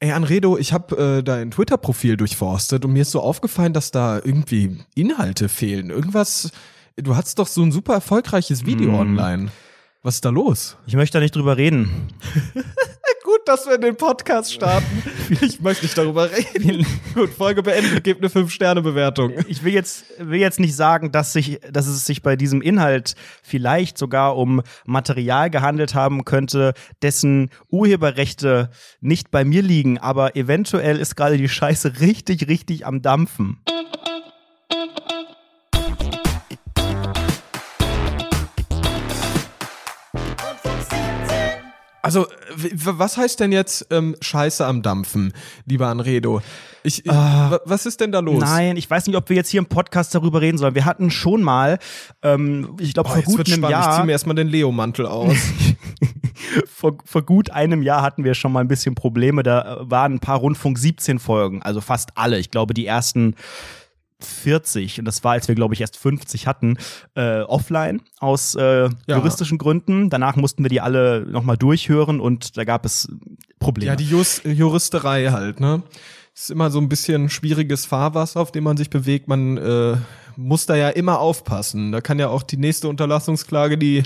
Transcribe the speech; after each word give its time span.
Ey, 0.00 0.12
Anredo, 0.12 0.56
ich 0.56 0.72
habe 0.72 1.18
äh, 1.18 1.22
dein 1.24 1.50
Twitter-Profil 1.50 2.16
durchforstet 2.16 2.84
und 2.84 2.92
mir 2.92 3.02
ist 3.02 3.10
so 3.10 3.20
aufgefallen, 3.20 3.72
dass 3.72 3.90
da 3.90 4.16
irgendwie 4.22 4.78
Inhalte 4.94 5.48
fehlen. 5.48 5.90
Irgendwas, 5.90 6.52
du 6.96 7.16
hattest 7.16 7.38
doch 7.40 7.48
so 7.48 7.62
ein 7.62 7.72
super 7.72 7.94
erfolgreiches 7.94 8.64
Video 8.64 8.92
Mm. 8.92 8.94
online. 8.94 9.48
Was 10.04 10.16
ist 10.16 10.24
da 10.24 10.30
los? 10.30 10.76
Ich 10.86 10.94
möchte 10.94 11.18
da 11.18 11.22
nicht 11.22 11.34
drüber 11.34 11.56
reden. 11.56 11.90
Dass 13.48 13.66
wir 13.66 13.78
den 13.78 13.96
Podcast 13.96 14.52
starten. 14.52 15.02
Ich 15.40 15.60
möchte 15.60 15.84
nicht 15.86 15.96
darüber 15.96 16.30
reden. 16.30 16.86
Gut, 17.14 17.30
Folge 17.30 17.62
beendet, 17.62 18.04
gebt 18.04 18.22
eine 18.22 18.30
5-Sterne-Bewertung. 18.30 19.32
Ich 19.46 19.62
will 19.62 19.72
jetzt, 19.72 20.04
will 20.18 20.38
jetzt 20.38 20.60
nicht 20.60 20.76
sagen, 20.76 21.12
dass, 21.12 21.32
sich, 21.32 21.58
dass 21.70 21.86
es 21.86 22.04
sich 22.04 22.22
bei 22.22 22.36
diesem 22.36 22.60
Inhalt 22.60 23.14
vielleicht 23.42 23.96
sogar 23.96 24.36
um 24.36 24.62
Material 24.84 25.48
gehandelt 25.48 25.94
haben 25.94 26.26
könnte, 26.26 26.74
dessen 27.00 27.48
Urheberrechte 27.70 28.68
nicht 29.00 29.30
bei 29.30 29.44
mir 29.44 29.62
liegen, 29.62 29.98
aber 29.98 30.36
eventuell 30.36 30.98
ist 30.98 31.16
gerade 31.16 31.38
die 31.38 31.48
Scheiße 31.48 32.00
richtig, 32.00 32.48
richtig 32.48 32.84
am 32.86 33.00
Dampfen. 33.00 33.62
Also, 42.08 42.26
was 42.84 43.16
heißt 43.16 43.40
denn 43.40 43.52
jetzt 43.52 43.86
ähm, 43.90 44.16
Scheiße 44.20 44.64
am 44.66 44.82
Dampfen, 44.82 45.32
lieber 45.66 45.86
Anredo? 45.88 46.40
Ich, 46.82 47.04
ich, 47.04 47.10
wa- 47.12 47.60
was 47.64 47.86
ist 47.86 48.00
denn 48.00 48.12
da 48.12 48.20
los? 48.20 48.42
Ah. 48.42 48.46
Nein, 48.56 48.76
ich 48.76 48.88
weiß 48.88 49.06
nicht, 49.06 49.16
ob 49.16 49.28
wir 49.28 49.36
jetzt 49.36 49.48
hier 49.50 49.58
im 49.58 49.66
Podcast 49.66 50.14
darüber 50.14 50.40
reden 50.40 50.58
sollen. 50.58 50.74
Wir 50.74 50.84
hatten 50.84 51.10
schon 51.10 51.42
mal, 51.42 51.78
ähm, 52.22 52.76
ich 52.80 52.94
glaube, 52.94 53.10
Oh, 53.10 53.14
vor 53.14 53.22
gut 53.22 53.46
einem 53.46 53.58
spannend. 53.58 53.78
Ich 53.78 53.84
zieh 53.84 53.90
Jahr, 53.96 54.04
mir 54.04 54.12
erstmal 54.12 54.36
den 54.36 54.48
Leo-Mantel 54.48 55.06
aus. 55.06 55.36
vor, 56.66 56.98
vor 57.04 57.22
gut 57.22 57.50
einem 57.50 57.82
Jahr 57.82 58.02
hatten 58.02 58.24
wir 58.24 58.34
schon 58.34 58.52
mal 58.52 58.60
ein 58.60 58.68
bisschen 58.68 58.94
Probleme. 58.94 59.42
Da 59.42 59.76
äh, 59.82 59.90
waren 59.90 60.14
ein 60.14 60.20
paar 60.20 60.38
Rundfunk 60.38 60.78
17 60.78 61.18
Folgen, 61.18 61.62
also 61.62 61.80
fast 61.80 62.10
alle. 62.16 62.38
Ich 62.38 62.50
glaube, 62.50 62.74
die 62.74 62.86
ersten 62.86 63.34
40, 64.20 64.98
und 64.98 65.04
das 65.04 65.22
war, 65.22 65.32
als 65.32 65.46
wir, 65.48 65.54
glaube 65.54 65.74
ich, 65.74 65.80
erst 65.80 65.96
50 65.96 66.46
hatten, 66.46 66.76
äh, 67.14 67.40
offline 67.42 68.02
aus 68.18 68.54
äh, 68.56 68.88
juristischen 69.06 69.58
Gründen. 69.58 70.10
Danach 70.10 70.36
mussten 70.36 70.64
wir 70.64 70.70
die 70.70 70.80
alle 70.80 71.24
nochmal 71.28 71.56
durchhören 71.56 72.20
und 72.20 72.56
da 72.56 72.64
gab 72.64 72.84
es 72.84 73.08
Probleme. 73.60 73.90
ja, 73.90 73.96
die 73.96 74.04
Jus 74.04 74.42
Juristerei 74.44 75.28
halt, 75.28 75.60
ne? 75.60 75.82
Ist 76.34 76.50
immer 76.50 76.70
so 76.70 76.78
ein 76.78 76.88
bisschen 76.88 77.30
schwieriges 77.30 77.84
Fahrwasser, 77.84 78.40
auf 78.40 78.52
dem 78.52 78.64
man 78.64 78.76
sich 78.76 78.90
bewegt. 78.90 79.26
Man 79.26 79.56
äh, 79.56 79.96
muss 80.36 80.66
da 80.66 80.76
ja 80.76 80.88
immer 80.88 81.18
aufpassen. 81.18 81.90
Da 81.90 82.00
kann 82.00 82.20
ja 82.20 82.28
auch 82.28 82.44
die 82.44 82.56
nächste 82.56 82.88
Unterlassungsklage 82.88 83.76
die 83.76 84.04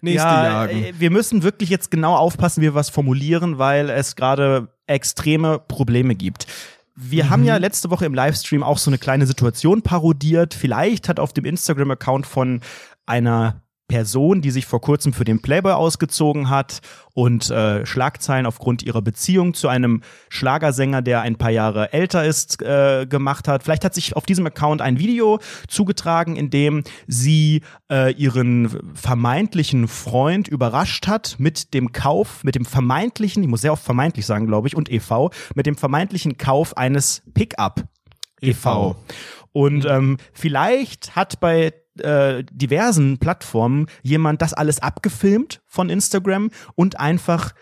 nächste 0.00 0.28
ja, 0.28 0.44
jagen. 0.44 0.84
äh, 0.84 0.92
wir 0.98 1.10
müssen 1.10 1.42
wirklich 1.42 1.68
jetzt 1.68 1.90
genau 1.90 2.16
aufpassen, 2.16 2.62
wie 2.62 2.66
wir 2.66 2.74
was 2.74 2.90
formulieren, 2.90 3.58
weil 3.58 3.90
es 3.90 4.16
gerade 4.16 4.68
extreme 4.86 5.58
Probleme 5.58 6.14
gibt. 6.14 6.46
Wir 7.00 7.30
haben 7.30 7.42
Mhm. 7.42 7.46
ja 7.46 7.56
letzte 7.58 7.90
Woche 7.90 8.06
im 8.06 8.14
Livestream 8.14 8.64
auch 8.64 8.76
so 8.78 8.90
eine 8.90 8.98
kleine 8.98 9.24
Situation 9.26 9.82
parodiert. 9.82 10.52
Vielleicht 10.52 11.08
hat 11.08 11.20
auf 11.20 11.32
dem 11.32 11.44
Instagram-Account 11.44 12.26
von 12.26 12.60
einer 13.06 13.62
Person, 13.88 14.42
die 14.42 14.50
sich 14.50 14.66
vor 14.66 14.82
kurzem 14.82 15.14
für 15.14 15.24
den 15.24 15.40
Playboy 15.40 15.72
ausgezogen 15.72 16.50
hat 16.50 16.80
und 17.14 17.50
äh, 17.50 17.84
Schlagzeilen 17.86 18.44
aufgrund 18.44 18.82
ihrer 18.82 19.00
Beziehung 19.00 19.54
zu 19.54 19.66
einem 19.66 20.02
Schlagersänger, 20.28 21.00
der 21.00 21.22
ein 21.22 21.36
paar 21.36 21.50
Jahre 21.50 21.92
älter 21.92 22.24
ist, 22.24 22.62
äh, 22.62 23.06
gemacht 23.06 23.48
hat. 23.48 23.62
Vielleicht 23.62 23.84
hat 23.84 23.94
sich 23.94 24.14
auf 24.14 24.26
diesem 24.26 24.46
Account 24.46 24.82
ein 24.82 24.98
Video 24.98 25.40
zugetragen, 25.68 26.36
in 26.36 26.50
dem 26.50 26.84
sie 27.06 27.62
äh, 27.90 28.12
ihren 28.12 28.94
vermeintlichen 28.94 29.88
Freund 29.88 30.48
überrascht 30.48 31.08
hat 31.08 31.36
mit 31.38 31.72
dem 31.72 31.90
Kauf, 31.92 32.44
mit 32.44 32.54
dem 32.54 32.66
vermeintlichen, 32.66 33.42
ich 33.42 33.48
muss 33.48 33.62
sehr 33.62 33.72
oft 33.72 33.84
vermeintlich 33.84 34.26
sagen, 34.26 34.46
glaube 34.46 34.68
ich, 34.68 34.76
und 34.76 34.92
e.V., 34.92 35.30
mit 35.54 35.64
dem 35.64 35.76
vermeintlichen 35.76 36.36
Kauf 36.36 36.76
eines 36.76 37.22
Pickup 37.32 37.84
e.V. 38.42 38.96
Und 39.52 39.86
ähm, 39.86 40.18
vielleicht 40.32 41.16
hat 41.16 41.40
bei 41.40 41.72
äh, 42.00 42.44
diversen 42.50 43.18
Plattformen 43.18 43.86
jemand 44.02 44.42
das 44.42 44.52
alles 44.54 44.80
abgefilmt 44.80 45.60
von 45.66 45.90
Instagram 45.90 46.50
und 46.74 46.98
einfach 47.00 47.52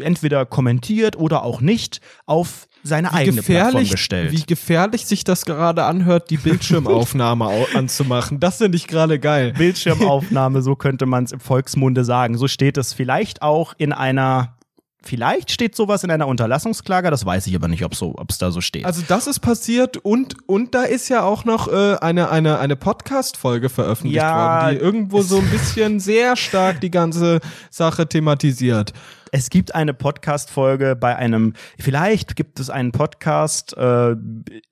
entweder 0.00 0.46
kommentiert 0.46 1.16
oder 1.16 1.42
auch 1.42 1.60
nicht 1.60 2.00
auf 2.26 2.68
seine 2.84 3.12
eigene 3.12 3.42
Plattform 3.42 3.82
gestellt. 3.90 4.32
wie 4.32 4.42
gefährlich 4.44 5.06
sich 5.06 5.24
das 5.24 5.44
gerade 5.44 5.84
anhört, 5.84 6.30
die 6.30 6.38
Bildschirmaufnahme 6.38 7.44
au- 7.46 7.66
anzumachen. 7.74 8.40
Das 8.40 8.58
finde 8.58 8.76
ich 8.76 8.86
gerade 8.88 9.20
geil. 9.20 9.52
Bildschirmaufnahme, 9.52 10.62
so 10.62 10.74
könnte 10.74 11.06
man 11.06 11.24
es 11.24 11.32
im 11.32 11.40
Volksmunde 11.40 12.04
sagen. 12.04 12.38
So 12.38 12.48
steht 12.48 12.76
es 12.78 12.92
vielleicht 12.94 13.42
auch 13.42 13.74
in 13.76 13.92
einer, 13.92 14.56
vielleicht 15.02 15.50
steht 15.50 15.74
sowas 15.76 16.04
in 16.04 16.10
einer 16.10 16.26
Unterlassungsklage, 16.26 17.10
das 17.10 17.26
weiß 17.26 17.46
ich 17.46 17.54
aber 17.54 17.68
nicht, 17.68 17.84
ob 17.84 17.94
so, 17.94 18.14
es 18.28 18.38
da 18.38 18.50
so 18.50 18.60
steht. 18.60 18.84
Also 18.84 19.02
das 19.06 19.26
ist 19.26 19.40
passiert 19.40 19.96
und 19.98 20.36
und 20.46 20.74
da 20.74 20.82
ist 20.82 21.08
ja 21.08 21.22
auch 21.22 21.44
noch 21.44 21.68
äh, 21.68 21.96
eine 22.00 22.30
eine 22.30 22.58
eine 22.58 22.76
Podcast 22.76 23.36
Folge 23.36 23.68
veröffentlicht 23.68 24.16
Ja, 24.16 24.62
worden, 24.64 24.74
die 24.74 24.80
irgendwo 24.84 25.22
so 25.22 25.38
ein 25.38 25.50
bisschen 25.50 26.00
sehr 26.00 26.36
stark 26.36 26.80
die 26.80 26.90
ganze 26.90 27.40
Sache 27.70 28.08
thematisiert. 28.08 28.92
Es 29.34 29.48
gibt 29.48 29.74
eine 29.74 29.94
Podcast-Folge 29.94 30.94
bei 30.94 31.16
einem, 31.16 31.54
vielleicht 31.78 32.36
gibt 32.36 32.60
es 32.60 32.68
einen 32.68 32.92
Podcast, 32.92 33.74
äh, 33.78 34.14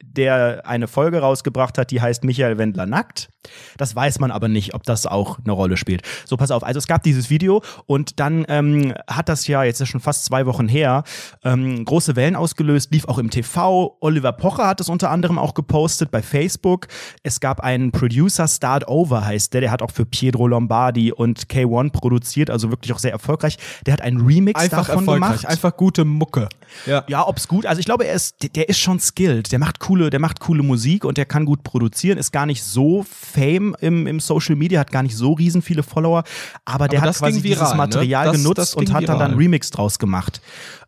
der 0.03 0.67
eine 0.67 0.87
Folge 0.87 1.21
rausgebracht 1.21 1.79
hat, 1.79 1.91
die 1.91 2.03
heißt 2.03 2.25
Michael 2.25 2.59
Wendler 2.59 2.85
nackt. 2.85 3.31
Das 3.79 3.97
weiß 3.97 4.19
man 4.19 4.31
aber 4.31 4.49
nicht, 4.49 4.75
ob 4.75 4.83
das 4.83 5.07
auch 5.07 5.39
eine 5.39 5.53
Rolle 5.53 5.79
spielt. 5.79 6.03
So, 6.27 6.37
pass 6.37 6.51
auf. 6.51 6.63
Also 6.63 6.77
es 6.77 6.87
gab 6.87 7.03
dieses 7.03 7.31
Video 7.31 7.63
und 7.87 8.21
dann 8.21 8.45
ähm, 8.49 8.93
hat 9.09 9.31
das 9.31 9.47
ja, 9.47 9.65
jetzt 9.65 9.81
ist 9.81 9.89
schon 9.89 10.01
fast 10.01 10.27
zwei 10.27 10.45
Wochen 10.45 10.69
her, 10.69 11.05
ähm, 11.43 11.83
große 11.85 12.17
Wellen 12.17 12.37
ausgelöst, 12.37 12.93
lief 12.93 13.07
auch 13.07 13.17
im 13.17 13.31
TV. 13.31 13.97
Oliver 14.01 14.33
Pocher 14.33 14.67
hat 14.67 14.81
es 14.81 14.91
unter 14.91 15.11
anderem 15.11 15.39
auch 15.39 15.55
gepostet 15.55 16.11
bei 16.11 16.21
Facebook. 16.21 16.89
Es 17.23 17.41
gab 17.41 17.61
einen 17.61 17.93
Producer, 17.93 18.47
Start 18.47 18.87
Over 18.89 19.25
heißt 19.25 19.55
der, 19.55 19.63
der 19.63 19.71
hat 19.71 19.81
auch 19.81 19.91
für 19.91 20.05
Pietro 20.05 20.47
Lombardi 20.47 21.13
und 21.13 21.47
K1 21.47 21.93
produziert, 21.93 22.51
also 22.51 22.71
wirklich 22.71 22.93
auch 22.93 22.99
sehr 22.99 23.13
erfolgreich. 23.13 23.57
Der 23.87 23.95
hat 23.95 24.03
einen 24.03 24.27
Remix 24.57 24.61
Einfach 24.73 24.87
davon 24.87 25.05
erfolgreich, 25.05 25.31
gemacht. 25.41 25.47
einfach 25.47 25.77
gute 25.77 26.05
Mucke. 26.05 26.49
Ja. 26.87 27.05
Ja, 27.09 27.27
ob's 27.27 27.49
gut. 27.49 27.67
Also 27.67 27.81
ich 27.81 27.87
glaube, 27.87 28.07
er 28.07 28.15
ist, 28.15 28.43
der- 28.43 28.51
der 28.51 28.69
ist 28.69 28.79
schon 28.79 29.01
skilled. 29.01 29.51
Der 29.53 29.59
macht 29.59 29.81
coole, 29.81 30.11
der 30.11 30.21
macht 30.21 30.41
coole 30.41 30.63
Musik 30.63 31.05
und 31.05 31.19
der 31.19 31.25
kann 31.27 31.45
gut 31.47 31.63
produzieren. 31.63 32.19
Ist 32.19 32.33
gar 32.33 32.47
nicht 32.47 32.63
so 32.63 33.05
Fame 33.09 33.75
im, 33.81 34.07
im 34.07 34.21
Social 34.21 34.57
Media, 34.57 34.81
hat 34.81 34.91
gar 34.93 35.03
nicht 35.03 35.17
so 35.17 35.33
riesen 35.33 35.63
viele 35.63 35.83
Follower. 35.83 36.25
Aber 36.65 36.89
der 36.89 36.99
Aber 37.01 37.03
hat 37.03 37.09
das 37.15 37.19
quasi 37.19 37.43
viral, 37.43 37.57
dieses 37.59 37.71
ne? 37.71 37.77
Material 37.77 38.25
Das- 38.27 38.37
genutzt 38.37 38.59
das 38.59 38.75
und 38.75 38.93
hat 38.93 39.09
dann, 39.09 39.19
dann 39.19 39.35
Remix 39.35 39.71
draus 39.71 39.99
gemacht. 39.99 40.41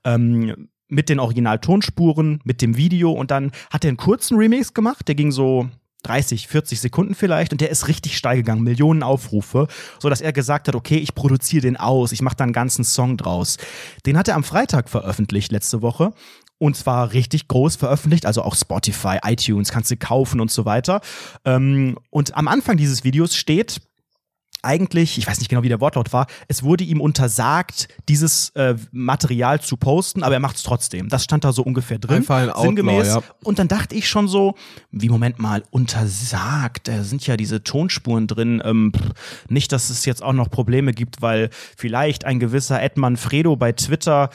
Ähm, 0.05 0.69
mit 0.89 1.09
den 1.09 1.21
Originaltonspuren, 1.21 2.41
mit 2.45 2.61
dem 2.61 2.77
Video 2.77 3.13
und 3.13 3.31
dann 3.31 3.53
hat 3.71 3.85
er 3.85 3.89
einen 3.89 3.97
kurzen 3.97 4.37
Remix 4.37 4.75
gemacht, 4.75 5.09
der 5.09 5.15
ging 5.15 5.33
so 5.33 5.69
30, 6.03 6.49
40 6.49 6.81
Sekunden 6.81 7.15
vielleicht 7.15 7.53
und 7.53 7.61
der 7.61 7.71
ist 7.71 7.89
richtig 7.89 8.17
steil 8.17 8.39
gegangen, 8.39 8.63
Millionen 8.63 9.03
Aufrufe, 9.03 9.69
so 9.99 10.09
dass 10.09 10.21
er 10.21 10.33
gesagt 10.33 10.69
hat, 10.69 10.75
okay, 10.75 10.97
ich 10.97 11.15
produziere 11.15 11.63
den 11.63 11.77
aus, 11.77 12.13
ich 12.13 12.23
mache 12.23 12.37
da 12.37 12.45
einen 12.45 12.53
ganzen 12.53 12.85
Song 12.85 13.17
draus. 13.17 13.57
Den 14.07 14.17
hat 14.17 14.29
er 14.29 14.37
am 14.37 14.45
Freitag 14.45 14.89
veröffentlicht 14.89 15.53
letzte 15.53 15.83
Woche 15.83 16.13
und 16.59 16.77
zwar 16.77 17.13
richtig 17.13 17.49
groß 17.49 17.75
veröffentlicht, 17.75 18.25
also 18.25 18.43
auch 18.43 18.55
Spotify, 18.55 19.19
iTunes 19.25 19.71
kannst 19.71 19.91
du 19.91 19.97
kaufen 19.97 20.41
und 20.41 20.51
so 20.51 20.65
weiter. 20.65 21.01
Ähm, 21.45 21.99
und 22.11 22.37
am 22.37 22.47
Anfang 22.47 22.77
dieses 22.77 23.03
Videos 23.03 23.35
steht 23.35 23.81
eigentlich, 24.63 25.19
ich 25.19 25.27
weiß 25.27 25.39
nicht 25.41 25.49
genau, 25.49 25.63
wie 25.63 25.69
der 25.69 25.81
Wortlaut 25.81 26.13
war, 26.13 26.27
es 26.49 26.63
wurde 26.63 26.85
ihm 26.85 27.01
untersagt, 27.01 27.89
dieses 28.09 28.51
äh, 28.51 28.77
Material 28.93 29.61
zu 29.61 29.77
posten, 29.77 30.23
aber 30.23 30.35
er 30.35 30.41
macht 30.41 30.57
es 30.57 30.63
trotzdem. 30.63 31.09
Das 31.09 31.25
stand 31.25 31.45
da 31.45 31.53
so 31.53 31.63
ungefähr 31.63 31.99
drin. 31.99 32.19
Einfach 32.19 32.37
ein 32.37 32.51
Outlaw, 32.51 32.63
sinngemäß. 32.63 33.07
ja. 33.09 33.23
Und 33.43 33.59
dann 33.59 33.69
dachte 33.69 33.95
ich 33.95 34.09
schon 34.09 34.29
so, 34.29 34.55
wie 34.91 35.09
Moment 35.09 35.39
mal, 35.39 35.63
untersagt, 35.71 36.89
da 36.89 37.03
sind 37.03 37.27
ja 37.27 37.37
diese 37.37 37.63
Tonspuren 37.65 38.27
drin. 38.27 38.63
Ähm, 38.65 38.93
pff, 38.97 39.13
nicht, 39.49 39.73
dass 39.73 39.91
es 39.91 40.05
jetzt 40.05 40.23
auch 40.23 40.33
noch 40.33 40.51
Probleme 40.51 40.93
gibt, 40.93 41.23
weil 41.23 41.51
vielleicht 41.77 42.25
ein 42.25 42.39
gewisser 42.39 42.81
Ed 42.83 42.97
Manfredo 42.97 43.57
bei 43.57 43.73
Twitter 43.73 44.31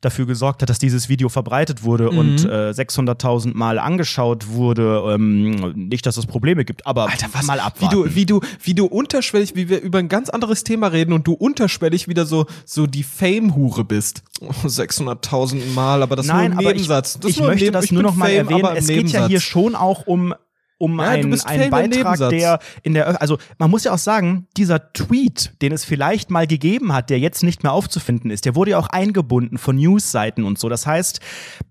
dafür 0.00 0.26
gesorgt 0.26 0.62
hat, 0.62 0.68
dass 0.70 0.78
dieses 0.78 1.08
Video 1.08 1.28
verbreitet 1.28 1.82
wurde 1.82 2.10
Mhm. 2.12 2.18
und 2.18 2.44
äh, 2.44 2.70
600.000 2.70 3.54
Mal 3.54 3.78
angeschaut 3.78 4.48
wurde. 4.48 5.02
Ähm, 5.14 5.72
nicht, 5.88 6.04
dass 6.06 6.16
es 6.16 6.26
Probleme 6.26 6.64
gibt, 6.64 6.86
aber 6.86 7.08
mal 7.46 7.56
Wie 7.56 7.60
abwarten. 7.60 7.94
du, 7.94 8.14
wie 8.14 8.26
du, 8.26 8.40
wie 8.62 8.74
du 8.74 8.86
unterschwellig, 8.86 9.54
wie 9.56 9.68
wir 9.68 9.80
über 9.80 9.98
ein 9.98 10.08
ganz 10.08 10.28
anderes 10.28 10.64
Thema 10.64 10.88
reden 10.88 11.12
und 11.12 11.26
du 11.26 11.32
unterschwellig 11.32 12.08
wieder 12.08 12.26
so, 12.26 12.46
so 12.64 12.86
die 12.86 13.02
Fame-Hure 13.02 13.84
bist. 13.84 14.22
Oh, 14.40 14.50
600.000 14.66 15.72
Mal, 15.74 16.02
aber 16.02 16.16
das 16.16 16.26
Nein, 16.26 16.50
nur 16.52 16.60
im 16.60 16.66
aber 16.66 16.70
ich, 16.70 16.82
Nebensatz. 16.82 17.18
Ich 17.26 17.36
nur 17.38 17.46
im 17.46 17.52
möchte 17.52 17.64
Neben- 17.66 17.72
das 17.74 17.84
ich 17.86 17.92
nur 17.92 18.02
noch 18.02 18.16
mal 18.16 18.30
erwähnen. 18.30 18.64
Es 18.76 18.86
geht 18.86 18.96
ja 18.96 19.02
Nebensatz. 19.02 19.28
hier 19.28 19.40
schon 19.40 19.74
auch 19.74 20.06
um 20.06 20.34
um 20.78 20.98
Ja, 20.98 21.06
einen, 21.06 21.40
einen 21.40 21.70
Beitrag, 21.70 22.30
der 22.30 22.58
in 22.82 22.94
der, 22.94 23.20
also 23.20 23.38
man 23.58 23.70
muss 23.70 23.84
ja 23.84 23.92
auch 23.92 23.98
sagen, 23.98 24.46
dieser 24.56 24.92
Tweet, 24.92 25.52
den 25.62 25.72
es 25.72 25.84
vielleicht 25.84 26.30
mal 26.30 26.46
gegeben 26.46 26.92
hat, 26.92 27.10
der 27.10 27.18
jetzt 27.18 27.42
nicht 27.42 27.62
mehr 27.62 27.72
aufzufinden 27.72 28.30
ist, 28.30 28.44
der 28.44 28.54
wurde 28.54 28.72
ja 28.72 28.78
auch 28.78 28.88
eingebunden 28.88 29.58
von 29.58 29.76
Newsseiten 29.76 30.44
und 30.44 30.58
so. 30.58 30.68
Das 30.68 30.86
heißt, 30.86 31.20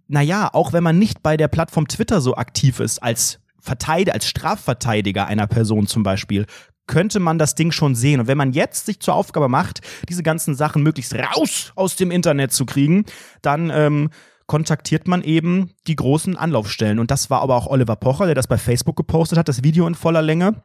naja, 0.07 0.49
auch 0.53 0.73
wenn 0.73 0.83
man 0.83 0.97
nicht 0.97 1.21
bei 1.21 1.37
der 1.37 1.47
Plattform 1.47 1.87
Twitter 1.87 2.21
so 2.21 2.35
aktiv 2.35 2.79
ist 2.79 3.01
als 3.01 3.39
Verteidiger, 3.59 4.13
als 4.13 4.27
Strafverteidiger 4.27 5.25
einer 5.25 5.47
Person 5.47 5.87
zum 5.87 6.03
Beispiel, 6.03 6.45
könnte 6.87 7.19
man 7.19 7.39
das 7.39 7.55
Ding 7.55 7.71
schon 7.71 7.95
sehen. 7.95 8.19
Und 8.19 8.27
wenn 8.27 8.37
man 8.37 8.53
jetzt 8.53 8.85
sich 8.85 8.99
zur 8.99 9.15
Aufgabe 9.15 9.49
macht, 9.49 9.81
diese 10.07 10.23
ganzen 10.23 10.55
Sachen 10.55 10.83
möglichst 10.83 11.15
raus 11.15 11.71
aus 11.75 11.95
dem 11.95 12.11
Internet 12.11 12.51
zu 12.51 12.65
kriegen, 12.65 13.05
dann 13.41 13.71
ähm, 13.73 14.09
kontaktiert 14.47 15.07
man 15.07 15.23
eben 15.23 15.71
die 15.87 15.95
großen 15.95 16.37
Anlaufstellen. 16.37 16.99
Und 16.99 17.11
das 17.11 17.29
war 17.29 17.41
aber 17.41 17.55
auch 17.55 17.67
Oliver 17.67 17.95
Pocher, 17.95 18.25
der 18.25 18.35
das 18.35 18.47
bei 18.47 18.57
Facebook 18.57 18.95
gepostet 18.95 19.37
hat, 19.37 19.47
das 19.47 19.63
Video 19.63 19.87
in 19.87 19.95
voller 19.95 20.21
Länge 20.21 20.61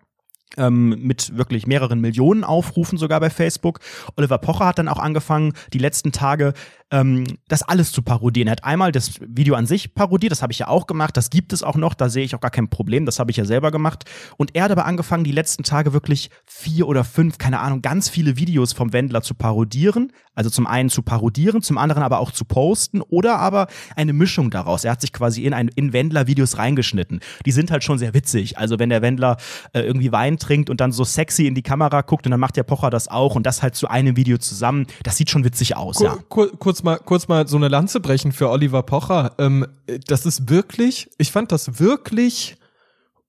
ähm, 0.56 1.00
mit 1.02 1.36
wirklich 1.36 1.66
mehreren 1.66 2.00
Millionen 2.00 2.44
Aufrufen 2.44 2.98
sogar 2.98 3.20
bei 3.20 3.30
Facebook. 3.30 3.80
Oliver 4.16 4.38
Pocher 4.38 4.66
hat 4.66 4.78
dann 4.78 4.88
auch 4.88 4.98
angefangen, 4.98 5.54
die 5.72 5.78
letzten 5.78 6.12
Tage 6.12 6.54
ähm, 6.90 7.24
das 7.48 7.62
alles 7.62 7.92
zu 7.92 8.02
parodieren. 8.02 8.48
Er 8.48 8.52
hat 8.52 8.64
einmal 8.64 8.92
das 8.92 9.20
Video 9.20 9.54
an 9.54 9.66
sich 9.66 9.94
parodiert, 9.94 10.32
das 10.32 10.42
habe 10.42 10.52
ich 10.52 10.58
ja 10.58 10.68
auch 10.68 10.86
gemacht, 10.86 11.16
das 11.16 11.30
gibt 11.30 11.52
es 11.52 11.62
auch 11.62 11.76
noch, 11.76 11.94
da 11.94 12.08
sehe 12.08 12.24
ich 12.24 12.34
auch 12.34 12.40
gar 12.40 12.50
kein 12.50 12.68
Problem, 12.68 13.06
das 13.06 13.18
habe 13.18 13.30
ich 13.30 13.36
ja 13.36 13.44
selber 13.44 13.70
gemacht. 13.70 14.04
Und 14.36 14.54
er 14.54 14.64
hat 14.64 14.70
aber 14.70 14.86
angefangen, 14.86 15.24
die 15.24 15.32
letzten 15.32 15.62
Tage 15.62 15.92
wirklich 15.92 16.30
vier 16.44 16.88
oder 16.88 17.04
fünf, 17.04 17.38
keine 17.38 17.60
Ahnung, 17.60 17.82
ganz 17.82 18.08
viele 18.08 18.36
Videos 18.36 18.72
vom 18.72 18.92
Wendler 18.92 19.22
zu 19.22 19.34
parodieren. 19.34 20.12
Also 20.34 20.48
zum 20.48 20.66
einen 20.66 20.88
zu 20.88 21.02
parodieren, 21.02 21.60
zum 21.60 21.76
anderen 21.76 22.02
aber 22.02 22.18
auch 22.18 22.30
zu 22.30 22.44
posten 22.44 23.02
oder 23.02 23.38
aber 23.38 23.66
eine 23.94 24.12
Mischung 24.12 24.50
daraus. 24.50 24.84
Er 24.84 24.92
hat 24.92 25.00
sich 25.00 25.12
quasi 25.12 25.44
in, 25.44 25.52
ein, 25.52 25.68
in 25.74 25.92
Wendler-Videos 25.92 26.56
reingeschnitten. 26.56 27.20
Die 27.44 27.52
sind 27.52 27.70
halt 27.70 27.84
schon 27.84 27.98
sehr 27.98 28.14
witzig. 28.14 28.56
Also 28.56 28.78
wenn 28.78 28.88
der 28.88 29.02
Wendler 29.02 29.36
äh, 29.72 29.80
irgendwie 29.80 30.12
Wein 30.12 30.38
trinkt 30.38 30.70
und 30.70 30.80
dann 30.80 30.92
so 30.92 31.04
sexy 31.04 31.46
in 31.46 31.54
die 31.54 31.62
Kamera 31.62 32.00
guckt 32.02 32.26
und 32.26 32.30
dann 32.30 32.40
macht 32.40 32.56
der 32.56 32.62
Pocher 32.62 32.90
das 32.90 33.08
auch 33.08 33.34
und 33.34 33.44
das 33.44 33.62
halt 33.62 33.74
zu 33.74 33.88
einem 33.88 34.16
Video 34.16 34.38
zusammen, 34.38 34.86
das 35.02 35.16
sieht 35.16 35.30
schon 35.30 35.44
witzig 35.44 35.76
aus, 35.76 35.96
Kur 35.96 36.06
ja. 36.06 36.18
kur 36.28 36.58
kurz 36.58 36.79
mal, 36.82 36.98
kurz 36.98 37.28
mal 37.28 37.46
so 37.46 37.56
eine 37.56 37.68
Lanze 37.68 38.00
brechen 38.00 38.32
für 38.32 38.50
Oliver 38.50 38.82
Pocher. 38.82 39.32
Ähm, 39.38 39.66
das 40.06 40.26
ist 40.26 40.50
wirklich, 40.50 41.10
ich 41.18 41.32
fand 41.32 41.52
das 41.52 41.80
wirklich 41.80 42.56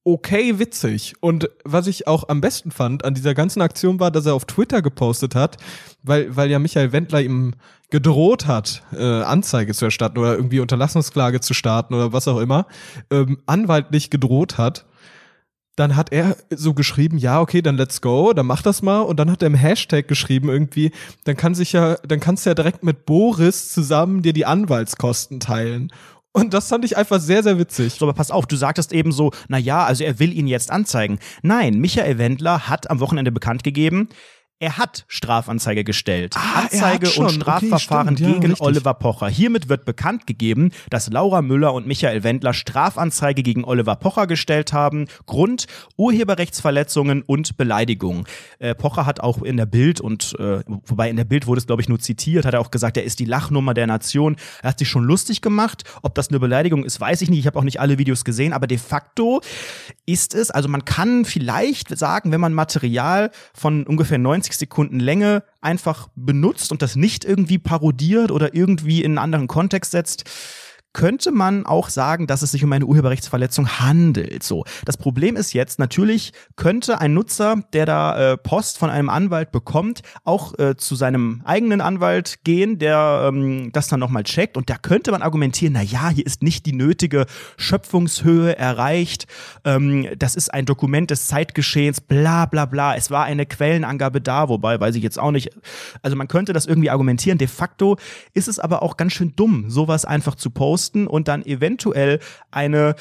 okay 0.03 0.57
witzig. 0.59 1.13
Und 1.19 1.49
was 1.63 1.87
ich 1.87 2.07
auch 2.07 2.29
am 2.29 2.41
besten 2.41 2.71
fand 2.71 3.05
an 3.05 3.13
dieser 3.13 3.33
ganzen 3.33 3.61
Aktion 3.61 3.99
war, 3.99 4.11
dass 4.11 4.25
er 4.25 4.33
auf 4.33 4.45
Twitter 4.45 4.81
gepostet 4.81 5.35
hat, 5.35 5.57
weil, 6.03 6.35
weil 6.35 6.49
ja 6.49 6.59
Michael 6.59 6.91
Wendler 6.91 7.21
ihm 7.21 7.53
gedroht 7.89 8.47
hat, 8.47 8.83
äh, 8.93 9.03
Anzeige 9.03 9.73
zu 9.73 9.85
erstatten 9.85 10.17
oder 10.17 10.35
irgendwie 10.35 10.61
Unterlassungsklage 10.61 11.41
zu 11.41 11.53
starten 11.53 11.93
oder 11.93 12.13
was 12.13 12.27
auch 12.27 12.39
immer, 12.39 12.65
ähm, 13.11 13.37
anwaltlich 13.45 14.09
gedroht 14.09 14.57
hat 14.57 14.85
dann 15.81 15.95
hat 15.95 16.13
er 16.13 16.37
so 16.51 16.75
geschrieben, 16.75 17.17
ja, 17.17 17.41
okay, 17.41 17.63
dann 17.63 17.75
let's 17.75 18.01
go, 18.01 18.33
dann 18.33 18.45
mach 18.45 18.61
das 18.61 18.83
mal. 18.83 18.99
Und 18.99 19.19
dann 19.19 19.31
hat 19.31 19.41
er 19.41 19.47
im 19.47 19.55
Hashtag 19.55 20.07
geschrieben 20.07 20.47
irgendwie, 20.47 20.91
dann 21.23 21.35
kann 21.35 21.55
sich 21.55 21.73
ja, 21.73 21.95
dann 22.07 22.19
kannst 22.19 22.45
du 22.45 22.51
ja 22.51 22.53
direkt 22.53 22.83
mit 22.83 23.07
Boris 23.07 23.73
zusammen 23.73 24.21
dir 24.21 24.31
die 24.33 24.45
Anwaltskosten 24.45 25.39
teilen. 25.39 25.91
Und 26.33 26.53
das 26.53 26.69
fand 26.69 26.85
ich 26.85 26.97
einfach 26.97 27.19
sehr, 27.19 27.41
sehr 27.41 27.57
witzig. 27.57 27.95
So, 27.95 28.05
aber 28.05 28.13
pass 28.13 28.29
auf, 28.29 28.45
du 28.45 28.55
sagtest 28.55 28.93
eben 28.93 29.11
so, 29.11 29.31
na 29.47 29.57
ja, 29.57 29.83
also 29.83 30.03
er 30.03 30.19
will 30.19 30.31
ihn 30.31 30.47
jetzt 30.47 30.69
anzeigen. 30.69 31.17
Nein, 31.41 31.79
Michael 31.79 32.19
Wendler 32.19 32.69
hat 32.69 32.89
am 32.89 32.99
Wochenende 32.99 33.31
bekannt 33.31 33.63
gegeben, 33.63 34.07
er 34.61 34.77
hat 34.77 35.05
Strafanzeige 35.07 35.83
gestellt. 35.83 36.35
Ah, 36.37 36.61
Anzeige 36.61 37.09
und 37.19 37.31
Strafverfahren 37.31 38.09
Okay, 38.09 38.17
stimmt. 38.17 38.19
Ja, 38.19 38.27
gegen 38.27 38.51
richtig. 38.51 38.61
Oliver 38.61 38.93
Pocher. 38.93 39.27
Hiermit 39.27 39.69
wird 39.69 39.85
bekannt 39.85 40.27
gegeben, 40.27 40.71
dass 40.91 41.09
Laura 41.09 41.41
Müller 41.41 41.73
und 41.73 41.87
Michael 41.87 42.23
Wendler 42.23 42.53
Strafanzeige 42.53 43.41
gegen 43.41 43.63
Oliver 43.65 43.95
Pocher 43.95 44.27
gestellt 44.27 44.71
haben. 44.71 45.07
Grund 45.25 45.65
Urheberrechtsverletzungen 45.97 47.23
und 47.23 47.57
Beleidigung. 47.57 48.27
Äh, 48.59 48.75
Pocher 48.75 49.07
hat 49.07 49.19
auch 49.19 49.41
in 49.41 49.57
der 49.57 49.65
Bild 49.65 49.99
und 49.99 50.35
äh, 50.37 50.59
wobei 50.85 51.09
in 51.09 51.17
der 51.17 51.25
Bild 51.25 51.47
wurde 51.47 51.57
es 51.57 51.65
glaube 51.65 51.81
ich 51.81 51.89
nur 51.89 51.99
zitiert, 51.99 52.45
hat 52.45 52.53
er 52.53 52.59
auch 52.59 52.69
gesagt, 52.69 52.97
er 52.97 53.03
ist 53.03 53.17
die 53.17 53.25
Lachnummer 53.25 53.73
der 53.73 53.87
Nation. 53.87 54.35
Er 54.61 54.69
hat 54.69 54.79
sich 54.79 54.89
schon 54.89 55.03
lustig 55.03 55.41
gemacht. 55.41 55.85
Ob 56.03 56.13
das 56.13 56.29
eine 56.29 56.39
Beleidigung 56.39 56.85
ist, 56.85 57.01
weiß 57.01 57.23
ich 57.23 57.31
nicht. 57.31 57.39
Ich 57.39 57.47
habe 57.47 57.57
auch 57.57 57.63
nicht 57.63 57.79
alle 57.79 57.97
Videos 57.97 58.23
gesehen, 58.23 58.53
aber 58.53 58.67
de 58.67 58.77
facto 58.77 59.41
ist 60.05 60.35
es, 60.35 60.51
also 60.51 60.69
man 60.69 60.85
kann 60.85 61.25
vielleicht 61.25 61.97
sagen, 61.97 62.31
wenn 62.31 62.41
man 62.41 62.53
Material 62.53 63.31
von 63.55 63.87
ungefähr 63.87 64.19
90 64.19 64.50
Sekunden 64.59 64.99
Länge 64.99 65.43
einfach 65.61 66.09
benutzt 66.15 66.71
und 66.71 66.81
das 66.81 66.95
nicht 66.95 67.25
irgendwie 67.25 67.57
parodiert 67.57 68.31
oder 68.31 68.53
irgendwie 68.53 69.03
in 69.03 69.11
einen 69.11 69.17
anderen 69.19 69.47
Kontext 69.47 69.91
setzt, 69.91 70.29
könnte 70.93 71.31
man 71.31 71.65
auch 71.65 71.89
sagen, 71.89 72.27
dass 72.27 72.41
es 72.41 72.51
sich 72.51 72.63
um 72.63 72.71
eine 72.73 72.85
Urheberrechtsverletzung 72.85 73.79
handelt. 73.79 74.43
So, 74.43 74.65
das 74.85 74.97
Problem 74.97 75.35
ist 75.35 75.53
jetzt 75.53 75.79
natürlich 75.79 76.33
könnte 76.55 76.99
ein 76.99 77.13
Nutzer, 77.13 77.63
der 77.73 77.85
da 77.85 78.33
äh, 78.33 78.37
Post 78.37 78.77
von 78.77 78.89
einem 78.89 79.09
Anwalt 79.09 79.51
bekommt, 79.51 80.01
auch 80.23 80.57
äh, 80.59 80.75
zu 80.75 80.95
seinem 80.95 81.41
eigenen 81.45 81.81
Anwalt 81.81 82.43
gehen, 82.43 82.77
der 82.77 83.25
ähm, 83.27 83.71
das 83.71 83.87
dann 83.87 83.99
nochmal 83.99 84.23
checkt 84.23 84.57
und 84.57 84.69
da 84.69 84.77
könnte 84.77 85.11
man 85.11 85.21
argumentieren, 85.21 85.73
na 85.73 85.81
ja, 85.81 86.09
hier 86.09 86.25
ist 86.25 86.43
nicht 86.43 86.65
die 86.65 86.73
nötige 86.73 87.25
Schöpfungshöhe 87.57 88.57
erreicht, 88.57 89.27
ähm, 89.63 90.07
das 90.17 90.35
ist 90.35 90.53
ein 90.53 90.65
Dokument 90.65 91.09
des 91.09 91.27
Zeitgeschehens, 91.27 92.01
bla 92.01 92.45
bla 92.45 92.65
bla. 92.65 92.95
Es 92.95 93.11
war 93.11 93.23
eine 93.23 93.45
Quellenangabe 93.45 94.21
da, 94.21 94.49
wobei 94.49 94.79
weiß 94.79 94.95
ich 94.95 95.03
jetzt 95.03 95.19
auch 95.19 95.31
nicht. 95.31 95.51
Also 96.01 96.17
man 96.17 96.27
könnte 96.27 96.53
das 96.53 96.65
irgendwie 96.65 96.89
argumentieren. 96.89 97.37
De 97.37 97.47
facto 97.47 97.97
ist 98.33 98.47
es 98.47 98.59
aber 98.59 98.83
auch 98.83 98.97
ganz 98.97 99.13
schön 99.13 99.33
dumm, 99.35 99.69
sowas 99.69 100.05
einfach 100.05 100.35
zu 100.35 100.49
posten 100.49 100.80
und 100.89 101.27
dann 101.27 101.45
eventuell 101.45 102.19
eine 102.51 102.95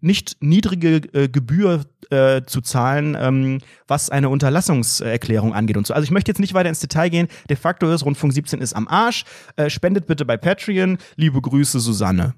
nicht 0.00 0.36
niedrige 0.40 0.96
äh, 1.12 1.28
Gebühr 1.28 1.84
äh, 2.10 2.42
zu 2.46 2.60
zahlen, 2.60 3.16
ähm, 3.18 3.58
was 3.86 4.10
eine 4.10 4.28
Unterlassungserklärung 4.28 5.54
angeht 5.54 5.76
und 5.76 5.86
so. 5.86 5.94
Also 5.94 6.04
ich 6.04 6.10
möchte 6.10 6.30
jetzt 6.30 6.38
nicht 6.38 6.54
weiter 6.54 6.68
ins 6.68 6.80
Detail 6.80 7.08
gehen. 7.08 7.28
De 7.50 7.56
facto 7.56 7.92
ist, 7.92 8.04
Rundfunk 8.04 8.32
17 8.32 8.60
ist 8.60 8.74
am 8.74 8.86
Arsch. 8.86 9.24
Äh, 9.56 9.70
spendet 9.70 10.06
bitte 10.06 10.24
bei 10.24 10.36
Patreon. 10.36 10.98
Liebe 11.16 11.40
Grüße, 11.40 11.80
Susanne. 11.80 12.34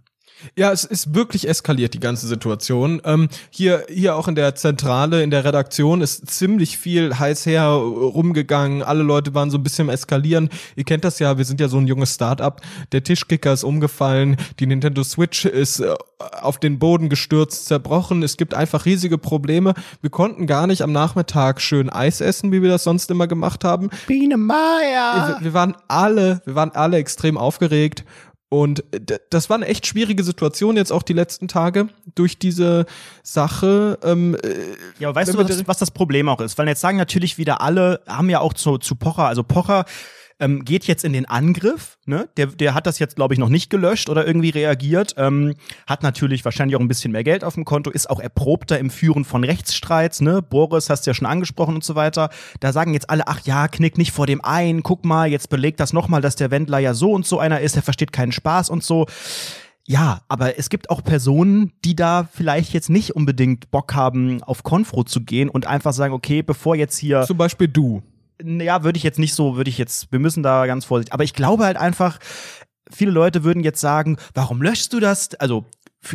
Ja, 0.56 0.72
es 0.72 0.84
ist 0.84 1.14
wirklich 1.14 1.48
eskaliert, 1.48 1.94
die 1.94 2.00
ganze 2.00 2.26
Situation. 2.26 3.00
Ähm, 3.04 3.28
hier, 3.50 3.84
hier 3.88 4.16
auch 4.16 4.28
in 4.28 4.34
der 4.34 4.54
Zentrale, 4.54 5.22
in 5.22 5.30
der 5.30 5.44
Redaktion 5.44 6.00
ist 6.00 6.30
ziemlich 6.30 6.78
viel 6.78 7.18
heiß 7.18 7.46
her 7.46 7.68
rumgegangen. 7.70 8.82
Alle 8.82 9.02
Leute 9.02 9.34
waren 9.34 9.50
so 9.50 9.58
ein 9.58 9.62
bisschen 9.62 9.88
eskalieren. 9.88 10.48
Ihr 10.76 10.84
kennt 10.84 11.04
das 11.04 11.18
ja, 11.18 11.38
wir 11.38 11.44
sind 11.44 11.60
ja 11.60 11.68
so 11.68 11.78
ein 11.78 11.86
junges 11.86 12.14
Start-up. 12.14 12.60
Der 12.92 13.02
Tischkicker 13.02 13.52
ist 13.52 13.64
umgefallen, 13.64 14.36
die 14.58 14.66
Nintendo 14.66 15.04
Switch 15.04 15.44
ist 15.44 15.80
äh, 15.80 15.94
auf 16.18 16.58
den 16.58 16.78
Boden 16.78 17.08
gestürzt, 17.08 17.66
zerbrochen. 17.66 18.22
Es 18.22 18.36
gibt 18.36 18.54
einfach 18.54 18.84
riesige 18.84 19.18
Probleme. 19.18 19.74
Wir 20.00 20.10
konnten 20.10 20.46
gar 20.46 20.66
nicht 20.66 20.82
am 20.82 20.92
Nachmittag 20.92 21.60
schön 21.60 21.90
Eis 21.90 22.20
essen, 22.20 22.52
wie 22.52 22.62
wir 22.62 22.68
das 22.68 22.84
sonst 22.84 23.10
immer 23.10 23.26
gemacht 23.26 23.64
haben. 23.64 23.90
Biene 24.06 24.36
Meier. 24.36 25.38
Wir, 25.40 25.44
wir 25.44 25.54
waren 25.54 25.76
alle, 25.88 26.42
wir 26.44 26.54
waren 26.54 26.70
alle 26.72 26.98
extrem 26.98 27.38
aufgeregt. 27.38 28.04
Und 28.52 28.82
das 29.30 29.48
war 29.48 29.56
eine 29.56 29.66
echt 29.66 29.86
schwierige 29.86 30.24
Situation 30.24 30.76
jetzt 30.76 30.90
auch 30.90 31.04
die 31.04 31.12
letzten 31.12 31.46
Tage 31.46 31.88
durch 32.16 32.36
diese 32.36 32.84
Sache. 33.22 33.96
Ähm, 34.02 34.34
äh, 34.34 34.48
Ja, 34.98 35.08
aber 35.08 35.20
weißt 35.20 35.34
du, 35.34 35.38
was, 35.38 35.68
was 35.68 35.78
das 35.78 35.92
Problem 35.92 36.28
auch 36.28 36.40
ist? 36.40 36.58
Weil 36.58 36.66
jetzt 36.66 36.80
sagen 36.80 36.98
natürlich 36.98 37.38
wieder 37.38 37.60
alle, 37.60 38.00
haben 38.08 38.28
ja 38.28 38.40
auch 38.40 38.52
zu, 38.52 38.78
zu 38.78 38.96
Pocher, 38.96 39.28
also 39.28 39.44
Pocher 39.44 39.84
ähm, 40.40 40.64
geht 40.64 40.84
jetzt 40.84 41.04
in 41.04 41.12
den 41.12 41.26
Angriff, 41.26 41.98
ne? 42.06 42.28
Der, 42.36 42.46
der 42.46 42.74
hat 42.74 42.86
das 42.86 42.98
jetzt, 42.98 43.16
glaube 43.16 43.34
ich, 43.34 43.40
noch 43.40 43.48
nicht 43.48 43.70
gelöscht 43.70 44.08
oder 44.08 44.26
irgendwie 44.26 44.50
reagiert, 44.50 45.14
ähm, 45.16 45.54
hat 45.86 46.02
natürlich 46.02 46.44
wahrscheinlich 46.44 46.76
auch 46.76 46.80
ein 46.80 46.88
bisschen 46.88 47.12
mehr 47.12 47.24
Geld 47.24 47.44
auf 47.44 47.54
dem 47.54 47.64
Konto, 47.64 47.90
ist 47.90 48.10
auch 48.10 48.20
erprobter 48.20 48.78
im 48.78 48.90
Führen 48.90 49.24
von 49.24 49.44
Rechtsstreits, 49.44 50.20
ne? 50.20 50.42
Boris 50.42 50.90
hast 50.90 51.06
du 51.06 51.10
ja 51.10 51.14
schon 51.14 51.26
angesprochen 51.26 51.74
und 51.74 51.84
so 51.84 51.94
weiter. 51.94 52.30
Da 52.60 52.72
sagen 52.72 52.94
jetzt 52.94 53.10
alle, 53.10 53.28
ach 53.28 53.40
ja, 53.44 53.68
knick 53.68 53.98
nicht 53.98 54.12
vor 54.12 54.26
dem 54.26 54.42
ein, 54.42 54.82
guck 54.82 55.04
mal, 55.04 55.30
jetzt 55.30 55.50
belegt 55.50 55.80
das 55.80 55.92
nochmal, 55.92 56.20
dass 56.20 56.36
der 56.36 56.50
Wendler 56.50 56.78
ja 56.78 56.94
so 56.94 57.12
und 57.12 57.26
so 57.26 57.38
einer 57.38 57.60
ist, 57.60 57.76
der 57.76 57.82
versteht 57.82 58.12
keinen 58.12 58.32
Spaß 58.32 58.70
und 58.70 58.82
so. 58.82 59.06
Ja, 59.86 60.20
aber 60.28 60.56
es 60.56 60.70
gibt 60.70 60.88
auch 60.90 61.02
Personen, 61.02 61.72
die 61.84 61.96
da 61.96 62.28
vielleicht 62.32 62.72
jetzt 62.72 62.90
nicht 62.90 63.16
unbedingt 63.16 63.70
Bock 63.72 63.94
haben, 63.94 64.42
auf 64.42 64.62
Konfro 64.62 65.02
zu 65.02 65.22
gehen 65.22 65.48
und 65.48 65.66
einfach 65.66 65.92
sagen, 65.92 66.14
okay, 66.14 66.42
bevor 66.42 66.76
jetzt 66.76 66.96
hier, 66.96 67.22
zum 67.22 67.36
Beispiel 67.36 67.66
du. 67.66 68.02
Ja, 68.44 68.84
würde 68.84 68.96
ich 68.96 69.02
jetzt 69.02 69.18
nicht 69.18 69.34
so, 69.34 69.56
würde 69.56 69.70
ich 69.70 69.78
jetzt, 69.78 70.10
wir 70.12 70.18
müssen 70.18 70.42
da 70.42 70.66
ganz 70.66 70.84
vorsichtig, 70.84 71.12
aber 71.12 71.24
ich 71.24 71.34
glaube 71.34 71.64
halt 71.64 71.76
einfach, 71.76 72.18
viele 72.90 73.10
Leute 73.10 73.44
würden 73.44 73.62
jetzt 73.62 73.80
sagen, 73.80 74.16
warum 74.34 74.62
löschst 74.62 74.92
du 74.92 75.00
das? 75.00 75.34
Also 75.36 75.66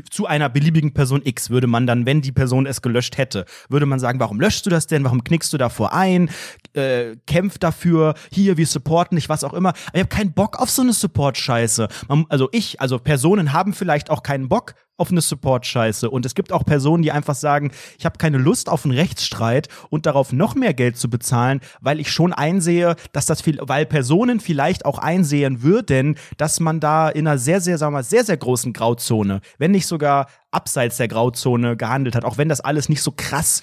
zu 0.09 0.25
einer 0.25 0.49
beliebigen 0.49 0.93
Person 0.93 1.21
X 1.23 1.49
würde 1.49 1.67
man 1.67 1.85
dann, 1.85 2.05
wenn 2.05 2.21
die 2.21 2.31
Person 2.31 2.65
es 2.65 2.81
gelöscht 2.81 3.17
hätte, 3.17 3.45
würde 3.69 3.85
man 3.85 3.99
sagen, 3.99 4.19
warum 4.19 4.39
löschst 4.39 4.65
du 4.65 4.69
das 4.69 4.87
denn? 4.87 5.03
Warum 5.03 5.23
knickst 5.23 5.53
du 5.53 5.57
davor 5.57 5.93
ein? 5.93 6.29
Äh, 6.73 7.17
kämpf 7.27 7.59
dafür, 7.59 8.15
hier, 8.31 8.57
wir 8.57 8.65
supporten 8.65 9.15
dich, 9.15 9.29
was 9.29 9.43
auch 9.43 9.53
immer. 9.53 9.69
Aber 9.69 9.95
ich 9.95 9.99
habe 9.99 10.09
keinen 10.09 10.33
Bock 10.33 10.59
auf 10.59 10.71
so 10.71 10.81
eine 10.81 10.93
Support-Scheiße. 10.93 11.87
Also 12.29 12.49
ich, 12.51 12.81
also 12.81 12.97
Personen 12.97 13.53
haben 13.53 13.73
vielleicht 13.73 14.09
auch 14.09 14.23
keinen 14.23 14.49
Bock 14.49 14.73
auf 14.97 15.11
eine 15.11 15.21
Support-Scheiße. 15.21 16.09
Und 16.09 16.25
es 16.25 16.35
gibt 16.35 16.51
auch 16.51 16.65
Personen, 16.65 17.03
die 17.03 17.11
einfach 17.11 17.35
sagen, 17.35 17.71
ich 17.97 18.05
habe 18.05 18.17
keine 18.17 18.37
Lust 18.37 18.69
auf 18.69 18.85
einen 18.85 18.93
Rechtsstreit 18.93 19.67
und 19.89 20.05
darauf 20.05 20.31
noch 20.31 20.55
mehr 20.55 20.73
Geld 20.73 20.97
zu 20.97 21.09
bezahlen, 21.09 21.61
weil 21.81 21.99
ich 21.99 22.11
schon 22.11 22.33
einsehe, 22.33 22.95
dass 23.11 23.25
das 23.25 23.41
viel, 23.41 23.59
weil 23.61 23.85
Personen 23.85 24.39
vielleicht 24.39 24.85
auch 24.85 24.97
einsehen 24.97 25.63
würden, 25.63 26.17
dass 26.37 26.59
man 26.59 26.79
da 26.79 27.09
in 27.09 27.27
einer 27.27 27.37
sehr, 27.37 27.61
sehr, 27.61 27.77
sagen 27.77 27.93
wir 27.93 27.99
mal, 27.99 28.03
sehr, 28.03 28.23
sehr 28.23 28.37
großen 28.37 28.73
Grauzone, 28.73 29.41
wenn 29.57 29.71
nicht 29.71 29.87
sogar 29.87 30.27
abseits 30.51 30.97
der 30.97 31.07
Grauzone 31.07 31.75
gehandelt 31.75 32.15
hat, 32.15 32.23
auch 32.23 32.37
wenn 32.37 32.49
das 32.49 32.61
alles 32.61 32.87
nicht 32.87 33.01
so 33.01 33.11
krass 33.11 33.61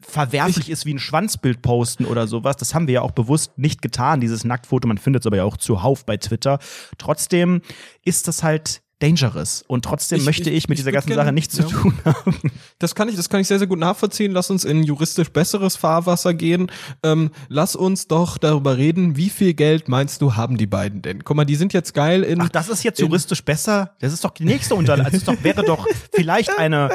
verwerflich 0.00 0.68
ist 0.68 0.84
wie 0.84 0.94
ein 0.94 0.98
Schwanzbild 0.98 1.62
posten 1.62 2.04
oder 2.04 2.26
sowas. 2.26 2.56
Das 2.56 2.74
haben 2.74 2.86
wir 2.86 2.94
ja 2.94 3.02
auch 3.02 3.12
bewusst 3.12 3.56
nicht 3.56 3.82
getan, 3.82 4.20
dieses 4.20 4.44
Nacktfoto. 4.44 4.88
Man 4.88 4.98
findet 4.98 5.22
es 5.22 5.26
aber 5.26 5.36
ja 5.36 5.44
auch 5.44 5.56
zuhauf 5.56 6.04
bei 6.04 6.16
Twitter. 6.16 6.58
Trotzdem 6.98 7.62
ist 8.04 8.28
das 8.28 8.42
halt 8.42 8.81
dangerous. 9.02 9.64
Und 9.66 9.84
trotzdem 9.84 10.18
Ich- 10.18 10.24
möchte 10.24 10.50
ich- 10.50 10.56
ich 10.64 10.68
mit 10.68 10.78
ich 10.78 10.82
dieser 10.82 10.92
ganzen 10.92 11.08
gerne- 11.08 11.22
Sache 11.22 11.32
nichts 11.32 11.54
zu 11.56 11.62
ja. 11.62 11.68
tun 11.68 11.94
haben. 12.04 12.36
Das 12.78 12.94
kann 12.94 13.08
ich, 13.08 13.16
das 13.16 13.28
kann 13.28 13.40
ich 13.40 13.48
sehr, 13.48 13.58
sehr 13.58 13.66
gut 13.66 13.78
nachvollziehen. 13.78 14.32
Lass 14.32 14.50
uns 14.50 14.64
in 14.64 14.82
juristisch 14.82 15.30
besseres 15.30 15.76
Fahrwasser 15.76 16.34
gehen. 16.34 16.70
Ähm, 17.02 17.30
lass 17.48 17.74
uns 17.76 18.06
doch 18.08 18.38
darüber 18.38 18.76
reden, 18.76 19.16
wie 19.16 19.30
viel 19.30 19.54
Geld 19.54 19.88
meinst 19.88 20.22
du, 20.22 20.36
haben 20.36 20.56
die 20.56 20.66
beiden 20.66 21.02
denn? 21.02 21.24
Guck 21.24 21.36
mal, 21.36 21.44
die 21.44 21.56
sind 21.56 21.72
jetzt 21.72 21.94
geil 21.94 22.22
in. 22.22 22.40
Ach, 22.40 22.48
das 22.48 22.68
ist 22.68 22.82
jetzt 22.84 23.00
juristisch 23.00 23.42
besser? 23.44 23.92
Das 24.00 24.12
ist 24.12 24.24
doch 24.24 24.30
die 24.30 24.44
nächste 24.44 24.74
Unterlage. 24.74 25.06
Also 25.06 25.16
es 25.16 25.22
ist 25.22 25.28
doch, 25.28 25.42
wäre 25.44 25.62
doch 25.64 25.86
vielleicht 26.12 26.58
eine, 26.58 26.90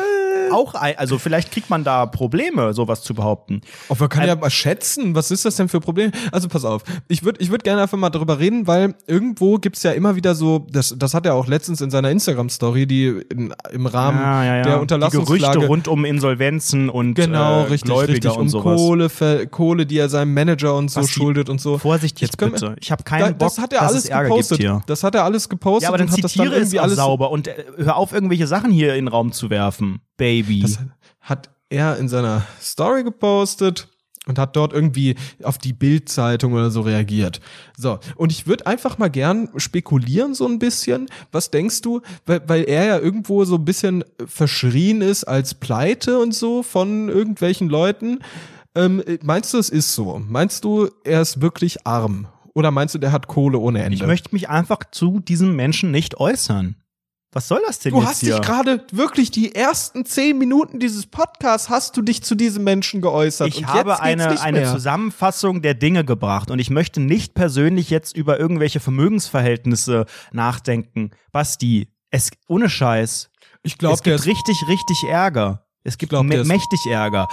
auch, 0.51 0.73
also 0.75 1.17
vielleicht 1.17 1.51
kriegt 1.51 1.69
man 1.69 1.83
da 1.83 2.05
Probleme, 2.05 2.73
sowas 2.73 3.01
zu 3.01 3.13
behaupten. 3.13 3.61
Oh, 3.89 3.95
man 3.99 4.09
kann 4.09 4.27
ja 4.27 4.35
mal 4.35 4.49
schätzen, 4.49 5.15
was 5.15 5.31
ist 5.31 5.45
das 5.45 5.55
denn 5.55 5.69
für 5.69 5.79
Probleme? 5.79 6.11
Also 6.31 6.47
pass 6.47 6.65
auf, 6.65 6.83
ich 7.07 7.23
würde 7.23 7.41
ich 7.41 7.51
würd 7.51 7.63
gerne 7.63 7.81
einfach 7.81 7.97
mal 7.97 8.09
darüber 8.09 8.39
reden, 8.39 8.67
weil 8.67 8.95
irgendwo 9.07 9.57
gibt's 9.57 9.83
ja 9.83 9.91
immer 9.91 10.15
wieder 10.15 10.35
so, 10.35 10.65
das, 10.71 10.93
das 10.97 11.13
hat 11.13 11.25
er 11.25 11.35
auch 11.35 11.47
letztens 11.47 11.81
in 11.81 11.89
seiner 11.91 12.09
Instagram-Story, 12.11 12.87
die 12.87 13.07
in, 13.07 13.53
im 13.71 13.85
Rahmen 13.85 14.19
der 14.63 14.75
Die 14.75 14.81
Unterlassungsklage 14.81 15.53
Gerüchte 15.53 15.67
rund 15.67 15.87
um 15.87 16.05
Insolvenzen 16.05 16.89
und 16.89 17.13
Genau, 17.15 17.59
äh, 17.59 17.63
richtig, 17.63 17.83
Gläubiger 17.83 18.13
richtig. 18.13 18.31
und 18.31 18.41
Um 18.41 18.49
sowas. 18.49 18.75
Kohle, 18.79 19.47
Kohle, 19.47 19.85
die 19.85 19.97
er 19.97 20.09
seinem 20.09 20.33
Manager 20.33 20.75
und 20.75 20.89
so 20.91 21.01
Was 21.01 21.07
die- 21.07 21.13
schuldet 21.13 21.49
und 21.49 21.59
so. 21.61 21.77
Vorsicht 21.77 22.17
Ich 22.17 22.21
jetzt 22.21 22.37
kann- 22.37 22.51
bitte. 22.51 22.75
Ich 22.79 22.91
habe 22.91 23.03
Da, 23.03 23.09
keinen 23.09 23.37
Bock, 23.37 23.49
das 23.49 23.57
hat 23.59 23.73
er 23.73 23.81
alles 23.83 24.03
es 24.05 24.09
Ärger 24.09 24.29
gepostet. 24.29 24.65
Das 24.87 25.03
hat 25.03 25.15
er 25.15 25.23
alles 25.23 25.49
gepostet 25.49 25.83
Ja, 25.83 25.89
aber 25.89 25.97
dann 25.97 26.07
und 26.07 26.13
hat 26.13 26.23
das 26.23 26.33
dann 26.33 26.45
zitiere 26.47 26.61
es 26.61 26.67
irgendwie 26.73 26.79
auch 26.79 26.83
alles 26.83 26.95
sauber 26.97 27.31
und 27.31 27.47
äh, 27.47 27.53
hör 27.77 27.95
auf, 27.97 28.13
irgendwelche 28.13 28.47
Sachen 28.47 28.71
hier 28.71 28.95
in 28.95 29.05
den 29.05 29.07
Raum 29.07 29.31
zu 29.31 29.49
werfen, 29.49 30.01
Baby. 30.17 30.61
Das 30.61 30.79
hat 31.21 31.49
er 31.69 31.97
in 31.97 32.09
seiner 32.09 32.45
Story 32.59 33.03
gepostet 33.03 33.89
und 34.27 34.37
hat 34.37 34.55
dort 34.55 34.73
irgendwie 34.73 35.15
auf 35.41 35.57
die 35.57 35.73
Bild-Zeitung 35.73 36.53
oder 36.53 36.69
so 36.69 36.81
reagiert. 36.81 37.39
So, 37.77 37.99
und 38.15 38.31
ich 38.31 38.45
würde 38.45 38.67
einfach 38.67 38.97
mal 38.97 39.09
gern 39.09 39.49
spekulieren 39.57 40.33
so 40.33 40.47
ein 40.47 40.59
bisschen. 40.59 41.07
Was 41.31 41.49
denkst 41.49 41.81
du, 41.81 42.01
weil, 42.25 42.41
weil 42.47 42.63
er 42.65 42.85
ja 42.85 42.99
irgendwo 42.99 43.45
so 43.45 43.55
ein 43.55 43.65
bisschen 43.65 44.03
verschrien 44.25 45.01
ist 45.01 45.23
als 45.23 45.53
Pleite 45.53 46.19
und 46.19 46.33
so 46.33 46.61
von 46.63 47.09
irgendwelchen 47.09 47.69
Leuten. 47.69 48.19
Ähm, 48.75 49.01
meinst 49.23 49.53
du, 49.53 49.57
es 49.57 49.69
ist 49.69 49.95
so? 49.95 50.21
Meinst 50.27 50.63
du, 50.63 50.89
er 51.03 51.21
ist 51.21 51.41
wirklich 51.41 51.87
arm? 51.87 52.27
Oder 52.53 52.71
meinst 52.71 52.95
du, 52.95 52.99
der 52.99 53.11
hat 53.11 53.27
Kohle 53.27 53.59
ohne 53.59 53.83
Ende? 53.83 53.95
ich 53.95 54.05
möchte 54.05 54.29
mich 54.33 54.49
einfach 54.49 54.79
zu 54.91 55.19
diesem 55.19 55.55
Menschen 55.55 55.91
nicht 55.91 56.19
äußern. 56.19 56.75
Was 57.33 57.49
soll 57.49 57.61
das 57.67 57.79
denn 57.79 57.91
Du 57.93 57.99
jetzt 57.99 58.09
hast 58.09 58.19
hier? 58.21 58.37
dich 58.37 58.45
gerade 58.45 58.85
wirklich 58.91 59.31
die 59.31 59.53
ersten 59.53 60.05
zehn 60.05 60.37
Minuten 60.37 60.79
dieses 60.79 61.05
Podcasts 61.07 61.69
hast 61.69 61.97
du 61.97 62.01
dich 62.01 62.23
zu 62.23 62.35
diesem 62.35 62.63
Menschen 62.63 63.01
geäußert. 63.01 63.49
Ich 63.49 63.65
habe 63.65 63.99
eine, 63.99 64.41
eine 64.41 64.59
mehr. 64.61 64.71
Zusammenfassung 64.71 65.61
der 65.61 65.73
Dinge 65.73 66.05
gebracht 66.05 66.49
und 66.51 66.59
ich 66.59 66.69
möchte 66.69 67.01
nicht 67.01 67.33
persönlich 67.33 67.89
jetzt 67.89 68.15
über 68.15 68.39
irgendwelche 68.39 68.79
Vermögensverhältnisse 68.79 70.05
nachdenken. 70.31 71.11
Basti, 71.31 71.89
es 72.11 72.29
ohne 72.47 72.69
Scheiß. 72.69 73.29
Ich 73.63 73.77
glaube, 73.77 73.95
es 73.95 74.03
gibt 74.03 74.25
richtig, 74.25 74.63
richtig 74.67 75.03
Ärger. 75.09 75.65
Es 75.83 75.97
gibt 75.97 76.11
glaub, 76.11 76.25
mächtig 76.25 76.85
Ärger. 76.89 77.27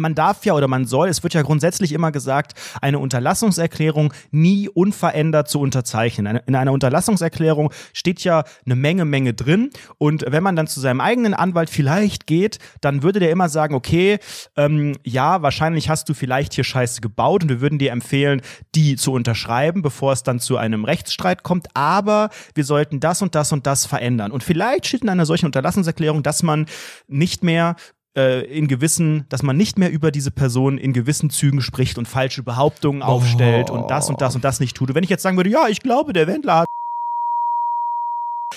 Man 0.00 0.14
darf 0.14 0.44
ja 0.44 0.54
oder 0.54 0.68
man 0.68 0.86
soll, 0.86 1.08
es 1.08 1.22
wird 1.22 1.34
ja 1.34 1.42
grundsätzlich 1.42 1.92
immer 1.92 2.10
gesagt, 2.10 2.54
eine 2.80 2.98
Unterlassungserklärung 2.98 4.12
nie 4.30 4.68
unverändert 4.68 5.48
zu 5.48 5.60
unterzeichnen. 5.60 6.40
In 6.46 6.56
einer 6.56 6.72
Unterlassungserklärung 6.72 7.72
steht 7.92 8.24
ja 8.24 8.44
eine 8.64 8.76
Menge, 8.76 9.04
Menge 9.04 9.34
drin. 9.34 9.70
Und 9.98 10.24
wenn 10.26 10.42
man 10.42 10.56
dann 10.56 10.66
zu 10.66 10.80
seinem 10.80 11.00
eigenen 11.00 11.34
Anwalt 11.34 11.70
vielleicht 11.70 12.26
geht, 12.26 12.58
dann 12.80 13.02
würde 13.02 13.20
der 13.20 13.30
immer 13.30 13.48
sagen, 13.48 13.74
okay, 13.74 14.18
ähm, 14.56 14.96
ja, 15.04 15.42
wahrscheinlich 15.42 15.88
hast 15.88 16.08
du 16.08 16.14
vielleicht 16.14 16.54
hier 16.54 16.64
Scheiße 16.64 17.00
gebaut 17.00 17.42
und 17.42 17.48
wir 17.50 17.60
würden 17.60 17.78
dir 17.78 17.92
empfehlen, 17.92 18.40
die 18.74 18.96
zu 18.96 19.12
unterschreiben, 19.12 19.82
bevor 19.82 20.12
es 20.12 20.22
dann 20.22 20.40
zu 20.40 20.56
einem 20.56 20.84
Rechtsstreit 20.84 21.42
kommt. 21.42 21.68
Aber 21.74 22.30
wir 22.54 22.64
sollten 22.64 23.00
das 23.00 23.22
und 23.22 23.34
das 23.34 23.52
und 23.52 23.66
das 23.66 23.86
verändern. 23.86 24.32
Und 24.32 24.42
vielleicht 24.42 24.86
steht 24.86 25.02
in 25.02 25.08
einer 25.08 25.26
solchen 25.26 25.46
Unterlassungserklärung, 25.46 26.22
dass 26.22 26.42
man 26.42 26.66
nicht 27.08 27.44
mehr 27.44 27.76
äh, 28.16 28.44
in 28.46 28.66
gewissen, 28.68 29.26
dass 29.28 29.42
man 29.42 29.56
nicht 29.56 29.78
mehr 29.78 29.90
über 29.90 30.10
diese 30.10 30.30
Person 30.30 30.78
in 30.78 30.92
gewissen 30.92 31.30
Zügen 31.30 31.60
spricht 31.62 31.96
und 31.98 32.06
falsche 32.06 32.42
Behauptungen 32.42 33.02
aufstellt 33.02 33.70
und 33.70 33.90
das 33.90 34.08
und 34.08 34.20
das 34.20 34.34
und 34.34 34.44
das 34.44 34.60
nicht 34.60 34.76
tut. 34.76 34.88
Und 34.90 34.94
wenn 34.96 35.04
ich 35.04 35.10
jetzt 35.10 35.22
sagen 35.22 35.36
würde, 35.36 35.50
ja, 35.50 35.68
ich 35.68 35.80
glaube, 35.80 36.12
der 36.12 36.26
Wendler 36.26 36.60
hat. 36.60 36.68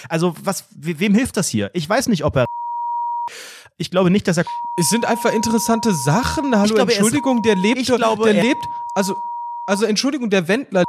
Also, 0.09 0.33
was, 0.43 0.65
we- 0.75 0.99
wem 0.99 1.13
hilft 1.13 1.37
das 1.37 1.47
hier? 1.47 1.69
Ich 1.73 1.87
weiß 1.87 2.07
nicht, 2.07 2.23
ob 2.25 2.35
er. 2.35 2.45
Ich 3.77 3.89
glaube 3.91 4.09
nicht, 4.09 4.27
dass 4.27 4.37
er. 4.37 4.45
es 4.75 4.89
sind 4.89 5.05
einfach 5.05 5.31
interessante 5.33 5.93
Sachen. 5.93 6.57
Hallo, 6.57 6.73
glaube, 6.75 6.91
Entschuldigung, 6.93 7.41
der 7.41 7.55
lebt, 7.55 7.79
ich 7.79 7.87
glaube, 7.87 8.23
der 8.25 8.35
er- 8.35 8.43
lebt, 8.43 8.67
also, 8.95 9.15
also 9.65 9.85
Entschuldigung, 9.85 10.29
der 10.29 10.47
Wendler 10.47 10.83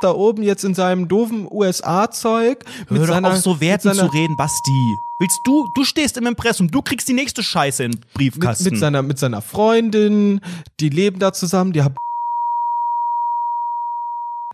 da 0.00 0.12
oben 0.12 0.42
jetzt 0.42 0.64
in 0.64 0.74
seinem 0.74 1.08
doofen 1.08 1.46
USA-Zeug 1.50 2.64
mit 2.88 2.98
Hör 2.98 3.06
doch 3.06 3.14
seiner, 3.14 3.28
auf, 3.32 3.36
so 3.36 3.52
mit 3.52 3.60
Werten 3.60 3.94
zu 3.94 4.06
reden, 4.06 4.36
Basti. 4.36 4.98
Willst 5.18 5.40
du, 5.44 5.68
du 5.74 5.84
stehst 5.84 6.16
im 6.16 6.26
Impressum, 6.26 6.70
du 6.70 6.80
kriegst 6.80 7.06
die 7.08 7.12
nächste 7.12 7.42
Scheiße 7.42 7.84
in 7.84 7.92
den 7.92 8.00
mit, 8.00 8.14
Briefkasten. 8.14 8.70
mit 8.70 8.78
seiner 8.78 9.02
mit 9.02 9.18
seiner 9.18 9.42
Freundin, 9.42 10.40
die 10.80 10.88
leben 10.88 11.18
da 11.18 11.32
zusammen, 11.32 11.72
die 11.72 11.82
haben 11.82 11.94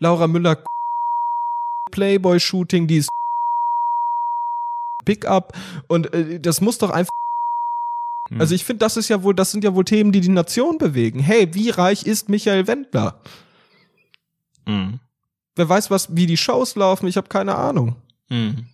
Laura 0.00 0.26
Müller 0.26 0.62
Playboy-Shooting, 1.92 2.86
die 2.88 2.98
ist 2.98 3.08
Pickup 5.04 5.56
und 5.86 6.12
äh, 6.12 6.40
das 6.40 6.60
muss 6.60 6.78
doch 6.78 6.90
einfach 6.90 7.12
Hm. 8.28 8.40
Also 8.40 8.56
ich 8.56 8.64
finde, 8.64 8.80
das 8.80 8.96
ist 8.96 9.08
ja 9.08 9.22
wohl, 9.22 9.34
das 9.34 9.52
sind 9.52 9.62
ja 9.62 9.74
wohl 9.76 9.84
Themen, 9.84 10.10
die 10.10 10.20
die 10.20 10.28
Nation 10.28 10.78
bewegen. 10.78 11.20
Hey, 11.20 11.54
wie 11.54 11.70
reich 11.70 12.06
ist 12.06 12.28
Michael 12.28 12.66
Wendler? 12.66 13.20
Mhm. 14.66 14.98
Wer 15.56 15.68
weiß, 15.68 15.90
was, 15.90 16.14
wie 16.14 16.26
die 16.26 16.36
Shows 16.36 16.76
laufen? 16.76 17.08
Ich 17.08 17.16
habe 17.16 17.28
keine 17.28 17.56
Ahnung. 17.56 17.96
Mhm. 18.28 18.66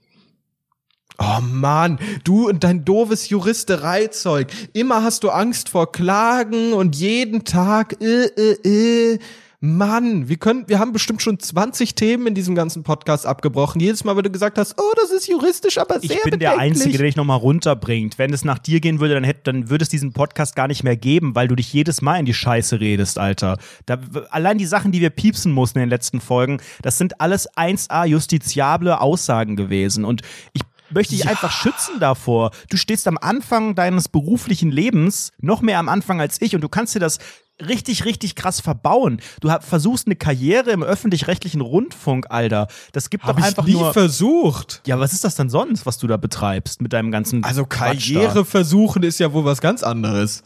Oh 1.18 1.40
Mann, 1.40 1.98
du 2.24 2.48
und 2.48 2.64
dein 2.64 2.84
doofes 2.84 3.28
Juristereizeug. 3.28 4.48
Immer 4.72 5.04
hast 5.04 5.22
du 5.22 5.30
Angst 5.30 5.68
vor 5.68 5.92
Klagen 5.92 6.72
und 6.72 6.96
jeden 6.96 7.44
Tag, 7.44 8.00
äh, 8.00 8.24
äh, 8.24 9.12
äh. 9.14 9.18
Mann, 9.64 10.28
wir 10.28 10.38
können, 10.38 10.64
wir 10.66 10.80
haben 10.80 10.92
bestimmt 10.92 11.22
schon 11.22 11.38
20 11.38 11.94
Themen 11.94 12.26
in 12.26 12.34
diesem 12.34 12.56
ganzen 12.56 12.82
Podcast 12.82 13.26
abgebrochen. 13.26 13.80
Jedes 13.80 14.02
Mal, 14.02 14.16
wenn 14.16 14.24
du 14.24 14.30
gesagt 14.30 14.58
hast, 14.58 14.74
oh, 14.76 14.92
das 14.96 15.12
ist 15.12 15.28
juristisch, 15.28 15.78
aber 15.78 16.00
sehr 16.00 16.16
Ich 16.16 16.22
bin 16.24 16.40
der. 16.40 16.58
Einzige, 16.58 16.98
der 16.98 17.06
dich 17.06 17.14
nochmal 17.14 17.38
runterbringt. 17.38 18.18
Wenn 18.18 18.32
es 18.32 18.44
nach 18.44 18.58
dir 18.58 18.80
gehen 18.80 18.98
würde, 18.98 19.14
dann, 19.14 19.22
hätte, 19.22 19.42
dann 19.44 19.70
würde 19.70 19.84
es 19.84 19.88
diesen 19.88 20.12
Podcast 20.12 20.56
gar 20.56 20.66
nicht 20.66 20.82
mehr 20.82 20.96
geben, 20.96 21.36
weil 21.36 21.46
du 21.46 21.54
dich 21.54 21.72
jedes 21.72 22.02
Mal 22.02 22.18
in 22.18 22.24
die 22.26 22.34
Scheiße 22.34 22.80
redest, 22.80 23.20
Alter. 23.20 23.56
Da, 23.86 24.00
allein 24.30 24.58
die 24.58 24.66
Sachen, 24.66 24.90
die 24.90 25.00
wir 25.00 25.10
piepsen 25.10 25.52
mussten 25.52 25.78
in 25.78 25.84
den 25.84 25.90
letzten 25.90 26.20
Folgen, 26.20 26.60
das 26.82 26.98
sind 26.98 27.20
alles 27.20 27.48
1A 27.52 28.04
justiziable 28.04 29.00
Aussagen 29.00 29.54
gewesen. 29.54 30.04
Und 30.04 30.22
ich 30.54 30.62
möchte 30.90 31.14
dich 31.14 31.28
einfach 31.28 31.52
schützen 31.52 32.00
davor. 32.00 32.50
Du 32.68 32.76
stehst 32.76 33.06
am 33.06 33.16
Anfang 33.16 33.76
deines 33.76 34.08
beruflichen 34.08 34.72
Lebens, 34.72 35.30
noch 35.38 35.62
mehr 35.62 35.78
am 35.78 35.88
Anfang 35.88 36.20
als 36.20 36.42
ich, 36.42 36.56
und 36.56 36.62
du 36.62 36.68
kannst 36.68 36.96
dir 36.96 37.00
das 37.00 37.20
richtig, 37.68 38.04
richtig 38.04 38.34
krass 38.34 38.60
verbauen. 38.60 39.20
Du 39.40 39.50
hab, 39.50 39.64
versuchst 39.64 40.06
eine 40.06 40.16
Karriere 40.16 40.70
im 40.70 40.82
öffentlich-rechtlichen 40.82 41.60
Rundfunk, 41.60 42.26
Alter. 42.30 42.68
Das 42.92 43.10
gibt 43.10 43.24
Hab 43.24 43.36
doch 43.36 43.38
ich 43.38 43.44
einfach 43.44 43.64
nie 43.64 43.72
nur. 43.72 43.92
versucht. 43.92 44.82
Ja, 44.86 44.98
was 45.00 45.12
ist 45.12 45.24
das 45.24 45.34
denn 45.36 45.50
sonst, 45.50 45.86
was 45.86 45.98
du 45.98 46.06
da 46.06 46.16
betreibst 46.16 46.82
mit 46.82 46.92
deinem 46.92 47.10
ganzen 47.10 47.44
Also? 47.44 47.66
Karriere 47.66 48.44
versuchen 48.44 49.02
ist 49.02 49.18
ja 49.20 49.32
wohl 49.32 49.44
was 49.44 49.60
ganz 49.60 49.82
anderes. 49.82 50.42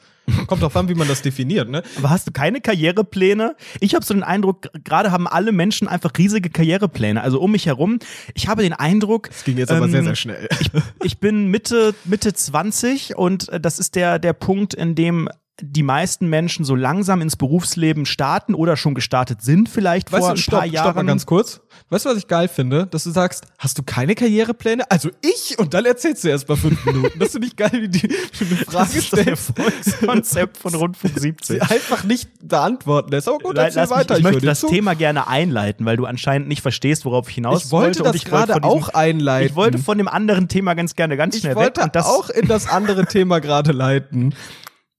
Kommt 0.48 0.62
drauf 0.62 0.76
an, 0.76 0.88
wie 0.88 0.94
man 0.94 1.06
das 1.06 1.22
definiert, 1.22 1.68
ne? 1.68 1.82
Aber 1.98 2.10
hast 2.10 2.26
du 2.26 2.32
keine 2.32 2.60
Karrierepläne? 2.60 3.54
Ich 3.78 3.94
habe 3.94 4.04
so 4.04 4.12
den 4.12 4.24
Eindruck, 4.24 4.68
gerade 4.82 5.12
haben 5.12 5.28
alle 5.28 5.52
Menschen 5.52 5.86
einfach 5.86 6.10
riesige 6.18 6.50
Karrierepläne. 6.50 7.22
Also 7.22 7.40
um 7.40 7.52
mich 7.52 7.66
herum. 7.66 8.00
Ich 8.34 8.48
habe 8.48 8.62
den 8.62 8.72
Eindruck. 8.72 9.28
Das 9.28 9.44
ging 9.44 9.56
jetzt 9.56 9.70
aber 9.70 9.84
ähm, 9.84 9.92
sehr, 9.92 10.02
sehr 10.02 10.16
schnell. 10.16 10.48
Ich, 10.60 10.70
ich 11.04 11.18
bin 11.18 11.46
Mitte, 11.46 11.94
Mitte 12.04 12.34
20 12.34 13.16
und 13.16 13.48
äh, 13.50 13.60
das 13.60 13.78
ist 13.78 13.94
der, 13.94 14.18
der 14.18 14.32
Punkt, 14.32 14.74
in 14.74 14.96
dem 14.96 15.28
die 15.62 15.82
meisten 15.82 16.28
Menschen 16.28 16.66
so 16.66 16.74
langsam 16.74 17.22
ins 17.22 17.36
Berufsleben 17.36 18.04
starten 18.04 18.54
oder 18.54 18.76
schon 18.76 18.94
gestartet 18.94 19.40
sind, 19.40 19.68
vielleicht 19.70 20.12
Weißt 20.12 20.20
vor 20.20 20.28
du, 20.28 20.34
ein 20.34 20.36
stopp, 20.36 20.58
paar 20.60 20.66
Jahren. 20.66 20.84
stopp 20.86 20.96
mal 20.96 21.04
ganz 21.06 21.24
kurz. 21.24 21.62
Weißt 21.88 22.04
du, 22.04 22.10
was 22.10 22.18
ich 22.18 22.26
geil 22.28 22.48
finde? 22.48 22.86
Dass 22.86 23.04
du 23.04 23.10
sagst, 23.10 23.44
hast 23.58 23.78
du 23.78 23.82
keine 23.82 24.14
Karrierepläne? 24.14 24.90
Also 24.90 25.08
ich? 25.22 25.58
Und 25.58 25.72
dann 25.72 25.84
erzählst 25.86 26.24
du 26.24 26.28
erst 26.28 26.46
mal 26.48 26.56
fünf 26.56 26.84
Minuten. 26.84 27.18
Das 27.18 27.32
finde 27.32 27.46
ich 27.46 27.56
geil, 27.56 27.70
wie 27.72 27.88
die 27.88 28.02
wie 28.02 28.54
eine 28.54 28.56
Frage 28.64 28.68
das 28.88 28.94
ist 28.96 29.12
das 29.12 29.20
stellst, 29.20 29.58
Erfolgskonzept 29.58 30.56
von 30.58 30.74
Rundfunk 30.74 31.14
sie 31.16 31.20
17. 31.20 31.62
einfach 31.62 32.04
nicht 32.04 32.28
beantworten 32.42 33.10
lässt. 33.12 33.28
Aber 33.28 33.38
gut, 33.38 33.56
Lass 33.56 33.76
erzähl 33.76 33.82
mich, 33.82 33.90
weiter. 33.90 34.18
ich 34.18 34.24
höre 34.24 34.32
möchte 34.32 34.46
das 34.46 34.60
zu. 34.60 34.68
Thema 34.68 34.94
gerne 34.94 35.26
einleiten, 35.28 35.86
weil 35.86 35.96
du 35.96 36.04
anscheinend 36.06 36.48
nicht 36.48 36.60
verstehst, 36.62 37.04
worauf 37.04 37.28
ich 37.28 37.34
hinaus 37.36 37.64
Ich 37.66 37.70
wollte 37.70 38.00
und 38.02 38.08
das 38.08 38.16
ich 38.16 38.30
wollte 38.30 38.46
gerade 38.48 38.60
von 38.60 38.62
diesem- 38.62 38.84
auch 38.84 38.88
einleiten. 38.94 39.48
Ich 39.48 39.56
wollte 39.56 39.78
von 39.78 39.96
dem 39.96 40.08
anderen 40.08 40.48
Thema 40.48 40.74
ganz 40.74 40.96
gerne 40.96 41.16
ganz 41.16 41.34
ich 41.36 41.42
schnell 41.42 41.54
wollte 41.54 41.80
weg. 41.80 41.86
Und 41.86 41.96
das, 41.96 42.06
auch 42.06 42.28
in 42.30 42.46
das 42.48 42.68
andere 42.68 43.06
Thema 43.06 43.38
gerade 43.40 43.72
leiten. 43.72 44.34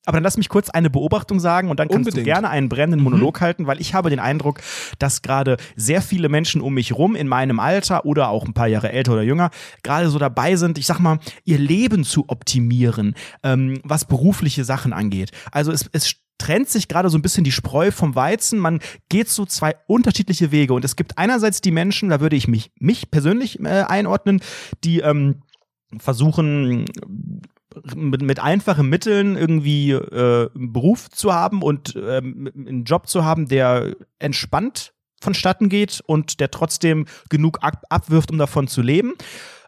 Aber 0.08 0.18
dann 0.18 0.24
lass 0.24 0.38
mich 0.38 0.48
kurz 0.48 0.70
eine 0.70 0.90
Beobachtung 0.90 1.42
sagen 1.42 1.70
und 1.70 1.82
dann 1.82 1.90
kannst 1.90 2.08
Unbedingt. 2.08 2.26
du 2.26 2.32
gerne 2.32 2.50
einen 2.50 2.70
brennenden 2.70 3.02
Monolog 3.04 3.42
halten, 3.42 3.68
weil 3.68 3.82
ich 3.82 3.94
habe 3.94 4.10
den 4.10 4.20
Eindruck, 4.20 4.62
dass 5.00 5.22
gerade 5.22 5.58
sehr 5.76 6.02
viele 6.02 6.30
Menschen 6.30 6.62
um 6.62 6.74
mich 6.74 6.94
rum 6.94 7.16
in 7.16 7.28
meinem 7.28 7.60
Alter 7.60 8.06
oder 8.06 8.30
auch 8.30 8.46
ein 8.46 8.54
paar 8.54 8.68
Jahre 8.68 8.90
älter 8.92 9.12
oder 9.14 9.24
jünger 9.24 9.50
gerade 9.84 10.10
so 10.10 10.18
dabei 10.18 10.56
sind, 10.56 10.78
ich 10.78 10.86
sag 10.86 11.00
mal, 11.00 11.20
ihr 11.44 11.58
Leben 11.58 12.06
zu 12.06 12.30
optimieren, 12.30 13.16
ähm, 13.44 13.82
was 13.84 14.06
berufliche 14.06 14.64
Sachen 14.64 14.94
angeht. 14.94 15.32
Also 15.52 15.74
es, 15.74 15.90
es 15.92 16.16
trennt 16.38 16.70
sich 16.70 16.88
gerade 16.88 17.10
so 17.10 17.18
ein 17.18 17.22
bisschen 17.22 17.44
die 17.44 17.52
Spreu 17.52 17.92
vom 17.92 18.16
Weizen. 18.16 18.60
Man 18.60 18.80
geht 19.10 19.28
so 19.28 19.46
zwei 19.46 19.76
unterschiedliche 19.88 20.52
Wege. 20.52 20.74
Und 20.74 20.86
es 20.86 20.96
gibt 20.96 21.18
einerseits 21.18 21.60
die 21.60 21.72
Menschen, 21.72 22.10
da 22.10 22.22
würde 22.22 22.38
ich 22.38 22.48
mich, 22.48 22.72
mich 22.80 23.12
persönlich 23.12 23.60
äh, 23.60 23.84
einordnen, 23.88 24.40
die 24.86 25.00
ähm, 25.00 25.42
versuchen, 26.00 26.86
mit, 27.96 28.22
mit 28.22 28.39
einfachen 28.39 28.89
Mitteln 28.89 29.36
irgendwie 29.36 29.91
äh, 29.91 30.50
einen 30.53 30.74
Beruf 30.74 31.10
zu 31.10 31.34
haben 31.34 31.62
und 31.62 31.96
äh, 31.96 32.17
einen 32.17 32.84
Job 32.84 33.07
zu 33.07 33.24
haben, 33.24 33.48
der 33.48 33.96
entspannt 34.19 34.93
vonstatten 35.22 35.69
geht 35.69 36.01
und 36.05 36.39
der 36.39 36.51
trotzdem 36.51 37.05
genug 37.29 37.60
ab 37.63 37.84
abwirft, 37.89 38.31
um 38.31 38.38
davon 38.38 38.67
zu 38.67 38.81
leben. 38.81 39.13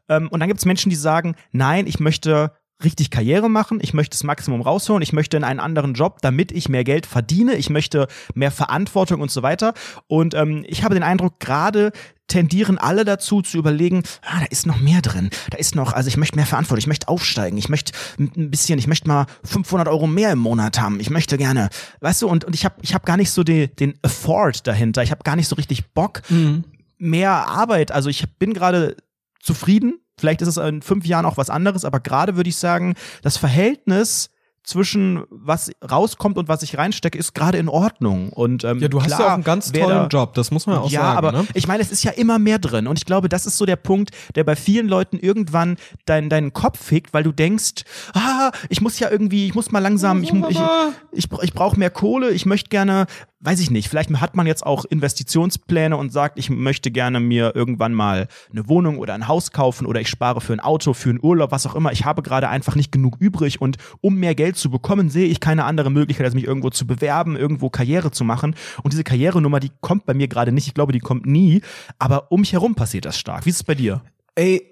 Ähm, 0.07 0.27
und 0.29 0.39
dann 0.39 0.49
gibt 0.49 0.59
es 0.59 0.65
Menschen, 0.65 0.89
die 0.89 0.95
sagen, 0.95 1.35
nein, 1.51 1.87
ich 1.87 1.99
möchte 1.99 2.51
richtig 2.83 3.12
Karriere 3.12 3.50
machen, 3.50 3.79
ich 3.81 3.93
möchte 3.93 4.15
das 4.15 4.24
Maximum 4.24 4.62
rausholen, 4.62 5.01
ich 5.01 5.13
möchte 5.13 5.38
in 5.38 5.43
einen 5.43 5.59
anderen 5.59 5.93
Job, 5.93 6.19
damit 6.21 6.51
ich 6.51 6.69
mehr 6.69 6.83
Geld 6.83 7.05
verdiene, 7.05 7.55
ich 7.55 7.69
möchte 7.69 8.07
mehr 8.33 8.51
Verantwortung 8.51 9.21
und 9.21 9.31
so 9.31 9.43
weiter. 9.43 9.74
Und 10.07 10.33
ähm, 10.33 10.63
ich 10.67 10.83
habe 10.83 10.93
den 10.93 11.03
Eindruck, 11.03 11.39
gerade 11.39 11.91
tendieren 12.27 12.77
alle 12.77 13.05
dazu 13.05 13.41
zu 13.41 13.57
überlegen, 13.57 14.03
ah, 14.21 14.39
da 14.39 14.45
ist 14.45 14.67
noch 14.67 14.79
mehr 14.79 15.01
drin, 15.01 15.29
da 15.50 15.57
ist 15.57 15.75
noch, 15.75 15.93
also 15.93 16.07
ich 16.07 16.15
möchte 16.15 16.36
mehr 16.36 16.45
Verantwortung, 16.45 16.79
ich 16.79 16.88
möchte 16.88 17.07
aufsteigen, 17.07 17.57
ich 17.57 17.69
möchte 17.69 17.91
ein 18.19 18.51
bisschen, 18.51 18.79
ich 18.79 18.88
möchte 18.88 19.07
mal 19.07 19.25
500 19.43 19.88
Euro 19.88 20.05
mehr 20.05 20.31
im 20.31 20.39
Monat 20.39 20.79
haben, 20.79 21.00
ich 21.00 21.09
möchte 21.09 21.38
gerne, 21.38 21.69
weißt 22.01 22.21
du, 22.21 22.27
und, 22.27 22.45
und 22.45 22.53
ich 22.53 22.65
habe 22.65 22.75
ich 22.81 22.93
hab 22.93 23.05
gar 23.05 23.17
nicht 23.17 23.31
so 23.31 23.43
die, 23.43 23.67
den 23.67 23.95
Afford 24.03 24.67
dahinter, 24.67 25.01
ich 25.01 25.12
habe 25.12 25.24
gar 25.24 25.36
nicht 25.36 25.48
so 25.48 25.55
richtig 25.55 25.91
Bock, 25.93 26.21
mhm. 26.29 26.63
mehr 27.00 27.31
Arbeit, 27.31 27.91
also 27.91 28.09
ich 28.09 28.24
bin 28.38 28.53
gerade 28.53 28.95
zufrieden 29.41 30.00
Vielleicht 30.19 30.41
ist 30.41 30.47
es 30.49 30.57
in 30.57 30.81
fünf 30.81 31.05
Jahren 31.05 31.25
auch 31.25 31.38
was 31.38 31.49
anderes, 31.49 31.85
aber 31.85 31.99
gerade 31.99 32.35
würde 32.35 32.49
ich 32.49 32.57
sagen, 32.57 32.95
das 33.21 33.38
Verhältnis 33.38 34.29
zwischen 34.69 35.23
was 35.31 35.71
rauskommt 35.89 36.38
und 36.38 36.47
was 36.47 36.61
ich 36.61 36.77
reinstecke, 36.77 37.17
ist 37.17 37.33
gerade 37.33 37.57
in 37.57 37.69
Ordnung. 37.69 38.29
Und 38.29 38.63
ähm, 38.63 38.79
ja, 38.79 38.88
du 38.88 38.99
hast 38.99 39.07
klar, 39.07 39.19
ja 39.19 39.27
auch 39.27 39.33
einen 39.33 39.43
ganz 39.43 39.71
tollen 39.71 39.89
da, 39.89 40.07
Job, 40.07 40.35
das 40.35 40.51
muss 40.51 40.67
man 40.67 40.77
auch 40.77 40.91
ja, 40.91 41.01
sagen. 41.01 41.13
Ja, 41.13 41.17
aber 41.17 41.31
ne? 41.31 41.47
ich 41.55 41.67
meine, 41.67 41.81
es 41.81 41.91
ist 41.91 42.03
ja 42.03 42.11
immer 42.11 42.38
mehr 42.38 42.59
drin. 42.59 42.85
Und 42.85 42.99
ich 42.99 43.05
glaube, 43.05 43.29
das 43.29 43.47
ist 43.47 43.57
so 43.57 43.65
der 43.65 43.77
Punkt, 43.77 44.11
der 44.35 44.43
bei 44.43 44.55
vielen 44.55 44.88
Leuten 44.88 45.17
irgendwann 45.17 45.77
dein, 46.05 46.29
deinen 46.29 46.53
Kopf 46.53 46.83
fickt, 46.83 47.13
weil 47.13 47.23
du 47.23 47.31
denkst, 47.31 47.83
ah, 48.13 48.51
ich 48.69 48.79
muss 48.79 48.99
ja 48.99 49.09
irgendwie, 49.09 49.47
ich 49.47 49.55
muss 49.55 49.71
mal 49.71 49.79
langsam, 49.79 50.21
ich, 50.21 50.31
ich, 50.31 50.59
ich, 51.11 51.27
ich 51.41 51.53
brauche 51.53 51.79
mehr 51.79 51.89
Kohle, 51.89 52.29
ich 52.29 52.45
möchte 52.45 52.69
gerne 52.69 53.07
weiß 53.41 53.62
ich 53.62 53.72
nicht, 53.72 53.88
vielleicht 53.88 54.10
hat 54.19 54.36
man 54.36 54.48
jetzt 54.48 54.65
auch 54.65 54.84
Investitionspläne 54.86 55.96
und 55.96 56.12
sagt, 56.12 56.38
ich 56.38 56.50
möchte 56.50 56.91
gerne 56.91 57.22
mir 57.22 57.55
irgendwann 57.55 57.93
mal 57.93 58.27
eine 58.51 58.67
Wohnung 58.67 58.98
oder 58.98 59.13
ein 59.13 59.29
Haus 59.29 59.51
kaufen 59.51 59.86
oder 59.86 60.01
ich 60.01 60.10
spare 60.10 60.41
für 60.41 60.51
ein 60.51 60.60
Auto, 60.60 60.93
für 60.93 61.10
einen 61.10 61.24
Urlaub, 61.24 61.51
was 61.51 61.65
auch 61.65 61.75
immer. 61.75 61.93
Ich 61.93 62.03
habe 62.03 62.22
gerade 62.22 62.50
einfach 62.50 62.75
nicht 62.75 62.91
genug 62.91 63.15
übrig 63.19 63.62
und 63.62 63.77
um 64.01 64.15
mehr 64.15 64.36
Geld 64.36 64.58
zu 64.58 64.69
bekommen, 64.69 65.10
sehe 65.10 65.27
ich 65.27 65.39
keine 65.39 65.63
andere 65.63 65.89
Möglichkeit, 65.89 66.25
als 66.25 66.36
mich 66.36 66.46
irgendwo 66.46 66.69
zu 66.69 66.86
bewerben, 66.86 67.38
irgendwo 67.38 67.69
Karriere 67.69 68.12
zu 68.12 68.25
machen. 68.25 68.55
Und 68.84 68.91
diese 68.91 69.05
Karrierenummer, 69.05 69.62
die 69.62 69.72
kommt 69.79 70.05
bei 70.05 70.13
mir 70.13 70.27
gerade 70.27 70.51
nicht. 70.51 70.67
Ich 70.67 70.74
glaube, 70.74 70.91
die 70.91 71.00
kommt 71.00 71.25
nie. 71.25 71.62
Aber 71.98 72.31
um 72.31 72.41
mich 72.41 72.51
herum 72.51 72.75
passiert 72.75 73.05
das 73.05 73.17
stark. 73.17 73.46
Wie 73.46 73.51
ist 73.51 73.58
es 73.58 73.63
bei 73.63 73.75
dir? 73.75 74.01
Ey, 74.36 74.63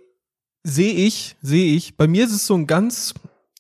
sehe 0.64 0.94
ich, 0.94 1.38
sehe 1.42 1.74
ich. 1.74 1.96
Bei 1.96 2.08
mir 2.08 2.26
ist 2.26 2.34
es 2.34 2.46
so 2.46 2.56
ein 2.56 2.68
ganz 2.68 3.14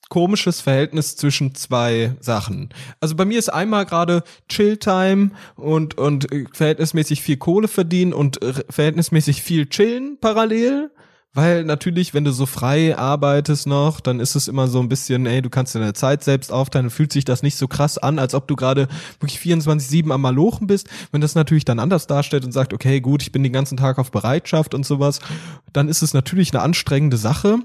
komisches 0.09 0.61
Verhältnis 0.61 1.15
zwischen 1.15 1.55
zwei 1.55 2.15
Sachen. 2.19 2.69
Also 2.99 3.15
bei 3.15 3.25
mir 3.25 3.39
ist 3.39 3.49
einmal 3.49 3.85
gerade 3.85 4.23
Chilltime 4.49 5.31
und 5.55 5.97
und 5.97 6.31
äh, 6.31 6.45
verhältnismäßig 6.51 7.21
viel 7.21 7.37
Kohle 7.37 7.67
verdienen 7.67 8.13
und 8.13 8.41
äh, 8.41 8.53
verhältnismäßig 8.69 9.41
viel 9.41 9.67
chillen 9.67 10.17
parallel. 10.19 10.91
Weil 11.37 11.65
natürlich, 11.65 12.15
wenn 12.15 12.23
du 12.23 12.31
so 12.31 12.47
frei 12.47 12.97
arbeitest 12.97 13.67
noch, 13.67 13.99
dann 13.99 14.19
ist 14.19 14.33
es 14.33 14.47
immer 14.47 14.67
so 14.67 14.79
ein 14.79 14.89
bisschen, 14.89 15.27
ey, 15.27 15.43
du 15.43 15.51
kannst 15.51 15.75
deine 15.75 15.93
Zeit 15.93 16.23
selbst 16.23 16.51
aufteilen, 16.51 16.89
fühlt 16.89 17.13
sich 17.13 17.25
das 17.25 17.43
nicht 17.43 17.57
so 17.57 17.67
krass 17.67 17.99
an, 17.99 18.17
als 18.17 18.33
ob 18.33 18.47
du 18.47 18.55
gerade 18.55 18.87
wirklich 19.19 19.39
24-7 19.39 20.11
am 20.11 20.21
Malochen 20.21 20.65
bist. 20.65 20.89
Wenn 21.11 21.21
das 21.21 21.35
natürlich 21.35 21.63
dann 21.63 21.77
anders 21.77 22.07
darstellt 22.07 22.43
und 22.43 22.53
sagt, 22.53 22.73
okay, 22.73 23.01
gut, 23.01 23.21
ich 23.21 23.31
bin 23.31 23.43
den 23.43 23.53
ganzen 23.53 23.77
Tag 23.77 23.99
auf 23.99 24.09
Bereitschaft 24.09 24.73
und 24.73 24.83
sowas, 24.83 25.19
dann 25.73 25.89
ist 25.89 26.01
es 26.01 26.15
natürlich 26.15 26.55
eine 26.55 26.63
anstrengende 26.63 27.17
Sache. 27.17 27.59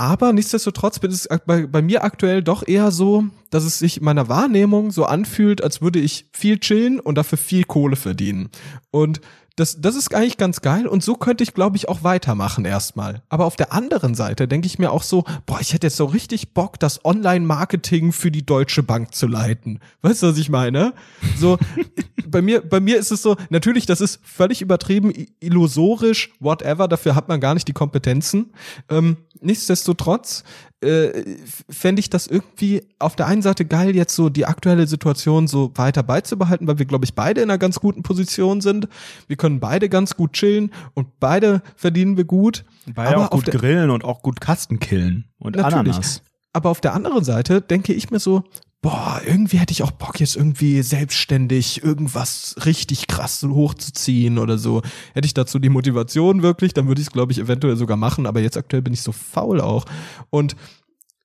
Aber 0.00 0.32
nichtsdestotrotz 0.32 1.00
bin 1.00 1.10
es 1.10 1.28
bei, 1.44 1.66
bei, 1.66 1.82
mir 1.82 2.04
aktuell 2.04 2.40
doch 2.40 2.66
eher 2.66 2.92
so, 2.92 3.24
dass 3.50 3.64
es 3.64 3.80
sich 3.80 3.96
in 3.96 4.04
meiner 4.04 4.28
Wahrnehmung 4.28 4.92
so 4.92 5.04
anfühlt, 5.04 5.60
als 5.60 5.82
würde 5.82 5.98
ich 5.98 6.26
viel 6.32 6.60
chillen 6.60 7.00
und 7.00 7.16
dafür 7.18 7.36
viel 7.36 7.64
Kohle 7.64 7.96
verdienen. 7.96 8.48
Und 8.92 9.20
das, 9.58 9.80
das 9.80 9.96
ist 9.96 10.14
eigentlich 10.14 10.36
ganz 10.36 10.60
geil 10.60 10.86
und 10.86 11.02
so 11.02 11.14
könnte 11.14 11.42
ich, 11.42 11.52
glaube 11.52 11.76
ich, 11.76 11.88
auch 11.88 12.04
weitermachen 12.04 12.64
erstmal. 12.64 13.22
Aber 13.28 13.44
auf 13.44 13.56
der 13.56 13.72
anderen 13.72 14.14
Seite 14.14 14.46
denke 14.46 14.66
ich 14.66 14.78
mir 14.78 14.92
auch 14.92 15.02
so, 15.02 15.24
boah, 15.46 15.60
ich 15.60 15.72
hätte 15.74 15.88
jetzt 15.88 15.96
so 15.96 16.04
richtig 16.04 16.54
Bock, 16.54 16.78
das 16.78 17.04
Online-Marketing 17.04 18.12
für 18.12 18.30
die 18.30 18.46
Deutsche 18.46 18.84
Bank 18.84 19.14
zu 19.14 19.26
leiten. 19.26 19.80
Weißt 20.02 20.22
du, 20.22 20.28
was 20.28 20.38
ich 20.38 20.48
meine? 20.48 20.94
So, 21.36 21.58
bei 22.28 22.40
mir, 22.40 22.60
bei 22.60 22.78
mir 22.78 22.98
ist 22.98 23.10
es 23.10 23.20
so, 23.20 23.36
natürlich, 23.50 23.84
das 23.84 24.00
ist 24.00 24.20
völlig 24.22 24.62
übertrieben, 24.62 25.12
illusorisch, 25.40 26.30
whatever, 26.38 26.86
dafür 26.86 27.16
hat 27.16 27.28
man 27.28 27.40
gar 27.40 27.54
nicht 27.54 27.66
die 27.66 27.72
Kompetenzen. 27.72 28.52
Ähm, 28.88 29.16
nichtsdestotrotz 29.40 30.44
äh, 30.80 31.36
fände 31.68 32.00
ich 32.00 32.08
das 32.08 32.26
irgendwie 32.26 32.82
auf 32.98 33.16
der 33.16 33.26
einen 33.26 33.42
Seite 33.42 33.64
geil, 33.64 33.96
jetzt 33.96 34.14
so 34.14 34.28
die 34.28 34.46
aktuelle 34.46 34.86
Situation 34.86 35.48
so 35.48 35.72
weiter 35.74 36.02
beizubehalten, 36.02 36.66
weil 36.68 36.78
wir, 36.78 36.86
glaube 36.86 37.04
ich, 37.04 37.14
beide 37.14 37.40
in 37.40 37.50
einer 37.50 37.58
ganz 37.58 37.80
guten 37.80 38.02
Position 38.02 38.60
sind. 38.60 38.88
Wir 39.26 39.36
können 39.36 39.60
beide 39.60 39.88
ganz 39.88 40.14
gut 40.16 40.34
chillen 40.34 40.70
und 40.94 41.18
beide 41.18 41.62
verdienen 41.76 42.16
wir 42.16 42.24
gut. 42.24 42.64
Beide 42.86 43.16
aber 43.16 43.26
auch 43.26 43.30
gut 43.30 43.46
grillen 43.46 43.90
und 43.90 44.04
auch 44.04 44.22
gut 44.22 44.40
Kasten 44.40 44.78
killen 44.78 45.24
und 45.38 45.56
natürlich. 45.56 45.94
Ananas. 45.94 46.22
Aber 46.52 46.70
auf 46.70 46.80
der 46.80 46.94
anderen 46.94 47.24
Seite 47.24 47.60
denke 47.60 47.92
ich 47.92 48.10
mir 48.10 48.20
so, 48.20 48.44
boah, 48.80 49.20
irgendwie 49.26 49.58
hätte 49.58 49.72
ich 49.72 49.82
auch 49.82 49.90
Bock, 49.90 50.20
jetzt 50.20 50.36
irgendwie 50.36 50.82
selbstständig 50.82 51.82
irgendwas 51.82 52.54
richtig 52.64 53.08
krass 53.08 53.42
hochzuziehen 53.42 54.38
oder 54.38 54.56
so. 54.56 54.82
Hätte 55.14 55.26
ich 55.26 55.34
dazu 55.34 55.58
die 55.58 55.68
Motivation 55.68 56.42
wirklich, 56.42 56.74
dann 56.74 56.86
würde 56.86 57.00
ich 57.00 57.08
es, 57.08 57.12
glaube 57.12 57.32
ich, 57.32 57.38
eventuell 57.38 57.76
sogar 57.76 57.96
machen, 57.96 58.26
aber 58.26 58.40
jetzt 58.40 58.56
aktuell 58.56 58.82
bin 58.82 58.92
ich 58.92 59.02
so 59.02 59.12
faul 59.12 59.60
auch. 59.60 59.84
Und 60.30 60.54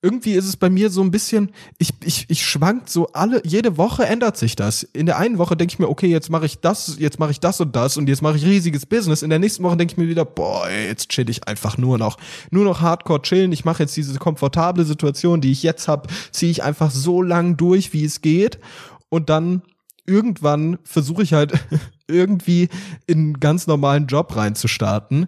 irgendwie 0.04 0.34
ist 0.34 0.46
es 0.46 0.58
bei 0.58 0.70
mir 0.70 0.90
so 0.90 1.02
ein 1.02 1.12
bisschen, 1.12 1.52
ich, 1.78 1.92
ich, 2.04 2.26
ich 2.28 2.46
schwankt 2.46 2.90
so 2.90 3.08
alle, 3.14 3.42
jede 3.46 3.78
Woche 3.78 4.06
ändert 4.06 4.36
sich 4.36 4.58
das. 4.58 4.84
In 4.84 5.06
der 5.06 5.18
einen 5.18 5.38
Woche 5.38 5.56
denke 5.56 5.74
ich 5.74 5.80
mir, 5.80 5.88
okay, 5.88 6.08
jetzt 6.08 6.30
mache 6.30 6.46
ich 6.46 6.60
das, 6.60 6.98
jetzt 7.00 7.20
mache 7.20 7.32
ich 7.32 7.40
das 7.40 7.62
und 7.62 7.74
das 7.74 7.96
und 7.96 8.10
jetzt 8.10 8.22
mache 8.22 8.36
ich 8.36 8.46
riesiges 8.46 8.86
Business. 8.86 9.22
In 9.22 9.30
der 9.30 9.40
nächsten 9.40 9.64
Woche 9.64 9.78
denke 9.78 9.94
ich 9.94 9.98
mir 9.98 10.10
wieder, 10.10 10.26
boah, 10.26 10.70
jetzt 10.70 11.08
chill 11.08 11.30
ich 11.30 11.48
einfach 11.48 11.78
nur 11.78 11.98
noch. 11.98 12.18
Nur 12.52 12.66
noch 12.66 12.82
hardcore 12.82 13.22
chillen. 13.22 13.54
Ich 13.54 13.64
mache 13.64 13.84
jetzt 13.84 13.96
diese 13.96 14.20
komfortable 14.20 14.84
Situation, 14.84 15.40
die 15.40 15.54
ich 15.54 15.64
jetzt 15.64 15.88
habe, 15.88 16.10
ziehe 16.32 16.52
ich 16.52 16.64
einfach 16.64 16.92
so 16.92 17.22
lang 17.22 17.56
durch, 17.56 17.94
wie 17.94 18.04
es 18.04 18.20
geht. 18.20 18.60
Und 19.08 19.30
dann 19.30 19.62
irgendwann 20.06 20.80
versuche 20.84 21.24
ich 21.24 21.32
halt 21.32 21.54
irgendwie 22.10 22.68
in 23.08 23.20
einen 23.20 23.40
ganz 23.40 23.68
normalen 23.68 24.08
Job 24.08 24.36
reinzustarten 24.36 25.28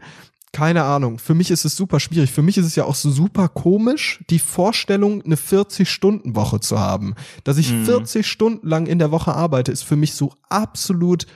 keine 0.56 0.86
Ahnung. 0.86 1.20
Für 1.20 1.34
mich 1.34 1.52
ist 1.52 1.66
es 1.66 1.76
super 1.76 2.00
schwierig. 2.00 2.32
Für 2.32 2.42
mich 2.42 2.58
ist 2.58 2.66
es 2.66 2.78
ja 2.78 2.86
auch 2.86 2.96
so 2.96 3.12
super 3.12 3.50
komisch, 3.50 4.24
die 4.30 4.40
Vorstellung, 4.40 5.22
eine 5.22 5.36
40-Stunden-Woche 5.36 6.62
zu 6.62 6.80
haben. 6.80 7.14
Dass 7.44 7.58
ich 7.58 7.74
mhm. 7.74 7.84
40 7.84 8.26
Stunden 8.26 8.66
lang 8.66 8.88
in 8.88 8.98
der 8.98 9.12
Woche 9.12 9.36
arbeite, 9.36 9.74
ist 9.74 9.84
für 9.84 9.98
mich 9.98 10.14
so 10.14 10.32
absolut 10.48 11.28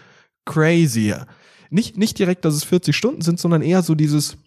crazy. 0.45 1.13
Nicht, 1.69 1.97
nicht 1.97 2.17
direkt, 2.17 2.45
dass 2.45 2.53
es 2.55 2.63
40 2.63 2.95
Stunden 2.95 3.21
sind, 3.21 3.41
sondern 3.41 3.61
eher 3.61 3.81
so 3.83 3.93
dieses 3.93 4.37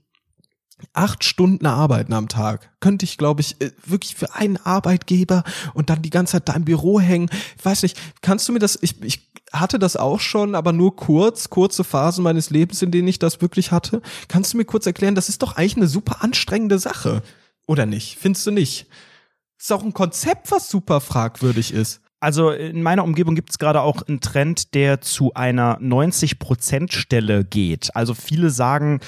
acht 0.93 1.25
Stunden 1.25 1.67
arbeiten 1.67 2.13
am 2.13 2.29
Tag. 2.29 2.71
Könnte 2.81 3.05
ich, 3.05 3.19
glaube 3.19 3.41
ich, 3.41 3.61
äh, 3.61 3.71
wirklich 3.85 4.15
für 4.15 4.35
einen 4.35 4.57
Arbeitgeber 4.57 5.45
und 5.75 5.91
dann 5.91 6.03
die 6.03 6.11
ganze 6.11 6.33
Zeit 6.33 6.49
da 6.49 6.55
im 6.55 6.65
Büro 6.65 7.01
hängen. 7.01 7.31
Ich 7.59 7.65
weiß 7.65 7.83
nicht, 7.83 7.99
kannst 8.21 8.49
du 8.49 8.53
mir 8.53 8.59
das, 8.59 8.79
ich, 8.83 9.03
ich 9.03 9.33
hatte 9.53 9.79
das 9.79 9.97
auch 9.97 10.21
schon, 10.21 10.55
aber 10.55 10.73
nur 10.73 10.97
kurz, 10.97 11.51
kurze 11.51 11.85
Phasen 11.85 12.25
meines 12.25 12.51
Lebens, 12.51 12.83
in 12.83 12.91
denen 12.91 13.09
ich 13.09 13.19
das 13.19 13.41
wirklich 13.41 13.71
hatte. 13.71 14.01
Kannst 14.29 14.53
du 14.53 14.57
mir 14.57 14.65
kurz 14.65 14.87
erklären, 14.87 15.15
das 15.15 15.29
ist 15.29 15.43
doch 15.43 15.57
eigentlich 15.57 15.77
eine 15.77 15.89
super 15.89 16.23
anstrengende 16.23 16.79
Sache. 16.79 17.23
Oder 17.67 17.87
nicht? 17.87 18.19
Findest 18.19 18.47
du 18.47 18.51
nicht? 18.51 18.87
Das 19.59 19.67
ist 19.67 19.73
auch 19.73 19.85
ein 19.85 19.93
Konzept, 19.93 20.51
was 20.51 20.69
super 20.69 21.01
fragwürdig 21.01 21.73
ist. 21.73 22.01
Also 22.23 22.51
in 22.51 22.83
meiner 22.83 23.03
Umgebung 23.03 23.35
gibt 23.35 23.51
es 23.51 23.59
gerade 23.59 23.81
auch 23.81 24.03
einen 24.03 24.21
Trend, 24.21 24.75
der 24.75 25.01
zu 25.01 25.35
einer 25.35 25.81
90%-Stelle 25.81 27.45
geht. 27.45 27.97
Also 27.97 28.15
viele 28.15 28.51
sagen, 28.51 29.01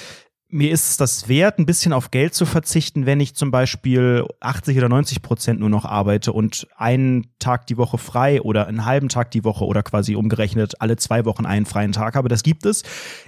mir 0.55 0.71
ist 0.71 0.89
es 0.89 0.97
das 0.97 1.29
wert, 1.29 1.59
ein 1.59 1.67
bisschen 1.67 1.93
auf 1.93 2.13
Geld 2.13 2.33
zu 2.33 2.47
verzichten, 2.47 3.07
wenn 3.07 3.19
ich 3.19 3.35
zum 3.35 3.51
Beispiel 3.51 4.25
80 4.39 4.79
oder 4.79 4.89
90 4.89 5.21
Prozent 5.21 5.59
nur 5.59 5.69
noch 5.69 5.85
arbeite 5.85 6.33
und 6.33 6.69
einen 6.77 7.27
Tag 7.41 7.67
die 7.67 7.77
Woche 7.77 7.99
frei 7.99 8.41
oder 8.41 8.69
einen 8.69 8.85
halben 8.85 9.09
Tag 9.09 9.33
die 9.33 9.43
Woche 9.43 9.65
oder 9.65 9.83
quasi 9.83 10.15
umgerechnet 10.15 10.81
alle 10.81 10.97
zwei 10.97 11.25
Wochen 11.25 11.45
einen 11.45 11.67
freien 11.67 11.91
Tag 11.91 12.15
habe. 12.15 12.29
Das 12.29 12.45
gibt 12.45 12.67
es. 12.67 12.85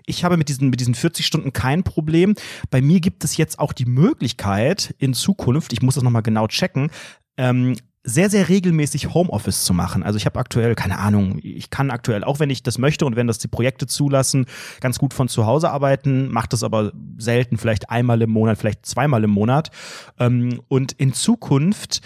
Ich 0.07 0.23
habe 0.23 0.37
mit 0.37 0.49
diesen, 0.49 0.71
mit 0.71 0.79
diesen 0.79 0.95
40 0.95 1.27
Stunden 1.27 1.53
kein 1.53 1.83
Problem. 1.83 2.37
Bei 2.71 2.81
mir 2.81 3.01
gibt 3.01 3.25
es 3.25 3.37
jetzt 3.37 3.59
auch 3.59 3.73
die 3.73 3.87
Möglichkeit 3.87 4.95
in 4.99 5.13
Zukunft, 5.13 5.73
ich 5.73 5.83
muss 5.83 5.97
das 5.97 6.05
nochmal 6.05 6.23
genau 6.23 6.47
checken, 6.47 6.93
ähm, 7.39 7.75
sehr, 8.07 8.31
sehr 8.31 8.49
regelmäßig 8.49 9.13
Homeoffice 9.13 9.65
zu 9.65 9.75
machen. 9.75 10.05
Also 10.05 10.17
ich 10.17 10.27
habe 10.27 10.39
aktuell, 10.39 10.77
keine 10.77 10.99
Ahnung, 10.99 11.41
ich 11.43 11.71
kann 11.71 11.91
aktuell, 11.91 12.23
auch 12.23 12.39
wenn 12.39 12.51
ich 12.51 12.63
das 12.63 12.79
möchte 12.79 13.05
und 13.05 13.17
wenn 13.17 13.27
das 13.27 13.39
die 13.39 13.49
Projekte 13.49 13.89
zulassen, 13.89 14.47
ganz 14.81 14.99
gut 14.99 15.13
von 15.13 15.29
zu 15.29 15.45
Hause 15.45 15.71
arbeiten, 15.71 16.29
mache 16.31 16.49
das 16.49 16.63
aber 16.63 16.93
selten, 17.19 17.59
vielleicht 17.59 17.91
einmal 17.91 18.23
im 18.23 18.31
Monat, 18.31 18.59
vielleicht 18.59 18.87
zweimal 18.87 19.25
im 19.25 19.31
Monat. 19.31 19.71
Ähm, 20.21 20.61
und 20.69 20.93
in 20.93 21.13
Zukunft 21.15 22.01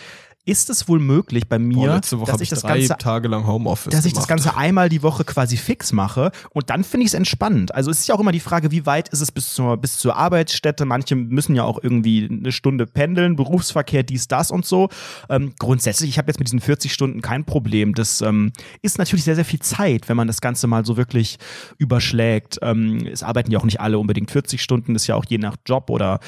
ist 0.46 0.70
es 0.70 0.88
wohl 0.88 0.98
möglich 0.98 1.48
bei 1.48 1.59
mir, 1.59 2.00
Boah, 2.00 2.24
dass 2.26 2.40
ich 2.40 2.42
ich 2.42 2.48
das 2.48 2.62
drei 2.62 2.79
Ganze 2.79 2.96
Tage 2.96 3.29
lang 3.29 3.46
Homeoffice 3.46 3.92
dass 3.92 4.05
ich 4.07 4.14
das. 4.14 4.26
Ganze 4.26 4.57
einmal 4.57 4.88
die 4.88 5.03
Woche 5.03 5.24
quasi 5.24 5.57
fix 5.57 5.92
mache 5.92 6.31
und 6.50 6.70
dann 6.70 6.83
finde 6.85 7.05
ich 7.05 7.11
es 7.11 7.14
entspannend. 7.14 7.74
Also 7.74 7.90
es 7.90 8.00
ist 8.00 8.09
ja 8.09 8.14
auch 8.14 8.20
immer 8.20 8.33
die 8.33 8.40
Frage, 8.40 8.70
wie 8.70 8.87
weit 8.87 9.09
ist 9.11 9.20
es 9.20 9.33
bis 9.33 9.53
zur, 9.53 9.76
bis 9.76 9.98
zur 9.98 10.16
Arbeitsstätte? 10.16 10.85
Manche 10.85 11.14
müssen 11.16 11.55
ja 11.55 11.64
auch 11.64 11.79
irgendwie 11.83 12.29
eine 12.31 12.53
Stunde 12.53 12.87
pendeln, 12.87 13.37
Berufsverkehr, 13.37 14.03
dies, 14.03 14.29
das 14.29 14.50
und 14.50 14.64
so. 14.64 14.88
Ähm, 15.29 15.53
grundsätzlich, 15.59 16.11
ich 16.11 16.18
habe 16.18 16.29
jetzt 16.29 16.38
mit 16.38 16.48
diesen 16.48 16.61
40 16.61 16.92
Stunden 16.92 17.20
kein 17.22 17.44
Problem. 17.44 17.94
Das 17.94 18.20
ähm, 18.22 18.53
ist 18.83 18.98
natürlich 18.98 19.24
sehr, 19.24 19.35
sehr 19.35 19.44
viel 19.44 19.61
Zeit, 19.61 20.09
wenn 20.09 20.16
man 20.16 20.26
das 20.26 20.40
Ganze 20.40 20.66
mal 20.66 20.85
so 20.85 20.96
wirklich 20.96 21.38
überschlägt. 21.79 22.59
Ähm, 22.62 23.07
es 23.11 23.22
arbeiten 23.22 23.50
ja 23.50 23.59
auch 23.59 23.64
nicht 23.64 23.81
alle 23.81 23.98
unbedingt 23.98 24.31
40 24.31 24.62
Stunden, 24.62 24.94
das 24.94 25.03
ist 25.03 25.07
ja 25.09 25.16
auch 25.16 25.24
je 25.29 25.38
nach 25.38 25.57
Job 25.66 25.90
oder 25.90 26.20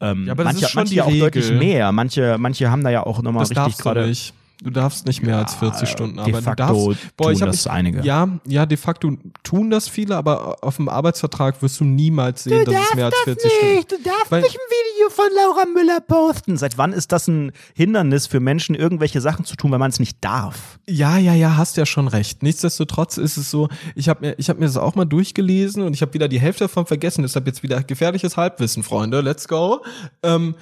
ähm, 0.00 0.26
Ja, 0.26 0.32
aber 0.32 0.44
das 0.44 0.54
manche, 0.54 0.66
ist 0.66 0.70
schon 0.72 0.80
manche 0.80 0.90
die 0.90 0.96
ja 0.96 1.04
auch 1.04 1.10
deutlich 1.10 1.46
Regel. 1.46 1.58
mehr. 1.58 1.92
Manche, 1.92 2.36
manche 2.38 2.70
haben 2.70 2.82
da 2.84 2.90
ja 2.90 3.04
auch 3.04 3.22
nochmal 3.22 3.42
das 3.42 3.50
richtig 3.50 3.61
darfst 3.64 3.80
du 3.80 3.82
gerade 3.82 4.06
nicht. 4.06 4.34
Du 4.62 4.70
darfst 4.70 5.06
nicht 5.06 5.24
mehr 5.24 5.38
als 5.38 5.54
40 5.54 5.88
Stunden 5.88 6.18
de 6.18 6.22
arbeiten. 6.22 6.36
Du 6.36 6.42
facto 6.44 6.86
darfst, 6.86 7.16
boah, 7.16 7.32
ich 7.32 7.38
tun 7.38 7.48
hab 7.48 7.52
das 7.52 7.64
mich, 7.64 7.72
einige. 7.72 8.00
Ja, 8.02 8.28
ja, 8.46 8.64
de 8.64 8.76
facto 8.76 9.16
tun 9.42 9.70
das 9.70 9.88
viele, 9.88 10.16
aber 10.16 10.58
auf 10.62 10.76
dem 10.76 10.88
Arbeitsvertrag 10.88 11.60
wirst 11.62 11.80
du 11.80 11.84
niemals 11.84 12.44
sehen, 12.44 12.64
dass 12.64 12.76
es 12.76 12.94
mehr 12.94 13.06
als 13.06 13.16
40 13.24 13.50
Stunden 13.52 13.84
Du 13.88 14.08
darfst 14.08 14.30
Weil- 14.30 14.42
nicht 14.42 14.54
ein 14.54 14.60
Video 14.70 15.10
von 15.10 15.24
Laura 15.34 15.66
Müller 15.66 15.98
posten. 16.00 16.56
Seit 16.56 16.78
wann 16.78 16.92
ist 16.92 17.10
das 17.10 17.26
ein 17.26 17.50
Hindernis 17.74 18.28
für 18.28 18.38
Menschen, 18.38 18.76
irgendwelche 18.76 19.20
Sachen 19.20 19.44
zu 19.44 19.56
tun, 19.56 19.72
weil 19.72 19.80
man 19.80 19.90
es 19.90 19.98
nicht 19.98 20.18
darf? 20.20 20.78
Ja, 20.88 21.18
ja, 21.18 21.34
ja, 21.34 21.56
hast 21.56 21.76
ja 21.76 21.84
schon 21.84 22.06
recht. 22.06 22.44
Nichtsdestotrotz 22.44 23.16
ist 23.16 23.36
es 23.36 23.50
so, 23.50 23.68
ich 23.96 24.08
habe 24.08 24.26
mir, 24.26 24.34
ich 24.38 24.48
hab 24.48 24.60
mir 24.60 24.66
das 24.66 24.76
auch 24.76 24.94
mal 24.94 25.06
durchgelesen 25.06 25.82
und 25.82 25.92
ich 25.94 26.02
habe 26.02 26.14
wieder 26.14 26.28
die 26.28 26.38
Hälfte 26.40 26.64
davon 26.64 26.86
vergessen. 26.86 27.22
Deshalb 27.22 27.48
jetzt 27.48 27.64
wieder 27.64 27.82
gefährliches 27.82 28.36
Halbwissen, 28.36 28.84
Freunde. 28.84 29.22
Let's 29.22 29.48
go. 29.48 29.82
Ähm, 30.22 30.54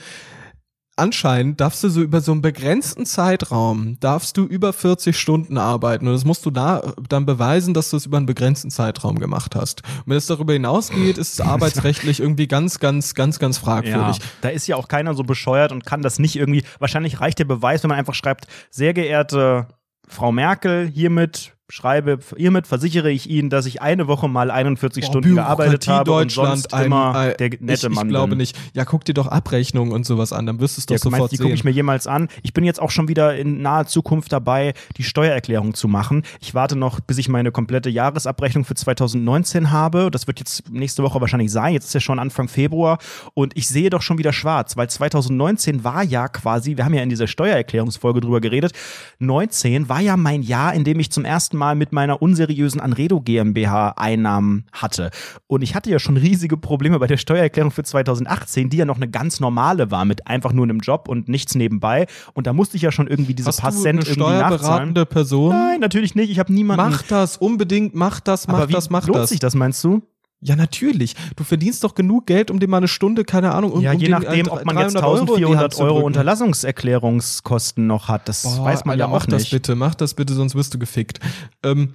anscheinend 1.00 1.60
darfst 1.60 1.82
du 1.82 1.88
so 1.88 2.02
über 2.02 2.20
so 2.20 2.32
einen 2.32 2.42
begrenzten 2.42 3.06
Zeitraum, 3.06 3.98
darfst 4.00 4.36
du 4.36 4.44
über 4.44 4.72
40 4.72 5.18
Stunden 5.18 5.58
arbeiten 5.58 6.06
und 6.06 6.12
das 6.12 6.24
musst 6.24 6.44
du 6.44 6.50
da 6.50 6.92
dann 7.08 7.26
beweisen, 7.26 7.74
dass 7.74 7.90
du 7.90 7.96
es 7.96 8.06
über 8.06 8.18
einen 8.18 8.26
begrenzten 8.26 8.70
Zeitraum 8.70 9.18
gemacht 9.18 9.56
hast. 9.56 9.82
Und 9.82 10.10
wenn 10.10 10.16
es 10.16 10.26
darüber 10.26 10.52
hinausgeht, 10.52 11.18
ist 11.18 11.32
es 11.32 11.40
arbeitsrechtlich 11.46 12.20
irgendwie 12.20 12.46
ganz, 12.46 12.78
ganz, 12.78 13.14
ganz, 13.14 13.38
ganz 13.38 13.58
fragwürdig. 13.58 14.18
da 14.42 14.50
ist 14.50 14.66
ja 14.66 14.76
auch 14.76 14.88
keiner 14.88 15.14
so 15.14 15.24
bescheuert 15.24 15.72
und 15.72 15.86
kann 15.86 16.02
das 16.02 16.18
nicht 16.18 16.36
irgendwie. 16.36 16.64
Wahrscheinlich 16.78 17.20
reicht 17.20 17.38
der 17.38 17.46
Beweis, 17.46 17.82
wenn 17.82 17.88
man 17.88 17.98
einfach 17.98 18.14
schreibt, 18.14 18.46
sehr 18.70 18.92
geehrte 18.92 19.68
Frau 20.06 20.32
Merkel, 20.32 20.88
hiermit 20.88 21.54
schreibe, 21.70 22.18
hiermit 22.36 22.66
versichere 22.66 23.10
ich 23.10 23.28
Ihnen, 23.30 23.48
dass 23.50 23.66
ich 23.66 23.80
eine 23.82 24.06
Woche 24.08 24.28
mal 24.28 24.50
41 24.50 25.04
Boah, 25.04 25.10
Stunden 25.10 25.34
gearbeitet 25.36 25.88
habe 25.88 26.12
und 26.12 26.30
sonst 26.32 26.74
ein- 26.74 26.86
immer 26.86 27.14
ein- 27.14 27.34
der 27.38 27.50
nette 27.60 27.86
ich, 27.88 27.94
Mann 27.94 28.08
Ich 28.08 28.10
glaube 28.10 28.30
bin. 28.30 28.38
nicht. 28.38 28.56
Ja, 28.74 28.84
guck 28.84 29.04
dir 29.04 29.14
doch 29.14 29.26
Abrechnungen 29.28 29.92
und 29.92 30.04
sowas 30.04 30.32
an, 30.32 30.46
dann 30.46 30.60
wirst 30.60 30.76
du 30.76 30.80
es 30.80 30.86
doch 30.86 30.94
Ja, 30.94 30.98
sofort 30.98 31.20
meinst, 31.20 31.32
die 31.32 31.36
gucke 31.38 31.48
sehen. 31.48 31.54
ich 31.54 31.64
mir 31.64 31.70
jemals 31.70 32.06
an. 32.06 32.28
Ich 32.42 32.52
bin 32.52 32.64
jetzt 32.64 32.80
auch 32.80 32.90
schon 32.90 33.08
wieder 33.08 33.36
in 33.36 33.62
naher 33.62 33.86
Zukunft 33.86 34.32
dabei, 34.32 34.74
die 34.96 35.02
Steuererklärung 35.04 35.74
zu 35.74 35.88
machen. 35.88 36.22
Ich 36.40 36.54
warte 36.54 36.76
noch, 36.76 37.00
bis 37.00 37.18
ich 37.18 37.28
meine 37.28 37.52
komplette 37.52 37.88
Jahresabrechnung 37.90 38.64
für 38.64 38.74
2019 38.74 39.70
habe. 39.70 40.10
Das 40.10 40.26
wird 40.26 40.38
jetzt 40.40 40.70
nächste 40.70 41.02
Woche 41.02 41.20
wahrscheinlich 41.20 41.50
sein. 41.52 41.72
Jetzt 41.72 41.86
ist 41.86 41.94
ja 41.94 42.00
schon 42.00 42.18
Anfang 42.18 42.48
Februar 42.48 42.98
und 43.34 43.56
ich 43.56 43.68
sehe 43.68 43.90
doch 43.90 44.02
schon 44.02 44.18
wieder 44.18 44.32
schwarz, 44.32 44.76
weil 44.76 44.90
2019 44.90 45.84
war 45.84 46.02
ja 46.02 46.28
quasi, 46.28 46.76
wir 46.76 46.84
haben 46.84 46.94
ja 46.94 47.02
in 47.02 47.08
dieser 47.10 47.26
Steuererklärungsfolge 47.26 48.20
drüber 48.20 48.40
geredet, 48.40 48.72
19 49.18 49.88
war 49.88 50.00
ja 50.00 50.16
mein 50.16 50.42
Jahr, 50.42 50.74
in 50.74 50.84
dem 50.84 50.98
ich 50.98 51.10
zum 51.12 51.24
ersten 51.24 51.56
Mal 51.56 51.59
mit 51.74 51.92
meiner 51.92 52.20
unseriösen 52.20 52.80
Anredo 52.80 53.20
GmbH 53.20 53.94
Einnahmen 53.96 54.66
hatte. 54.72 55.10
Und 55.46 55.62
ich 55.62 55.74
hatte 55.74 55.90
ja 55.90 55.98
schon 55.98 56.16
riesige 56.16 56.56
Probleme 56.56 56.98
bei 56.98 57.06
der 57.06 57.16
Steuererklärung 57.16 57.70
für 57.70 57.84
2018, 57.84 58.70
die 58.70 58.78
ja 58.78 58.84
noch 58.84 58.96
eine 58.96 59.08
ganz 59.08 59.40
normale 59.40 59.90
war, 59.90 60.04
mit 60.04 60.26
einfach 60.26 60.52
nur 60.52 60.64
einem 60.64 60.80
Job 60.80 61.08
und 61.08 61.28
nichts 61.28 61.54
nebenbei. 61.54 62.06
Und 62.34 62.46
da 62.46 62.52
musste 62.52 62.76
ich 62.76 62.82
ja 62.82 62.92
schon 62.92 63.06
irgendwie 63.06 63.34
diese 63.34 63.48
Hast 63.48 63.60
paar 63.60 63.72
Cent 63.72 64.06
irgendwie 64.06 64.30
nachzahlen. 64.30 64.94
Person? 65.06 65.50
Nein, 65.50 65.80
natürlich 65.80 66.14
nicht. 66.14 66.30
Ich 66.30 66.38
habe 66.38 66.52
niemanden. 66.52 66.90
Mach 66.90 67.02
das, 67.02 67.36
unbedingt, 67.36 67.94
mach 67.94 68.20
das, 68.20 68.48
mach 68.48 68.54
Aber 68.54 68.68
wie 68.68 68.72
das, 68.72 68.90
mach 68.90 69.06
lohnt 69.06 69.20
das. 69.20 69.30
sich 69.30 69.38
das, 69.38 69.54
meinst 69.54 69.82
du? 69.84 70.02
Ja, 70.42 70.56
natürlich. 70.56 71.16
Du 71.36 71.44
verdienst 71.44 71.84
doch 71.84 71.94
genug 71.94 72.26
Geld, 72.26 72.50
um 72.50 72.60
dir 72.60 72.66
mal 72.68 72.78
eine 72.78 72.88
Stunde, 72.88 73.24
keine 73.24 73.52
Ahnung, 73.52 73.72
um, 73.72 73.80
Ja, 73.82 73.92
um 73.92 73.98
je 73.98 74.06
den, 74.06 74.12
nachdem, 74.12 74.46
äh, 74.46 74.50
ob 74.50 74.64
man 74.64 74.78
jetzt 74.78 74.94
300 74.94 75.04
Euro 75.04 75.18
in 75.20 75.26
die 75.26 75.44
Hand 75.44 75.74
1400 75.74 75.74
zu 75.74 75.82
Euro 75.82 75.92
drücken. 75.94 76.06
Unterlassungserklärungskosten 76.06 77.86
noch 77.86 78.08
hat. 78.08 78.28
Das 78.28 78.42
Boah, 78.42 78.64
weiß 78.64 78.84
man 78.86 78.92
Alter, 78.92 79.00
ja 79.00 79.06
auch 79.06 79.10
mach 79.12 79.26
das 79.26 79.42
nicht. 79.42 79.50
bitte, 79.52 79.74
mach 79.74 79.94
das 79.94 80.14
bitte, 80.14 80.32
sonst 80.34 80.54
wirst 80.54 80.72
du 80.72 80.78
gefickt. 80.78 81.20
Ähm, 81.62 81.92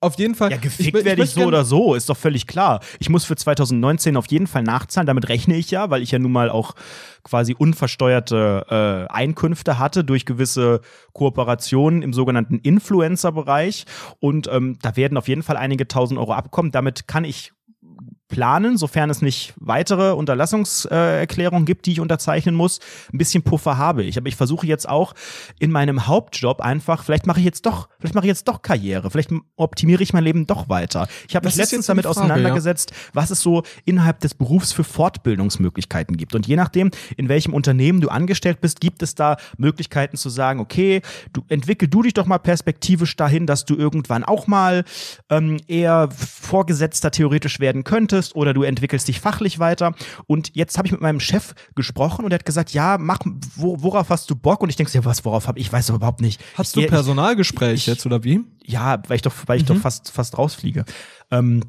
auf 0.00 0.18
jeden 0.18 0.34
Fall. 0.34 0.50
Ja, 0.50 0.58
gefickt 0.58 0.92
werde 1.04 1.22
ich 1.22 1.30
so 1.30 1.40
gern- 1.40 1.48
oder 1.48 1.64
so, 1.64 1.94
ist 1.94 2.10
doch 2.10 2.16
völlig 2.16 2.46
klar. 2.46 2.80
Ich 2.98 3.08
muss 3.08 3.24
für 3.24 3.36
2019 3.36 4.18
auf 4.18 4.26
jeden 4.26 4.46
Fall 4.46 4.62
nachzahlen, 4.62 5.06
damit 5.06 5.30
rechne 5.30 5.56
ich 5.56 5.70
ja, 5.70 5.88
weil 5.88 6.02
ich 6.02 6.10
ja 6.10 6.18
nun 6.18 6.30
mal 6.30 6.50
auch 6.50 6.74
quasi 7.22 7.54
unversteuerte 7.58 9.08
äh, 9.08 9.12
Einkünfte 9.12 9.78
hatte 9.78 10.04
durch 10.04 10.26
gewisse 10.26 10.82
Kooperationen 11.14 12.02
im 12.02 12.12
sogenannten 12.12 12.58
Influencer-Bereich. 12.58 13.86
Und 14.20 14.46
ähm, 14.52 14.78
da 14.82 14.94
werden 14.96 15.16
auf 15.16 15.26
jeden 15.26 15.42
Fall 15.42 15.56
einige 15.56 15.88
tausend 15.88 16.20
Euro 16.20 16.34
abkommen. 16.34 16.70
Damit 16.70 17.08
kann 17.08 17.24
ich 17.24 17.53
planen, 18.34 18.76
sofern 18.76 19.10
es 19.10 19.22
nicht 19.22 19.54
weitere 19.60 20.10
Unterlassungserklärungen 20.10 21.66
gibt, 21.66 21.86
die 21.86 21.92
ich 21.92 22.00
unterzeichnen 22.00 22.56
muss. 22.56 22.80
Ein 23.12 23.18
bisschen 23.18 23.44
Puffer 23.44 23.78
habe 23.78 24.02
ich. 24.02 24.18
Aber 24.18 24.26
ich 24.26 24.34
versuche 24.34 24.66
jetzt 24.66 24.88
auch 24.88 25.14
in 25.60 25.70
meinem 25.70 26.08
Hauptjob 26.08 26.60
einfach, 26.60 27.04
vielleicht 27.04 27.28
mache 27.28 27.38
ich 27.38 27.44
jetzt 27.44 27.64
doch, 27.64 27.88
vielleicht 28.00 28.16
mache 28.16 28.26
ich 28.26 28.30
jetzt 28.30 28.48
doch 28.48 28.60
Karriere, 28.60 29.08
vielleicht 29.08 29.30
optimiere 29.54 30.02
ich 30.02 30.12
mein 30.12 30.24
Leben 30.24 30.48
doch 30.48 30.68
weiter. 30.68 31.06
Ich 31.28 31.36
habe 31.36 31.46
mich 31.46 31.54
letztens 31.54 31.86
damit 31.86 32.06
Frage, 32.06 32.18
auseinandergesetzt, 32.18 32.92
was 33.12 33.30
es 33.30 33.40
so 33.40 33.62
innerhalb 33.84 34.18
des 34.18 34.34
Berufs 34.34 34.72
für 34.72 34.82
Fortbildungsmöglichkeiten 34.82 36.16
gibt. 36.16 36.34
Und 36.34 36.48
je 36.48 36.56
nachdem, 36.56 36.90
in 37.16 37.28
welchem 37.28 37.54
Unternehmen 37.54 38.00
du 38.00 38.08
angestellt 38.08 38.60
bist, 38.60 38.80
gibt 38.80 39.00
es 39.04 39.14
da 39.14 39.36
Möglichkeiten 39.58 40.16
zu 40.16 40.28
sagen, 40.28 40.58
okay, 40.58 41.02
du 41.32 41.42
entwickel 41.46 41.86
du 41.86 42.02
dich 42.02 42.14
doch 42.14 42.26
mal 42.26 42.38
perspektivisch 42.38 43.14
dahin, 43.14 43.46
dass 43.46 43.64
du 43.64 43.76
irgendwann 43.76 44.24
auch 44.24 44.48
mal 44.48 44.82
ähm, 45.30 45.58
eher 45.68 46.08
Vorgesetzter 46.10 47.12
theoretisch 47.12 47.60
werden 47.60 47.84
könntest 47.84 48.23
oder 48.34 48.54
du 48.54 48.62
entwickelst 48.62 49.08
dich 49.08 49.20
fachlich 49.20 49.58
weiter. 49.58 49.94
Und 50.26 50.50
jetzt 50.54 50.78
habe 50.78 50.86
ich 50.86 50.92
mit 50.92 51.00
meinem 51.00 51.20
Chef 51.20 51.54
gesprochen 51.74 52.24
und 52.24 52.32
er 52.32 52.38
hat 52.38 52.44
gesagt, 52.46 52.72
ja, 52.72 52.96
mach, 52.98 53.18
wo, 53.56 53.82
worauf 53.82 54.08
hast 54.10 54.30
du 54.30 54.36
Bock? 54.36 54.62
Und 54.62 54.70
ich 54.70 54.76
denke, 54.76 54.92
ja, 54.92 55.04
was, 55.04 55.24
worauf 55.24 55.48
habe 55.48 55.58
ich? 55.58 55.72
weiß 55.72 55.90
überhaupt 55.90 56.20
nicht. 56.20 56.40
Hast 56.56 56.76
ich, 56.76 56.84
du 56.84 56.88
Personalgespräch 56.88 57.74
ich- 57.74 57.86
jetzt 57.86 58.06
oder 58.06 58.24
wie? 58.24 58.40
ja, 58.64 59.02
weil 59.08 59.16
ich 59.16 59.22
doch, 59.22 59.34
weil 59.46 59.58
ich 59.58 59.64
doch 59.66 59.76
fast, 59.76 60.10
fast 60.10 60.38
rausfliege. 60.38 60.84
Ähm, 61.30 61.62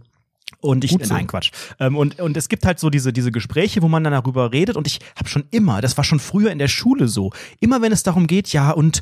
und 0.66 0.84
ich, 0.84 0.92
Gut 0.92 1.06
so. 1.06 1.14
nein, 1.14 1.28
Quatsch. 1.28 1.52
Ähm, 1.80 1.96
und, 1.96 2.20
und 2.20 2.36
es 2.36 2.50
gibt 2.50 2.66
halt 2.66 2.80
so 2.80 2.90
diese, 2.90 3.14
diese 3.14 3.32
Gespräche, 3.32 3.82
wo 3.82 3.88
man 3.88 4.04
dann 4.04 4.14
darüber 4.14 4.52
redet. 4.52 4.76
Und 4.76 4.88
ich 4.88 5.00
habe 5.18 5.30
schon 5.30 5.46
immer, 5.52 5.82
das 5.82 5.96
war 5.98 6.04
schon 6.04 6.20
früher 6.20 6.52
in 6.52 6.60
der 6.60 6.68
Schule 6.68 7.08
so, 7.08 7.32
immer 7.60 7.82
wenn 7.82 7.92
es 7.92 8.04
darum 8.04 8.28
geht, 8.28 8.50
ja, 8.54 8.72
und 8.72 9.02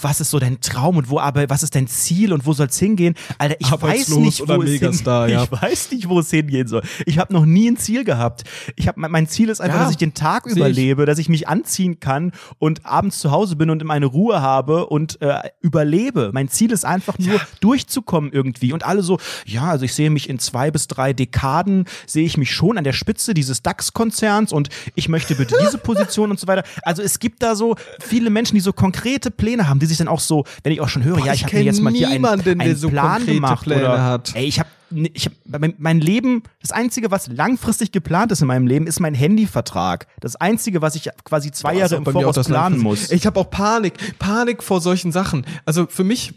was 0.00 0.20
ist 0.20 0.30
so 0.30 0.38
dein 0.38 0.60
Traum 0.60 0.96
und 0.96 1.10
wo 1.10 1.18
aber, 1.20 1.48
was 1.50 1.62
ist 1.62 1.74
dein 1.74 1.86
Ziel 1.86 2.32
und 2.32 2.46
wo 2.46 2.52
soll 2.52 2.66
es 2.66 2.78
hingehen? 2.78 3.14
Alter, 3.38 3.56
ich 3.58 3.70
weiß 3.70 4.08
nicht, 4.16 4.46
wo 4.48 4.62
es 4.62 4.70
Megastar, 4.70 5.28
ja. 5.28 5.44
Ich 5.44 5.52
weiß 5.52 5.92
nicht, 5.92 6.08
wo 6.08 6.20
es 6.20 6.30
hingehen 6.30 6.66
soll. 6.66 6.82
Ich 7.06 7.18
habe 7.18 7.32
noch 7.32 7.44
nie 7.46 7.70
ein 7.70 7.76
Ziel 7.76 8.04
gehabt. 8.04 8.44
Ich 8.76 8.88
hab, 8.88 8.96
mein- 8.96 9.26
Ziel 9.28 9.50
ist 9.50 9.60
einfach, 9.60 9.76
Ja, 9.76 9.82
dass 9.82 9.90
ich 9.90 9.98
den 9.98 10.14
Tag 10.14 10.44
seh 10.44 10.52
ich. 10.52 10.56
überlebe, 10.56 11.04
dass 11.04 11.18
ich 11.18 11.28
mich 11.28 11.48
anziehen 11.48 12.00
kann 12.00 12.32
und 12.58 12.86
abends 12.86 13.18
zu 13.18 13.30
Hause 13.30 13.56
bin 13.56 13.68
und 13.68 13.84
meine 13.84 14.06
Ruhe 14.06 14.40
habe 14.40 14.86
und 14.86 15.20
äh, 15.20 15.50
überlebe. 15.60 16.30
Mein 16.32 16.48
Ziel 16.48 16.72
ist 16.72 16.84
einfach 16.86 17.18
nur 17.18 17.38
durchzukommen 17.60 18.32
irgendwie. 18.32 18.72
Und 18.72 18.84
alle 18.86 19.02
so, 19.02 19.18
ja, 19.44 19.64
also 19.64 19.84
ich 19.84 19.92
sehe 19.94 20.08
mich 20.08 20.28
in 20.30 20.38
zwei 20.38 20.70
bis 20.70 20.77
drei 20.86 21.12
Dekaden, 21.12 21.86
sehe 22.06 22.24
ich 22.24 22.36
mich 22.36 22.52
schon 22.52 22.78
an 22.78 22.84
der 22.84 22.92
Spitze 22.92 23.34
dieses 23.34 23.62
DAX-Konzerns 23.62 24.52
und 24.52 24.68
ich 24.94 25.08
möchte 25.08 25.34
bitte 25.34 25.56
diese 25.64 25.78
Position 25.88 26.30
und 26.30 26.38
so 26.38 26.46
weiter. 26.46 26.62
Also 26.82 27.02
es 27.02 27.18
gibt 27.18 27.42
da 27.42 27.56
so 27.56 27.76
viele 28.00 28.30
Menschen, 28.30 28.54
die 28.54 28.60
so 28.60 28.72
konkrete 28.72 29.30
Pläne 29.30 29.68
haben, 29.68 29.80
die 29.80 29.86
sich 29.86 29.98
dann 29.98 30.08
auch 30.08 30.20
so, 30.20 30.44
wenn 30.62 30.72
ich 30.72 30.80
auch 30.80 30.88
schon 30.88 31.02
höre, 31.02 31.16
Boah, 31.16 31.26
ja, 31.26 31.32
ich 31.32 31.40
ich 31.40 31.46
habe 31.46 31.64
jetzt 31.64 31.80
mal 31.80 31.92
hier 31.92 32.08
einen, 32.08 32.16
niemanden, 32.16 32.44
der 32.44 32.60
einen 32.60 32.76
so 32.76 32.88
Plan 32.88 33.24
gemacht 33.24 33.64
Pläne 33.64 33.80
oder 33.80 34.04
hat. 34.04 34.34
ey, 34.34 34.44
ich 34.44 34.58
habe 34.58 34.68
ich 34.90 35.26
hab, 35.26 35.32
mein, 35.78 36.00
Leben, 36.00 36.42
das 36.62 36.72
Einzige, 36.72 37.10
was 37.10 37.28
langfristig 37.28 37.92
geplant 37.92 38.32
ist 38.32 38.40
in 38.40 38.46
meinem 38.46 38.66
Leben, 38.66 38.86
ist 38.86 39.00
mein 39.00 39.14
Handyvertrag. 39.14 40.06
Das 40.20 40.36
Einzige, 40.36 40.80
was 40.80 40.94
ich 40.94 41.10
quasi 41.24 41.50
zwei 41.50 41.72
Boah, 41.72 41.80
Jahre 41.80 41.96
im 41.96 42.04
Voraus 42.04 42.46
planen 42.46 42.78
muss. 42.78 43.10
Ich 43.10 43.26
habe 43.26 43.38
auch 43.38 43.50
Panik, 43.50 44.18
Panik 44.18 44.62
vor 44.62 44.80
solchen 44.80 45.12
Sachen. 45.12 45.44
Also 45.66 45.86
für 45.86 46.04
mich, 46.04 46.34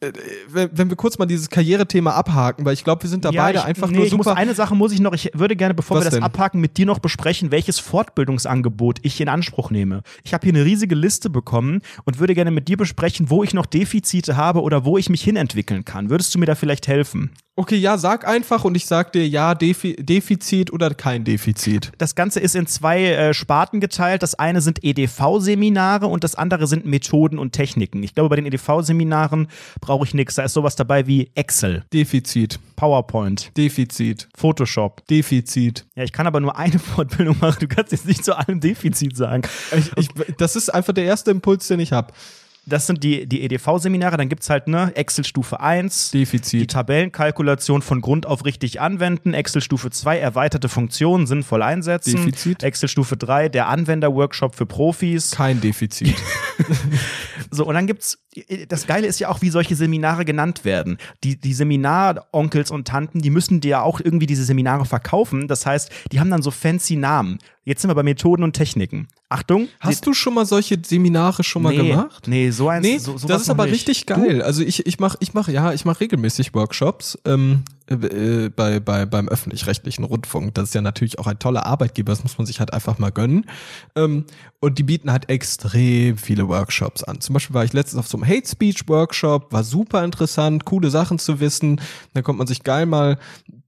wenn, 0.00 0.70
wenn 0.72 0.88
wir 0.90 0.96
kurz 0.96 1.18
mal 1.18 1.26
dieses 1.26 1.48
Karrierethema 1.48 2.12
abhaken, 2.12 2.64
weil 2.64 2.74
ich 2.74 2.84
glaube, 2.84 3.02
wir 3.02 3.10
sind 3.10 3.24
da 3.24 3.30
beide 3.30 3.58
ich, 3.58 3.64
einfach 3.64 3.88
nee, 3.88 3.96
nur 3.96 4.06
ich 4.06 4.12
muss, 4.14 4.26
super. 4.26 4.36
eine 4.36 4.54
Sache 4.54 4.74
muss 4.74 4.92
ich 4.92 5.00
noch, 5.00 5.12
ich 5.12 5.30
würde 5.34 5.56
gerne, 5.56 5.74
bevor 5.74 5.96
Was 5.96 6.04
wir 6.04 6.10
das 6.10 6.14
denn? 6.14 6.22
abhaken, 6.22 6.60
mit 6.60 6.76
dir 6.76 6.86
noch 6.86 6.98
besprechen, 6.98 7.50
welches 7.50 7.78
Fortbildungsangebot 7.78 8.98
ich 9.02 9.20
in 9.20 9.28
Anspruch 9.28 9.70
nehme. 9.70 10.02
Ich 10.24 10.34
habe 10.34 10.44
hier 10.44 10.54
eine 10.54 10.64
riesige 10.64 10.94
Liste 10.94 11.30
bekommen 11.30 11.80
und 12.04 12.18
würde 12.18 12.34
gerne 12.34 12.50
mit 12.50 12.68
dir 12.68 12.76
besprechen, 12.76 13.30
wo 13.30 13.42
ich 13.44 13.54
noch 13.54 13.66
Defizite 13.66 14.36
habe 14.36 14.62
oder 14.62 14.84
wo 14.84 14.98
ich 14.98 15.08
mich 15.08 15.22
hinentwickeln 15.22 15.84
kann. 15.84 16.10
Würdest 16.10 16.34
du 16.34 16.38
mir 16.38 16.46
da 16.46 16.54
vielleicht 16.54 16.88
helfen? 16.88 17.30
Okay, 17.56 17.76
ja, 17.76 17.98
sag 17.98 18.26
einfach 18.26 18.64
und 18.64 18.74
ich 18.74 18.84
sag 18.86 19.12
dir 19.12 19.28
ja, 19.28 19.54
Defi 19.54 19.94
Defizit 19.94 20.72
oder 20.72 20.92
kein 20.92 21.22
Defizit. 21.22 21.92
Das 21.98 22.16
Ganze 22.16 22.40
ist 22.40 22.56
in 22.56 22.66
zwei 22.66 23.04
äh, 23.04 23.32
Sparten 23.32 23.78
geteilt. 23.78 24.24
Das 24.24 24.34
eine 24.34 24.60
sind 24.60 24.82
EDV-Seminare 24.82 26.08
und 26.08 26.24
das 26.24 26.34
andere 26.34 26.66
sind 26.66 26.84
Methoden 26.84 27.38
und 27.38 27.52
Techniken. 27.52 28.02
Ich 28.02 28.16
glaube, 28.16 28.30
bei 28.30 28.36
den 28.36 28.46
EDV-Seminaren 28.46 29.46
brauche 29.80 30.04
ich 30.04 30.14
nichts. 30.14 30.34
Da 30.34 30.42
ist 30.42 30.54
sowas 30.54 30.74
dabei 30.74 31.06
wie 31.06 31.30
Excel, 31.36 31.84
Defizit. 31.92 32.58
PowerPoint, 32.74 33.56
Defizit. 33.56 34.28
Photoshop. 34.36 35.06
Defizit. 35.06 35.86
Ja, 35.94 36.02
ich 36.02 36.12
kann 36.12 36.26
aber 36.26 36.40
nur 36.40 36.58
eine 36.58 36.78
Fortbildung 36.80 37.36
machen. 37.40 37.58
Du 37.60 37.68
kannst 37.68 37.92
jetzt 37.92 38.06
nicht 38.06 38.24
zu 38.24 38.36
allem 38.36 38.58
Defizit 38.58 39.16
sagen. 39.16 39.42
Ich, 39.76 39.92
ich, 39.96 40.08
das 40.38 40.56
ist 40.56 40.74
einfach 40.74 40.92
der 40.92 41.04
erste 41.04 41.30
Impuls, 41.30 41.68
den 41.68 41.78
ich 41.78 41.92
habe. 41.92 42.12
Das 42.66 42.86
sind 42.86 43.04
die, 43.04 43.26
die 43.26 43.42
EDV-Seminare. 43.42 44.16
Dann 44.16 44.28
gibt's 44.28 44.48
halt 44.48 44.68
ne 44.68 44.92
Excel 44.94 45.24
Stufe 45.24 45.60
1, 45.60 46.10
die 46.12 46.20
Defizit. 46.20 46.70
Tabellenkalkulation 46.70 47.82
von 47.82 48.00
Grund 48.00 48.26
auf 48.26 48.44
richtig 48.44 48.80
anwenden. 48.80 49.34
Excel 49.34 49.60
Stufe 49.60 49.90
2, 49.90 50.18
erweiterte 50.18 50.68
Funktionen 50.68 51.26
sinnvoll 51.26 51.62
einsetzen. 51.62 52.16
Defizit. 52.16 52.62
Excel 52.62 52.88
Stufe 52.88 53.16
3, 53.16 53.48
der 53.48 53.68
Anwender-Workshop 53.68 54.54
für 54.54 54.66
Profis. 54.66 55.32
Kein 55.32 55.60
Defizit. 55.60 56.14
So, 57.50 57.64
und 57.66 57.74
dann 57.74 57.86
gibt's, 57.86 58.18
das 58.68 58.86
Geile 58.86 59.06
ist 59.06 59.20
ja 59.20 59.28
auch, 59.28 59.42
wie 59.42 59.50
solche 59.50 59.76
Seminare 59.76 60.24
genannt 60.24 60.64
werden. 60.64 60.98
Die, 61.22 61.36
die 61.36 61.54
Seminaronkels 61.54 62.70
und 62.70 62.86
Tanten, 62.88 63.20
die 63.20 63.30
müssen 63.30 63.60
dir 63.60 63.68
ja 63.68 63.82
auch 63.82 64.00
irgendwie 64.00 64.26
diese 64.26 64.44
Seminare 64.44 64.84
verkaufen. 64.84 65.48
Das 65.48 65.66
heißt, 65.66 65.90
die 66.12 66.20
haben 66.20 66.30
dann 66.30 66.42
so 66.42 66.50
fancy 66.50 66.96
Namen. 66.96 67.38
Jetzt 67.64 67.80
sind 67.80 67.90
wir 67.90 67.94
bei 67.94 68.02
Methoden 68.02 68.42
und 68.42 68.52
Techniken. 68.52 69.08
Achtung. 69.30 69.68
Hast 69.80 70.06
du 70.06 70.12
schon 70.12 70.34
mal 70.34 70.44
solche 70.44 70.78
Seminare 70.84 71.42
schon 71.42 71.62
mal 71.62 71.74
nee, 71.74 71.88
gemacht? 71.88 72.28
Nee, 72.28 72.50
so 72.50 72.68
eins. 72.68 72.86
Nee, 72.86 72.98
so, 72.98 73.16
das 73.26 73.42
ist 73.42 73.50
aber 73.50 73.64
nicht. 73.64 73.74
richtig 73.74 74.06
geil. 74.06 74.42
Also 74.42 74.62
ich, 74.62 74.86
ich 74.86 74.98
mache, 75.00 75.16
ich 75.20 75.32
mach, 75.32 75.48
ja, 75.48 75.72
ich 75.72 75.84
mache 75.84 76.00
regelmäßig 76.00 76.54
Workshops 76.54 77.18
ähm, 77.24 77.64
äh, 77.88 77.94
äh, 77.94 78.48
bei, 78.48 78.80
bei, 78.80 79.06
beim 79.06 79.28
öffentlich-rechtlichen 79.28 80.04
Rundfunk. 80.04 80.54
Das 80.54 80.64
ist 80.70 80.74
ja 80.74 80.80
natürlich 80.80 81.18
auch 81.18 81.26
ein 81.26 81.38
toller 81.38 81.66
Arbeitgeber, 81.66 82.12
das 82.12 82.22
muss 82.22 82.38
man 82.38 82.46
sich 82.46 82.60
halt 82.60 82.72
einfach 82.72 82.98
mal 82.98 83.10
gönnen. 83.10 83.46
Ähm, 83.96 84.24
und 84.60 84.78
die 84.78 84.82
bieten 84.82 85.10
halt 85.12 85.28
extrem 85.28 86.16
viele 86.16 86.48
Workshops 86.48 87.04
an. 87.04 87.20
Zum 87.20 87.34
Beispiel 87.34 87.54
war 87.54 87.64
ich 87.64 87.72
letztens 87.72 88.00
auf 88.00 88.08
so 88.08 88.16
einem 88.18 88.26
Hate 88.28 88.48
Speech 88.48 88.88
Workshop, 88.88 89.52
war 89.52 89.64
super 89.64 90.04
interessant, 90.04 90.64
coole 90.64 90.90
Sachen 90.90 91.18
zu 91.18 91.40
wissen. 91.40 91.80
Da 92.14 92.22
kommt 92.22 92.38
man 92.38 92.46
sich 92.46 92.62
geil 92.62 92.86
mal 92.86 93.18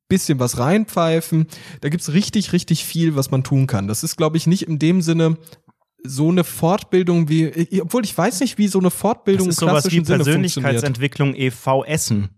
bisschen 0.08 0.38
was 0.38 0.58
reinpfeifen. 0.58 1.46
Da 1.80 1.88
gibt's 1.88 2.12
richtig, 2.12 2.52
richtig 2.52 2.84
viel, 2.84 3.16
was 3.16 3.32
man 3.32 3.42
tun 3.42 3.66
kann. 3.66 3.88
Das 3.88 4.04
ist, 4.04 4.16
glaube 4.16 4.36
ich, 4.36 4.46
nicht 4.46 4.62
in 4.62 4.78
dem 4.78 5.02
Sinne 5.02 5.36
so 6.04 6.28
eine 6.28 6.44
Fortbildung 6.44 7.28
wie, 7.28 7.46
ich- 7.46 7.82
obwohl 7.82 8.04
ich 8.04 8.16
weiß 8.16 8.38
nicht, 8.38 8.56
wie 8.56 8.68
so 8.68 8.78
eine 8.78 8.92
Fortbildung 8.92 9.48
Das 9.48 9.56
ist 9.56 9.62
im 9.62 9.68
sowas 9.68 9.84
wie 9.86 9.88
klassischen 9.88 10.04
Sinne. 10.04 10.24
Persönlichkeitsentwicklung 10.24 11.34
e.V. 11.34 11.84
Essen. 11.84 12.28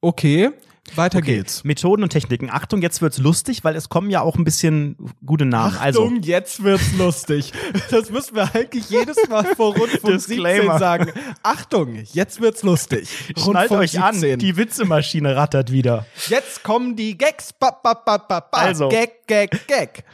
Okay, 0.00 0.50
weiter 0.96 1.20
geht's. 1.20 1.64
Methoden 1.64 2.02
und 2.02 2.10
Techniken. 2.10 2.50
Achtung, 2.50 2.82
jetzt 2.82 3.00
wird's 3.02 3.18
lustig, 3.18 3.64
weil 3.64 3.76
es 3.76 3.88
kommen 3.88 4.10
ja 4.10 4.20
auch 4.20 4.36
ein 4.36 4.44
bisschen 4.44 4.96
gute 5.24 5.44
Namen. 5.44 5.76
also, 5.78 6.04
Achtung, 6.04 6.22
jetzt 6.22 6.62
wird's 6.62 6.92
lustig. 6.98 7.52
Das 7.90 8.10
müssen 8.10 8.34
wir 8.36 8.54
eigentlich 8.54 8.88
jedes 8.90 9.16
Mal 9.28 9.44
vor 9.56 9.76
Rundfunk 9.76 10.00
17 10.20 10.36
Disclaimer. 10.36 10.78
sagen. 10.78 11.12
Achtung, 11.42 12.02
jetzt 12.12 12.40
wird's 12.40 12.62
lustig. 12.62 13.08
schnallt 13.36 13.70
Rundfunk 13.70 13.80
euch 13.80 14.00
an, 14.00 14.14
17. 14.14 14.38
die 14.38 14.56
Witzemaschine 14.56 15.36
rattert 15.36 15.72
wieder. 15.72 16.06
Jetzt 16.28 16.62
kommen 16.62 16.96
die 16.96 17.16
Gags. 17.18 17.52
Ba, 17.52 17.70
ba, 17.70 17.94
ba, 17.94 18.18
ba, 18.18 18.40
ba. 18.40 18.58
Also. 18.58 18.88
Gag, 18.88 19.26
Gag, 19.26 19.66
Gag. 19.66 20.04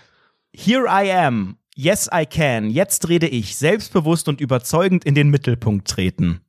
Here 0.52 0.86
I 0.88 1.10
am. 1.12 1.56
Yes, 1.76 2.08
I 2.12 2.26
can. 2.26 2.70
Jetzt 2.70 3.08
rede 3.08 3.28
ich. 3.28 3.56
Selbstbewusst 3.56 4.28
und 4.28 4.40
überzeugend 4.40 5.04
in 5.04 5.14
den 5.14 5.30
Mittelpunkt 5.30 5.86
treten. 5.88 6.40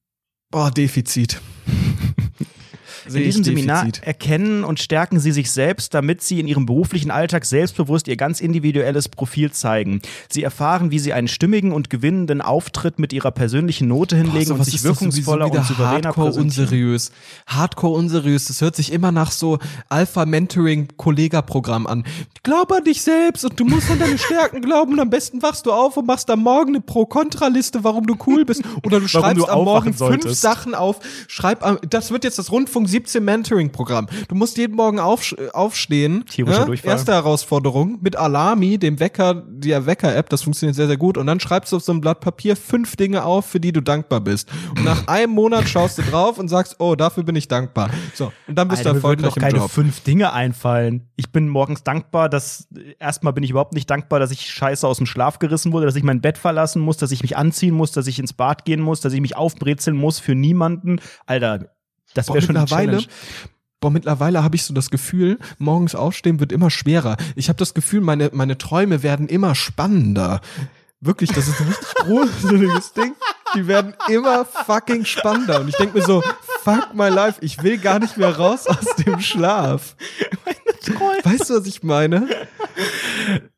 Boah, 0.50 0.72
Defizit. 0.72 1.40
In 3.18 3.24
diesem 3.24 3.44
Seminar 3.44 3.88
erkennen 4.02 4.64
und 4.64 4.80
stärken 4.80 5.20
Sie 5.20 5.32
sich 5.32 5.52
selbst, 5.52 5.94
damit 5.94 6.22
Sie 6.22 6.40
in 6.40 6.48
Ihrem 6.48 6.66
beruflichen 6.66 7.12
Alltag 7.12 7.46
selbstbewusst 7.46 8.08
Ihr 8.08 8.18
ganz 8.18 8.42
individuelles 8.42 9.10
Profil 9.10 9.52
zeigen. 9.52 10.02
Sie 10.30 10.44
erfahren, 10.44 10.92
wie 10.92 11.00
Sie 11.00 11.14
einen 11.14 11.28
stimmigen 11.28 11.72
und 11.72 11.90
gewinnenden 11.90 12.42
Auftritt 12.42 13.00
mit 13.00 13.14
Ihrer 13.14 13.32
persönlichen 13.32 13.88
Note 13.88 14.16
hinlegen 14.16 14.52
und 14.52 14.64
sich 14.64 14.84
wirkungsvoller 14.84 15.52
und 15.52 15.66
souveräner 15.66 16.10
Hardcore 16.10 16.34
unseriös. 16.34 17.12
Hardcore 17.48 17.98
unseriös. 17.98 18.46
Das 18.46 18.62
hört 18.62 18.76
sich 18.76 18.92
immer 18.92 19.12
nach 19.12 19.32
so 19.32 19.60
Alpha-Mentoring-Kollega-Programm 19.90 21.88
an. 21.88 22.04
Glaub 22.44 22.72
an 22.72 22.84
dich 22.84 23.02
selbst 23.02 23.46
und 23.46 23.60
du 23.60 23.66
musst 23.66 23.90
an 23.90 24.00
deine 24.00 24.18
Stärken 24.18 24.62
glauben. 24.62 24.94
Und 24.94 25.00
am 25.00 25.10
besten 25.10 25.42
wachst 25.42 25.66
du 25.66 25.72
auf 25.72 25.98
und 25.98 26.08
machst 26.08 26.30
am 26.30 26.42
Morgen 26.42 26.70
eine 26.70 26.82
Pro-Kontra-Liste, 26.82 27.84
warum 27.84 28.06
du 28.06 28.16
cool 28.28 28.46
bist. 28.46 28.64
Oder 28.84 29.00
du 29.00 29.08
schreibst 29.08 29.38
du 29.38 29.48
am 29.48 29.64
Morgen 29.64 29.94
fünf. 29.94 30.30
Sachen 30.34 30.76
auf. 30.76 31.00
Schreib 31.28 31.66
am, 31.66 31.80
das 31.90 32.12
wird 32.12 32.24
jetzt 32.24 32.40
das 32.40 32.52
Rundfunk 32.52 32.90
17 33.00 33.24
Mentoring-Programm. 33.24 34.08
Du 34.28 34.36
musst 34.36 34.58
jeden 34.58 34.76
Morgen 34.76 35.00
auf, 35.00 35.34
aufstehen. 35.54 36.26
Tierischer 36.26 36.66
Durchfall. 36.66 36.92
Erste 36.92 37.14
Herausforderung 37.14 38.00
mit 38.02 38.16
Alami, 38.16 38.78
dem 38.78 39.00
Wecker, 39.00 39.44
der 39.48 39.86
Wecker-App. 39.86 40.30
Das 40.30 40.42
funktioniert 40.42 40.76
sehr, 40.76 40.88
sehr 40.88 40.98
gut. 40.98 41.18
Und 41.18 41.28
dann 41.28 41.40
schreibst 41.40 41.72
du 41.72 41.78
auf 41.78 41.84
so 41.84 41.94
ein 41.94 42.02
Blatt 42.02 42.20
Papier 42.20 42.56
fünf 42.56 42.96
Dinge 42.96 43.24
auf, 43.24 43.46
für 43.46 43.60
die 43.60 43.72
du 43.72 43.82
dankbar 43.82 44.20
bist. 44.20 44.50
Und 44.76 44.84
nach 44.84 45.08
einem 45.08 45.34
Monat 45.34 45.68
schaust 45.70 45.98
du 45.98 46.02
drauf 46.02 46.38
und 46.38 46.50
sagst, 46.50 46.76
oh, 46.80 46.96
dafür 46.96 47.24
bin 47.24 47.36
ich 47.36 47.48
dankbar. 47.48 47.90
So. 48.14 48.34
Und 48.48 48.56
dann 48.56 48.68
bist 48.68 48.86
Alter, 48.86 48.92
du 48.92 48.96
mir 48.98 49.04
würden 49.04 49.24
erfolgreich 49.24 49.30
doch 49.30 49.38
im 49.38 49.42
keine 49.42 49.58
Job. 49.60 49.72
fünf 49.72 50.02
Dinge 50.02 50.34
einfallen. 50.34 51.10
Ich 51.16 51.32
bin 51.32 51.48
morgens 51.48 51.84
dankbar, 51.84 52.30
dass 52.30 52.68
erstmal 53.00 53.34
bin 53.34 53.44
ich 53.44 53.52
überhaupt 53.52 53.74
nicht 53.74 53.90
dankbar, 53.90 54.20
dass 54.20 54.32
ich 54.32 54.50
scheiße 54.50 54.88
aus 54.88 54.98
dem 54.98 55.06
Schlaf 55.06 55.40
gerissen 55.40 55.72
wurde, 55.72 55.86
dass 55.86 55.96
ich 55.96 56.04
mein 56.04 56.22
Bett 56.22 56.38
verlassen 56.38 56.82
muss, 56.82 56.98
dass 56.98 57.12
ich 57.12 57.22
mich 57.22 57.38
anziehen 57.38 57.74
muss, 57.74 57.92
dass 57.92 58.08
ich 58.08 58.20
ins 58.20 58.34
Bad 58.34 58.66
gehen 58.66 58.82
muss, 58.82 59.02
dass 59.02 59.14
ich 59.14 59.22
mich 59.22 59.38
aufbrezeln 59.38 59.96
muss 59.96 60.20
für 60.20 60.36
niemanden. 60.36 61.00
Alter, 61.26 61.70
das 62.14 62.30
wäre 62.30 62.42
schon 62.42 62.56
eine 62.56 62.62
mittlerweile, 62.62 62.92
Challenge. 62.92 63.08
boah, 63.80 63.92
mittlerweile 63.92 64.44
habe 64.44 64.56
ich 64.56 64.64
so 64.64 64.74
das 64.74 64.90
Gefühl, 64.90 65.40
morgens 65.58 65.96
aufstehen 65.96 66.40
wird 66.40 66.52
immer 66.52 66.70
schwerer. 66.70 67.18
Ich 67.36 67.50
habe 67.50 67.58
das 67.58 67.74
Gefühl, 67.74 68.02
meine, 68.02 68.30
meine 68.34 68.58
Träume 68.58 69.04
werden 69.04 69.28
immer 69.28 69.56
spannender. 69.56 70.42
Wirklich, 71.02 71.32
das 71.32 71.48
ist 71.48 71.62
ein 71.62 71.68
richtig 71.68 71.94
gruseliges 71.96 72.94
Ding. 72.94 73.14
Die 73.56 73.68
werden 73.68 73.96
immer 74.10 74.46
fucking 74.46 75.06
spannender. 75.06 75.62
Und 75.62 75.70
ich 75.70 75.76
denke 75.76 75.98
mir 75.98 76.06
so, 76.06 76.22
fuck 76.62 76.94
my 76.94 77.08
life, 77.08 77.40
ich 77.42 77.64
will 77.64 77.78
gar 77.78 78.00
nicht 78.00 78.18
mehr 78.18 78.36
raus 78.36 78.68
aus 78.68 78.96
dem 78.98 79.20
Schlaf. 79.22 79.96
Weißt 81.24 81.50
du, 81.50 81.56
was 81.56 81.66
ich 81.68 81.84
meine? 81.84 82.28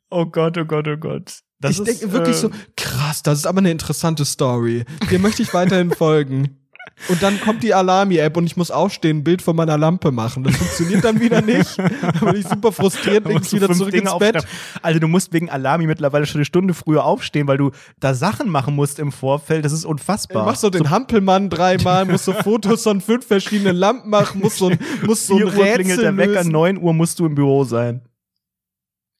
Oh 0.10 0.26
Gott, 0.26 0.58
oh 0.58 0.66
Gott, 0.66 0.88
oh 0.88 0.98
Gott. 0.98 1.40
Das 1.60 1.78
ich 1.78 1.84
denke 1.84 2.12
wirklich 2.12 2.36
äh, 2.36 2.40
so, 2.40 2.52
krass, 2.76 3.22
das 3.24 3.40
ist 3.40 3.46
aber 3.46 3.60
eine 3.60 3.72
interessante 3.72 4.26
Story. 4.26 4.86
Der 5.10 5.20
möchte 5.20 5.44
ich 5.44 5.54
weiterhin 5.54 5.92
folgen. 5.92 6.61
Und 7.10 7.24
dann 7.24 7.40
kommt 7.42 7.64
die 7.64 7.74
Alarmi-App 7.74 8.38
und 8.38 8.46
ich 8.46 8.58
muss 8.58 8.70
aufstehen, 8.70 9.18
ein 9.18 9.24
Bild 9.24 9.42
von 9.42 9.56
meiner 9.56 9.78
Lampe 9.78 10.12
machen. 10.12 10.44
Das 10.44 10.56
funktioniert 10.56 11.04
dann 11.04 11.20
wieder 11.20 11.42
nicht. 11.42 11.78
Da 11.78 12.26
bin 12.26 12.36
ich 12.36 12.48
super 12.48 12.72
frustriert, 12.72 13.26
musst 13.28 13.46
ich 13.46 13.50
du 13.50 13.56
wieder 13.58 13.74
zurück 13.74 13.92
Dinge 13.92 14.10
ins 14.10 14.20
Bett. 14.20 14.46
Also 14.82 15.00
du 15.00 15.08
musst 15.08 15.34
wegen 15.34 15.50
Alami 15.50 15.88
mittlerweile 15.88 16.26
schon 16.26 16.40
eine 16.40 16.46
Stunde 16.46 16.74
früher 16.74 17.04
aufstehen, 17.04 17.48
weil 17.48 17.58
du 17.58 17.72
da 18.00 18.14
Sachen 18.14 18.50
machen 18.50 18.76
musst 18.76 19.00
im 19.00 19.12
Vorfeld. 19.12 19.66
Das 19.66 19.72
ist 19.72 19.86
unfassbar. 19.86 20.46
mach 20.46 20.56
so 20.56 20.70
den 20.70 20.90
Hampelmann 20.90 21.50
dreimal, 21.50 22.06
muss 22.06 22.26
so 22.26 22.34
Fotos 22.34 22.84
von 22.84 23.02
fünf 23.02 23.26
verschiedenen 23.26 23.76
Lampen 23.76 24.10
machen, 24.10 24.42
muss 24.42 24.58
so 24.58 24.70
ein, 24.70 24.80
muss 25.06 25.26
so 25.26 25.36
ein 25.36 25.40
4 25.40 25.46
Uhr 25.48 25.52
klingelt 25.52 25.80
Rätsel 25.80 26.04
der 26.04 26.18
Wecker, 26.18 26.34
lösen. 26.34 26.52
9 26.52 26.78
Uhr 26.78 26.94
musst 26.94 27.20
du 27.20 27.26
im 27.26 27.36
Büro 27.36 27.64
sein. 27.64 28.02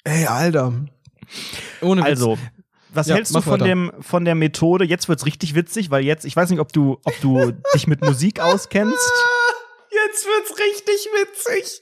Ey, 0.04 0.26
Alter. 0.26 0.74
Ohne 1.82 2.02
Witz. 2.02 2.10
Also, 2.10 2.38
was 2.94 3.08
Ja, 3.08 3.16
hältst 3.16 3.34
du 3.36 3.42
von 3.42 3.54
weiter. 3.54 3.66
dem 3.66 3.92
von 4.02 4.26
der 4.26 4.36
Methode? 4.36 4.86
Jetzt 4.86 5.08
wird's 5.10 5.26
richtig 5.26 5.56
witzig, 5.56 5.92
weil 5.92 6.04
jetzt, 6.04 6.26
ich 6.26 6.36
weiß 6.36 6.50
nicht, 6.50 6.60
ob 6.60 6.72
du 6.74 7.00
ob 7.04 7.14
du 7.22 7.52
dich 7.74 7.88
mit 7.88 8.02
Musik 8.04 8.40
auskennst. 8.40 9.12
Jetzt 9.92 10.26
wird's 10.26 10.52
richtig 10.60 11.08
witzig. 11.14 11.82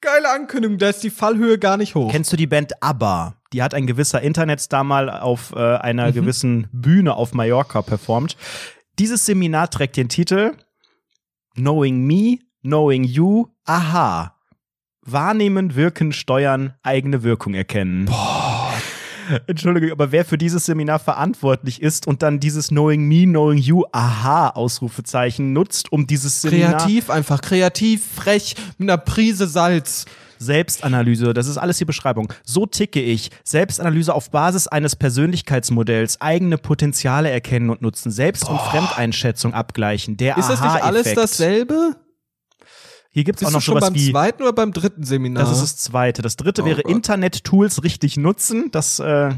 Geile 0.00 0.30
Ankündigung, 0.30 0.78
da 0.78 0.88
ist 0.88 1.02
die 1.02 1.10
Fallhöhe 1.10 1.58
gar 1.58 1.76
nicht 1.76 1.94
hoch. 1.94 2.10
Kennst 2.10 2.32
du 2.32 2.36
die 2.36 2.46
Band 2.46 2.82
ABBA? 2.82 3.36
Die 3.52 3.62
hat 3.62 3.74
ein 3.74 3.86
gewisser 3.86 4.20
Internetstar 4.22 4.82
mal 4.84 5.10
auf 5.10 5.52
äh, 5.54 5.58
einer 5.76 6.08
Mhm. 6.08 6.12
gewissen 6.14 6.68
Bühne 6.72 7.14
auf 7.14 7.34
Mallorca 7.34 7.82
performt. 7.82 8.36
Dieses 8.98 9.26
Seminar 9.26 9.70
trägt 9.70 9.96
den 9.96 10.08
Titel 10.08 10.52
Knowing 11.54 12.04
Me, 12.06 12.38
Knowing 12.62 13.04
You, 13.04 13.46
Aha. 13.64 14.36
Wahrnehmen, 15.04 15.74
wirken, 15.74 16.12
steuern, 16.12 16.74
eigene 16.82 17.22
Wirkung 17.22 17.54
erkennen. 17.54 18.06
Boah. 18.06 18.41
Entschuldigung, 19.46 19.90
aber 19.92 20.12
wer 20.12 20.24
für 20.24 20.38
dieses 20.38 20.66
Seminar 20.66 20.98
verantwortlich 20.98 21.82
ist 21.82 22.06
und 22.06 22.22
dann 22.22 22.40
dieses 22.40 22.68
Knowing 22.68 23.06
Me, 23.06 23.24
Knowing 23.24 23.58
You, 23.58 23.84
Aha, 23.92 24.50
Ausrufezeichen 24.50 25.52
nutzt, 25.52 25.92
um 25.92 26.06
dieses 26.06 26.42
Seminar 26.42 26.78
Kreativ 26.78 27.10
einfach, 27.10 27.40
kreativ, 27.40 28.04
frech, 28.04 28.54
mit 28.78 28.88
einer 28.88 28.98
Prise 28.98 29.46
Salz. 29.46 30.06
Selbstanalyse, 30.38 31.34
das 31.34 31.46
ist 31.46 31.56
alles 31.56 31.78
die 31.78 31.84
Beschreibung. 31.84 32.32
So 32.44 32.66
ticke 32.66 33.00
ich. 33.00 33.30
Selbstanalyse 33.44 34.12
auf 34.12 34.30
Basis 34.30 34.66
eines 34.66 34.96
Persönlichkeitsmodells, 34.96 36.20
eigene 36.20 36.58
Potenziale 36.58 37.30
erkennen 37.30 37.70
und 37.70 37.80
nutzen, 37.80 38.10
Selbst- 38.10 38.48
und 38.48 38.60
Fremdeinschätzung 38.60 39.54
abgleichen. 39.54 40.16
Der 40.16 40.36
Ist 40.36 40.50
das 40.50 40.60
nicht 40.60 40.82
alles 40.82 41.14
dasselbe? 41.14 41.94
Hier 43.14 43.24
gibt's 43.24 43.40
Bist 43.40 43.50
auch 43.50 43.54
noch 43.54 43.60
schon 43.60 43.74
sowas 43.74 43.90
beim 43.90 43.94
wie 43.94 44.10
zweiten 44.10 44.42
oder 44.42 44.54
beim 44.54 44.72
dritten 44.72 45.04
Seminar? 45.04 45.44
das 45.44 45.52
ist 45.52 45.62
das 45.62 45.76
zweite. 45.76 46.22
Das 46.22 46.36
dritte 46.36 46.62
Oh 46.62 46.64
wäre. 46.64 46.80
Internet-Tools 46.80 47.82
richtig 47.82 48.16
nutzen. 48.16 48.70
Das, 48.72 48.98
äh 49.00 49.30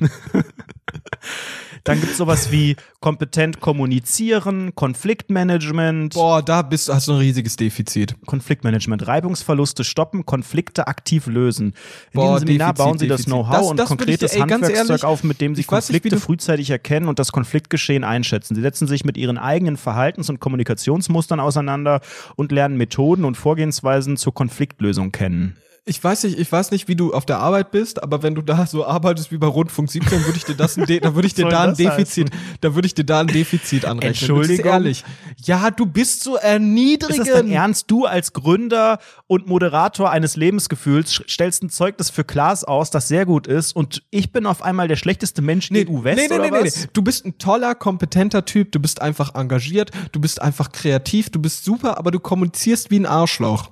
Dann 1.84 1.98
gibt 2.00 2.12
es 2.12 2.18
sowas 2.18 2.52
wie 2.52 2.76
kompetent 3.00 3.60
kommunizieren, 3.60 4.74
Konfliktmanagement. 4.74 6.14
Boah, 6.14 6.42
da 6.42 6.62
bist, 6.62 6.88
hast 6.92 7.08
du 7.08 7.12
ein 7.12 7.18
riesiges 7.18 7.56
Defizit. 7.56 8.14
Konfliktmanagement, 8.26 9.06
Reibungsverluste 9.06 9.84
stoppen, 9.84 10.26
Konflikte 10.26 10.86
aktiv 10.86 11.26
lösen. 11.26 11.68
In 12.12 12.20
Boah, 12.20 12.34
diesem 12.34 12.48
Seminar 12.48 12.72
Defizit, 12.74 12.86
bauen 12.86 12.98
Sie 12.98 13.08
das. 13.08 13.24
Know-how 13.24 13.70
und 13.70 13.76
das 13.78 13.88
konkretes 13.88 14.32
dir- 14.32 14.36
ey, 14.36 14.40
Handwerkszeug 14.48 14.88
ehrlich, 14.88 15.04
auf, 15.04 15.24
mit 15.24 15.40
dem 15.40 15.54
Sie 15.54 15.62
weiß 15.62 15.66
Konflikte 15.68 16.10
du- 16.10 16.20
frühzeitig 16.20 16.70
erkennen 16.70 17.08
und 17.08 17.18
das 17.18 17.32
Konfliktgeschehen 17.32 18.04
einschätzen. 18.04 18.54
Sie 18.54 18.60
setzen 18.62 18.86
sich 18.86 19.04
mit 19.04 19.16
Ihren 19.16 19.38
eigenen 19.38 19.76
Verhaltens- 19.76 20.28
und 20.30 20.40
Kommunikationsmustern 20.40 21.40
auseinander 21.40 22.00
und 22.36 22.52
lernen 22.52 22.76
Methoden 22.76 23.24
und 23.24 23.36
Vorgehensweisen 23.36 24.16
zur 24.16 24.34
Konfliktlösung 24.34 25.12
kennen. 25.12 25.56
Ich 25.90 26.04
weiß 26.04 26.22
nicht, 26.22 26.38
ich 26.38 26.52
weiß 26.52 26.70
nicht, 26.70 26.86
wie 26.86 26.94
du 26.94 27.12
auf 27.12 27.26
der 27.26 27.40
Arbeit 27.40 27.72
bist, 27.72 28.00
aber 28.00 28.22
wenn 28.22 28.36
du 28.36 28.42
da 28.42 28.64
so 28.64 28.86
arbeitest 28.86 29.32
wie 29.32 29.38
bei 29.38 29.48
Rundfunk 29.48 29.90
17, 29.90 30.24
würde 30.24 30.38
ich 30.38 30.44
dir 30.44 30.54
das, 30.54 30.78
ein 30.78 30.86
De 30.86 31.00
da 31.00 31.16
würde 31.16 31.26
ich 31.26 31.34
dir 31.40 31.48
da 31.48 31.64
ein 31.64 31.74
Defizit, 31.74 32.30
da 32.60 32.76
würde 32.76 32.86
ich 32.86 32.94
dir 32.94 33.02
da 33.02 33.18
ein 33.18 33.26
Defizit 33.26 33.84
anrechnen. 33.84 34.12
Entschuldigung? 34.12 34.70
Ehrlich. 34.70 35.04
Ja, 35.42 35.68
du 35.72 35.86
bist 35.86 36.22
so 36.22 36.36
Ist 36.36 36.44
das 36.44 36.50
erniedrigend. 36.52 37.50
Ernst? 37.50 37.90
Du 37.90 38.04
als 38.06 38.32
Gründer 38.32 39.00
und 39.26 39.48
Moderator 39.48 40.10
eines 40.12 40.36
Lebensgefühls 40.36 41.24
stellst 41.28 41.64
ein 41.64 41.70
Zeugnis 41.70 42.08
für 42.08 42.22
Klaas 42.22 42.62
aus, 42.62 42.90
das 42.90 43.08
sehr 43.08 43.26
gut 43.26 43.48
ist 43.48 43.74
und 43.74 44.04
ich 44.10 44.30
bin 44.32 44.46
auf 44.46 44.62
einmal 44.62 44.86
der 44.86 44.94
schlechteste 44.94 45.42
Mensch 45.42 45.72
Nee, 45.72 45.88
EU 45.88 46.04
West 46.04 46.20
nee, 46.20 46.28
nee, 46.28 46.34
oder 46.34 46.44
nee, 46.44 46.50
nee, 46.56 46.66
was? 46.66 46.82
nee. 46.82 46.86
Du 46.92 47.02
bist 47.02 47.26
ein 47.26 47.36
toller, 47.38 47.74
kompetenter 47.74 48.44
Typ, 48.44 48.70
du 48.70 48.78
bist 48.78 49.02
einfach 49.02 49.34
engagiert, 49.34 49.90
du 50.12 50.20
bist 50.20 50.40
einfach 50.40 50.70
kreativ, 50.70 51.30
du 51.30 51.40
bist 51.40 51.64
super, 51.64 51.98
aber 51.98 52.12
du 52.12 52.20
kommunizierst 52.20 52.92
wie 52.92 53.00
ein 53.00 53.06
Arschloch. 53.06 53.70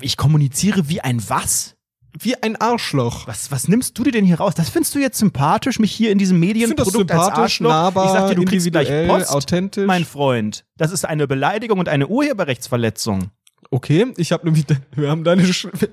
Ich 0.00 0.16
kommuniziere 0.16 0.88
wie 0.88 1.00
ein 1.00 1.22
was? 1.28 1.74
Wie 2.18 2.42
ein 2.42 2.56
Arschloch. 2.56 3.26
Was, 3.26 3.50
was 3.50 3.68
nimmst 3.68 3.98
du 3.98 4.02
dir 4.02 4.12
denn 4.12 4.24
hier 4.24 4.38
raus? 4.38 4.54
Das 4.54 4.70
findest 4.70 4.94
du 4.94 4.98
jetzt 4.98 5.18
sympathisch, 5.18 5.78
mich 5.78 5.92
hier 5.92 6.10
in 6.10 6.18
diesem 6.18 6.40
Medienprodukt 6.40 6.88
als 6.88 7.26
sympathisch, 7.26 7.38
Arschloch? 7.38 7.70
nahbar, 7.70 8.06
ich 8.06 8.12
sag 8.12 8.28
dir, 8.30 8.34
du 8.34 8.44
kriegst 8.44 8.70
gleich 8.70 9.06
Post, 9.06 9.30
authentisch. 9.30 9.86
mein 9.86 10.04
Freund. 10.04 10.64
Das 10.76 10.90
ist 10.90 11.04
eine 11.04 11.28
Beleidigung 11.28 11.78
und 11.78 11.88
eine 11.88 12.06
Urheberrechtsverletzung. 12.08 13.30
Okay, 13.70 14.14
ich 14.16 14.32
habe 14.32 14.46
nämlich, 14.46 14.64
wir 14.96 15.10
haben 15.10 15.24
deine, 15.24 15.42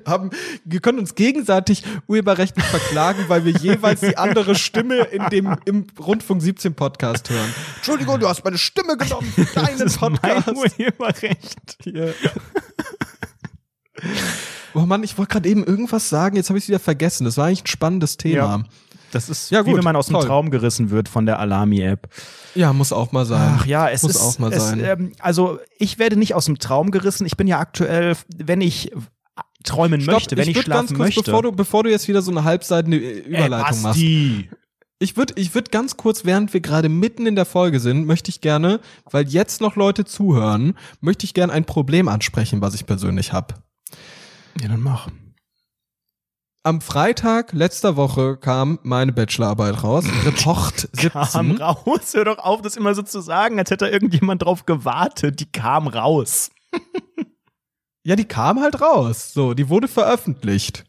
haben, 0.08 0.30
wir 0.63 0.80
können 0.80 0.98
uns 1.00 1.13
gegenseitig 1.15 1.84
urheberrechtlich 2.08 2.63
verklagen, 2.63 3.26
weil 3.28 3.44
wir 3.44 3.52
jeweils 3.52 4.00
die 4.00 4.18
andere 4.18 4.56
Stimme 4.56 5.00
in 5.00 5.28
dem 5.30 5.58
im 5.65 5.86
Rundfunk 6.00 6.41
17 6.41 6.74
Podcast 6.74 7.30
hören. 7.30 7.54
Entschuldigung, 7.76 8.20
du 8.22 8.30
hast 8.30 8.46
meine 8.46 8.58
Stimme 8.58 8.96
genommen, 8.96 9.28
für 9.28 9.44
deinen 9.60 9.78
Das 9.78 9.94
ist 9.96 10.02
mein 10.02 10.13
Podcast. 10.13 10.56
Urheberrecht. 10.56 11.78
Hier. 11.84 12.13
Oh 14.74 14.82
Mann, 14.82 15.04
ich 15.04 15.18
wollte 15.18 15.32
gerade 15.34 15.50
eben 15.50 15.64
irgendwas 15.64 16.10
sagen, 16.10 16.36
jetzt 16.36 16.50
habe 16.50 16.58
ich 16.58 16.66
es 16.66 16.68
wieder 16.68 16.80
vergessen. 16.80 17.24
Das 17.24 17.38
war 17.38 17.48
eigentlich 17.48 17.64
ein 17.64 17.68
spannendes 17.68 18.18
Thema. 18.18 18.58
Ja. 18.58 18.64
Das 19.12 19.30
ist, 19.30 19.50
Ja, 19.50 19.66
wie 19.66 19.70
gut, 19.70 19.78
wenn 19.78 19.86
man 19.86 19.96
aus 19.96 20.08
dem. 20.08 20.20
Traum 20.20 20.52
gerissen 20.52 20.90
wird 20.90 21.08
von 21.08 21.26
der 21.26 21.40
Alami-App. 21.40 22.10
Ja, 22.54 22.74
muss 22.74 22.92
auch 22.92 23.14
mal 23.14 23.26
sein. 23.26 23.56
Ach 23.60 23.66
ja, 23.66 23.90
es 23.90 24.04
muss 24.04 24.16
ist 24.16 24.22
auch 24.22 24.40
mal 24.40 24.52
es, 24.52 24.62
sein. 24.62 24.82
Ähm, 24.84 25.12
also 25.20 25.60
ich 25.78 26.00
werde 26.00 26.18
nicht 26.18 26.34
aus 26.34 26.46
dem 26.46 26.60
Traum 26.60 26.92
gerissen. 26.92 27.26
Ich 27.26 27.38
bin 27.38 27.48
ja 27.48 27.60
aktuell, 27.60 28.18
wenn 28.38 28.60
ich 28.60 28.92
träumen 29.64 30.02
Stopp, 30.02 30.16
möchte, 30.16 30.38
wenn 30.38 30.50
ich, 30.50 30.56
würd 30.56 30.66
schlafen 30.66 30.88
ganz 30.88 30.90
kurz, 30.90 31.00
möchte. 31.00 31.24
Bevor 31.24 31.42
du, 31.44 31.52
bevor 31.52 31.84
du 31.84 31.92
jetzt 31.92 32.08
wieder 32.08 32.22
so 32.22 32.32
eine 32.32 32.44
halbseitende 32.44 32.98
äh, 32.98 33.20
Überleitung 33.20 33.54
Ey, 33.54 33.62
machst. 33.62 33.84
Basti. 33.84 34.50
Ich 35.00 35.18
würde 35.18 35.34
ich 35.38 35.54
würd 35.54 35.72
ganz 35.72 35.98
kurz, 35.98 36.24
während 36.24 36.54
wir 36.54 36.62
gerade 36.62 36.88
mitten 36.88 37.26
in 37.26 37.36
der 37.36 37.46
Folge 37.46 37.80
sind, 37.80 38.06
möchte 38.06 38.30
ich 38.30 38.40
gerne, 38.40 38.80
weil 39.12 39.28
jetzt 39.28 39.60
noch 39.60 39.76
Leute 39.76 40.06
zuhören, 40.06 40.78
möchte 41.02 41.26
ich 41.26 41.34
gerne 41.34 41.52
ein 41.52 41.66
Problem 41.66 42.08
ansprechen, 42.08 42.62
was 42.62 42.76
ich 42.76 42.86
persönlich 42.86 43.34
habe. 43.34 43.56
Ja, 44.62 44.67
dann 44.67 44.82
mach. 44.82 45.10
Am 46.63 46.82
Freitag 46.82 47.54
letzter 47.54 47.95
Woche 47.95 48.38
kam 48.38 48.80
meine 48.82 49.12
Bachelorarbeit 49.12 49.84
raus, 49.84 50.06
Report 50.26 50.89
Kam 51.12 51.50
17. 51.50 51.62
raus. 51.62 52.13
Hör 52.13 52.26
doch 52.26 52.39
auf, 52.39 52.62
das 52.62 52.76
immer 52.76 52.95
so 52.95 53.04
zu 53.04 53.21
sagen, 53.21 53.60
als 53.60 53.69
hätte 53.69 53.86
da 53.86 53.91
irgendjemand 53.91 54.41
drauf 54.43 54.65
gewartet. 54.65 55.39
Die 55.39 55.52
kam 55.52 55.88
raus. 55.88 56.52
Ja, 58.08 58.15
die 58.15 58.26
kam 58.26 58.62
halt 58.62 58.82
raus. 58.82 59.34
So, 59.34 59.56
die 59.56 59.67
wurde 59.67 59.88
veröffentlicht. 59.88 60.84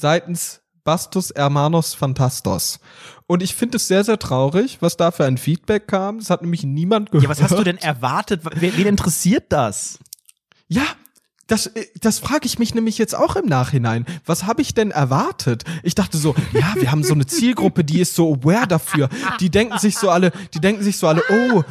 Seitens 0.00 0.60
Bastus 0.82 1.32
Hermanos 1.34 1.94
Fantastos. 1.94 2.80
Und 3.28 3.40
ich 3.40 3.54
finde 3.54 3.76
es 3.76 3.86
sehr, 3.86 4.02
sehr 4.02 4.18
traurig, 4.18 4.78
was 4.80 4.96
da 4.96 5.12
für 5.12 5.24
ein 5.24 5.38
Feedback 5.38 5.86
kam. 5.86 6.18
Das 6.18 6.28
hat 6.28 6.42
nämlich 6.42 6.64
niemand 6.64 7.12
gehört. 7.12 7.22
Ja, 7.22 7.30
was 7.30 7.40
hast 7.40 7.56
du 7.56 7.62
denn 7.62 7.78
erwartet? 7.78 8.42
Wen, 8.60 8.76
wen 8.76 8.86
interessiert 8.88 9.52
das? 9.52 10.00
Ja, 10.66 10.82
das, 11.52 11.66
äh, 11.66 11.86
das 12.00 12.18
frage 12.18 12.46
ich 12.46 12.58
mich 12.58 12.74
nämlich 12.74 12.96
jetzt 12.96 13.14
auch 13.14 13.36
im 13.36 13.46
Nachhinein. 13.46 14.06
Was 14.24 14.44
habe 14.44 14.62
ich 14.62 14.72
denn 14.72 14.90
erwartet? 14.90 15.64
Ich 15.82 15.94
dachte 15.94 16.16
so, 16.16 16.34
ja, 16.52 16.74
wir 16.76 16.90
haben 16.90 17.04
so 17.04 17.12
eine 17.12 17.26
Zielgruppe, 17.26 17.84
die 17.84 18.00
ist 18.00 18.14
so 18.14 18.34
aware 18.34 18.66
dafür. 18.66 19.10
Die 19.38 19.50
denken 19.50 19.78
sich 19.78 19.98
so 19.98 20.08
alle, 20.08 20.32
die 20.54 20.60
denken 20.60 20.82
sich 20.82 20.96
so 20.96 21.06
alle, 21.06 21.22
oh, 21.28 21.62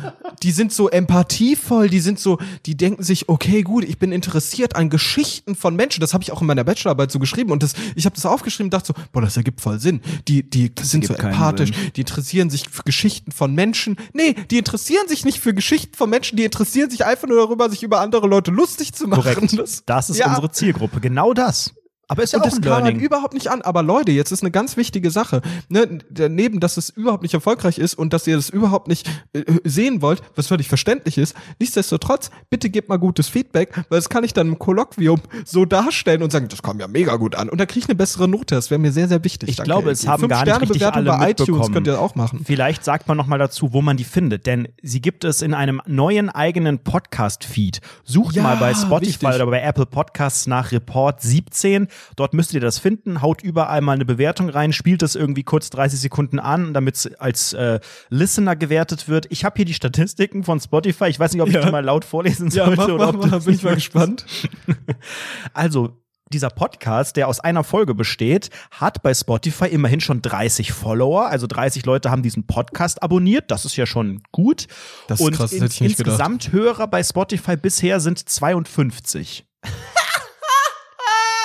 die 0.44 0.52
sind 0.52 0.72
so 0.72 0.90
empathievoll, 0.90 1.90
die 1.90 2.00
sind 2.00 2.20
so, 2.20 2.38
die 2.68 2.78
denken 2.78 3.04
sich, 3.04 3.28
okay, 3.28 3.64
gut, 3.64 3.84
ich 3.84 3.98
bin 3.98 4.12
interessiert 4.12 4.76
an 4.76 4.90
Geschichten 4.90 5.56
von 5.56 5.76
Menschen. 5.76 6.02
Das 6.02 6.14
habe 6.14 6.24
ich 6.24 6.32
auch 6.32 6.42
in 6.42 6.48
meiner 6.48 6.64
Bachelorarbeit 6.64 7.12
so 7.12 7.18
geschrieben 7.18 7.52
und 7.52 7.64
das, 7.64 7.74
ich 7.96 8.06
habe 8.06 8.16
das 8.16 8.26
aufgeschrieben 8.28 8.68
und 8.68 8.74
dachte 8.74 8.94
so, 8.96 9.04
boah, 9.12 9.22
das 9.22 9.36
ergibt 9.36 9.62
voll 9.62 9.80
Sinn. 9.80 10.02
Die, 10.28 10.48
die 10.48 10.72
sind 10.82 11.08
so 11.08 11.16
empathisch, 11.16 11.74
Sinn. 11.74 11.92
die 11.96 12.02
interessieren 12.02 12.52
sich 12.52 12.70
für 12.70 12.84
Geschichten 12.84 13.32
von 13.32 13.56
Menschen. 13.56 13.98
Nee, 14.14 14.36
die 14.52 14.60
interessieren 14.60 15.08
sich 15.08 15.26
nicht 15.26 15.40
für 15.40 15.56
Geschichten 15.56 15.96
von 15.96 16.10
Menschen, 16.10 16.38
die 16.38 16.44
interessieren 16.44 16.92
sich 16.92 17.04
einfach 17.04 17.28
nur 17.28 17.38
darüber, 17.38 17.70
sich 17.70 17.82
über 17.82 18.00
andere 18.00 18.28
Leute 18.28 18.52
lustig 18.52 18.94
zu 18.94 19.08
machen. 19.08 19.24
Korrekt. 19.24 19.58
Das, 19.58 19.71
Das 19.86 20.10
ist 20.10 20.18
Ja. 20.18 20.28
unsere 20.28 20.52
Zielgruppe. 20.52 21.00
Genau 21.00 21.34
das. 21.34 21.74
Aber 22.12 22.24
ist 22.24 22.34
ja 22.34 22.38
und 22.40 22.44
auch 22.44 22.50
das 22.50 22.58
ein 22.60 22.62
kam 22.62 22.74
halt 22.74 22.84
Learning. 22.86 23.02
überhaupt 23.02 23.34
nicht 23.34 23.48
an. 23.50 23.62
Aber 23.62 23.82
Leute, 23.84 24.12
jetzt 24.12 24.32
ist 24.32 24.44
eine 24.44 24.52
ganz 24.52 24.78
wichtige 24.78 25.10
Sache. 25.12 25.42
Ne, 25.70 26.00
daneben, 26.10 26.60
dass 26.60 26.78
es 26.78 26.90
überhaupt 26.90 27.24
nicht 27.24 27.34
erfolgreich 27.34 27.78
ist 27.80 27.94
und 27.96 28.14
dass 28.14 28.28
ihr 28.28 28.36
das 28.36 28.50
überhaupt 28.50 28.88
nicht 28.88 29.10
äh, 29.34 29.44
sehen 29.64 30.02
wollt, 30.02 30.22
was 30.36 30.48
völlig 30.48 30.68
verständlich 30.68 31.18
ist. 31.18 31.36
Nichtsdestotrotz, 31.60 32.30
bitte 32.50 32.70
gebt 32.70 32.90
mal 32.90 32.98
gutes 32.98 33.30
Feedback, 33.30 33.74
weil 33.90 33.98
das 34.00 34.10
kann 34.10 34.24
ich 34.24 34.34
dann 34.34 34.48
im 34.50 34.60
Kolloquium 34.60 35.22
so 35.46 35.66
darstellen 35.66 36.22
und 36.24 36.32
sagen, 36.32 36.48
das 36.50 36.62
kam 36.62 36.80
ja 36.80 36.88
mega 36.88 37.16
gut 37.16 37.36
an. 37.36 37.50
Und 37.50 37.60
da 37.60 37.66
kriege 37.66 37.80
ich 37.80 37.86
eine 37.90 37.96
bessere 37.96 38.28
Note. 38.28 38.56
Das 38.56 38.70
wäre 38.70 38.80
mir 38.80 38.92
sehr, 38.92 39.08
sehr 39.08 39.24
wichtig. 39.24 39.50
Ich 39.50 39.56
Danke, 39.56 39.68
glaube, 39.70 39.92
es 39.92 40.06
haben 40.08 40.20
Fünf 40.22 40.32
gar 40.32 40.46
nicht 40.46 40.62
richtig 40.62 40.86
alle 40.86 41.06
bei 41.12 41.30
iTunes 41.32 41.48
mitbekommen. 41.50 41.74
könnt 41.74 41.88
ihr 41.88 42.00
auch 42.00 42.16
machen. 42.16 42.42
Vielleicht 42.46 42.84
sagt 42.84 43.08
man 43.08 43.16
noch 43.18 43.28
mal 43.28 43.38
dazu, 43.38 43.72
wo 43.74 43.82
man 43.82 43.96
die 43.98 44.04
findet, 44.04 44.46
denn 44.48 44.68
sie 44.84 45.02
gibt 45.02 45.24
es 45.24 45.42
in 45.42 45.54
einem 45.54 45.82
neuen 45.86 46.30
eigenen 46.30 46.80
Podcast-Feed. 46.80 47.80
Sucht 48.04 48.36
Ja, 48.36 48.44
mal 48.44 48.58
bei 48.58 48.74
Spotify 48.74 49.08
wichtig. 49.08 49.28
oder 49.36 49.46
bei 49.48 49.62
Apple 49.62 49.86
Podcasts 49.86 50.48
nach 50.48 50.72
Report 50.72 51.22
17. 51.22 51.88
Dort 52.16 52.34
müsst 52.34 52.54
ihr 52.54 52.60
das 52.62 52.80
finden. 52.80 53.22
Haut 53.22 53.42
überall 53.44 53.82
mal 53.82 53.94
eine 53.94 54.06
Bewertung 54.06 54.50
rein, 54.50 54.74
spielt 54.74 55.02
das 55.02 55.16
irgendwie 55.16 55.44
kurz 55.44 55.70
30 55.70 56.00
Sekunden 56.00 56.40
an, 56.40 56.74
damit 56.74 56.96
es 56.96 57.14
als 57.16 57.54
äh, 57.54 57.80
Listener 58.10 58.56
gewertet 58.56 59.08
wird. 59.08 59.28
Ich 59.30 59.46
habe 59.46 59.56
hier 59.58 59.66
die 59.66 59.74
Statistiken 59.74 60.44
von 60.44 60.60
Spotify. 60.60 61.06
Ich 61.06 61.20
weiß 61.20 61.34
nicht, 61.34 61.42
ob 61.42 61.48
ich 61.50 61.56
Ja. 61.56 61.66
die 61.66 61.72
mal 61.72 61.84
laut 61.86 62.06
vorlesen 62.06 62.50
Ja, 62.50 62.66
sollte 62.66 62.78
mach 62.82 62.86
oder 62.88 62.98
mal, 63.14 63.16
ob 63.16 63.32
mach 63.32 63.44
bin 63.46 63.54
ich 63.56 63.64
mal 63.64 63.76
gespannt. 63.76 64.26
Also, 65.54 65.98
dieser 66.34 66.50
Podcast, 66.50 67.18
der 67.18 67.28
aus 67.28 67.42
einer 67.42 67.64
Folge 67.66 67.94
besteht, 67.94 68.52
hat 68.72 69.04
bei 69.04 69.14
Spotify 69.14 69.66
immerhin 69.66 70.00
schon 70.00 70.22
30 70.22 70.72
Follower. 70.72 71.26
Also 71.28 71.46
30 71.46 71.86
Leute 71.86 72.10
haben 72.10 72.24
diesen 72.24 72.48
Podcast 72.48 73.04
abonniert. 73.04 73.52
Das 73.52 73.66
ist 73.66 73.76
ja 73.76 73.86
schon 73.86 74.22
gut. 74.32 74.68
Das 75.08 75.20
ist 75.20 75.26
Und 75.26 75.36
krass, 75.36 75.52
das 75.52 75.60
hätte 75.60 75.74
ich 75.74 75.82
nicht 75.82 75.98
gedacht. 75.98 76.14
insgesamt 76.20 76.52
Hörer 76.54 76.88
bei 76.88 77.04
Spotify 77.04 77.58
bisher 77.58 78.00
sind 78.00 78.18
52. 78.30 79.46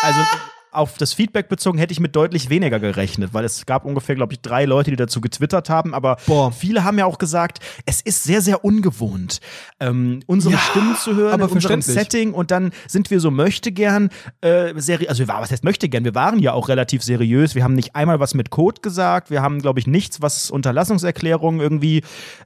also 0.03 0.27
auf 0.73 0.99
das 0.99 1.13
Feedback 1.13 1.49
bezogen 1.49 1.79
hätte 1.79 1.93
ich 1.93 2.01
mit 2.01 2.15
deutlich 2.15 2.51
weniger 2.51 2.79
gerechnet, 2.79 3.33
weil 3.33 3.45
es 3.45 3.67
gab 3.67 3.85
ungefähr, 3.85 4.15
glaube 4.15 4.35
ich, 4.35 4.41
drei 4.41 4.65
Leute, 4.65 4.91
die 4.91 4.97
dazu 4.97 5.21
getwittert 5.21 5.71
haben. 5.71 5.95
Aber 5.95 6.17
Boah. 6.27 6.53
viele 6.53 6.85
haben 6.85 6.99
ja 6.99 7.07
auch 7.07 7.19
gesagt, 7.19 7.61
es 7.87 8.01
ist 8.01 8.25
sehr, 8.25 8.43
sehr 8.43 8.65
ungewohnt, 8.65 9.41
ähm, 9.81 10.21
unsere 10.27 10.55
Ja, 10.55 10.61
Stimmen 10.61 10.97
zu 10.97 11.15
hören 11.15 11.33
aber 11.33 11.47
in 11.47 11.53
unserem. 11.53 11.83
Setting 11.83 12.33
und 12.33 12.51
dann 12.51 12.73
sind 12.89 13.11
wir 13.11 13.21
so 13.21 13.31
möchte 13.31 13.73
gern 13.73 14.11
äh, 14.41 14.73
also 14.75 15.19
wir 15.19 15.29
waren, 15.29 15.43
was 15.43 15.51
heißt 15.51 15.65
möchte 15.65 15.89
gern, 15.89 16.05
wir 16.05 16.15
waren 16.15 16.39
ja 16.39 16.53
auch 16.53 16.69
relativ 16.69 17.03
seriös, 17.03 17.55
wir 17.55 17.65
haben 17.65 17.75
nicht 17.75 17.95
einmal 17.95 18.21
was 18.21 18.35
mit 18.35 18.51
Code 18.51 18.81
gesagt, 18.81 19.31
wir 19.31 19.43
haben 19.43 19.61
glaube 19.61 19.81
ich 19.81 19.87
nichts, 19.87 20.21
was 20.21 20.51
Unterlassungserklärungen 20.51 21.61
irgendwie 21.61 22.03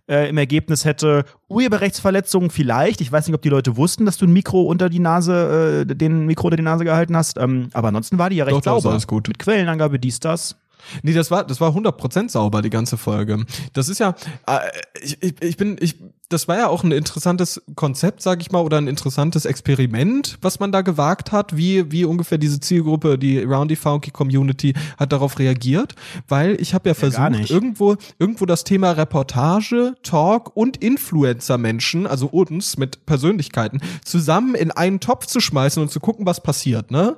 äh, 0.08 0.28
im 0.28 0.38
Ergebnis 0.38 0.84
hätte. 0.84 1.24
Urheberrechtsverletzungen 1.48 2.50
vielleicht, 2.50 3.00
ich 3.00 3.10
weiß 3.10 3.26
nicht, 3.26 3.34
ob 3.34 3.42
die 3.42 3.48
Leute 3.48 3.76
wussten, 3.76 4.06
dass 4.06 4.18
du 4.18 4.26
ein 4.26 4.32
Mikro 4.32 4.62
unter 4.62 4.88
die 4.88 5.00
Nase, 5.00 5.86
äh, 5.88 5.94
den 5.94 6.26
Mikro 6.26 6.46
unter 6.46 6.56
die 6.56 6.62
Nase 6.62 6.84
gehalten 6.84 7.16
hast, 7.16 7.38
ähm, 7.38 7.70
aber 7.72 7.88
ansonsten 7.88 8.18
war 8.20 8.30
die 8.30 8.36
ja 8.36 8.44
recht 8.44 8.56
Doch, 8.56 8.60
doch, 8.62 8.80
sauber. 8.80 8.92
alles 8.92 9.08
gut. 9.08 9.26
Mit 9.26 9.40
Quellenangabe, 9.40 9.98
dies, 9.98 10.20
das. 10.20 10.54
Nee, 11.02 11.12
das 11.12 11.30
war, 11.30 11.44
das 11.44 11.60
war 11.60 11.74
100% 11.74 12.28
sauber, 12.30 12.62
die 12.62 12.70
ganze 12.70 12.96
Folge. 12.96 13.44
Das 13.72 13.88
ist 13.88 13.98
ja, 13.98 14.14
äh, 14.46 14.58
ich, 15.02 15.20
ich, 15.22 15.42
ich 15.42 15.56
bin, 15.56 15.76
ich, 15.80 15.96
das 16.30 16.46
war 16.46 16.56
ja 16.56 16.68
auch 16.68 16.84
ein 16.84 16.92
interessantes 16.92 17.60
Konzept, 17.74 18.22
sag 18.22 18.40
ich 18.40 18.52
mal, 18.52 18.60
oder 18.60 18.78
ein 18.78 18.86
interessantes 18.86 19.44
Experiment, 19.44 20.38
was 20.40 20.60
man 20.60 20.70
da 20.70 20.80
gewagt 20.80 21.32
hat, 21.32 21.56
wie, 21.56 21.90
wie 21.90 22.04
ungefähr 22.04 22.38
diese 22.38 22.60
Zielgruppe, 22.60 23.18
die 23.18 23.40
Roundy 23.40 23.74
Funky 23.76 24.12
Community 24.12 24.74
hat 24.96 25.12
darauf 25.12 25.38
reagiert, 25.40 25.96
weil 26.28 26.58
ich 26.60 26.72
habe 26.72 26.88
ja 26.88 26.94
versucht, 26.94 27.50
irgendwo, 27.50 27.96
irgendwo 28.20 28.46
das 28.46 28.62
Thema 28.62 28.92
Reportage, 28.92 29.94
Talk 30.02 30.56
und 30.56 30.76
Influencer-Menschen, 30.76 32.06
also 32.06 32.28
uns 32.28 32.76
mit 32.76 33.04
Persönlichkeiten, 33.06 33.80
zusammen 34.04 34.54
in 34.54 34.70
einen 34.70 35.00
Topf 35.00 35.26
zu 35.26 35.40
schmeißen 35.40 35.82
und 35.82 35.90
zu 35.90 35.98
gucken, 35.98 36.26
was 36.26 36.42
passiert, 36.42 36.92
ne? 36.92 37.16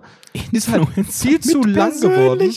Ist 0.51 0.69
halt 0.69 0.89
viel 1.11 1.41
zu 1.41 1.63
lang 1.63 2.01
geworden. 2.01 2.51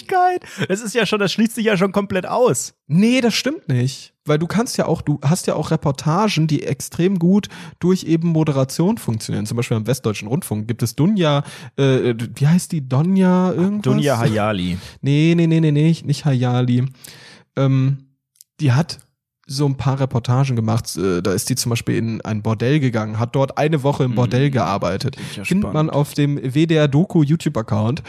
Das 0.69 0.81
ist 0.81 0.95
ja 0.95 1.05
schon, 1.05 1.19
das 1.19 1.33
schließt 1.33 1.55
sich 1.55 1.65
ja 1.65 1.75
schon 1.75 1.91
komplett 1.91 2.25
aus. 2.25 2.73
Nee, 2.87 3.19
das 3.19 3.33
stimmt 3.33 3.67
nicht. 3.67 4.14
Weil 4.25 4.39
du 4.39 4.47
kannst 4.47 4.77
ja 4.77 4.87
auch, 4.87 5.01
du 5.01 5.19
hast 5.23 5.45
ja 5.45 5.55
auch 5.55 5.69
Reportagen, 5.69 6.47
die 6.47 6.63
extrem 6.63 7.19
gut 7.19 7.47
durch 7.79 8.03
eben 8.05 8.29
Moderation 8.29 8.97
funktionieren. 8.97 9.45
Zum 9.45 9.55
Beispiel 9.55 9.77
am 9.77 9.85
Westdeutschen 9.85 10.27
Rundfunk 10.27 10.67
gibt 10.67 10.81
es 10.81 10.95
Dunja, 10.95 11.43
äh, 11.77 12.15
wie 12.35 12.47
heißt 12.47 12.71
die? 12.71 12.87
Donja 12.87 13.51
irgendwas? 13.51 13.83
Dunja 13.83 14.17
Hayali. 14.19 14.77
Nee, 15.01 15.33
nee, 15.35 15.45
nee, 15.45 15.59
nee, 15.59 15.71
nee, 15.71 15.95
nicht 16.03 16.25
Hayali. 16.25 16.85
Ähm, 17.55 17.97
die 18.59 18.71
hat 18.71 18.99
so 19.47 19.67
ein 19.67 19.77
paar 19.77 19.99
Reportagen 19.99 20.55
gemacht. 20.55 20.95
Äh, 20.97 21.21
da 21.21 21.31
ist 21.31 21.49
die 21.49 21.55
zum 21.55 21.69
Beispiel 21.69 21.95
in 21.95 22.21
ein 22.21 22.41
Bordell 22.41 22.79
gegangen, 22.79 23.19
hat 23.19 23.35
dort 23.35 23.57
eine 23.57 23.83
Woche 23.83 24.03
im 24.03 24.15
Bordell 24.15 24.47
mhm. 24.47 24.53
gearbeitet. 24.53 25.17
Ja 25.35 25.43
Findet 25.43 25.71
man 25.73 25.89
auf 25.89 26.13
dem 26.13 26.37
WDR 26.37 26.87
Doku 26.87 27.21
YouTube-Account. 27.21 28.01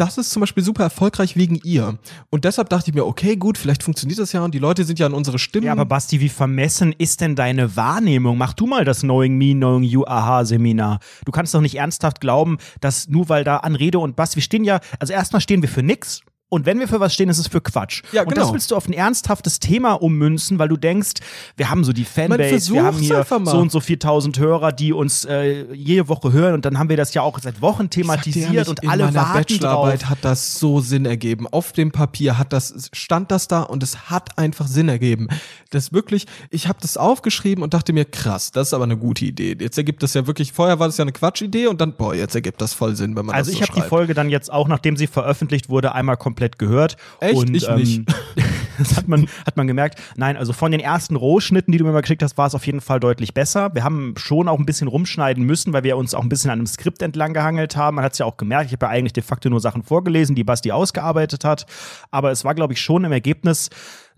Das 0.00 0.16
ist 0.16 0.30
zum 0.30 0.40
Beispiel 0.40 0.64
super 0.64 0.82
erfolgreich 0.82 1.36
wegen 1.36 1.60
ihr. 1.62 1.98
Und 2.30 2.46
deshalb 2.46 2.70
dachte 2.70 2.88
ich 2.88 2.94
mir, 2.94 3.04
okay, 3.04 3.36
gut, 3.36 3.58
vielleicht 3.58 3.82
funktioniert 3.82 4.18
das 4.18 4.32
ja 4.32 4.42
und 4.42 4.54
die 4.54 4.58
Leute 4.58 4.84
sind 4.84 4.98
ja 4.98 5.04
an 5.04 5.12
unsere 5.12 5.38
Stimmen. 5.38 5.66
Ja, 5.66 5.72
aber 5.72 5.84
Basti, 5.84 6.20
wie 6.20 6.30
vermessen 6.30 6.94
ist 6.96 7.20
denn 7.20 7.36
deine 7.36 7.76
Wahrnehmung? 7.76 8.38
Mach 8.38 8.54
du 8.54 8.66
mal 8.66 8.86
das 8.86 9.00
Knowing 9.00 9.36
Me, 9.36 9.52
Knowing 9.52 9.82
You 9.82 10.06
Aha 10.06 10.46
Seminar. 10.46 11.00
Du 11.26 11.32
kannst 11.32 11.54
doch 11.54 11.60
nicht 11.60 11.74
ernsthaft 11.74 12.22
glauben, 12.22 12.56
dass 12.80 13.08
nur 13.10 13.28
weil 13.28 13.44
da 13.44 13.58
Anrede 13.58 13.98
und 13.98 14.16
Bass, 14.16 14.36
wir 14.36 14.42
stehen 14.42 14.64
ja, 14.64 14.80
also 14.98 15.12
erstmal 15.12 15.42
stehen 15.42 15.60
wir 15.60 15.68
für 15.68 15.82
nix 15.82 16.22
und 16.50 16.66
wenn 16.66 16.80
wir 16.80 16.88
für 16.88 17.00
was 17.00 17.14
stehen, 17.14 17.28
ist 17.28 17.38
es 17.38 17.46
für 17.46 17.60
Quatsch. 17.60 18.02
Ja, 18.12 18.24
genau. 18.24 18.28
Und 18.28 18.36
das 18.36 18.42
genau. 18.42 18.54
willst 18.54 18.70
du 18.72 18.76
auf 18.76 18.88
ein 18.88 18.92
ernsthaftes 18.92 19.60
Thema 19.60 19.92
ummünzen, 19.92 20.58
weil 20.58 20.68
du 20.68 20.76
denkst, 20.76 21.14
wir 21.56 21.70
haben 21.70 21.84
so 21.84 21.92
die 21.92 22.04
Fanbase, 22.04 22.72
wir 22.72 22.82
haben 22.82 22.98
hier 22.98 23.24
so 23.24 23.58
und 23.58 23.70
so 23.70 23.80
4000 23.80 24.38
Hörer, 24.38 24.72
die 24.72 24.92
uns 24.92 25.24
äh, 25.24 25.72
jede 25.72 26.08
Woche 26.08 26.32
hören 26.32 26.54
und 26.54 26.64
dann 26.64 26.78
haben 26.78 26.88
wir 26.88 26.96
das 26.96 27.14
ja 27.14 27.22
auch 27.22 27.38
seit 27.38 27.62
Wochen 27.62 27.88
thematisiert 27.88 28.52
ehrlich, 28.52 28.68
und 28.68 28.88
alle 28.88 29.04
in 29.04 29.14
meiner 29.14 29.28
warten 29.28 29.38
Bachelorarbeit 29.38 30.02
drauf. 30.02 30.10
hat 30.10 30.18
das 30.22 30.58
so 30.58 30.80
Sinn 30.80 31.06
ergeben. 31.06 31.46
Auf 31.46 31.72
dem 31.72 31.92
Papier 31.92 32.36
hat 32.36 32.52
das 32.52 32.90
stand 32.92 33.30
das 33.30 33.46
da 33.46 33.62
und 33.62 33.82
es 33.84 34.10
hat 34.10 34.36
einfach 34.36 34.66
Sinn 34.66 34.88
ergeben. 34.88 35.28
Das 35.70 35.92
wirklich, 35.92 36.26
ich 36.50 36.66
habe 36.66 36.78
das 36.82 36.96
aufgeschrieben 36.96 37.62
und 37.62 37.74
dachte 37.74 37.92
mir, 37.92 38.04
krass, 38.04 38.50
das 38.50 38.68
ist 38.68 38.74
aber 38.74 38.84
eine 38.84 38.96
gute 38.96 39.24
Idee. 39.24 39.56
Jetzt 39.58 39.78
ergibt 39.78 40.02
das 40.02 40.14
ja 40.14 40.26
wirklich, 40.26 40.52
vorher 40.52 40.80
war 40.80 40.88
das 40.88 40.96
ja 40.96 41.02
eine 41.02 41.12
Quatschidee 41.12 41.68
und 41.68 41.80
dann, 41.80 41.92
boah, 41.92 42.12
jetzt 42.12 42.34
ergibt 42.34 42.60
das 42.60 42.74
voll 42.74 42.96
Sinn, 42.96 43.14
wenn 43.14 43.26
man 43.26 43.36
also 43.36 43.50
das 43.50 43.58
so 43.58 43.62
Also 43.62 43.72
ich 43.72 43.76
habe 43.76 43.86
die 43.86 43.88
Folge 43.88 44.14
dann 44.14 44.30
jetzt 44.30 44.52
auch, 44.52 44.66
nachdem 44.66 44.96
sie 44.96 45.06
veröffentlicht 45.06 45.68
wurde, 45.68 45.94
einmal 45.94 46.16
komplett 46.16 46.39
komplett 46.40 46.58
gehört. 46.58 46.96
Echt? 47.20 47.36
Und, 47.36 47.54
ich 47.54 47.68
ähm, 47.68 47.76
nicht. 47.76 48.02
das 48.78 48.96
hat 48.96 49.08
man, 49.08 49.26
hat 49.44 49.56
man 49.56 49.66
gemerkt. 49.66 50.00
Nein, 50.16 50.36
also 50.36 50.52
von 50.52 50.70
den 50.72 50.80
ersten 50.80 51.16
Rohschnitten, 51.16 51.70
die 51.70 51.78
du 51.78 51.84
mir 51.84 51.92
mal 51.92 52.00
geschickt 52.00 52.22
hast, 52.22 52.38
war 52.38 52.46
es 52.46 52.54
auf 52.54 52.64
jeden 52.64 52.80
Fall 52.80 52.98
deutlich 52.98 53.34
besser. 53.34 53.74
Wir 53.74 53.84
haben 53.84 54.14
schon 54.16 54.48
auch 54.48 54.58
ein 54.58 54.64
bisschen 54.64 54.88
rumschneiden 54.88 55.44
müssen, 55.44 55.72
weil 55.72 55.82
wir 55.82 55.98
uns 55.98 56.14
auch 56.14 56.22
ein 56.22 56.30
bisschen 56.30 56.50
an 56.50 56.60
einem 56.60 56.66
Skript 56.66 57.02
entlang 57.02 57.34
gehangelt 57.34 57.76
haben. 57.76 57.96
Man 57.96 58.04
hat 58.04 58.12
es 58.12 58.18
ja 58.18 58.26
auch 58.26 58.38
gemerkt. 58.38 58.66
Ich 58.66 58.72
habe 58.72 58.86
ja 58.86 58.90
eigentlich 58.90 59.12
de 59.12 59.22
facto 59.22 59.50
nur 59.50 59.60
Sachen 59.60 59.82
vorgelesen, 59.82 60.34
die 60.34 60.44
Basti 60.44 60.72
ausgearbeitet 60.72 61.44
hat. 61.44 61.66
Aber 62.10 62.30
es 62.30 62.44
war, 62.44 62.54
glaube 62.54 62.72
ich, 62.72 62.80
schon 62.80 63.04
im 63.04 63.12
Ergebnis 63.12 63.68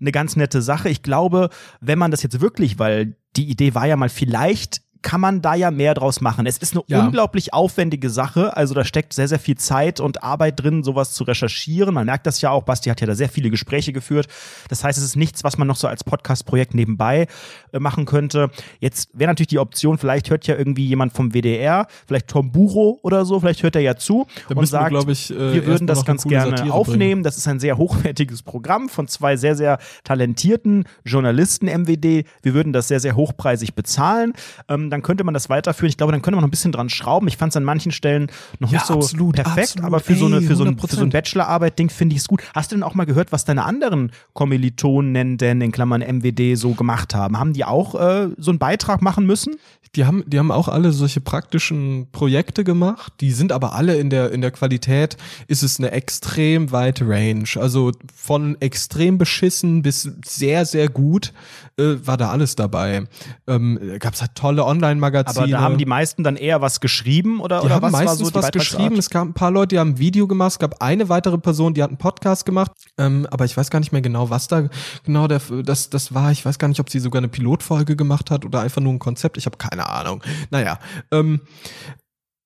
eine 0.01 0.13
ganz 0.13 0.37
nette 0.37 0.63
Sache. 0.63 0.89
Ich 0.89 1.03
glaube, 1.03 1.51
wenn 1.81 1.99
man 1.99 2.11
das 2.11 2.23
jetzt 2.23 2.41
wirklich, 2.41 2.79
weil 2.79 3.17
die 3.37 3.51
Idee 3.51 3.75
war 3.75 3.87
ja 3.87 3.97
mal 3.97 4.09
vielleicht 4.09 4.82
kann 5.03 5.21
man 5.21 5.43
da 5.43 5.55
ja 5.55 5.71
mehr 5.71 5.95
draus 5.95 6.21
machen. 6.21 6.47
Es 6.47 6.59
ist 6.59 6.75
eine 6.75 6.85
ja. 6.87 7.05
unglaublich 7.05 7.53
aufwendige 7.53 8.11
Sache. 8.11 8.57
Also 8.57 8.75
da 8.75 8.85
steckt 8.85 9.13
sehr, 9.13 9.29
sehr 9.29 9.39
viel 9.39 9.57
Zeit 9.57 10.01
und 10.01 10.23
Arbeit 10.23 10.63
drin, 10.63 10.83
sowas 10.83 11.13
zu 11.13 11.25
recherchieren. 11.25 11.95
Man 11.95 12.07
merkt 12.07 12.27
das 12.27 12.41
ja 12.41 12.51
auch. 12.51 12.63
Basti 12.63 12.91
hat 12.91 13.01
ja 13.01 13.07
da 13.07 13.15
sehr 13.15 13.29
viele 13.29 13.51
Gespräche 13.51 13.93
geführt. 13.93 14.29
Das 14.69 14.85
heißt, 14.85 14.99
es 14.99 15.05
ist 15.05 15.17
nichts, 15.17 15.45
was 15.45 15.59
man 15.59 15.69
noch 15.69 15.77
so 15.77 15.89
als 15.89 16.05
Podcast-Projekt 16.05 16.75
nebenbei 16.75 17.27
äh, 17.73 17.79
machen 17.79 18.05
könnte. 18.05 18.51
Jetzt 18.81 19.11
wäre 19.13 19.31
natürlich 19.31 19.49
die 19.49 19.59
Option, 19.59 19.99
vielleicht 19.99 20.31
hört 20.31 20.47
ja 20.47 20.57
irgendwie 20.57 20.87
jemand 20.87 21.13
vom 21.13 21.33
WDR, 21.33 21.87
vielleicht 22.07 22.29
Tom 22.29 22.53
Buro 22.53 22.99
oder 23.03 23.25
so, 23.25 23.41
vielleicht 23.41 23.63
hört 23.63 23.77
er 23.77 23.83
ja 23.83 23.97
zu 23.97 24.27
da 24.49 24.55
und 24.55 24.67
sagt, 24.67 24.93
wir, 24.93 25.09
ich, 25.09 25.31
äh, 25.31 25.55
wir 25.55 25.67
würden 25.67 25.87
das 25.87 26.05
ganz 26.05 26.25
gerne 26.25 26.57
Satire 26.57 26.75
aufnehmen. 26.75 26.99
Bringen. 26.99 27.23
Das 27.23 27.37
ist 27.37 27.49
ein 27.49 27.61
sehr 27.61 27.79
hochwertiges 27.79 28.43
Programm 28.43 28.89
von 28.89 29.09
zwei 29.09 29.37
sehr, 29.37 29.57
sehr 29.57 29.79
talentierten 30.05 30.85
Journalisten 31.05 31.67
MWD. 31.67 32.25
Wir 32.43 32.55
würden 32.55 32.73
das 32.73 32.89
sehr, 32.89 33.01
sehr 33.01 33.17
hochpreisig 33.17 33.75
bezahlen. 33.75 34.33
Ähm, 34.69 34.91
dann 34.93 35.03
könnte 35.03 35.25
man 35.25 35.35
das 35.35 35.49
weiterführen. 35.49 35.89
Ich 35.89 35.97
glaube, 35.97 36.13
dann 36.13 36.23
könnte 36.23 36.37
man 36.37 36.43
noch 36.43 36.49
ein 36.49 36.51
bisschen 36.51 36.73
dran 36.73 36.89
schrauben. 36.89 37.27
Ich 37.29 37.37
fand 37.37 37.53
es 37.53 37.57
an 37.57 37.65
manchen 37.65 37.93
Stellen 37.93 38.31
noch 38.61 38.71
ja, 38.71 38.79
nicht 38.79 38.87
so 38.87 38.95
absolut, 38.95 39.37
perfekt, 39.37 39.59
absolut. 39.59 39.87
aber 39.87 40.01
für 40.01 40.13
Ey, 40.13 40.19
so 40.19 40.27
eine 40.27 40.43
für 40.43 40.57
so 40.57 40.65
ein, 40.65 40.79
für 40.79 40.97
so 40.97 41.03
ein 41.03 41.11
Bachelorarbeit-Ding 41.11 41.91
finde 41.91 42.15
ich 42.15 42.21
es 42.21 42.29
gut. 42.29 42.43
Hast 42.55 42.71
du 42.71 42.77
denn 42.77 42.83
auch 42.83 42.95
mal 42.95 43.07
gehört, 43.07 43.33
was 43.33 43.45
deine 43.45 43.65
anderen 43.65 44.13
Kommilitonen 44.35 45.39
denn 45.39 45.61
in 45.61 45.73
Klammern 45.73 46.03
MWD 46.03 46.57
so 46.57 46.75
gemacht 46.75 47.15
haben? 47.15 47.39
Haben 47.39 47.53
die 47.53 47.65
auch 47.65 47.95
äh, 47.95 48.29
so 48.37 48.51
einen 48.51 48.59
Beitrag 48.59 49.03
machen 49.03 49.27
müssen? 49.27 49.57
Die 49.95 50.07
haben, 50.07 50.25
die 50.27 50.39
haben 50.39 50.51
auch 50.51 50.69
alle 50.69 50.91
solche 50.93 51.21
praktischen 51.21 52.09
Projekte 52.13 52.65
gemacht. 52.65 53.13
Die 53.21 53.31
sind 53.31 53.53
aber 53.53 53.75
alle 53.75 53.97
in 53.97 54.09
der, 54.09 54.33
in 54.33 54.41
der 54.41 54.51
Qualität 54.51 55.19
ist 55.49 55.63
es 55.63 55.79
eine 55.79 55.91
extrem 55.91 56.73
weite 56.73 57.07
Range. 57.07 57.45
Also 57.57 57.93
von 58.15 58.59
extrem 58.61 59.19
beschissen 59.19 59.83
bis 59.83 60.11
sehr, 60.25 60.65
sehr 60.65 60.89
gut 60.89 61.35
äh, 61.77 61.97
war 62.07 62.17
da 62.17 62.31
alles 62.31 62.57
dabei. 62.57 63.05
Ähm, 63.47 63.99
Gab 63.99 64.15
es 64.15 64.23
halt 64.23 64.35
tolle 64.35 64.65
Online-Magazine. 64.65 65.45
Aber 65.45 65.51
da 65.51 65.61
haben 65.61 65.79
die 65.79 65.87
meisten 65.87 66.25
dann 66.25 66.37
eher 66.37 66.61
was 66.61 66.81
geschrieben 66.81 67.41
oder, 67.41 67.61
die 67.61 67.67
oder 67.67 67.75
haben 67.77 67.83
was 67.83 67.93
meistens 67.93 68.21
war 68.21 68.27
so 68.27 68.35
was 68.35 68.51
geschrieben. 68.51 68.97
Es 68.97 69.11
gab 69.11 69.27
ein 69.27 69.35
paar 69.35 69.51
Leute, 69.51 69.69
die 69.75 69.79
haben 69.79 69.91
ein 69.91 69.99
Video 69.99 70.27
gemacht. 70.27 70.53
Es 70.53 70.59
gab 70.59 70.83
eine 70.83 71.09
weitere 71.09 71.39
Person, 71.39 71.75
die 71.75 71.83
hat 71.83 71.91
einen 71.91 71.99
Podcast 71.99 72.47
gemacht. 72.47 72.73
Ähm, 72.99 73.27
aber 73.31 73.45
ich 73.45 73.57
weiß 73.57 73.71
gar 73.71 73.81
nicht 73.81 73.93
mehr 73.93 74.03
genau, 74.03 74.31
was 74.31 74.49
da 74.49 74.69
genau 75.05 75.29
der, 75.29 75.41
das, 75.65 75.91
das 75.91 76.15
war. 76.15 76.31
Ich 76.31 76.45
weiß 76.45 76.59
gar 76.59 76.69
nicht, 76.69 76.81
ob 76.81 76.91
sie 76.91 76.99
sogar 76.99 77.21
eine 77.21 77.29
Pilotfolge 77.29 77.97
gemacht 77.97 78.31
hat 78.31 78.45
oder 78.45 78.61
einfach 78.61 78.81
nur 78.81 78.93
ein 78.93 78.99
Konzept. 78.99 79.37
Ich 79.37 79.47
habe 79.47 79.57
keine 79.57 79.82
keine 79.83 79.89
Ahnung. 79.89 80.23
Naja, 80.51 80.79
ähm, 81.11 81.41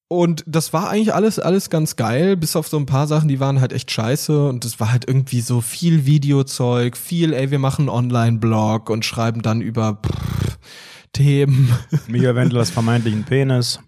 und 0.08 0.44
das 0.46 0.72
war 0.72 0.88
eigentlich 0.88 1.14
alles, 1.14 1.40
alles 1.40 1.68
ganz 1.68 1.96
geil, 1.96 2.36
bis 2.36 2.54
auf 2.54 2.68
so 2.68 2.76
ein 2.76 2.86
paar 2.86 3.08
Sachen, 3.08 3.28
die 3.28 3.40
waren 3.40 3.60
halt 3.60 3.72
echt 3.72 3.90
scheiße. 3.90 4.48
Und 4.48 4.64
es 4.64 4.78
war 4.78 4.92
halt 4.92 5.08
irgendwie 5.08 5.40
so 5.40 5.60
viel 5.60 6.06
Videozeug, 6.06 6.96
viel, 6.96 7.32
ey, 7.32 7.50
wir 7.50 7.58
machen 7.58 7.82
einen 7.82 7.88
Online-Blog 7.88 8.88
und 8.88 9.04
schreiben 9.04 9.42
dann 9.42 9.60
über 9.60 10.00
pff, 10.06 10.58
Themen. 11.12 11.76
Mia 12.06 12.34
Wendlers 12.36 12.70
vermeintlichen 12.70 13.24
Penis. 13.24 13.80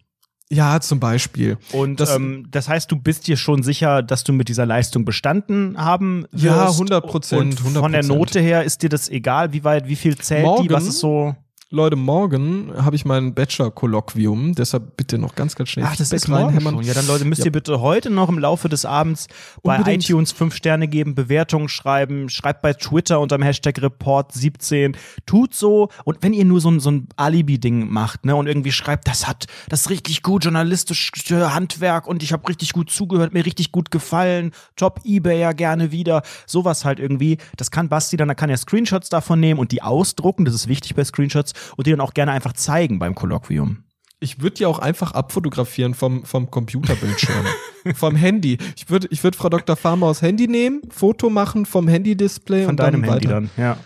Ja, 0.51 0.80
zum 0.80 0.99
Beispiel. 0.99 1.59
Und 1.72 2.01
das, 2.01 2.16
ähm, 2.16 2.46
das 2.51 2.68
heißt, 2.68 2.90
du 2.90 2.96
bist 2.96 3.28
dir 3.28 3.36
schon 3.36 3.62
sicher, 3.62 4.03
dass 4.03 4.24
du 4.24 4.32
mit 4.32 4.49
dieser 4.49 4.64
Leistung 4.64 5.05
bestanden 5.05 5.76
haben 5.76 6.24
wirst? 6.32 6.44
Ja, 6.44 6.70
100 6.70 7.07
Prozent. 7.07 7.61
Von 7.61 7.92
der 7.92 8.03
Note 8.03 8.40
her 8.40 8.64
ist 8.64 8.82
dir 8.82 8.88
das 8.88 9.11
egal, 9.11 9.53
wie 9.53 9.62
weit, 9.62 9.88
wie 9.88 9.96
viel 9.96 10.16
zählt 10.16 10.44
Morgen, 10.44 10.62
die? 10.66 10.70
Was 10.70 10.86
ist 10.86 11.01
so? 11.01 11.36
Leute, 11.70 11.96
morgen 11.96 12.72
habe 12.78 12.96
ich 12.96 13.04
mein 13.04 13.34
Bachelor-Kolloquium, 13.34 14.54
deshalb 14.54 14.96
bitte 14.96 15.18
noch 15.18 15.34
ganz, 15.34 15.54
ganz 15.54 15.68
schnell. 15.68 15.84
Ach, 15.86 15.94
das 15.94 16.12
ist 16.12 16.26
morgen 16.26 16.58
schon. 16.58 16.82
Ja, 16.82 16.94
dann 16.94 17.06
Leute, 17.06 17.26
müsst 17.26 17.40
ja. 17.40 17.44
ihr 17.44 17.52
bitte 17.52 17.82
heute 17.82 18.08
noch 18.08 18.30
im 18.30 18.38
Laufe 18.38 18.70
des 18.70 18.86
Abends 18.86 19.26
bei 19.62 19.76
Unbedingt. 19.76 20.08
iTunes 20.08 20.32
fünf 20.32 20.54
Sterne 20.54 20.88
geben, 20.88 21.14
Bewertungen 21.14 21.68
schreiben, 21.68 22.30
schreibt 22.30 22.62
bei 22.62 22.72
Twitter 22.72 23.20
unter 23.20 23.36
dem 23.36 23.42
Hashtag 23.42 23.76
Report17, 23.80 24.96
tut 25.26 25.52
so 25.52 25.90
und 26.04 26.22
wenn 26.22 26.32
ihr 26.32 26.46
nur 26.46 26.62
so 26.62 26.70
ein, 26.70 26.80
so 26.80 26.90
ein 26.90 27.08
Alibi-Ding 27.16 27.90
macht, 27.90 28.24
ne, 28.24 28.34
und 28.34 28.46
irgendwie 28.46 28.72
schreibt, 28.72 29.06
das 29.06 29.28
hat, 29.28 29.44
das 29.68 29.90
richtig 29.90 30.22
gut, 30.22 30.44
journalistisch 30.44 31.12
Handwerk 31.30 32.06
und 32.06 32.22
ich 32.22 32.32
habe 32.32 32.48
richtig 32.48 32.72
gut 32.72 32.88
zugehört, 32.88 33.34
mir 33.34 33.44
richtig 33.44 33.72
gut 33.72 33.90
gefallen, 33.90 34.52
Top 34.76 35.00
Ebay 35.04 35.38
ja 35.38 35.52
gerne 35.52 35.92
wieder, 35.92 36.22
sowas 36.46 36.86
halt 36.86 36.98
irgendwie, 36.98 37.36
das 37.58 37.70
kann 37.70 37.90
Basti 37.90 38.16
dann, 38.16 38.28
da 38.28 38.34
kann 38.34 38.48
er 38.48 38.56
Screenshots 38.56 39.10
davon 39.10 39.38
nehmen 39.38 39.60
und 39.60 39.70
die 39.70 39.82
ausdrucken, 39.82 40.46
das 40.46 40.54
ist 40.54 40.68
wichtig 40.68 40.94
bei 40.94 41.04
Screenshots 41.04 41.52
und 41.76 41.86
die 41.86 41.90
dann 41.90 42.00
auch 42.00 42.14
gerne 42.14 42.32
einfach 42.32 42.52
zeigen 42.52 42.98
beim 42.98 43.14
Kolloquium. 43.14 43.84
Ich 44.20 44.40
würde 44.40 44.56
die 44.56 44.66
auch 44.66 44.80
einfach 44.80 45.12
abfotografieren 45.12 45.94
vom, 45.94 46.24
vom 46.24 46.50
Computerbildschirm. 46.50 47.46
vom 47.94 48.16
Handy. 48.16 48.59
Ich 48.76 48.90
würde 48.90 49.06
ich 49.11 49.22
würd 49.22 49.36
Frau 49.36 49.48
Dr. 49.48 49.76
Farmer 49.76 50.06
aus 50.06 50.22
Handy 50.22 50.48
nehmen, 50.48 50.82
Foto 50.90 51.30
machen 51.30 51.66
vom 51.66 51.88
Handy-Display 51.88 52.62
Von 52.62 52.70
und 52.70 52.80
deinem 52.80 53.02
dann 53.02 53.11
Handy 53.12 53.26
dann, 53.28 53.50
ja. 53.56 53.78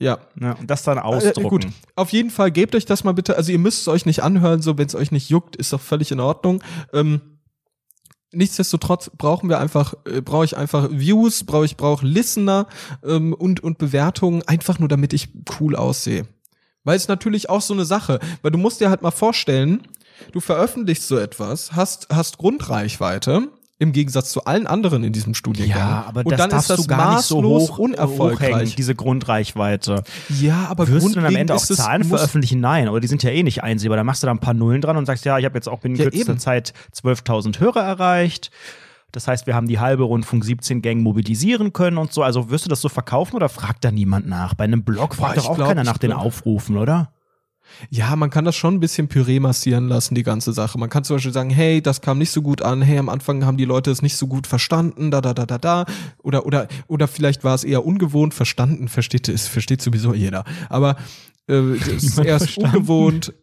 Ja. 0.00 0.18
ja. 0.40 0.52
Und 0.52 0.70
das 0.70 0.82
dann 0.82 0.98
ausdrucken. 0.98 1.46
Äh, 1.46 1.48
gut, 1.48 1.66
auf 1.96 2.10
jeden 2.10 2.30
Fall 2.30 2.50
gebt 2.50 2.74
euch 2.74 2.84
das 2.84 3.04
mal 3.04 3.12
bitte. 3.12 3.36
Also 3.36 3.52
ihr 3.52 3.58
müsst 3.58 3.82
es 3.82 3.88
euch 3.88 4.06
nicht 4.06 4.22
anhören, 4.22 4.60
so 4.60 4.76
wenn 4.76 4.86
es 4.86 4.94
euch 4.94 5.12
nicht 5.12 5.30
juckt, 5.30 5.56
ist 5.56 5.72
doch 5.72 5.80
völlig 5.80 6.10
in 6.10 6.20
Ordnung. 6.20 6.62
Ähm, 6.92 7.20
nichtsdestotrotz 8.32 9.10
brauchen 9.16 9.48
wir 9.48 9.60
einfach, 9.60 9.94
äh, 10.06 10.20
brauche 10.20 10.44
ich 10.44 10.56
einfach 10.56 10.88
Views, 10.90 11.44
brauche 11.44 11.64
ich 11.64 11.76
brauche 11.76 12.06
Listener 12.06 12.66
ähm, 13.04 13.32
und 13.32 13.60
und 13.60 13.78
Bewertungen, 13.78 14.42
einfach 14.42 14.78
nur 14.78 14.88
damit 14.88 15.12
ich 15.12 15.28
cool 15.60 15.76
aussehe. 15.76 16.26
Weil 16.84 16.96
es 16.96 17.08
natürlich 17.08 17.48
auch 17.50 17.60
so 17.62 17.74
eine 17.74 17.84
Sache, 17.84 18.20
weil 18.42 18.50
du 18.50 18.58
musst 18.58 18.80
dir 18.80 18.90
halt 18.90 19.02
mal 19.02 19.10
vorstellen, 19.10 19.80
du 20.32 20.40
veröffentlichst 20.40 21.08
so 21.08 21.18
etwas, 21.18 21.72
hast, 21.72 22.08
hast 22.12 22.38
Grundreichweite, 22.38 23.48
Im 23.80 23.92
Gegensatz 23.92 24.30
zu 24.30 24.44
allen 24.44 24.66
anderen 24.68 25.02
in 25.02 25.12
diesem 25.12 25.34
Studiengang. 25.34 25.76
Ja, 25.78 26.04
aber 26.06 26.20
und 26.20 26.30
das 26.30 26.38
dann 26.38 26.50
darfst 26.50 26.70
ist 26.70 26.78
das 26.78 26.86
du 26.86 26.86
gar 26.86 27.14
nicht 27.16 27.24
so 27.24 27.36
maßlos 27.42 27.70
hoch, 27.70 27.78
unerfolgreich. 27.78 28.52
hochhängen, 28.52 28.72
diese 28.76 28.94
Grundreichweite. 28.94 30.04
Ja, 30.40 30.66
aber 30.68 30.86
Wirst 30.86 31.08
du 31.08 31.12
dann 31.14 31.26
am 31.26 31.34
Ende 31.34 31.54
auch 31.54 31.64
Zahlen 31.64 32.04
veröffentlichen? 32.04 32.60
Nein, 32.60 32.86
aber 32.86 33.00
die 33.00 33.08
sind 33.08 33.22
ja 33.24 33.30
eh 33.30 33.42
nicht 33.42 33.62
einsehbar. 33.64 33.96
Da 33.96 34.04
machst 34.04 34.22
du 34.22 34.26
da 34.26 34.30
ein 34.32 34.38
paar 34.38 34.54
Nullen 34.54 34.80
dran 34.80 34.96
und 34.96 35.06
sagst, 35.06 35.24
ja, 35.24 35.38
ich 35.38 35.44
habe 35.44 35.56
jetzt 35.56 35.68
auch 35.68 35.80
binnen 35.80 35.96
Ja, 35.96 36.04
kürzester. 36.04 36.38
Zeit 36.38 36.72
12.000 36.94 37.58
Hörer 37.58 37.82
erreicht. 37.82 38.50
Das 39.14 39.28
heißt, 39.28 39.46
wir 39.46 39.54
haben 39.54 39.68
die 39.68 39.78
halbe 39.78 40.02
Rundfunk 40.02 40.44
17 40.44 40.82
Gang 40.82 41.00
mobilisieren 41.00 41.72
können 41.72 41.98
und 41.98 42.12
so. 42.12 42.24
Also 42.24 42.50
wirst 42.50 42.64
du 42.64 42.68
das 42.68 42.80
so 42.80 42.88
verkaufen 42.88 43.36
oder 43.36 43.48
fragt 43.48 43.84
da 43.84 43.92
niemand 43.92 44.26
nach? 44.26 44.54
Bei 44.54 44.64
einem 44.64 44.82
Blog 44.82 45.14
fragt 45.14 45.36
Boah, 45.36 45.40
doch 45.40 45.50
auch 45.50 45.56
glaub, 45.56 45.68
keiner 45.68 45.84
nach 45.84 45.98
den 45.98 46.12
Aufrufen, 46.12 46.76
oder? 46.76 47.12
Ja, 47.90 48.16
man 48.16 48.30
kann 48.30 48.44
das 48.44 48.56
schon 48.56 48.74
ein 48.74 48.80
bisschen 48.80 49.06
Püree 49.06 49.38
massieren 49.38 49.88
lassen, 49.88 50.16
die 50.16 50.24
ganze 50.24 50.52
Sache. 50.52 50.78
Man 50.78 50.90
kann 50.90 51.04
zum 51.04 51.16
Beispiel 51.16 51.32
sagen, 51.32 51.50
hey, 51.50 51.80
das 51.80 52.00
kam 52.00 52.18
nicht 52.18 52.30
so 52.30 52.42
gut 52.42 52.60
an, 52.60 52.82
hey, 52.82 52.98
am 52.98 53.08
Anfang 53.08 53.46
haben 53.46 53.56
die 53.56 53.64
Leute 53.64 53.92
es 53.92 54.02
nicht 54.02 54.16
so 54.16 54.26
gut 54.26 54.48
verstanden, 54.48 55.12
da, 55.12 55.20
da, 55.20 55.32
da, 55.32 55.46
da, 55.46 55.58
da. 55.58 55.86
Oder, 56.22 56.44
oder, 56.44 56.66
oder 56.88 57.06
vielleicht 57.06 57.44
war 57.44 57.54
es 57.54 57.62
eher 57.62 57.86
ungewohnt, 57.86 58.34
verstanden, 58.34 58.88
versteht 58.88 59.28
es, 59.28 59.46
versteht 59.46 59.80
sowieso 59.80 60.12
jeder. 60.12 60.44
Aber 60.68 60.96
äh, 61.48 61.54
es 61.54 62.02
ist 62.02 62.18
erst 62.18 62.50
verstanden. 62.50 62.76
ungewohnt. 62.78 63.34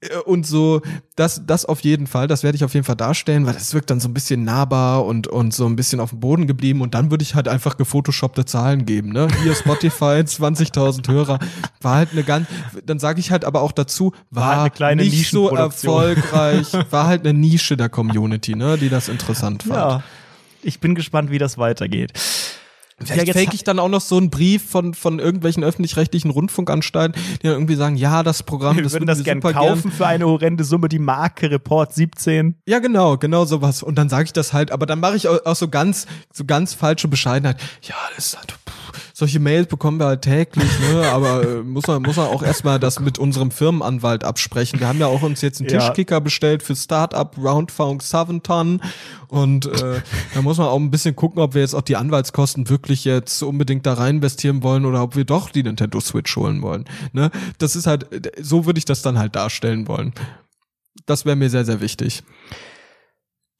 Äh, 0.00 0.16
Und 0.24 0.46
so, 0.46 0.82
das, 1.16 1.42
das 1.46 1.64
auf 1.64 1.80
jeden 1.80 2.06
Fall, 2.06 2.26
das 2.26 2.42
werde 2.42 2.56
ich 2.56 2.64
auf 2.64 2.74
jeden 2.74 2.84
Fall 2.84 2.96
darstellen, 2.96 3.46
weil 3.46 3.54
das 3.54 3.74
wirkt 3.74 3.90
dann 3.90 4.00
so 4.00 4.08
ein 4.08 4.14
bisschen 4.14 4.44
nahbar 4.44 5.04
und, 5.04 5.26
und 5.26 5.52
so 5.52 5.66
ein 5.66 5.76
bisschen 5.76 6.00
auf 6.00 6.10
dem 6.10 6.20
Boden 6.20 6.46
geblieben 6.46 6.80
und 6.80 6.94
dann 6.94 7.10
würde 7.10 7.22
ich 7.22 7.34
halt 7.34 7.48
einfach 7.48 7.76
gefotoshoppte 7.76 8.44
Zahlen 8.44 8.86
geben, 8.86 9.12
ne? 9.12 9.28
Hier 9.42 9.54
Spotify, 9.54 10.20
20.000 10.24 11.08
Hörer, 11.08 11.38
war 11.80 11.96
halt 11.96 12.12
eine 12.12 12.24
ganz, 12.24 12.46
dann 12.84 12.98
sage 12.98 13.20
ich 13.20 13.30
halt 13.30 13.44
aber 13.44 13.62
auch 13.62 13.72
dazu, 13.72 14.12
war, 14.30 14.48
halt 14.48 14.60
eine 14.60 14.70
kleine 14.70 15.02
nicht 15.02 15.30
so 15.30 15.50
erfolgreich, 15.50 16.72
war 16.90 17.06
halt 17.06 17.26
eine 17.26 17.38
Nische 17.38 17.76
der 17.76 17.88
Community, 17.88 18.54
ne, 18.54 18.78
die 18.78 18.88
das 18.88 19.08
interessant 19.08 19.64
fand. 19.64 19.74
Ja. 19.74 20.02
Ich 20.62 20.80
bin 20.80 20.94
gespannt, 20.94 21.30
wie 21.30 21.38
das 21.38 21.56
weitergeht. 21.58 22.12
Vielleicht 23.04 23.28
jetzt 23.28 23.36
fake 23.36 23.54
ich 23.54 23.64
dann 23.64 23.78
auch 23.78 23.88
noch 23.88 24.00
so 24.00 24.16
einen 24.16 24.30
Brief 24.30 24.68
von, 24.68 24.94
von 24.94 25.18
irgendwelchen 25.18 25.64
öffentlich-rechtlichen 25.64 26.30
Rundfunkanstalten, 26.30 27.20
die 27.42 27.46
dann 27.46 27.52
irgendwie 27.52 27.74
sagen, 27.74 27.96
ja, 27.96 28.22
das 28.22 28.42
Programm, 28.42 28.76
Wir 28.80 28.82
das 28.84 28.92
würden 28.92 29.00
würden 29.02 29.18
das 29.18 29.24
gern 29.24 29.38
super 29.40 29.52
kaufen 29.54 29.90
für 29.90 30.06
eine 30.06 30.26
horrende 30.26 30.64
Summe, 30.64 30.88
die 30.88 30.98
Marke 30.98 31.50
Report 31.50 31.92
17. 31.92 32.56
Ja, 32.66 32.78
genau, 32.78 33.16
genau 33.16 33.44
sowas. 33.44 33.82
Und 33.82 33.96
dann 33.96 34.08
sage 34.08 34.24
ich 34.24 34.32
das 34.32 34.52
halt, 34.52 34.70
aber 34.70 34.86
dann 34.86 35.00
mache 35.00 35.16
ich 35.16 35.28
auch, 35.28 35.44
auch 35.44 35.56
so 35.56 35.68
ganz, 35.68 36.06
so 36.32 36.44
ganz 36.44 36.74
falsche 36.74 37.08
Bescheidenheit. 37.08 37.60
Ja, 37.82 37.94
das 38.14 38.26
ist 38.26 38.38
halt, 38.38 38.54
puh, 38.64 38.89
solche 39.20 39.38
Mails 39.38 39.68
bekommen 39.68 40.00
wir 40.00 40.06
halt 40.06 40.22
täglich, 40.22 40.68
ne? 40.80 41.08
Aber 41.12 41.42
äh, 41.42 41.62
muss 41.62 41.86
man, 41.86 42.02
muss 42.02 42.16
man 42.16 42.26
auch 42.26 42.42
erstmal 42.42 42.80
das 42.80 43.00
mit 43.00 43.18
unserem 43.18 43.50
Firmenanwalt 43.50 44.24
absprechen. 44.24 44.80
Wir 44.80 44.88
haben 44.88 44.98
ja 44.98 45.06
auch 45.06 45.22
uns 45.22 45.42
jetzt 45.42 45.60
einen 45.60 45.68
Ja. 45.68 45.78
Tischkicker 45.78 46.20
bestellt 46.22 46.62
für 46.62 46.74
Startup 46.74 47.30
Roundfound 47.36 48.02
Saventon. 48.02 48.80
Und 49.28 49.66
äh, 49.66 50.00
da 50.34 50.42
muss 50.42 50.56
man 50.56 50.68
auch 50.68 50.78
ein 50.78 50.90
bisschen 50.90 51.14
gucken, 51.14 51.40
ob 51.42 51.52
wir 51.54 51.60
jetzt 51.60 51.74
auch 51.74 51.82
die 51.82 51.96
Anwaltskosten 51.96 52.68
wirklich 52.70 53.04
jetzt 53.04 53.42
unbedingt 53.42 53.84
da 53.84 53.92
rein 53.92 54.16
investieren 54.16 54.62
wollen 54.62 54.86
oder 54.86 55.02
ob 55.02 55.14
wir 55.16 55.24
doch 55.24 55.50
die 55.50 55.62
Nintendo 55.62 56.00
Switch 56.00 56.34
holen 56.36 56.62
wollen. 56.62 56.86
Ne? 57.12 57.30
Das 57.58 57.76
ist 57.76 57.86
halt, 57.86 58.06
so 58.40 58.64
würde 58.64 58.78
ich 58.78 58.86
das 58.86 59.02
dann 59.02 59.18
halt 59.18 59.36
darstellen 59.36 59.86
wollen. 59.86 60.14
Das 61.04 61.26
wäre 61.26 61.36
mir 61.36 61.50
sehr, 61.50 61.66
sehr 61.66 61.82
wichtig. 61.82 62.22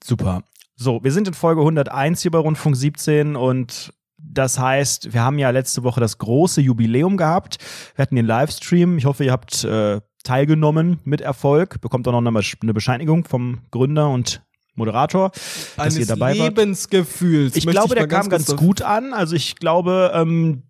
Super. 0.02 0.42
So, 0.74 1.04
wir 1.04 1.12
sind 1.12 1.28
in 1.28 1.34
Folge 1.34 1.60
101 1.60 2.22
hier 2.22 2.30
bei 2.30 2.38
Rundfunk 2.38 2.74
17 2.74 3.36
und 3.36 3.92
das 4.32 4.58
heißt, 4.58 5.12
wir 5.12 5.22
haben 5.22 5.38
ja 5.38 5.50
letzte 5.50 5.82
Woche 5.82 6.00
das 6.00 6.18
große 6.18 6.60
Jubiläum 6.60 7.16
gehabt. 7.16 7.58
Wir 7.96 8.02
hatten 8.02 8.16
den 8.16 8.26
Livestream. 8.26 8.98
Ich 8.98 9.04
hoffe, 9.04 9.24
ihr 9.24 9.32
habt 9.32 9.64
äh, 9.64 10.00
teilgenommen 10.22 11.00
mit 11.04 11.20
Erfolg. 11.20 11.80
Bekommt 11.80 12.06
auch 12.08 12.12
noch 12.12 12.18
eine 12.18 12.40
eine 12.62 12.74
Bescheinigung 12.74 13.24
vom 13.24 13.60
Gründer 13.70 14.10
und 14.10 14.42
Moderator, 14.74 15.30
dass 15.30 15.94
ihr 15.94 16.00
Eines 16.00 16.08
dabei 16.08 16.38
wart. 16.38 16.56
Lebensgefühls. 16.56 17.56
Ich 17.56 17.66
glaube, 17.66 17.90
mal 17.90 17.94
der 17.96 18.08
kam 18.08 18.28
ganz 18.28 18.54
gut 18.56 18.82
an. 18.82 19.12
Also 19.12 19.36
ich 19.36 19.56
glaube, 19.56 20.12
ähm, 20.14 20.62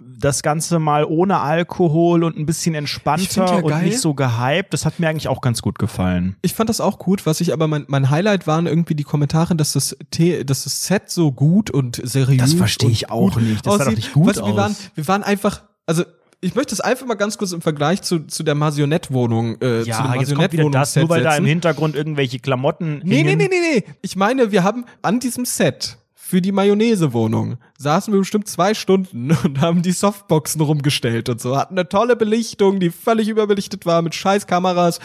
das 0.00 0.42
Ganze 0.42 0.78
mal 0.78 1.04
ohne 1.04 1.40
Alkohol 1.40 2.22
und 2.22 2.36
ein 2.38 2.46
bisschen 2.46 2.74
entspannter 2.76 3.46
ja 3.46 3.56
und 3.56 3.68
geil. 3.68 3.84
nicht 3.84 3.98
so 3.98 4.14
gehypt, 4.14 4.72
das 4.72 4.84
hat 4.84 5.00
mir 5.00 5.08
eigentlich 5.08 5.26
auch 5.28 5.40
ganz 5.40 5.60
gut 5.60 5.78
gefallen. 5.78 6.36
Ich 6.42 6.54
fand 6.54 6.70
das 6.70 6.80
auch 6.80 6.98
gut, 6.98 7.26
was 7.26 7.40
ich 7.40 7.52
aber 7.52 7.66
mein, 7.66 7.84
mein 7.88 8.08
Highlight 8.08 8.46
waren 8.46 8.66
irgendwie 8.66 8.94
die 8.94 9.04
Kommentare, 9.04 9.56
dass 9.56 9.72
das, 9.72 9.96
The 10.14 10.44
dass 10.44 10.64
das 10.64 10.82
Set 10.86 11.10
so 11.10 11.32
gut 11.32 11.70
und 11.70 12.00
seriös 12.02 12.40
Das 12.42 12.54
verstehe 12.54 12.90
ich 12.90 13.10
auch 13.10 13.36
nicht. 13.36 13.66
Das 13.66 13.72
sah 13.74 13.78
doch 13.78 13.86
aussieht. 13.86 13.96
nicht 13.96 14.12
gut 14.12 14.28
weißt, 14.28 14.38
du, 14.38 14.44
wir 14.44 14.50
aus. 14.52 14.56
Waren, 14.56 14.76
wir 14.94 15.08
waren 15.08 15.22
einfach, 15.24 15.62
also 15.86 16.04
ich 16.40 16.54
möchte 16.54 16.72
es 16.72 16.80
einfach 16.80 17.04
mal 17.04 17.14
ganz 17.16 17.36
kurz 17.36 17.50
im 17.50 17.60
Vergleich 17.60 18.02
zu, 18.02 18.20
zu 18.20 18.44
der 18.44 18.54
Masionette-Wohnung, 18.54 19.54
äh, 19.56 19.58
zu 19.58 19.66
dem 19.66 19.68
Ja, 19.68 19.82
jetzt 19.82 19.88
kommt 19.88 19.98
wieder 19.98 20.16
Masionette-Wohnungsset 20.16 20.74
das, 20.74 20.96
nur 20.96 21.08
weil 21.08 21.22
da 21.24 21.30
im 21.30 21.34
setzen. 21.38 21.46
Hintergrund 21.46 21.96
irgendwelche 21.96 22.38
Klamotten 22.38 22.98
Nee, 23.02 23.24
nee, 23.24 23.30
hingen. 23.30 23.38
nee, 23.38 23.48
nee, 23.50 23.80
nee. 23.80 23.84
Ich 24.02 24.14
meine, 24.14 24.52
wir 24.52 24.62
haben 24.62 24.84
an 25.02 25.18
diesem 25.18 25.44
Set 25.44 25.97
für 26.28 26.42
die 26.42 26.52
Mayonnaise-Wohnung 26.52 27.56
saßen 27.78 28.12
wir 28.12 28.18
bestimmt 28.18 28.48
zwei 28.48 28.74
Stunden 28.74 29.30
und 29.44 29.62
haben 29.62 29.80
die 29.80 29.92
Softboxen 29.92 30.60
rumgestellt 30.60 31.30
und 31.30 31.40
so. 31.40 31.56
Hatten 31.56 31.78
eine 31.78 31.88
tolle 31.88 32.16
Belichtung, 32.16 32.80
die 32.80 32.90
völlig 32.90 33.28
überbelichtet 33.28 33.86
war 33.86 34.02
mit 34.02 34.14
scheiß 34.14 34.46
Kameras 34.46 35.00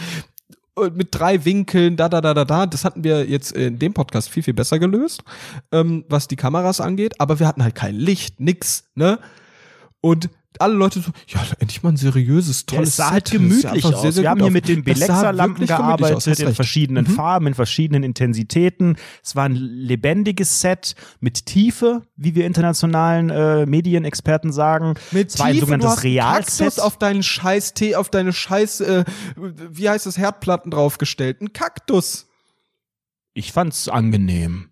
und 0.75 0.97
mit 0.97 1.09
drei 1.11 1.45
Winkeln, 1.45 1.95
da, 1.95 2.09
da, 2.09 2.19
da, 2.19 2.33
da, 2.33 2.43
da. 2.43 2.65
Das 2.65 2.83
hatten 2.83 3.05
wir 3.05 3.25
jetzt 3.29 3.53
in 3.53 3.79
dem 3.79 3.93
Podcast 3.93 4.27
viel, 4.27 4.43
viel 4.43 4.53
besser 4.53 4.79
gelöst, 4.79 5.23
ähm, 5.71 6.03
was 6.09 6.27
die 6.27 6.35
Kameras 6.35 6.81
angeht. 6.81 7.21
Aber 7.21 7.39
wir 7.39 7.47
hatten 7.47 7.63
halt 7.63 7.75
kein 7.75 7.95
Licht, 7.95 8.41
nix, 8.41 8.83
ne? 8.95 9.17
Und 10.01 10.29
alle 10.61 10.73
Leute 10.75 11.01
so, 11.01 11.11
ja, 11.27 11.41
endlich 11.59 11.83
mal 11.83 11.89
ein 11.89 11.97
seriöses, 11.97 12.65
Ja, 12.69 12.75
tolles 12.75 12.89
es 12.89 12.95
sah 12.97 13.11
halt 13.11 13.29
ja 13.31 13.37
gemütlich 13.37 13.85
aus. 13.85 14.01
sehr, 14.01 14.11
sehr 14.11 14.23
wir 14.23 14.29
haben 14.29 14.39
hier 14.39 14.47
aus. 14.47 14.53
mit 14.53 14.67
den 14.67 14.83
Belexa-Lampen 14.83 15.63
aus, 15.63 15.67
gearbeitet, 15.67 16.39
in 16.39 16.45
recht. 16.47 16.55
verschiedenen 16.55 17.05
Farben, 17.07 17.47
in 17.47 17.53
verschiedenen 17.53 18.03
Intensitäten. 18.03 18.97
Es 19.23 19.35
war 19.35 19.45
ein 19.45 19.55
lebendiges 19.55 20.61
Set 20.61 20.95
mit 21.19 21.45
Tiefe, 21.45 22.03
wie 22.15 22.35
wir 22.35 22.45
internationalen 22.45 23.29
äh, 23.29 23.65
Medienexperten 23.65 24.51
sagen. 24.51 24.95
Mit 25.11 25.29
es 25.29 25.39
war 25.39 25.47
ein 25.47 25.53
Tiefe, 25.53 25.65
du 25.65 25.71
sogenanntes 25.71 26.03
Realset. 26.03 26.79
auf 26.79 26.97
deinen 26.97 27.23
scheiß 27.23 27.73
Tee, 27.73 27.95
auf 27.95 28.09
deine 28.09 28.33
scheiß, 28.33 28.81
äh, 28.81 29.03
wie 29.35 29.89
heißt 29.89 30.05
das, 30.05 30.17
Herdplatten 30.17 30.71
draufgestellt. 30.71 31.41
Ein 31.41 31.53
Kaktus. 31.53 32.27
Ich 33.33 33.51
fand's 33.51 33.87
angenehm. 33.89 34.69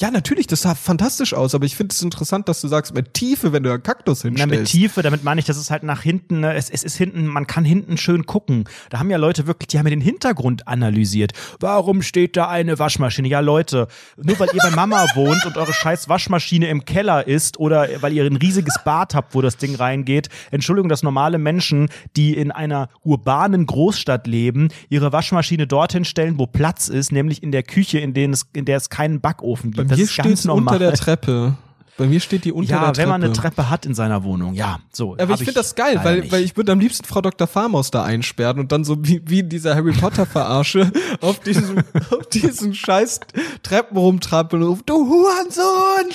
Ja, 0.00 0.12
natürlich, 0.12 0.46
das 0.46 0.62
sah 0.62 0.76
fantastisch 0.76 1.34
aus, 1.34 1.56
aber 1.56 1.64
ich 1.64 1.74
finde 1.74 1.92
es 1.92 2.00
interessant, 2.02 2.48
dass 2.48 2.60
du 2.60 2.68
sagst, 2.68 2.94
mit 2.94 3.14
Tiefe, 3.14 3.52
wenn 3.52 3.64
du 3.64 3.72
einen 3.72 3.82
Kaktus 3.82 4.22
Na, 4.22 4.28
hinstellst. 4.28 4.60
mit 4.60 4.66
Tiefe, 4.68 5.02
damit 5.02 5.24
meine 5.24 5.40
ich, 5.40 5.46
das 5.46 5.56
ist 5.56 5.72
halt 5.72 5.82
nach 5.82 6.02
hinten, 6.02 6.38
ne, 6.38 6.54
es, 6.54 6.70
es 6.70 6.84
ist 6.84 6.96
hinten, 6.96 7.26
man 7.26 7.48
kann 7.48 7.64
hinten 7.64 7.96
schön 7.96 8.24
gucken. 8.24 8.62
Da 8.90 9.00
haben 9.00 9.10
ja 9.10 9.16
Leute 9.16 9.48
wirklich, 9.48 9.66
die 9.66 9.78
haben 9.80 9.86
ja 9.86 9.90
den 9.90 10.00
Hintergrund 10.00 10.68
analysiert. 10.68 11.32
Warum 11.58 12.02
steht 12.02 12.36
da 12.36 12.48
eine 12.48 12.78
Waschmaschine? 12.78 13.26
Ja, 13.26 13.40
Leute, 13.40 13.88
nur 14.16 14.38
weil 14.38 14.50
ihr 14.54 14.60
bei 14.62 14.70
Mama 14.70 15.04
wohnt 15.16 15.44
und 15.46 15.56
eure 15.56 15.72
scheiß 15.72 16.08
Waschmaschine 16.08 16.68
im 16.68 16.84
Keller 16.84 17.26
ist 17.26 17.58
oder 17.58 17.88
weil 18.00 18.12
ihr 18.12 18.24
ein 18.24 18.36
riesiges 18.36 18.78
Bad 18.84 19.16
habt, 19.16 19.34
wo 19.34 19.42
das 19.42 19.56
Ding 19.56 19.74
reingeht. 19.74 20.28
Entschuldigung, 20.52 20.88
dass 20.88 21.02
normale 21.02 21.38
Menschen, 21.38 21.88
die 22.16 22.36
in 22.36 22.52
einer 22.52 22.88
urbanen 23.02 23.66
Großstadt 23.66 24.28
leben, 24.28 24.68
ihre 24.90 25.12
Waschmaschine 25.12 25.66
dorthin 25.66 26.04
stellen, 26.04 26.38
wo 26.38 26.46
Platz 26.46 26.86
ist, 26.86 27.10
nämlich 27.10 27.42
in 27.42 27.50
der 27.50 27.64
Küche, 27.64 27.98
in, 27.98 28.14
denen 28.14 28.32
es, 28.32 28.46
in 28.52 28.64
der 28.64 28.76
es 28.76 28.90
keinen 28.90 29.20
Backofen 29.20 29.72
gibt. 29.72 29.87
Das 29.88 29.98
mir 29.98 30.06
steht 30.06 30.46
unter 30.46 30.78
der 30.78 30.92
Treppe. 30.94 31.56
Bei 31.96 32.06
mir 32.06 32.20
steht 32.20 32.44
die 32.44 32.52
unter 32.52 32.68
der 32.68 32.76
ja, 32.76 32.84
Treppe. 32.86 32.98
wenn 32.98 33.08
man 33.08 33.24
eine 33.24 33.32
Treppe 33.32 33.68
hat 33.68 33.84
in 33.84 33.92
seiner 33.92 34.22
Wohnung, 34.22 34.54
ja, 34.54 34.78
so. 34.92 35.16
Aber 35.18 35.34
ich 35.34 35.38
finde 35.38 35.54
das 35.54 35.74
geil, 35.74 35.98
weil, 36.04 36.20
nicht. 36.20 36.32
weil 36.32 36.44
ich 36.44 36.56
würde 36.56 36.70
am 36.70 36.78
liebsten 36.78 37.04
Frau 37.04 37.20
Dr. 37.20 37.48
Farmaus 37.48 37.90
da 37.90 38.04
einsperren 38.04 38.60
und 38.60 38.70
dann 38.70 38.84
so 38.84 39.04
wie, 39.04 39.20
wie 39.26 39.42
dieser 39.42 39.74
Harry 39.74 39.92
Potter 39.92 40.24
Verarsche 40.24 40.92
auf 41.20 41.40
diesem, 41.40 41.78
auf 42.10 42.26
diesen 42.32 42.72
scheiß 42.72 43.18
Treppen 43.64 43.96
rumtrampeln 43.96 44.62
und 44.62 44.68
rufen, 44.68 44.82
du 44.86 44.94
Hurensohn! 44.94 46.14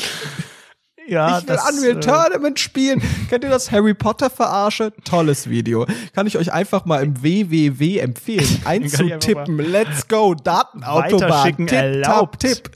ja, 1.07 1.39
ich 1.39 1.47
will 1.47 1.55
das, 1.55 1.69
Unreal 1.69 1.97
äh, 1.97 1.99
Tournament 1.99 2.59
spielen. 2.59 3.01
Kennt 3.30 3.43
ihr 3.43 3.49
das 3.49 3.71
Harry 3.71 3.93
Potter 3.93 4.30
Verarsche? 4.30 4.93
Tolles 5.03 5.49
Video. 5.49 5.86
Kann 6.13 6.28
ich 6.28 6.38
euch 6.38 6.53
einfach 6.53 6.86
mal 6.86 7.03
im 7.03 7.21
WWW 7.24 7.99
empfehlen, 7.99 8.61
einzutippen. 8.65 9.57
Let's 9.57 10.07
go, 10.07 10.34
Datenautobahn. 10.34 11.30
Weiterschicken 11.30 11.67
Tipp, 11.67 11.78
erlaubt. 11.78 12.39
Tipp. 12.39 12.69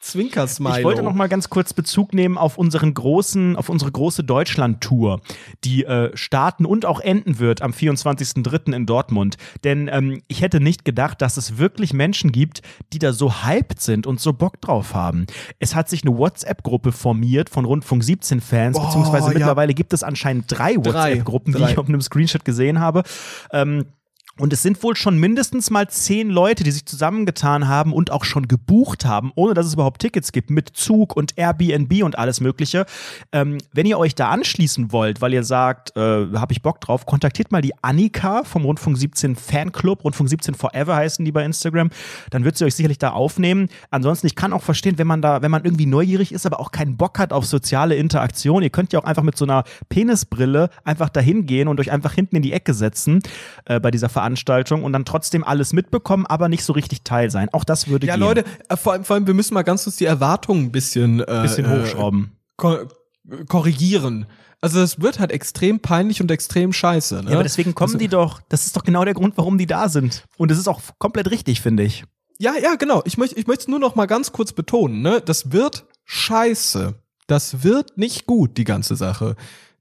Zwinkersmile. 0.00 0.78
Ich 0.78 0.84
wollte 0.84 1.02
noch 1.02 1.14
mal 1.14 1.28
ganz 1.28 1.48
kurz 1.48 1.72
Bezug 1.72 2.12
nehmen 2.14 2.38
auf 2.38 2.58
unseren 2.58 2.92
großen, 2.94 3.56
auf 3.56 3.68
unsere 3.68 3.90
große 3.90 4.24
Deutschland-Tour, 4.24 5.20
die 5.64 5.84
äh, 5.84 6.16
starten 6.16 6.66
und 6.66 6.86
auch 6.86 7.00
enden 7.00 7.38
wird 7.38 7.62
am 7.62 7.72
24.03. 7.72 8.74
in 8.74 8.86
Dortmund. 8.86 9.36
Denn 9.64 9.88
ähm, 9.92 10.22
ich 10.28 10.42
hätte 10.42 10.60
nicht 10.60 10.84
gedacht, 10.84 11.22
dass 11.22 11.36
es 11.36 11.58
wirklich 11.58 11.92
Menschen 11.92 12.32
gibt, 12.32 12.62
die 12.92 12.98
da 12.98 13.12
so 13.12 13.44
hyped 13.44 13.80
sind 13.80 14.06
und 14.06 14.20
so 14.20 14.32
Bock 14.32 14.60
drauf 14.60 14.94
haben. 14.94 15.26
Es 15.58 15.74
hat 15.74 15.88
sich 15.88 16.02
eine 16.04 16.16
WhatsApp-Gruppe 16.16 16.92
formiert 16.92 17.50
von 17.50 17.64
Rundfunk 17.64 18.02
17 18.04 18.40
Fans, 18.40 18.76
Oh, 18.78 18.84
beziehungsweise 18.84 19.28
ja. 19.28 19.34
mittlerweile 19.34 19.74
gibt 19.74 19.92
es 19.92 20.02
anscheinend 20.02 20.44
drei 20.48 20.74
Drei. 20.74 20.76
WhatsApp-Gruppen, 21.10 21.54
die 21.54 21.62
ich 21.64 21.78
auf 21.78 21.88
einem 21.88 22.00
Screenshot 22.00 22.44
gesehen 22.44 22.80
habe. 22.80 23.02
Ähm, 23.52 23.86
Und 24.38 24.50
es 24.52 24.62
sind 24.62 24.82
wohl 24.82 24.96
schon 24.96 25.18
mindestens 25.18 25.70
mal 25.70 25.88
zehn 25.88 26.30
Leute, 26.30 26.64
die 26.64 26.70
sich 26.70 26.86
zusammengetan 26.86 27.68
haben 27.68 27.92
und 27.92 28.10
auch 28.10 28.24
schon 28.24 28.48
gebucht 28.48 29.04
haben, 29.04 29.30
ohne 29.34 29.52
dass 29.52 29.66
es 29.66 29.74
überhaupt 29.74 30.00
Tickets 30.00 30.32
gibt, 30.32 30.48
mit 30.48 30.70
Zug 30.70 31.14
und 31.14 31.36
Airbnb 31.36 32.02
und 32.02 32.18
alles 32.18 32.40
Mögliche. 32.40 32.86
Ähm, 33.30 33.58
wenn 33.72 33.84
ihr 33.84 33.98
euch 33.98 34.14
da 34.14 34.30
anschließen 34.30 34.90
wollt, 34.90 35.20
weil 35.20 35.32
ihr 35.34 35.44
sagt, 35.44 35.94
äh, 35.96 36.00
habe 36.34 36.52
ich 36.52 36.62
Bock 36.62 36.80
drauf, 36.80 37.04
kontaktiert 37.04 37.52
mal 37.52 37.60
die 37.60 37.72
Annika 37.82 38.42
vom 38.44 38.64
Rundfunk 38.64 38.96
17 38.96 39.36
Fanclub, 39.36 40.02
Rundfunk 40.02 40.30
17 40.30 40.54
Forever 40.54 40.96
heißen 40.96 41.24
die 41.24 41.32
bei 41.32 41.44
Instagram. 41.44 41.90
Dann 42.30 42.44
wird 42.44 42.56
sie 42.56 42.64
euch 42.64 42.74
sicherlich 42.74 42.98
da 42.98 43.10
aufnehmen. 43.10 43.68
Ansonsten, 43.90 44.26
ich 44.26 44.34
kann 44.34 44.54
auch 44.54 44.62
verstehen, 44.62 44.96
wenn 44.96 45.06
man 45.06 45.20
da, 45.20 45.42
wenn 45.42 45.50
man 45.50 45.64
irgendwie 45.64 45.86
neugierig 45.86 46.32
ist, 46.32 46.46
aber 46.46 46.58
auch 46.58 46.72
keinen 46.72 46.96
Bock 46.96 47.18
hat 47.18 47.34
auf 47.34 47.44
soziale 47.44 47.96
Interaktion. 47.96 48.62
Ihr 48.62 48.70
könnt 48.70 48.94
ja 48.94 48.98
auch 48.98 49.04
einfach 49.04 49.22
mit 49.22 49.36
so 49.36 49.44
einer 49.44 49.64
Penisbrille 49.90 50.70
einfach 50.84 51.10
dahin 51.10 51.44
gehen 51.44 51.68
und 51.68 51.78
euch 51.78 51.92
einfach 51.92 52.14
hinten 52.14 52.36
in 52.36 52.42
die 52.42 52.54
Ecke 52.54 52.72
setzen 52.72 53.20
äh, 53.66 53.78
bei 53.78 53.90
dieser 53.90 54.08
Veranstaltung 54.08 54.31
Veranstaltung 54.32 54.84
und 54.84 54.92
dann 54.92 55.04
trotzdem 55.04 55.44
alles 55.44 55.72
mitbekommen, 55.72 56.26
aber 56.26 56.48
nicht 56.48 56.64
so 56.64 56.72
richtig 56.72 57.04
Teil 57.04 57.30
sein. 57.30 57.48
Auch 57.52 57.64
das 57.64 57.88
würde 57.88 58.06
ja, 58.06 58.14
gehen. 58.14 58.22
Ja, 58.22 58.28
Leute, 58.28 58.44
äh, 58.68 58.76
vor 58.76 58.92
allem, 58.92 59.04
vor 59.04 59.14
allem, 59.14 59.26
wir 59.26 59.34
müssen 59.34 59.54
mal 59.54 59.62
ganz 59.62 59.84
kurz 59.84 59.96
die 59.96 60.06
Erwartungen 60.06 60.66
ein 60.66 60.72
bisschen, 60.72 61.20
äh, 61.20 61.42
bisschen 61.42 61.70
hochschrauben. 61.70 62.32
Ko 62.56 62.86
korrigieren. 63.48 64.26
Also 64.60 64.80
es 64.80 65.00
wird 65.00 65.20
halt 65.20 65.30
extrem 65.30 65.78
peinlich 65.78 66.20
und 66.20 66.30
extrem 66.30 66.72
scheiße. 66.72 67.22
Ne? 67.22 67.30
Ja, 67.30 67.34
aber 67.34 67.44
deswegen 67.44 67.72
kommen 67.72 67.90
also, 67.90 67.98
die 67.98 68.08
doch. 68.08 68.40
Das 68.48 68.66
ist 68.66 68.76
doch 68.76 68.82
genau 68.82 69.04
der 69.04 69.14
Grund, 69.14 69.36
warum 69.36 69.58
die 69.58 69.66
da 69.66 69.88
sind. 69.88 70.24
Und 70.38 70.50
es 70.50 70.58
ist 70.58 70.66
auch 70.66 70.80
komplett 70.98 71.30
richtig, 71.30 71.60
finde 71.60 71.84
ich. 71.84 72.04
Ja, 72.38 72.54
ja, 72.60 72.74
genau. 72.74 73.00
Ich 73.04 73.18
möchte 73.18 73.38
ich 73.38 73.46
möchte 73.46 73.70
nur 73.70 73.78
noch 73.78 73.94
mal 73.94 74.06
ganz 74.06 74.32
kurz 74.32 74.52
betonen. 74.52 75.02
Ne? 75.02 75.22
Das 75.24 75.52
wird 75.52 75.86
scheiße. 76.04 76.94
Das 77.28 77.62
wird 77.62 77.96
nicht 77.96 78.26
gut, 78.26 78.56
die 78.56 78.64
ganze 78.64 78.96
Sache. 78.96 79.36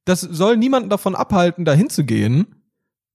Das 0.06 0.22
soll 0.22 0.58
niemanden 0.58 0.90
davon 0.90 1.16
abhalten, 1.16 1.66
dahin 1.66 1.90
zu 1.90 2.04
gehen 2.04 2.61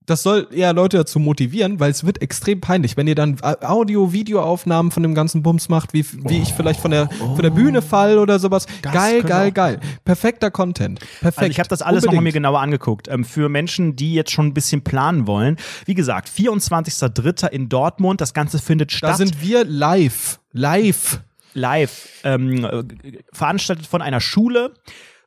das 0.07 0.22
soll 0.22 0.48
eher 0.52 0.72
Leute 0.72 0.98
dazu 0.98 1.18
motivieren, 1.18 1.80
weil 1.80 1.90
es 1.90 2.04
wird 2.04 2.22
extrem 2.22 2.61
peinlich, 2.61 2.96
wenn 2.96 3.07
ihr 3.09 3.16
dann 3.16 3.38
Audio, 3.42 4.12
Videoaufnahmen 4.12 4.92
von 4.92 5.02
dem 5.02 5.14
ganzen 5.14 5.42
Bums 5.42 5.68
macht, 5.68 5.92
wie, 5.92 6.04
wie 6.04 6.38
oh, 6.38 6.42
ich 6.42 6.52
vielleicht 6.54 6.80
von 6.80 6.92
der 6.92 7.09
von 7.09 7.42
der 7.42 7.50
Bühne 7.50 7.82
fall 7.82 8.18
oder 8.18 8.38
sowas. 8.38 8.66
Geil, 8.82 9.22
geil, 9.22 9.50
geil. 9.52 9.80
Perfekter 10.04 10.50
Content. 10.50 11.00
Perfekt. 11.00 11.38
Also 11.38 11.50
ich 11.50 11.59
habe 11.59 11.68
das 11.68 11.82
alles 11.82 12.04
nochmal 12.04 12.22
mir 12.22 12.32
genauer 12.32 12.61
angeguckt. 12.61 13.09
Ähm, 13.09 13.24
für 13.24 13.48
Menschen, 13.48 13.96
die 13.96 14.14
jetzt 14.14 14.30
schon 14.30 14.46
ein 14.46 14.54
bisschen 14.54 14.82
planen 14.82 15.26
wollen. 15.26 15.57
Wie 15.84 15.94
gesagt, 15.94 16.28
24.03. 16.28 17.48
in 17.48 17.68
Dortmund. 17.68 18.20
Das 18.20 18.32
Ganze 18.32 18.59
findet 18.59 18.92
statt. 18.92 19.11
Da 19.11 19.16
sind 19.16 19.42
wir 19.42 19.64
live. 19.64 20.40
Live. 20.52 21.20
Live. 21.52 22.09
Ähm, 22.22 22.64
äh, 22.64 22.84
veranstaltet 23.32 23.86
von 23.86 24.02
einer 24.02 24.20
Schule. 24.20 24.74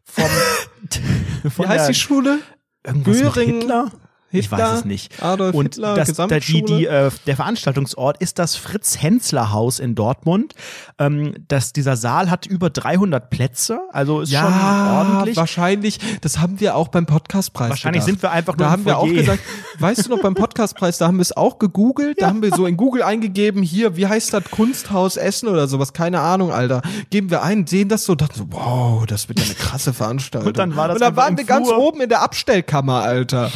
Vom, 0.03 0.25
von 1.49 1.65
wie 1.65 1.69
heißt 1.69 1.89
die 1.89 1.95
Schule? 1.95 2.39
Göring. 2.83 3.59
Hitler? 3.59 3.91
Hitler, 4.31 4.39
ich 4.39 4.51
weiß 4.51 4.79
es 4.79 4.85
nicht. 4.85 5.23
Adolf 5.23 5.55
und 5.55 5.75
Hitler, 5.75 5.95
das, 5.95 6.45
die, 6.45 6.63
die, 6.63 6.85
äh, 6.85 7.09
der 7.25 7.35
Veranstaltungsort 7.35 8.21
ist 8.21 8.37
das 8.37 8.55
Fritz-Hensler-Haus 8.55 9.79
in 9.79 9.95
Dortmund. 9.95 10.53
Ähm, 10.99 11.33
das, 11.47 11.73
dieser 11.73 11.95
Saal 11.95 12.29
hat 12.29 12.45
über 12.45 12.69
300 12.69 13.31
Plätze, 13.31 13.79
also 13.91 14.21
ist 14.21 14.31
ja, 14.31 14.41
schon 14.41 15.13
ordentlich. 15.13 15.35
wahrscheinlich, 15.35 15.99
das 16.21 16.37
haben 16.37 16.59
wir 16.59 16.75
auch 16.75 16.89
beim 16.89 17.07
Podcastpreis 17.07 17.69
Wahrscheinlich 17.71 18.05
gedacht. 18.05 18.19
sind 18.19 18.23
wir 18.23 18.31
einfach 18.31 18.55
nur 18.55 18.67
Da 18.67 18.71
haben 18.71 18.85
wir 18.85 18.99
auch 18.99 19.07
gesagt, 19.07 19.39
weißt 19.79 20.05
du 20.05 20.09
noch, 20.11 20.21
beim 20.21 20.35
Podcastpreis, 20.35 20.99
da 20.99 21.07
haben 21.07 21.17
wir 21.17 21.23
es 21.23 21.35
auch 21.35 21.57
gegoogelt, 21.57 22.19
ja. 22.19 22.27
da 22.27 22.29
haben 22.29 22.43
wir 22.43 22.53
so 22.53 22.67
in 22.67 22.77
Google 22.77 23.01
eingegeben, 23.01 23.63
hier, 23.63 23.97
wie 23.97 24.05
heißt 24.05 24.33
das, 24.33 24.43
Kunsthaus 24.51 25.17
Essen 25.17 25.47
oder 25.47 25.67
sowas, 25.67 25.93
keine 25.93 26.19
Ahnung, 26.19 26.51
Alter. 26.51 26.83
Geben 27.09 27.31
wir 27.31 27.41
ein, 27.41 27.65
sehen 27.65 27.89
das 27.89 28.05
so, 28.05 28.13
dachten 28.13 28.35
so, 28.37 28.45
wow, 28.51 29.07
das 29.07 29.27
wird 29.27 29.39
ja 29.39 29.45
eine 29.45 29.55
krasse 29.55 29.91
Veranstaltung. 29.91 30.47
Und 30.49 30.57
dann 30.59 30.75
war 30.75 30.87
das 30.87 30.95
Und 30.95 31.01
dann 31.01 31.15
waren 31.15 31.35
wir 31.35 31.45
ganz 31.45 31.67
oben 31.69 32.01
in 32.01 32.09
der 32.09 32.21
Abstellkammer, 32.21 33.01
Alter. 33.01 33.51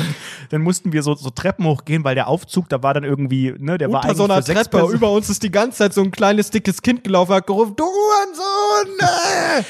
Dann 0.50 0.63
mussten 0.64 0.94
wir 0.94 1.04
so, 1.04 1.16
so 1.16 1.30
Treppen 1.30 1.66
hochgehen, 1.66 2.04
weil 2.04 2.16
der 2.16 2.28
Aufzug, 2.28 2.70
da 2.70 2.82
war 2.82 2.94
dann 2.94 3.04
irgendwie, 3.04 3.54
ne, 3.58 3.78
der 3.78 3.90
Unter 3.90 4.00
war 4.00 4.06
eigentlich 4.06 4.18
so 4.18 4.24
einer 4.26 4.42
Treppe. 4.42 4.70
Personen. 4.70 4.96
Über 4.96 5.12
uns 5.12 5.30
ist 5.30 5.44
die 5.44 5.52
ganze 5.52 5.80
Zeit 5.80 5.94
so 5.94 6.02
ein 6.02 6.12
kleines, 6.12 6.50
dickes 6.50 6.82
Kind 6.82 7.04
gelaufen, 7.04 7.34
hat 7.34 7.48
gerufen, 7.48 7.76
du 7.76 7.84
Hurensohn! 7.84 8.98
Äh! 9.60 9.64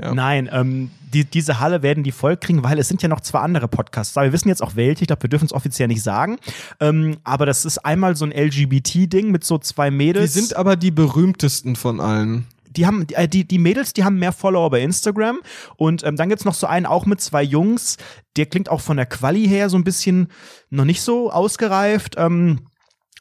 Ja. 0.00 0.14
Nein, 0.14 0.48
ähm, 0.52 0.90
die, 1.12 1.24
diese 1.24 1.58
Halle 1.58 1.82
werden 1.82 2.04
die 2.04 2.12
voll 2.12 2.36
kriegen, 2.36 2.62
weil 2.62 2.78
es 2.78 2.86
sind 2.86 3.02
ja 3.02 3.08
noch 3.08 3.20
zwei 3.20 3.40
andere 3.40 3.66
Podcasts. 3.66 4.16
Aber 4.16 4.26
wir 4.26 4.32
wissen 4.32 4.48
jetzt 4.48 4.62
auch 4.62 4.76
welche, 4.76 5.02
ich 5.02 5.06
glaube, 5.08 5.22
wir 5.22 5.30
dürfen 5.30 5.46
es 5.46 5.52
offiziell 5.52 5.88
nicht 5.88 6.02
sagen. 6.02 6.38
Ähm, 6.78 7.16
aber 7.24 7.46
das 7.46 7.64
ist 7.64 7.78
einmal 7.78 8.14
so 8.14 8.24
ein 8.24 8.30
LGBT-Ding 8.30 9.32
mit 9.32 9.42
so 9.42 9.58
zwei 9.58 9.90
Mädels. 9.90 10.32
Die 10.32 10.40
sind 10.40 10.54
aber 10.54 10.76
die 10.76 10.92
berühmtesten 10.92 11.74
von 11.74 12.00
allen 12.00 12.46
die 12.78 12.86
haben 12.86 13.06
äh, 13.12 13.28
die 13.28 13.46
die 13.46 13.58
Mädels, 13.58 13.92
die 13.92 14.04
haben 14.04 14.18
mehr 14.18 14.32
Follower 14.32 14.70
bei 14.70 14.80
Instagram 14.80 15.40
und 15.76 16.04
ähm, 16.04 16.16
dann 16.16 16.28
gibt's 16.28 16.44
noch 16.44 16.54
so 16.54 16.66
einen 16.66 16.86
auch 16.86 17.04
mit 17.04 17.20
zwei 17.20 17.42
Jungs, 17.42 17.98
der 18.36 18.46
klingt 18.46 18.70
auch 18.70 18.80
von 18.80 18.96
der 18.96 19.06
Quali 19.06 19.46
her 19.46 19.68
so 19.68 19.76
ein 19.76 19.84
bisschen 19.84 20.28
noch 20.70 20.84
nicht 20.84 21.02
so 21.02 21.30
ausgereift. 21.30 22.14
Ähm, 22.16 22.60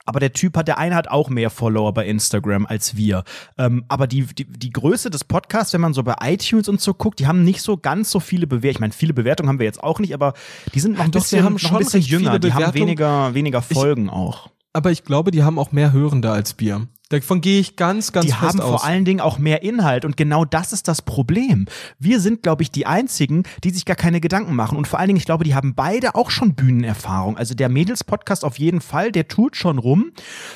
aber 0.07 0.21
der 0.21 0.31
Typ 0.31 0.55
hat, 0.55 0.69
der 0.69 0.77
eine 0.77 0.95
hat 0.95 1.09
auch 1.09 1.29
mehr 1.29 1.49
Follower 1.49 1.93
bei 1.93 2.07
Instagram 2.07 2.65
als 2.65 2.95
wir. 2.95 3.25
Ähm, 3.57 3.83
aber 3.89 4.07
die, 4.07 4.25
die, 4.25 4.45
die 4.45 4.69
Größe 4.71 5.09
des 5.09 5.25
Podcasts, 5.25 5.73
wenn 5.73 5.81
man 5.81 5.93
so 5.93 6.01
bei 6.01 6.15
iTunes 6.21 6.69
und 6.69 6.79
so 6.79 6.93
guckt, 6.93 7.19
die 7.19 7.27
haben 7.27 7.43
nicht 7.43 7.61
so 7.61 7.75
ganz 7.75 8.09
so 8.09 8.21
viele 8.21 8.47
Bewertungen. 8.47 8.71
Ich 8.71 8.79
meine, 8.79 8.93
viele 8.93 9.13
Bewertungen 9.13 9.49
haben 9.49 9.59
wir 9.59 9.65
jetzt 9.65 9.83
auch 9.83 9.99
nicht, 9.99 10.13
aber 10.13 10.33
die 10.73 10.79
sind 10.79 10.97
noch 10.97 11.03
ein 11.03 11.11
Doch, 11.11 11.19
bisschen, 11.19 11.43
haben 11.43 11.57
noch 11.61 11.71
ein 11.73 11.79
bisschen 11.79 12.01
jünger. 12.01 12.39
Die 12.39 12.53
haben 12.53 12.73
weniger, 12.73 13.33
weniger 13.33 13.61
Folgen 13.61 14.05
ich, 14.05 14.11
auch. 14.11 14.49
Aber 14.71 14.91
ich 14.91 15.03
glaube, 15.03 15.31
die 15.31 15.43
haben 15.43 15.59
auch 15.59 15.73
mehr 15.73 15.91
Hörende 15.91 16.31
als 16.31 16.57
wir. 16.57 16.87
Davon 17.09 17.41
gehe 17.41 17.59
ich 17.59 17.75
ganz, 17.75 18.11
ganz 18.11 18.25
die 18.25 18.33
haben 18.33 18.59
aus. 18.59 18.69
vor 18.69 18.85
allen 18.85 19.05
Dingen 19.05 19.21
auch 19.21 19.37
mehr 19.37 19.63
Inhalt 19.63 20.03
und 20.03 20.17
genau 20.17 20.43
das 20.43 20.73
ist 20.73 20.87
das 20.87 21.01
Problem. 21.01 21.65
Wir 21.99 22.19
sind, 22.19 22.43
glaube 22.43 22.63
ich, 22.63 22.71
die 22.71 22.85
einzigen, 22.85 23.43
die 23.63 23.69
sich 23.69 23.85
gar 23.85 23.95
keine 23.95 24.19
Gedanken 24.19 24.55
machen 24.55 24.77
und 24.77 24.87
vor 24.87 24.99
allen 24.99 25.07
Dingen, 25.07 25.17
ich 25.17 25.25
glaube, 25.25 25.43
die 25.43 25.55
haben 25.55 25.73
beide 25.73 26.15
auch 26.15 26.29
schon 26.31 26.55
Bühnenerfahrung. 26.55 27.37
Also 27.37 27.55
der 27.55 27.69
Mädels-Podcast 27.69 28.43
auf 28.43 28.59
jeden 28.59 28.81
Fall, 28.81 29.11
der 29.11 29.27
tut 29.27 29.55
schon 29.55 29.77
rum, 29.77 30.11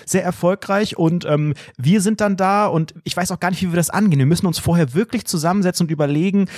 sehr 0.06 0.24
erfolgreich 0.24 0.97
und 0.97 1.26
ähm, 1.26 1.54
wir 1.78 2.02
sind 2.02 2.22
dann 2.22 2.36
da 2.36 2.68
und 2.68 2.93
ich 3.04 3.16
weiß 3.16 3.32
auch 3.32 3.39
gar 3.39 3.52
nicht, 3.52 3.62
wie 3.62 3.72
wir 3.72 3.78
das 3.78 3.89
angehen. 3.89 4.20
Wir 4.20 4.26
müssen 4.26 4.45
uns 4.45 4.60
vorher 4.60 4.93
wirklich 4.93 5.26
zusammensetzen 5.26 5.86
und 5.86 5.91
überlegen, 5.91 6.49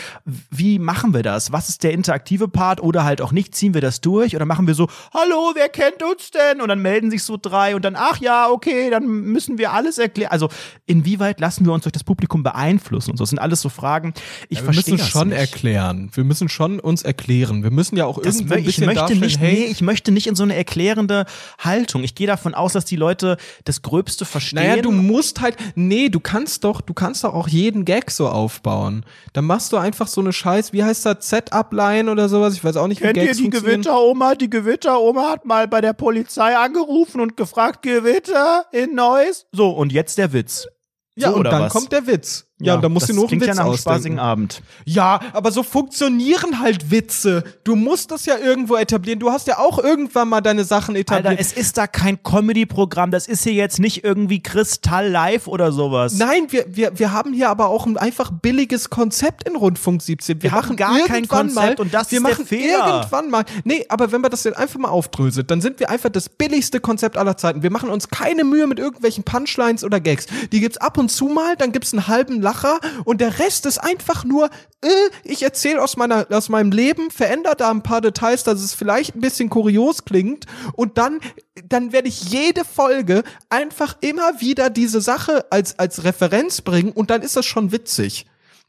wie 0.50 0.80
machen 0.80 1.14
wir 1.14 1.24
das? 1.24 1.52
Was 1.52 1.70
ist 1.70 1.84
der 1.84 1.92
interaktive 1.92 2.48
Part 2.48 2.82
oder 2.82 3.04
halt 3.04 3.22
auch 3.22 3.32
nicht? 3.32 3.54
Ziehen 3.54 3.74
wir 3.74 3.82
das 3.82 4.02
durch 4.02 4.36
oder 4.36 4.46
machen 4.46 4.66
wir 4.68 4.74
so, 4.74 4.88
hallo, 5.14 5.52
wer 5.56 5.70
kennt 5.70 6.02
uns 6.02 6.32
denn? 6.32 6.62
Und 6.62 6.70
dann 6.70 6.82
melden 6.82 7.12
sich 7.12 7.24
so 7.24 7.38
drei 7.40 7.76
und 7.76 7.86
dann, 7.86 7.96
ach 7.96 8.20
ja, 8.20 8.50
okay, 8.50 8.90
dann 8.90 9.06
müssen 9.06 9.58
wir 9.58 9.72
alle 9.72 9.83
alles 9.84 9.98
erklären. 9.98 10.32
Also 10.32 10.50
inwieweit 10.86 11.40
lassen 11.40 11.66
wir 11.66 11.74
uns 11.74 11.84
durch 11.84 11.92
das 11.94 12.04
Publikum 12.04 12.44
beeinflussen 12.44 13.12
und 13.12 13.18
so? 13.18 13.24
Das 13.24 13.30
sind 13.30 13.40
alles 13.40 13.62
so 13.62 13.70
Fragen. 13.70 14.14
Ich 14.50 14.60
ja, 14.60 14.66
wir 14.66 14.74
verstehe 14.74 14.96
müssen 14.96 15.08
schon 15.08 15.30
nicht. 15.30 15.38
erklären. 15.38 16.10
Wir 16.14 16.24
müssen 16.24 16.50
schon 16.50 16.80
uns 16.80 17.04
erklären. 17.04 17.64
Wir 17.64 17.72
müssen 17.72 17.98
ja 17.98 18.06
auch 18.06 18.22
Das 18.22 18.36
irgendwo 18.36 18.56
ich 18.56 18.66
bisschen 18.66 18.86
möchte 18.86 19.16
nicht, 19.16 19.22
darstellen, 19.22 19.52
nee, 19.52 19.64
hey, 19.64 19.72
ich 19.72 19.82
möchte 19.82 20.12
nicht 20.12 20.28
in 20.28 20.36
so 20.36 20.44
eine 20.44 20.56
erklärende 20.56 21.26
Haltung. 21.60 22.04
Ich 22.04 22.16
gehe 22.16 22.28
davon 22.28 22.54
aus, 22.54 22.74
dass 22.74 22.86
die 22.86 22.96
Leute 22.96 23.38
das 23.66 23.82
Gröbste 23.82 24.26
verstehen. 24.26 24.64
Naja, 24.68 24.82
du 24.82 24.92
musst 24.92 25.42
halt, 25.42 25.58
nee, 25.76 26.10
du 26.10 26.20
kannst 26.20 26.64
doch, 26.64 26.82
du 26.82 26.94
kannst 26.94 27.24
doch 27.24 27.34
auch 27.34 27.48
jeden 27.48 27.86
Gag 27.86 28.12
so 28.12 28.28
aufbauen. 28.30 29.06
Dann 29.34 29.46
machst 29.46 29.74
du 29.74 29.78
einfach 29.78 30.08
so 30.08 30.22
eine 30.22 30.32
Scheiß, 30.34 30.74
wie 30.74 30.84
heißt 30.84 31.06
das, 31.06 31.30
Setup-Line 31.30 32.10
oder 32.12 32.30
sowas, 32.30 32.54
ich 32.54 32.64
weiß 32.64 32.78
auch 32.78 32.88
nicht, 32.88 33.02
wie 33.02 33.06
Kennt 33.06 33.18
ihr 33.18 33.26
Gags 33.26 33.38
die 33.38 33.44
funktionieren. 33.44 33.82
Gewitteroma? 33.82 34.36
Die 34.36 34.50
Gewitteroma 34.50 35.32
hat 35.32 35.46
mal 35.46 35.68
bei 35.68 35.82
der 35.82 35.94
Polizei 35.94 36.56
angerufen 36.56 37.22
und 37.22 37.36
gefragt, 37.38 37.82
Gewitter 37.82 38.66
in 38.72 38.96
Neuss? 38.96 39.46
So, 39.52 39.73
und 39.74 39.92
jetzt 39.92 40.18
der 40.18 40.34
Witz. 40.34 40.68
Ja, 41.16 41.30
so, 41.32 41.38
und 41.38 41.44
dann 41.46 41.64
was? 41.64 41.74
kommt 41.74 41.92
der 41.92 42.08
Witz. 42.08 42.48
Ja, 42.60 42.76
und 42.76 42.84
dann 42.84 42.94
musst 42.94 43.10
du 43.10 43.14
nur 43.14 43.30
einen 43.30 43.42
Witz 43.42 43.48
ja 43.48 43.56
nach 43.56 43.66
einem 43.66 43.78
spaßigen 43.78 44.20
Abend. 44.20 44.62
Ja, 44.86 45.20
aber 45.34 45.52
so 45.52 45.64
funktionieren 45.64 46.60
halt 46.60 46.92
Witze. 46.92 47.44
Du 47.64 47.76
musst 47.76 48.12
das 48.12 48.28
ja 48.28 48.38
irgendwo 48.38 48.76
etablieren. 48.76 49.20
Du 49.20 49.32
hast 49.32 49.48
ja 49.48 49.58
auch 49.58 49.80
irgendwann 49.80 50.30
mal 50.30 50.40
deine 50.40 50.64
Sachen 50.64 50.96
etabliert. 50.96 51.26
Alter, 51.26 51.42
es 51.42 51.52
ist 51.52 51.78
da 51.78 51.88
kein 51.88 52.22
Comedy-Programm. 52.22 53.10
Das 53.10 53.28
ist 53.28 53.44
hier 53.44 53.54
jetzt 53.54 53.80
nicht 53.80 54.04
irgendwie 54.04 54.42
Kristall 54.42 55.10
live 55.10 55.48
oder 55.48 55.72
sowas. 55.72 56.14
Nein, 56.14 56.48
wir, 56.52 56.66
wir, 56.70 56.98
wir 57.00 57.12
haben 57.12 57.34
hier 57.34 57.50
aber 57.50 57.70
auch 57.70 57.88
ein 57.88 57.98
einfach 57.98 58.32
billiges 58.32 58.92
Konzept 58.92 59.48
in 59.50 59.56
Rundfunk 59.56 60.04
17. 60.04 60.38
Wir, 60.38 60.44
Wir 60.44 60.52
haben 60.52 60.62
machen 60.62 60.78
gar 60.78 61.00
kein 61.08 61.28
Konzept 61.28 61.80
mal, 61.80 61.84
und 61.84 61.92
das 61.94 62.12
wir 62.12 62.20
ist 62.20 62.24
der 62.24 62.32
machen 62.32 62.46
Fehler. 62.46 62.98
irgendwann 63.02 63.32
mal. 63.32 63.46
Nee, 63.64 63.84
aber 63.90 64.12
wenn 64.12 64.22
man 64.22 64.30
das 64.30 64.44
jetzt 64.44 64.58
einfach 64.58 64.80
mal 64.80 64.90
aufdröselt, 64.90 65.50
dann 65.50 65.60
sind 65.60 65.80
wir 65.80 65.90
einfach 65.90 66.10
das 66.10 66.30
billigste 66.30 66.80
Konzept 66.80 67.18
aller 67.18 67.36
Zeiten. 67.36 67.64
Wir 67.64 67.72
machen 67.72 67.90
uns 67.90 68.10
keine 68.10 68.44
Mühe 68.44 68.68
mit 68.68 68.78
irgendwelchen 68.78 69.24
Punchlines 69.24 69.84
oder 69.84 70.00
Gags. 70.00 70.28
Die 70.52 70.60
gibt's 70.60 70.78
ab 70.78 71.00
und 71.00 71.10
zu 71.10 71.26
mal, 71.26 71.56
dann 71.58 71.72
gibt's 71.72 71.94
einen 71.94 72.08
halben 72.08 72.43
Lacher 72.44 72.80
und 73.06 73.22
der 73.22 73.40
Rest 73.40 73.66
ist 73.66 73.80
einfach 73.80 74.24
nur, 74.24 74.52
äh, 74.82 74.88
ich 75.24 75.42
erzähle 75.42 75.82
aus 75.82 75.98
meiner 75.98 76.28
aus 76.30 76.50
meinem 76.50 76.72
Leben, 76.72 77.10
verändere 77.10 77.56
da 77.56 77.72
ein 77.72 77.82
paar 77.82 78.02
Details, 78.02 78.44
dass 78.44 78.62
es 78.62 78.74
vielleicht 78.74 79.16
ein 79.16 79.22
bisschen 79.22 79.50
kurios 79.50 80.06
klingt 80.06 80.46
und 80.74 81.00
dann 81.00 81.20
dann 81.68 81.92
werde 81.92 82.10
ich 82.10 82.26
jede 82.26 82.66
Folge 82.66 83.24
einfach 83.50 83.98
immer 84.02 84.40
wieder 84.40 84.70
diese 84.70 85.02
Sache 85.02 85.46
als 85.50 85.80
als 85.80 86.04
Referenz 86.04 86.62
bringen 86.62 86.92
und 86.92 87.10
dann 87.10 87.24
ist 87.24 87.36
das 87.36 87.46
schon 87.46 87.72
witzig. 87.72 88.28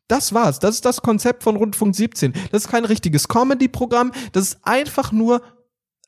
Das 0.09 0.35
war's. 0.35 0.59
Das 0.59 0.75
ist 0.75 0.85
das 0.85 1.01
Konzept 1.01 1.43
von 1.43 1.57
Rundfunk 1.57 1.95
17. 1.95 2.35
Das 2.53 2.65
ist 2.65 2.71
kein 2.71 2.85
richtiges 2.85 3.29
Comedy-Programm. 3.29 4.13
Das 4.33 4.49
ist 4.49 4.59
einfach 4.63 5.13
nur, 5.13 5.43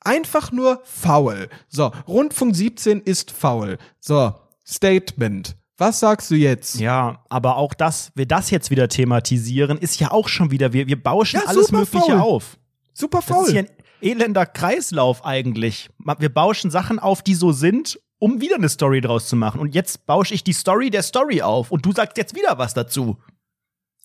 einfach 0.00 0.52
nur 0.52 0.82
faul. 0.84 1.48
So, 1.68 1.92
Rundfunk 2.06 2.54
17 2.54 3.00
ist 3.00 3.30
faul. 3.30 3.78
So, 3.98 4.34
Statement. 4.66 5.56
Was 5.78 6.00
sagst 6.00 6.30
du 6.30 6.34
jetzt? 6.36 6.76
Ja, 6.80 7.22
aber 7.28 7.56
auch 7.56 7.74
das, 7.74 8.10
wir 8.14 8.26
das 8.26 8.50
jetzt 8.50 8.70
wieder 8.70 8.88
thematisieren, 8.88 9.76
ist 9.78 10.00
ja 10.00 10.10
auch 10.10 10.28
schon 10.28 10.50
wieder, 10.50 10.72
wir, 10.72 10.86
wir 10.86 11.02
bauschen 11.02 11.40
Ja, 11.42 11.48
alles 11.48 11.70
Mögliche 11.70 11.98
faul. 12.12 12.20
auf. 12.20 12.56
Super 12.94 13.18
Das 13.18 13.26
faul. 13.26 13.46
ist 13.48 13.52
ja, 13.52 13.62
elender 14.00 14.46
Kreislauf 14.46 15.24
eigentlich. 15.24 15.90
Wir 16.18 16.32
bauschen 16.32 16.70
Sachen 16.70 16.98
auf, 16.98 17.22
die 17.22 17.34
so 17.34 17.52
sind, 17.52 17.98
um 18.18 18.40
wieder 18.40 18.56
eine 18.56 18.70
Story 18.70 19.02
draus 19.02 19.28
zu 19.28 19.36
machen. 19.36 19.60
Und 19.60 19.74
jetzt 19.74 20.06
bausche 20.06 20.32
ich 20.32 20.42
die 20.44 20.54
Story 20.54 20.88
der 20.88 21.02
Story 21.02 21.42
auf 21.42 21.70
und 21.70 21.84
du 21.84 21.92
sagst 21.92 22.16
jetzt 22.16 22.34
wieder 22.34 22.56
was 22.56 22.72
dazu. 22.72 23.18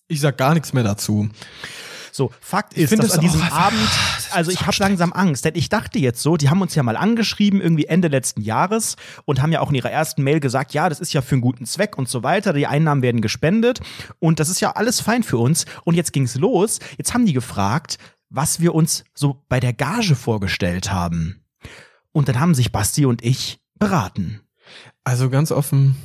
Ich 0.08 0.20
sag 0.20 0.36
gar 0.36 0.52
nichts 0.52 0.74
mehr 0.74 0.84
dazu. 0.84 1.30
So, 2.14 2.30
Fakt 2.40 2.74
ist, 2.74 2.92
dass 2.92 3.00
das 3.00 3.12
an 3.12 3.20
diesem 3.22 3.40
Abend, 3.40 3.88
also 4.32 4.50
ich 4.50 4.60
habe 4.66 4.76
langsam 4.78 5.14
Angst, 5.14 5.46
denn 5.46 5.54
ich 5.54 5.70
dachte 5.70 5.98
jetzt 5.98 6.20
so, 6.22 6.36
die 6.36 6.50
haben 6.50 6.60
uns 6.60 6.74
ja 6.74 6.82
mal 6.82 6.96
angeschrieben, 6.96 7.62
irgendwie 7.62 7.86
Ende 7.86 8.08
letzten 8.08 8.42
Jahres 8.42 8.96
und 9.24 9.40
haben 9.40 9.50
ja 9.50 9.60
auch 9.60 9.70
in 9.70 9.76
ihrer 9.76 9.90
ersten 9.90 10.22
Mail 10.22 10.38
gesagt, 10.38 10.74
ja, 10.74 10.90
das 10.90 11.00
ist 11.00 11.14
ja 11.14 11.22
für 11.22 11.36
einen 11.36 11.40
guten 11.40 11.64
Zweck 11.64 11.96
und 11.96 12.10
so 12.10 12.22
weiter, 12.22 12.52
die 12.52 12.66
Einnahmen 12.66 13.00
werden 13.00 13.22
gespendet 13.22 13.80
und 14.18 14.40
das 14.40 14.50
ist 14.50 14.60
ja 14.60 14.72
alles 14.72 15.00
fein 15.00 15.22
für 15.22 15.38
uns. 15.38 15.64
Und 15.84 15.94
jetzt 15.94 16.12
ging's 16.12 16.34
los, 16.34 16.80
jetzt 16.98 17.14
haben 17.14 17.24
die 17.24 17.32
gefragt, 17.32 17.96
was 18.28 18.60
wir 18.60 18.74
uns 18.74 19.04
so 19.14 19.42
bei 19.48 19.58
der 19.58 19.72
Gage 19.72 20.14
vorgestellt 20.14 20.92
haben. 20.92 21.42
Und 22.12 22.28
dann 22.28 22.38
haben 22.38 22.54
sich 22.54 22.72
Basti 22.72 23.06
und 23.06 23.24
ich 23.24 23.58
beraten. 23.78 24.40
Also 25.02 25.30
ganz 25.30 25.50
offen, 25.50 25.96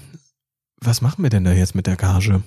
was 0.79 1.01
machen 1.01 1.21
wir 1.21 1.29
denn 1.29 1.43
da 1.43 1.51
jetzt 1.51 1.75
mit 1.75 1.85
der 1.85 1.97
Gage? 1.97 2.43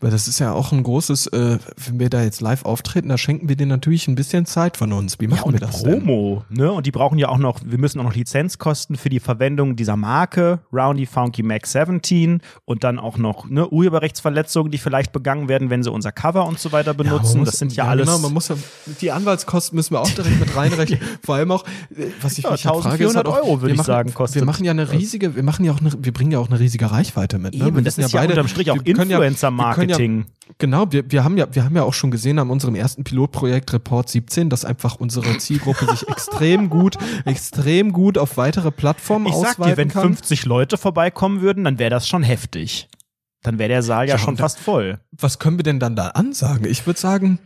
Weil 0.00 0.10
das 0.10 0.28
ist 0.28 0.38
ja 0.38 0.52
auch 0.52 0.72
ein 0.72 0.82
großes, 0.82 1.28
äh, 1.28 1.58
wenn 1.86 1.98
wir 2.00 2.10
da 2.10 2.22
jetzt 2.22 2.40
live 2.40 2.64
auftreten, 2.64 3.08
da 3.08 3.18
schenken 3.18 3.48
wir 3.48 3.56
denen 3.56 3.70
natürlich 3.70 4.08
ein 4.08 4.14
bisschen 4.14 4.46
Zeit 4.46 4.76
von 4.76 4.92
uns. 4.92 5.18
Wie 5.20 5.26
machen 5.28 5.52
Ja, 5.54 5.60
wir 5.60 5.60
das 5.60 5.82
denn? 5.82 5.98
Promo, 6.04 6.44
ne? 6.50 6.70
Und 6.72 6.86
die 6.86 6.90
brauchen 6.90 7.18
ja 7.18 7.28
auch 7.28 7.38
noch, 7.38 7.60
wir 7.64 7.78
müssen 7.78 7.98
auch 8.00 8.04
noch 8.04 8.14
Lizenzkosten 8.14 8.96
für 8.96 9.08
die 9.08 9.20
Verwendung 9.20 9.76
dieser 9.76 9.96
Marke, 9.96 10.60
Roundy 10.72 11.06
Funky 11.06 11.42
Mac 11.42 11.66
17 11.66 12.40
und 12.64 12.84
dann 12.84 12.98
auch 12.98 13.18
noch 13.18 13.48
ne, 13.48 13.68
Urheberrechtsverletzungen, 13.68 14.70
die 14.70 14.78
vielleicht 14.78 15.12
begangen 15.12 15.48
werden, 15.48 15.70
wenn 15.70 15.82
sie 15.82 15.90
unser 15.90 16.12
Cover 16.12 16.46
und 16.46 16.58
so 16.58 16.72
weiter 16.72 16.90
Ja, 16.90 16.92
benutzen. 16.94 17.38
muss- 17.38 17.50
das 17.50 17.58
sind 17.58 17.74
ja, 17.76 17.84
alles. 17.86 18.06
Genau, 18.06 18.18
man 18.18 18.32
muss 18.32 18.48
ja, 18.48 18.56
die 19.00 19.12
Anwaltskosten 19.12 19.76
müssen 19.76 19.94
wir 19.94 20.00
auch 20.00 20.10
direkt 20.10 20.40
mit 20.40 20.56
reinrechnen. 20.56 21.00
Vor 21.24 21.36
allem 21.36 21.50
auch, 21.52 21.64
äh, 21.90 22.06
was 22.20 22.38
ich 22.38 22.44
Ja, 22.44 22.50
mich 22.52 22.66
halt 22.66 22.76
frage, 22.82 23.04
1400 23.04 23.26
halt 23.32 23.44
Euro, 23.44 23.60
würde 23.60 23.72
ich 23.72 23.78
machen, 23.78 23.86
sagen, 23.86 24.14
kostet 24.14 24.42
Wir 24.42 24.46
machen 24.46 24.64
ja 24.64 24.70
eine 24.72 24.90
riesige, 24.90 25.36
wir 25.36 25.42
machen 25.42 25.64
ja 25.64 25.72
auch 25.72 25.80
eine, 25.80 25.92
wir 25.98 26.12
bringen 26.12 26.32
ja 26.32 26.38
auch 26.38 26.48
eine 26.50 26.58
riesige 26.58 26.90
Reichweite 26.90 27.38
mit. 27.38 27.54
Ne? 27.54 27.66
Eben, 27.66 27.76
wir 27.76 27.82
das 27.82 27.98
ist 27.98 28.12
ja 28.12 28.22
unterm 28.22 28.48
Strich 28.48 28.70
auch 28.70 28.76
wir 28.84 28.86
können 29.74 29.88
ja- 29.90 29.96
genau, 30.58 30.90
wir, 30.90 31.10
wir 31.10 31.24
haben 31.24 31.36
ja, 31.36 31.46
wir 31.54 31.64
haben 31.64 31.74
ja 31.76 31.82
auch 31.82 31.94
schon 31.94 32.10
gesehen 32.10 32.38
an 32.38 32.50
unserem 32.50 32.74
ersten 32.74 33.04
Pilotprojekt 33.04 33.72
Report 33.72 34.08
17, 34.08 34.50
dass 34.50 34.64
einfach 34.64 34.96
unsere 34.96 35.38
Zielgruppe 35.38 35.86
sich 35.86 36.08
extrem 36.08 36.68
gut, 36.70 36.96
extrem 37.24 37.92
gut 37.92 38.18
auf 38.18 38.36
weitere 38.36 38.70
Plattformen 38.70 39.26
ich 39.26 39.34
sag 39.34 39.50
ausweiten 39.58 39.70
dir, 39.72 39.76
wenn 39.76 39.88
kann. 39.88 40.02
50 40.02 40.44
Leute 40.44 40.76
vorbeikommen 40.78 41.40
würden, 41.40 41.64
dann 41.64 41.78
wäre 41.78 41.90
das 41.90 42.06
schon 42.08 42.22
heftig. 42.22 42.88
Dann 43.42 43.58
wäre 43.58 43.68
der 43.68 43.82
Saal 43.82 44.06
ja, 44.08 44.14
Ja, 44.14 44.18
schon 44.18 44.36
fast 44.36 44.58
voll. 44.58 45.00
Was 45.10 45.38
können 45.38 45.58
wir 45.58 45.64
denn 45.64 45.80
dann 45.80 45.96
da 45.96 46.08
ansagen? 46.08 46.64
Ich 46.66 46.86
würde 46.86 47.00
sagen, 47.00 47.38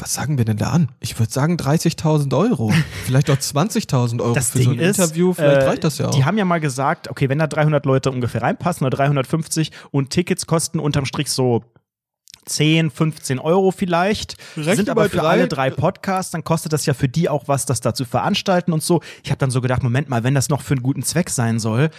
was 0.00 0.14
sagen 0.14 0.38
wir 0.38 0.44
denn 0.44 0.56
da 0.56 0.70
an? 0.70 0.90
Ich 1.00 1.18
würde 1.18 1.30
sagen 1.32 1.56
30.000 1.56 2.36
Euro. 2.36 2.72
Vielleicht 3.04 3.30
auch 3.30 3.36
20.000 3.36 4.20
Euro 4.22 4.32
Das 4.34 4.50
für 4.50 4.58
Ding 4.58 4.64
so 4.68 4.70
ein 4.72 4.78
ist, 4.78 4.98
Interview. 4.98 5.32
Vielleicht 5.34 5.62
äh, 5.62 5.64
reicht 5.68 5.84
das 5.84 5.98
ja 5.98 6.08
auch. 6.08 6.14
Die 6.14 6.24
haben 6.24 6.38
ja 6.38 6.44
mal 6.44 6.60
gesagt, 6.60 7.08
okay, 7.08 7.28
wenn 7.28 7.38
da 7.38 7.46
300 7.46 7.84
Leute 7.86 8.10
ungefähr 8.10 8.42
reinpassen 8.42 8.86
oder 8.86 8.96
350 8.96 9.70
und 9.90 10.10
Tickets 10.10 10.46
kosten 10.46 10.80
unterm 10.80 11.04
Strich 11.04 11.30
so 11.30 11.62
10, 12.46 12.90
15 12.90 13.38
Euro 13.38 13.70
vielleicht, 13.70 14.36
Rechne 14.56 14.74
sind 14.76 14.88
aber 14.90 15.08
für 15.08 15.18
drei- 15.18 15.28
alle 15.28 15.46
drei 15.48 15.70
Podcasts, 15.70 16.32
dann 16.32 16.42
kostet 16.42 16.72
das 16.72 16.86
ja 16.86 16.94
für 16.94 17.08
die 17.08 17.28
auch 17.28 17.46
was, 17.46 17.66
das 17.66 17.80
da 17.80 17.94
zu 17.94 18.04
veranstalten 18.04 18.72
und 18.72 18.82
so. 18.82 19.00
Ich 19.22 19.30
habe 19.30 19.38
dann 19.38 19.52
so 19.52 19.60
gedacht, 19.60 19.82
Moment 19.84 20.08
mal, 20.08 20.24
wenn 20.24 20.34
das 20.34 20.48
noch 20.48 20.62
für 20.62 20.74
einen 20.74 20.82
guten 20.82 21.04
Zweck 21.04 21.30
sein 21.30 21.60
soll, 21.60 21.90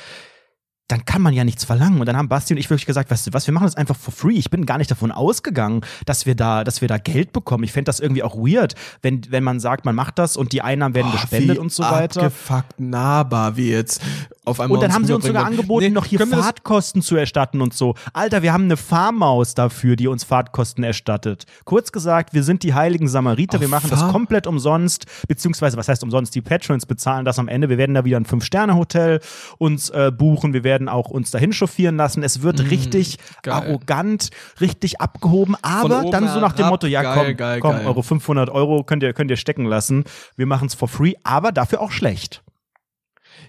dann 0.88 1.06
kann 1.06 1.22
man 1.22 1.34
ja 1.34 1.44
nichts 1.44 1.64
verlangen. 1.64 2.00
Und 2.00 2.06
dann 2.08 2.18
haben 2.18 2.28
Basti 2.28 2.54
und 2.54 2.58
ich 2.60 2.70
wirklich 2.70 2.86
gesagt, 2.86 3.10
weißt 3.10 3.28
du 3.28 3.34
was, 3.34 3.48
wir 3.48 3.54
machen 3.54 3.66
das 3.66 3.76
einfach 3.76 3.96
for 3.96 4.14
free. 4.14 4.36
Ich 4.36 4.50
bin 4.50 4.66
gar 4.66 4.78
nicht 4.78 4.92
davon 4.92 5.12
ausgegangen, 5.12 5.82
dass 6.06 6.26
wir 6.26 6.36
da, 6.36 6.64
dass 6.64 6.82
wir 6.82 6.88
da 6.88 6.98
Geld 6.98 7.32
bekommen. 7.32 7.64
Ich 7.64 7.72
fände 7.72 7.86
das 7.86 8.00
irgendwie 8.00 8.24
auch 8.24 8.36
weird, 8.36 8.76
wenn, 9.02 9.22
wenn 9.30 9.44
man 9.44 9.60
sagt, 9.60 9.86
man 9.86 9.96
macht 9.96 10.20
das 10.20 10.36
und 10.36 10.52
die 10.52 10.62
Einnahmen 10.62 10.94
werden 10.94 11.12
Boah, 11.12 11.22
gespendet 11.22 11.58
und 11.58 11.72
so 11.72 11.84
weiter. 11.84 12.24
Abgefuckt 12.24 12.80
nahbar, 12.80 13.56
wie 13.56 13.72
jetzt 13.72 14.02
auf 14.46 14.60
einmal. 14.60 14.78
Und 14.78 14.84
dann 14.84 14.94
haben 14.94 15.06
sie 15.06 15.14
uns 15.14 15.26
sogar 15.26 15.46
angeboten, 15.46 15.86
Nee, 15.86 15.90
noch 15.90 16.06
hier 16.06 16.20
das- 16.20 16.30
Fahrtkosten 16.30 17.02
zu 17.02 17.16
erstatten 17.16 17.62
und 17.62 17.74
so. 17.74 17.96
Alter, 18.14 18.42
wir 18.42 18.52
haben 18.54 18.66
eine 18.66 18.78
Farmmaus 18.78 19.54
dafür, 19.56 19.96
die 19.96 20.08
uns 20.08 20.24
Fahrtkosten 20.24 20.84
erstattet. 20.84 21.46
Kurz 21.66 21.92
gesagt, 21.92 22.34
wir 22.34 22.44
sind 22.44 22.64
die 22.64 22.74
heiligen 22.74 23.08
Samariter, 23.08 23.56
Auf 23.56 23.62
wir 23.62 23.68
machen 23.68 23.90
das 23.90 24.00
Farm- 24.02 24.12
komplett 24.12 24.48
umsonst, 24.48 25.06
beziehungsweise, 25.28 25.78
was 25.78 25.88
heißt 25.88 26.04
umsonst? 26.04 26.36
Die 26.36 26.42
Patrons 26.42 26.86
bezahlen 26.86 27.26
das 27.26 27.40
am 27.40 27.48
Ende. 27.48 27.70
Wir 27.70 27.78
werden 27.78 27.94
da 27.96 28.04
wieder 28.06 28.18
ein 28.18 28.26
Fünf-Sterne-Hotel 28.26 29.20
uns 29.58 29.90
äh, 29.90 30.12
buchen, 30.12 30.54
wir 30.54 30.64
werden 30.64 30.90
auch 30.90 31.10
uns 31.10 31.32
dahin 31.32 31.54
chauffieren 31.54 31.96
lassen. 31.98 32.24
Es 32.24 32.42
wird 32.42 32.70
richtig 32.72 33.18
Mm, 33.18 33.22
geil. 33.44 33.54
arrogant, 33.54 34.30
richtig 34.62 35.00
abgehoben, 35.02 35.56
aber 35.62 36.10
dann 36.12 36.28
so 36.28 36.40
nach 36.40 36.54
dem 36.54 36.58
herab, 36.66 36.72
Motto, 36.72 36.88
ja 36.88 37.02
geil, 37.02 37.26
komm, 37.28 37.38
geil, 37.38 37.60
komm, 37.60 37.76
eure 37.86 38.04
500 38.04 38.50
Euro 38.50 38.84
könnt 38.84 39.04
ihr, 39.04 39.14
könnt 39.14 39.32
ihr 39.32 39.38
stecken 39.38 39.66
lassen. 39.66 40.04
Wir 40.36 40.46
machen 40.46 40.68
es 40.68 40.74
for 40.74 40.88
free, 40.88 41.14
aber 41.24 41.52
dafür 41.52 41.82
auch 41.82 41.92
schlecht. 41.92 42.42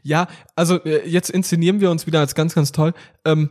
Ja, 0.04 0.28
also 0.54 0.84
äh, 0.84 1.08
jetzt 1.08 1.30
inszenieren 1.30 1.80
wir 1.80 1.90
uns 1.90 2.06
wieder 2.06 2.20
als 2.20 2.34
ganz, 2.34 2.54
ganz 2.54 2.70
toll. 2.70 2.92
Ähm, 3.24 3.50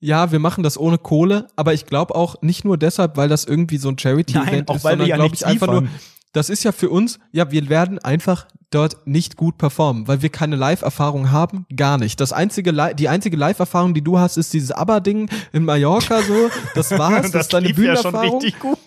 ja, 0.00 0.32
wir 0.32 0.40
machen 0.40 0.64
das 0.64 0.76
ohne 0.76 0.98
Kohle, 0.98 1.46
aber 1.54 1.72
ich 1.72 1.86
glaube 1.86 2.16
auch 2.16 2.42
nicht 2.42 2.64
nur 2.64 2.76
deshalb, 2.76 3.16
weil 3.16 3.28
das 3.28 3.44
irgendwie 3.44 3.78
so 3.78 3.88
ein 3.88 3.96
Charity-Event 3.96 4.68
ist, 4.68 4.82
sondern 4.82 5.06
ja 5.06 5.14
glaube 5.14 5.34
ich 5.34 5.46
einfach 5.46 5.68
nur, 5.68 5.82
liefern. 5.82 6.00
das 6.32 6.50
ist 6.50 6.64
ja 6.64 6.72
für 6.72 6.90
uns, 6.90 7.20
ja, 7.30 7.52
wir 7.52 7.68
werden 7.68 8.00
einfach 8.00 8.48
dort 8.74 9.06
nicht 9.06 9.36
gut 9.36 9.58
performen, 9.58 10.08
weil 10.08 10.22
wir 10.22 10.28
keine 10.28 10.56
Live-Erfahrung 10.56 11.30
haben, 11.30 11.66
gar 11.76 11.98
nicht. 11.98 12.20
Das 12.20 12.32
einzige, 12.32 12.70
Li 12.70 12.94
die 12.94 13.08
einzige 13.08 13.36
Live-Erfahrung, 13.36 13.94
die 13.94 14.02
du 14.02 14.18
hast, 14.18 14.36
ist 14.36 14.52
dieses 14.52 14.72
ABBA-Ding 14.72 15.28
in 15.52 15.64
Mallorca 15.64 16.22
so, 16.22 16.50
das 16.74 16.90
war's, 16.92 17.30
das, 17.32 17.42
ist 17.42 17.52
deine 17.54 17.68
lief 17.68 17.78
ja 17.78 17.96
schon 17.96 18.12
Bühnenerfahrung. 18.12 18.40
richtig 18.42 18.60
gut. 18.60 18.80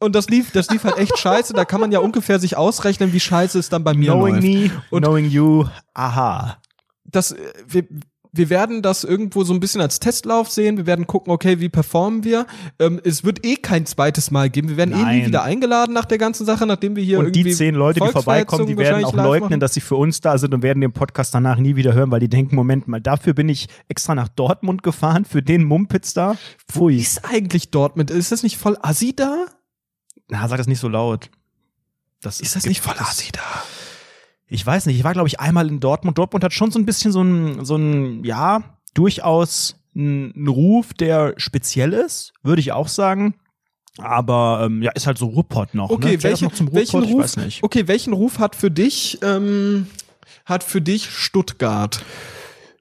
Und 0.00 0.14
das 0.14 0.28
lief, 0.28 0.50
das 0.52 0.70
lief 0.70 0.84
halt 0.84 0.98
echt 0.98 1.18
scheiße, 1.18 1.52
da 1.54 1.64
kann 1.64 1.80
man 1.80 1.90
ja 1.92 1.98
ungefähr 2.00 2.38
sich 2.38 2.56
ausrechnen, 2.56 3.12
wie 3.12 3.20
scheiße 3.20 3.58
es 3.58 3.68
dann 3.68 3.82
bei 3.84 3.94
mir 3.94 4.12
Knowing 4.12 4.34
läuft. 4.34 4.46
me, 4.46 4.70
Und- 4.90 5.02
knowing 5.02 5.30
you, 5.30 5.64
aha. 5.94 6.58
das, 7.04 7.32
äh, 7.32 7.36
wir, 7.66 7.84
wir 8.36 8.50
werden 8.50 8.82
das 8.82 9.04
irgendwo 9.04 9.44
so 9.44 9.52
ein 9.52 9.60
bisschen 9.60 9.80
als 9.80 10.00
Testlauf 10.00 10.50
sehen. 10.50 10.76
Wir 10.76 10.86
werden 10.86 11.06
gucken, 11.06 11.32
okay, 11.32 11.60
wie 11.60 11.68
performen 11.68 12.24
wir. 12.24 12.46
Ähm, 12.78 13.00
es 13.04 13.24
wird 13.24 13.44
eh 13.44 13.56
kein 13.56 13.86
zweites 13.86 14.30
Mal 14.30 14.50
geben. 14.50 14.68
Wir 14.68 14.76
werden 14.76 14.94
eh 14.94 15.02
Nein. 15.02 15.18
nie 15.18 15.26
wieder 15.26 15.42
eingeladen 15.42 15.92
nach 15.92 16.04
der 16.04 16.18
ganzen 16.18 16.46
Sache, 16.46 16.66
nachdem 16.66 16.96
wir 16.96 17.02
hier 17.02 17.18
Und 17.18 17.26
irgendwie 17.26 17.44
die 17.44 17.54
zehn 17.54 17.74
Leute, 17.74 18.00
die 18.00 18.08
vorbeikommen, 18.10 18.66
die 18.66 18.76
werden 18.76 19.04
auch 19.04 19.14
leugnen, 19.14 19.50
machen. 19.50 19.60
dass 19.60 19.74
sie 19.74 19.80
für 19.80 19.96
uns 19.96 20.20
da 20.20 20.38
sind 20.38 20.54
und 20.54 20.62
werden 20.62 20.80
den 20.80 20.92
Podcast 20.92 21.34
danach 21.34 21.58
nie 21.58 21.76
wieder 21.76 21.94
hören, 21.94 22.10
weil 22.10 22.20
die 22.20 22.28
denken, 22.28 22.56
Moment 22.56 22.88
mal, 22.88 23.00
dafür 23.00 23.34
bin 23.34 23.48
ich 23.48 23.68
extra 23.88 24.14
nach 24.14 24.28
Dortmund 24.28 24.82
gefahren, 24.82 25.24
für 25.24 25.42
den 25.42 25.64
Mumpitz 25.64 26.14
da. 26.14 26.36
Pfui. 26.68 26.96
ist 26.96 27.24
eigentlich 27.24 27.70
Dortmund? 27.70 28.10
Ist 28.10 28.32
das 28.32 28.42
nicht 28.42 28.56
voll 28.56 28.76
assi 28.82 29.14
da? 29.14 29.46
Na, 30.28 30.48
sag 30.48 30.58
das 30.58 30.66
nicht 30.66 30.80
so 30.80 30.88
laut. 30.88 31.30
Das 32.20 32.40
Ist 32.40 32.56
das 32.56 32.66
nicht 32.66 32.80
voll 32.80 32.96
assi 32.98 33.30
da? 33.32 33.40
Ich 34.48 34.64
weiß 34.64 34.86
nicht, 34.86 34.96
ich 34.96 35.04
war, 35.04 35.12
glaube 35.12 35.28
ich, 35.28 35.40
einmal 35.40 35.68
in 35.68 35.80
Dortmund. 35.80 36.18
Dortmund 36.18 36.44
hat 36.44 36.52
schon 36.52 36.70
so 36.70 36.78
ein 36.78 36.86
bisschen 36.86 37.12
so 37.12 37.22
ein, 37.22 37.64
so 37.64 37.76
ein 37.76 38.24
ja, 38.24 38.62
durchaus 38.94 39.76
einen 39.94 40.48
Ruf, 40.48 40.94
der 40.94 41.34
speziell 41.36 41.92
ist, 41.92 42.32
würde 42.42 42.60
ich 42.60 42.72
auch 42.72 42.88
sagen. 42.88 43.34
Aber 43.98 44.62
ähm, 44.66 44.82
ja, 44.82 44.92
ist 44.92 45.06
halt 45.06 45.18
so 45.18 45.26
Ruhrpott 45.26 45.74
noch. 45.74 45.90
Okay, 45.90 46.12
ne? 46.12 46.18
Zählt 46.18 46.24
das 46.24 46.30
welchen, 46.30 46.44
noch 46.44 46.52
zum 46.52 46.72
welchen 46.72 46.96
Ruhrpott? 47.00 47.14
Ruf? 47.14 47.24
Ich 47.24 47.36
weiß 47.36 47.44
nicht. 47.44 47.62
Okay, 47.62 47.88
welchen 47.88 48.12
Ruf 48.12 48.38
hat 48.38 48.54
für 48.54 48.70
dich 48.70 49.18
ähm, 49.22 49.86
hat 50.44 50.62
für 50.62 50.80
dich 50.80 51.10
Stuttgart? 51.10 52.04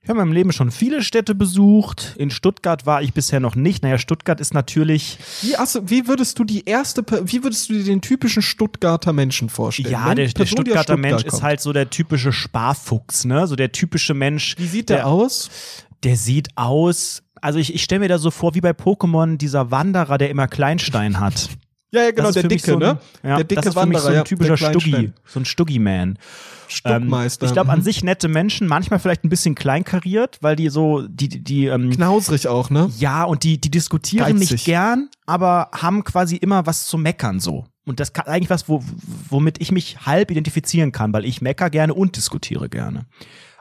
Ich 0.06 0.10
habe 0.10 0.20
in 0.22 0.28
meinem 0.28 0.34
Leben 0.36 0.54
schon 0.54 0.70
viele 0.70 1.02
Städte 1.02 1.34
besucht. 1.34 2.14
In 2.20 2.30
Stuttgart 2.30 2.86
war 2.86 3.02
ich 3.02 3.12
bisher 3.16 3.40
noch 3.40 3.56
nicht. 3.56 3.82
Naja, 3.82 3.98
Stuttgart 3.98 4.40
ist 4.40 4.54
natürlich, 4.54 5.18
Wie, 5.42 5.56
achso, 5.58 5.90
wie 5.90 6.08
würdest 6.08 6.38
du 6.38 6.44
die 6.44 6.64
erste, 6.66 7.04
wie 7.24 7.44
würdest 7.44 7.70
du 7.70 7.74
dir 7.74 7.84
den 7.84 8.02
typischen 8.02 8.44
Stuttgarter 8.44 9.14
Menschen 9.14 9.50
vorstellen? 9.50 9.92
ja, 9.92 10.14
der, 10.14 10.28
der 10.28 10.46
Stuttgarter 10.46 10.96
Mensch 10.96 11.14
Stuttgart 11.22 11.26
ist 11.26 11.32
kommt. 11.32 11.44
halt 11.44 11.60
so 11.60 11.74
der 11.74 11.90
typische 11.90 12.32
Sparfuchs, 12.32 13.26
ne? 13.26 13.48
So 13.48 13.56
der 13.56 13.72
typische 13.72 14.14
Mensch. 14.14 14.54
Wie 14.60 14.68
sieht 14.68 14.90
der, 14.90 15.08
aus? 15.08 15.50
Der 16.04 16.18
sieht 16.18 16.50
aus, 16.56 17.24
also 17.42 17.58
ich, 17.58 17.74
ich 17.74 17.82
stelle 17.82 18.02
mir 18.02 18.08
da 18.10 18.20
so 18.20 18.30
vor, 18.30 18.54
wie 18.54 18.62
bei 18.62 18.74
Pokémon, 18.74 19.38
dieser 19.38 19.72
Wanderer, 19.72 20.20
der 20.20 20.30
immer 20.30 20.48
Kleinstein 20.48 21.20
hat. 21.20 21.50
Ja, 21.96 22.04
ja, 22.04 22.12
genau, 22.12 22.32
der 22.32 22.44
mich 22.44 22.62
Dicke, 22.62 22.72
so 22.72 22.74
ein, 22.74 22.80
ne? 22.80 23.00
Ja, 23.24 23.36
der 23.38 23.44
dicke 23.46 23.62
das 23.62 23.66
ist 23.68 23.80
für 23.80 23.86
mich 23.86 23.96
Wanderer, 23.96 24.14
so 24.14 24.20
ein 24.20 24.26
typischer 24.26 24.58
Stuggi, 24.58 25.14
so 25.26 25.40
ein 25.40 25.46
Stuggi-Man. 25.46 26.20
Stuckmeister. 26.68 27.46
ich 27.46 27.54
glaube, 27.54 27.72
an 27.72 27.80
Mhm. 27.80 27.84
sich 27.84 28.04
nette 28.04 28.28
Menschen, 28.28 28.68
manchmal 28.68 29.00
vielleicht 29.00 29.24
ein 29.24 29.30
bisschen 29.30 29.56
kleinkariert, 29.56 30.40
weil 30.42 30.56
die 30.56 30.70
so, 30.70 31.04
die, 31.08 31.30
die, 31.30 31.44
die 31.44 31.66
ähm, 31.68 31.92
Knausrig 31.92 32.48
auch, 32.48 32.70
ne? 32.70 32.92
ja, 32.98 33.24
und 33.24 33.44
die, 33.44 33.62
die 33.62 33.70
diskutieren 33.72 34.34
Geizig. 34.34 34.52
nicht 34.52 34.66
gern, 34.66 35.10
aber 35.26 35.70
haben 35.74 36.04
quasi 36.04 36.36
immer 36.36 36.66
was 36.66 36.88
zu 36.88 36.98
meckern 36.98 37.40
so. 37.40 37.66
Und 37.86 38.00
das 38.00 38.14
kann 38.14 38.26
eigentlich 38.26 38.50
was, 38.50 38.68
wo, 38.68 38.84
womit 39.30 39.62
ich 39.62 39.72
mich 39.72 40.06
halb 40.06 40.32
identifizieren 40.32 40.92
kann, 40.92 41.14
weil 41.14 41.24
ich 41.24 41.42
mecker 41.42 41.70
gerne 41.70 41.94
und 41.94 42.18
diskutiere 42.18 42.68
gerne. 42.68 43.06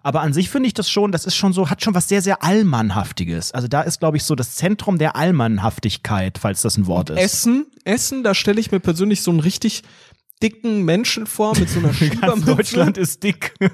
Aber 0.04 0.20
an 0.20 0.34
sich 0.34 0.50
finde 0.50 0.66
ich 0.66 0.74
das 0.74 0.90
schon, 0.90 1.12
das 1.12 1.24
ist 1.24 1.34
schon 1.34 1.54
so, 1.54 1.70
hat 1.70 1.82
schon 1.82 1.94
was 1.94 2.08
sehr, 2.08 2.20
sehr 2.20 2.44
Allmannhaftiges. 2.44 3.52
Also 3.52 3.68
da 3.68 3.80
ist, 3.80 4.00
glaube 4.00 4.18
ich, 4.18 4.24
so 4.24 4.34
das 4.34 4.54
Zentrum 4.54 4.98
der 4.98 5.16
Allmannhaftigkeit, 5.16 6.36
falls 6.36 6.60
das 6.60 6.76
ein 6.76 6.86
Wort 6.86 7.08
ist. 7.08 7.18
Essen, 7.18 7.66
Essen, 7.84 8.22
da 8.22 8.34
stelle 8.34 8.60
ich 8.60 8.70
mir 8.70 8.80
persönlich 8.80 9.22
so 9.22 9.30
einen 9.30 9.40
richtig 9.40 9.82
dicken 10.42 10.84
Menschen 10.84 11.26
vor 11.26 11.58
mit 11.58 11.70
so 11.70 11.78
einer 11.78 11.94
Schiebermütze. 11.94 12.54
Deutschland 12.54 12.98
ist 12.98 13.22
dick. 13.22 13.54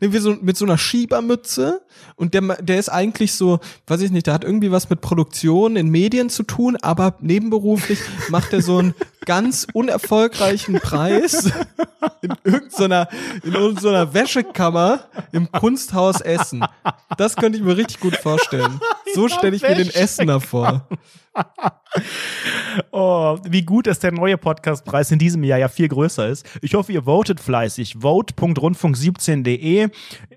Nee, 0.00 0.12
wie 0.12 0.18
so, 0.18 0.34
mit 0.40 0.56
so 0.56 0.64
einer 0.64 0.78
Schiebermütze 0.78 1.82
und 2.16 2.32
der, 2.32 2.40
der 2.62 2.78
ist 2.78 2.88
eigentlich 2.88 3.34
so, 3.34 3.60
weiß 3.86 4.00
ich 4.00 4.10
nicht, 4.10 4.26
der 4.26 4.32
hat 4.32 4.42
irgendwie 4.42 4.70
was 4.70 4.88
mit 4.88 5.02
Produktion 5.02 5.76
in 5.76 5.90
Medien 5.90 6.30
zu 6.30 6.42
tun, 6.42 6.78
aber 6.80 7.18
nebenberuflich 7.20 7.98
macht 8.30 8.54
er 8.54 8.62
so 8.62 8.78
einen 8.78 8.94
ganz 9.28 9.66
unerfolgreichen 9.74 10.80
Preis 10.80 11.52
in 12.22 12.32
irgendeiner, 12.44 13.08
in 13.44 13.52
irgendeiner 13.52 14.14
Wäschekammer 14.14 15.00
im 15.32 15.52
Kunsthaus 15.52 16.22
Essen. 16.22 16.64
Das 17.18 17.36
könnte 17.36 17.58
ich 17.58 17.64
mir 17.64 17.76
richtig 17.76 18.00
gut 18.00 18.16
vorstellen. 18.16 18.80
So 19.14 19.28
stelle 19.28 19.54
ich 19.54 19.62
mir 19.62 19.74
den 19.74 19.90
Essener 19.90 20.40
vor. 20.40 20.88
Oh, 22.90 23.38
wie 23.44 23.62
gut, 23.62 23.86
dass 23.86 23.98
der 23.98 24.12
neue 24.12 24.36
Podcastpreis 24.36 25.10
in 25.10 25.18
diesem 25.18 25.42
Jahr 25.44 25.58
ja 25.58 25.68
viel 25.68 25.88
größer 25.88 26.28
ist. 26.28 26.46
Ich 26.62 26.74
hoffe, 26.74 26.92
ihr 26.92 27.04
votet 27.04 27.40
fleißig. 27.40 27.96
Vote.rundfunk17.de. 28.00 29.88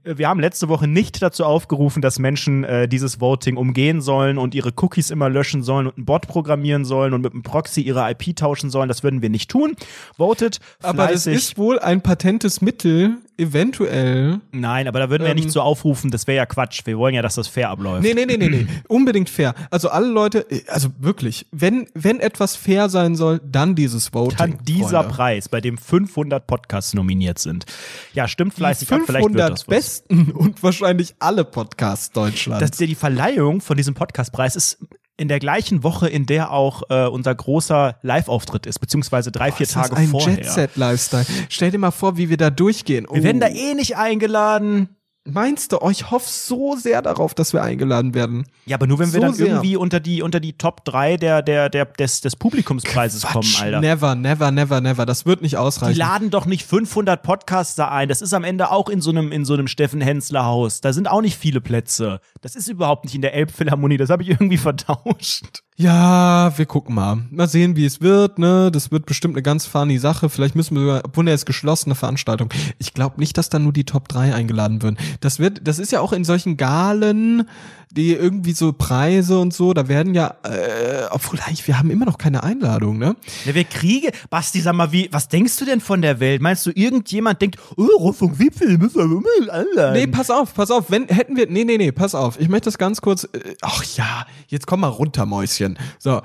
Wir 0.04 0.30
haben 0.30 0.40
letzte 0.40 0.70
Woche 0.70 0.88
nicht 0.88 1.22
dazu 1.22 1.46
aufgerufen, 1.46 2.02
dass 2.02 2.20
Menschen 2.20 2.64
äh, 2.64 2.88
dieses 2.88 3.22
Voting 3.22 3.58
umgehen 3.58 4.02
sollen 4.02 4.38
und 4.38 4.56
ihre 4.56 4.72
Cookies 4.76 5.12
immer 5.12 5.30
löschen 5.30 5.64
sollen 5.64 5.88
und 5.88 5.98
einen 5.98 6.06
Bot 6.06 6.28
programmieren 6.28 6.86
sollen 6.86 7.14
und 7.14 7.22
mit 7.22 7.34
einem 7.34 7.44
Proxy 7.44 7.82
ihre 7.82 8.10
IP 8.10 8.36
tauschen 8.36 8.70
sollen. 8.70 8.81
Das 8.88 9.04
würden 9.04 9.22
wir 9.22 9.30
nicht 9.30 9.50
tun. 9.50 9.76
Votet 10.18 10.60
fleißig. 10.80 11.00
Aber 11.00 11.08
das 11.12 11.28
ist 11.28 11.58
wohl 11.58 11.80
ein 11.80 12.02
patentes 12.02 12.62
Mittel, 12.62 13.18
eventuell. 13.38 14.40
Nein, 14.52 14.88
aber 14.88 15.00
da 15.00 15.10
würden 15.10 15.24
wir 15.24 15.30
ja 15.30 15.34
Ähm. 15.36 15.38
nicht 15.40 15.52
so 15.52 15.62
aufrufen. 15.62 16.12
Das 16.12 16.28
wäre 16.28 16.38
ja 16.38 16.46
Quatsch. 16.46 16.82
Wir 16.86 16.98
wollen 16.98 17.14
ja, 17.16 17.22
dass 17.22 17.36
das 17.36 17.48
fair 17.48 17.70
abläuft. 17.70 18.04
Nee, 18.04 18.14
nee, 18.14 18.26
nee, 18.26 18.38
nee, 18.38 18.50
nee. 18.50 18.68
Unbedingt 18.88 19.30
fair. 19.30 19.54
Also 19.70 19.90
alle 19.90 20.08
Leute, 20.08 20.46
also 20.68 20.90
wirklich, 21.00 21.46
wenn, 21.52 21.88
wenn 21.94 22.20
etwas 22.20 22.56
fair 22.56 22.90
sein 22.90 23.16
soll, 23.16 23.42
dann 23.44 23.76
dieses 23.76 24.14
Voting. 24.14 24.38
Dann 24.38 24.58
dieser 24.64 25.02
Freunde. 25.02 25.14
Preis, 25.16 25.50
bei 25.50 25.62
dem 25.62 25.78
500 25.78 26.46
Podcasts 26.48 26.94
nominiert 26.94 27.40
sind. 27.40 27.66
Ja, 28.14 28.28
stimmt 28.28 28.54
Die 28.54 28.58
fleißig 28.58 28.92
ab. 28.92 29.02
Vielleicht 29.06 29.26
wird 29.26 29.34
500 29.38 29.52
das 29.52 29.68
was. 29.68 29.76
besten 29.76 30.32
und 30.36 30.62
wahrscheinlich 30.64 31.16
alle 31.20 31.44
Podcasts 31.46 32.12
Deutschlands. 32.12 32.70
dass 32.72 32.78
die 32.78 32.96
Verleihung 32.96 33.62
von 33.62 33.78
diesem 33.78 33.94
Podcastpreis 33.94 34.56
ist 34.56 34.78
in 35.18 35.28
der 35.28 35.40
gleichen 35.40 35.84
Woche, 35.84 36.08
in 36.10 36.26
der 36.26 36.52
auch 36.52 36.84
äh, 36.90 37.06
unser 37.06 37.36
großer 37.36 37.98
Live-Auftritt 38.02 38.66
ist, 38.66 38.80
beziehungsweise 38.80 39.32
drei, 39.32 39.52
vier 39.52 39.66
ist 39.66 39.76
das 39.76 39.90
Tage 39.90 40.02
ein 40.02 40.08
vorher. 40.08 40.36
Jet-Set-Lifestyle. 40.38 41.26
Stell 41.50 41.72
dir 41.72 41.78
mal 41.78 41.92
vor, 41.92 42.18
wie 42.18 42.30
wir 42.30 42.38
da 42.38 42.50
durchgehen. 42.50 43.06
Wir 43.12 43.24
werden 43.24 43.40
da 43.40 43.48
eh 43.48 43.74
nicht 43.76 43.98
eingeladen. 43.98 44.90
Meinst 45.24 45.72
du, 45.72 45.78
oh, 45.80 45.92
ich 45.92 46.10
hoffe 46.10 46.26
so 46.28 46.76
sehr 46.76 47.04
darauf, 47.04 47.36
dass 47.36 47.54
wir 47.54 47.62
eingeladen 47.62 48.16
werden. 48.16 48.48
Ja, 48.66 48.76
aber 48.78 48.88
nur 48.88 48.98
wenn 48.98 49.14
wir 49.14 49.20
So 49.20 49.26
dann 49.28 49.34
sehr. 49.36 49.46
irgendwie 49.50 49.76
unter 49.76 50.00
die, 50.00 50.24
unter 50.24 50.40
die 50.40 50.54
Top 50.54 50.84
3 50.84 51.18
der, 51.18 51.44
der, 51.44 51.70
der, 51.70 51.86
des, 51.86 52.22
des 52.22 52.36
Publikumspreises 52.36 53.22
kommen, 53.28 53.44
Quatsch, 53.44 53.62
Alter. 53.62 53.82
Never, 53.82 54.16
never, 54.16 54.50
never, 54.50 54.82
never. 54.82 55.06
Das 55.06 55.28
wird 55.28 55.44
nicht 55.44 55.52
Die 55.52 55.58
ausreichen. 55.58 55.96
laden 56.00 56.32
doch 56.32 56.48
nicht 56.48 56.66
500 56.66 57.22
Podcaster 57.22 57.92
ein. 57.92 58.10
Das 58.10 58.24
ist 58.24 58.34
am 58.34 58.44
Ende 58.44 58.72
auch 58.72 58.90
in 58.90 59.00
so 59.00 59.12
einem, 59.12 59.32
in 59.32 59.46
so 59.46 59.54
einem 59.54 59.68
Steffen 59.68 60.02
Hensler 60.02 60.44
Haus. 60.46 60.82
Da 60.82 60.92
sind 60.92 61.08
auch 61.08 61.22
nicht 61.22 61.38
viele 61.38 61.62
Plätze. 61.62 62.20
Das 62.42 62.56
ist 62.56 62.68
überhaupt 62.68 63.06
nicht 63.06 63.14
in 63.14 63.22
der 63.22 63.36
Elbphilharmonie. 63.36 63.98
Das 63.98 64.10
habe 64.10 64.24
ich 64.24 64.30
irgendwie 64.30 64.58
vertauscht. 64.58 65.64
Ja, 65.78 66.56
wir 66.58 66.66
gucken 66.66 66.96
mal. 66.96 67.18
Mal 67.32 67.48
sehen, 67.48 67.76
wie 67.76 67.86
es 67.86 68.02
wird, 68.02 68.40
ne? 68.40 68.72
Das 68.72 68.92
wird 68.92 69.06
bestimmt 69.06 69.36
eine 69.36 69.42
ganz 69.42 69.66
funny 69.66 69.98
Sache. 69.98 70.30
Vielleicht 70.30 70.56
müssen 70.56 70.76
wir 70.76 70.82
sogar, 70.82 71.02
obwohl 71.06 71.28
er 71.28 71.34
ist 71.34 71.46
geschlossene 71.46 71.96
Veranstaltung. 71.96 72.50
Ich 72.78 72.94
glaube 72.94 73.20
nicht, 73.20 73.38
dass 73.38 73.50
da 73.50 73.58
nur 73.58 73.74
die 73.74 73.86
Top 73.86 74.08
3 74.08 74.36
eingeladen 74.36 74.82
würden. 74.82 74.98
Das 75.22 75.40
wird, 75.40 75.68
das 75.68 75.80
ist 75.80 75.92
ja 75.92 76.00
auch 76.02 76.14
in 76.14 76.24
solchen 76.24 76.58
Galen, 76.58 77.48
die 77.92 78.14
irgendwie 78.14 78.54
so 78.54 78.74
Preise 78.74 79.40
und 79.40 79.54
so, 79.54 79.74
da 79.74 79.88
werden 79.88 80.14
ja, 80.14 80.36
äh, 80.44 81.08
obwohl 81.12 81.40
eigentlich, 81.40 81.68
wir 81.68 81.78
haben 81.78 81.92
immer 81.92 82.06
noch 82.06 82.18
keine 82.18 82.44
Einladung, 82.44 82.98
ne? 82.98 83.16
Ja, 83.46 83.54
wir 83.54 83.66
kriegen, 83.66 84.12
Basti, 84.30 84.62
sag 84.62 84.76
mal, 84.76 84.92
wie, 84.92 85.10
was 85.12 85.28
denkst 85.28 85.58
du 85.58 85.66
denn 85.66 85.82
von 85.82 86.02
der 86.02 86.20
Welt? 86.20 86.42
Meinst 86.42 86.66
du, 86.66 86.72
irgendjemand 86.74 87.42
denkt, 87.42 87.58
oh, 87.76 87.88
Rundfunk 88.00 88.40
Wipfel, 88.40 88.78
müssen 88.78 89.10
wir 89.10 89.54
einladen? 89.54 89.94
Nee, 89.94 90.08
pass 90.08 90.30
auf, 90.30 90.54
pass 90.54 90.72
auf, 90.72 90.90
wenn, 90.90 91.08
hätten 91.08 91.36
wir, 91.36 91.48
nee, 91.50 91.66
nee, 91.66 91.78
nee, 91.78 91.92
pass 91.92 92.16
auf. 92.16 92.31
Ich 92.40 92.50
möchte 92.50 92.66
das 92.66 92.78
ganz 92.78 93.02
kurz, 93.02 93.24
äh, 93.26 93.56
ach 93.62 93.84
ja, 93.96 94.26
jetzt 94.48 94.68
komm 94.68 94.82
mal 94.82 94.88
runter, 94.88 95.26
Mäuschen. 95.26 95.78
So, 96.00 96.22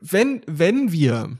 wenn, 0.00 0.42
wenn 0.46 0.92
wir 0.92 1.36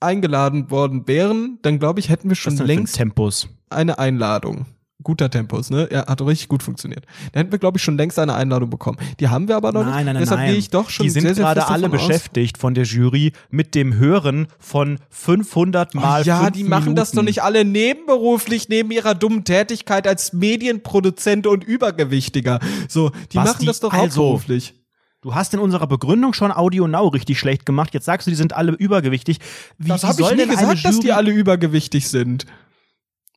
eingeladen 0.00 0.70
worden 0.70 1.06
wären, 1.06 1.58
dann 1.62 1.78
glaube 1.78 2.00
ich, 2.00 2.08
hätten 2.08 2.28
wir 2.28 2.36
schon 2.36 2.56
für 2.56 2.64
ein 2.64 2.66
längst 2.66 2.96
Tempus. 2.96 3.48
eine 3.68 3.98
Einladung. 3.98 4.66
Guter 5.02 5.30
Tempos, 5.30 5.70
ne? 5.70 5.88
Ja, 5.90 6.06
hat 6.06 6.20
richtig 6.20 6.48
gut 6.48 6.62
funktioniert. 6.62 7.06
Da 7.32 7.40
hätten 7.40 7.50
wir, 7.52 7.58
glaube 7.58 7.78
ich, 7.78 7.82
schon 7.82 7.96
längst 7.96 8.18
eine 8.18 8.34
Einladung 8.34 8.68
bekommen. 8.70 8.98
Die 9.18 9.28
haben 9.28 9.48
wir 9.48 9.56
aber 9.56 9.72
noch 9.72 9.80
Nein, 9.84 9.88
nicht. 9.90 9.96
nein, 10.06 10.14
nein, 10.14 10.22
Deshalb 10.22 10.40
nein. 10.40 10.50
gehe 10.50 10.58
ich 10.58 10.68
doch 10.70 10.90
schon 10.90 11.04
Die 11.04 11.10
sind 11.10 11.22
sehr, 11.22 11.34
sehr 11.34 11.44
gerade 11.44 11.66
alle 11.68 11.84
davon 11.84 11.98
aus. 11.98 12.06
beschäftigt 12.06 12.58
von 12.58 12.74
der 12.74 12.84
Jury 12.84 13.32
mit 13.50 13.74
dem 13.74 13.94
Hören 13.94 14.48
von 14.58 14.98
500 15.08 15.94
mal 15.94 16.20
Oh 16.20 16.24
ja, 16.24 16.50
die 16.50 16.64
machen 16.64 16.94
das 16.96 17.10
doch 17.10 17.16
Minuten. 17.16 17.26
nicht 17.26 17.42
alle 17.42 17.64
nebenberuflich 17.64 18.68
neben 18.68 18.90
ihrer 18.90 19.14
dummen 19.14 19.44
Tätigkeit 19.44 20.06
als 20.06 20.32
Medienproduzent 20.34 21.46
und 21.46 21.64
Übergewichtiger. 21.64 22.60
So, 22.88 23.10
die 23.32 23.36
Was, 23.38 23.44
machen 23.46 23.58
die- 23.60 23.66
das 23.66 23.80
doch 23.80 23.92
also, 23.92 24.02
hauptberuflich. 24.22 24.74
Du 25.22 25.34
hast 25.34 25.52
in 25.52 25.60
unserer 25.60 25.86
Begründung 25.86 26.32
schon 26.32 26.50
Audio 26.50 26.86
Now 26.88 27.08
richtig 27.08 27.38
schlecht 27.38 27.66
gemacht. 27.66 27.92
Jetzt 27.92 28.06
sagst 28.06 28.26
du, 28.26 28.30
die 28.30 28.36
sind 28.36 28.54
alle 28.54 28.72
übergewichtig. 28.72 29.38
Wie, 29.76 29.88
Das 29.88 30.02
habe 30.02 30.20
ich 30.22 30.30
nie 30.34 30.46
gesagt, 30.46 30.82
dass 30.84 30.98
die 31.00 31.12
alle 31.12 31.30
übergewichtig 31.30 32.08
sind. 32.08 32.46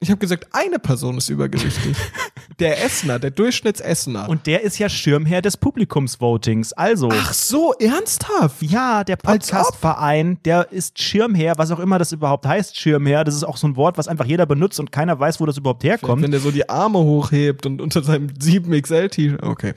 Ich 0.03 0.09
habe 0.09 0.19
gesagt, 0.19 0.47
eine 0.51 0.79
Person 0.79 1.17
ist 1.17 1.29
übergewichtig. 1.29 1.95
der 2.59 2.83
Essener, 2.83 3.19
der 3.19 3.31
Durchschnittsessener. 3.31 4.27
Und 4.27 4.47
der 4.47 4.61
ist 4.61 4.77
ja 4.77 4.89
Schirmherr 4.89 5.41
des 5.41 5.55
Publikumsvotings. 5.55 6.73
Also. 6.73 7.09
Ach 7.09 7.33
so, 7.33 7.73
ernsthaft? 7.79 8.61
Ja, 8.61 9.05
der. 9.05 9.15
Podcastverein, 9.15 10.39
der 10.43 10.73
ist 10.73 11.01
Schirmherr, 11.01 11.53
was 11.57 11.71
auch 11.71 11.79
immer 11.79 11.97
das 11.99 12.11
überhaupt 12.11 12.45
heißt, 12.45 12.77
Schirmherr. 12.77 13.23
Das 13.23 13.33
ist 13.33 13.45
auch 13.45 13.55
so 13.55 13.65
ein 13.65 13.77
Wort, 13.77 13.97
was 13.97 14.09
einfach 14.09 14.25
jeder 14.25 14.45
benutzt 14.45 14.77
und 14.81 14.91
keiner 14.91 15.17
weiß, 15.17 15.39
wo 15.39 15.45
das 15.45 15.57
überhaupt 15.57 15.85
herkommt. 15.85 16.21
Wenn 16.21 16.31
der 16.31 16.41
so 16.41 16.51
die 16.51 16.67
Arme 16.67 16.99
hochhebt 16.99 17.65
und 17.65 17.79
unter 17.79 18.03
seinem 18.03 18.27
7XL-T-Shirt. 18.27 19.41
Okay. 19.41 19.73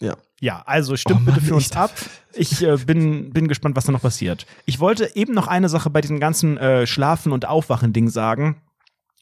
Ja. 0.00 0.16
Ja, 0.40 0.62
also 0.66 0.96
stimmt 0.96 1.22
Oh 1.22 1.24
bitte 1.24 1.40
Mann, 1.40 1.48
für 1.48 1.54
uns 1.54 1.72
ab. 1.72 1.92
Ich 2.38 2.62
äh, 2.62 2.76
bin, 2.76 3.30
bin 3.30 3.48
gespannt, 3.48 3.76
was 3.76 3.86
da 3.86 3.92
noch 3.92 4.02
passiert. 4.02 4.44
Ich 4.66 4.78
wollte 4.78 5.16
eben 5.16 5.32
noch 5.32 5.46
eine 5.46 5.70
Sache 5.70 5.88
bei 5.88 6.02
diesem 6.02 6.20
ganzen 6.20 6.58
äh, 6.58 6.86
Schlafen- 6.86 7.32
und 7.32 7.48
Aufwachen-Ding 7.48 8.10
sagen. 8.10 8.60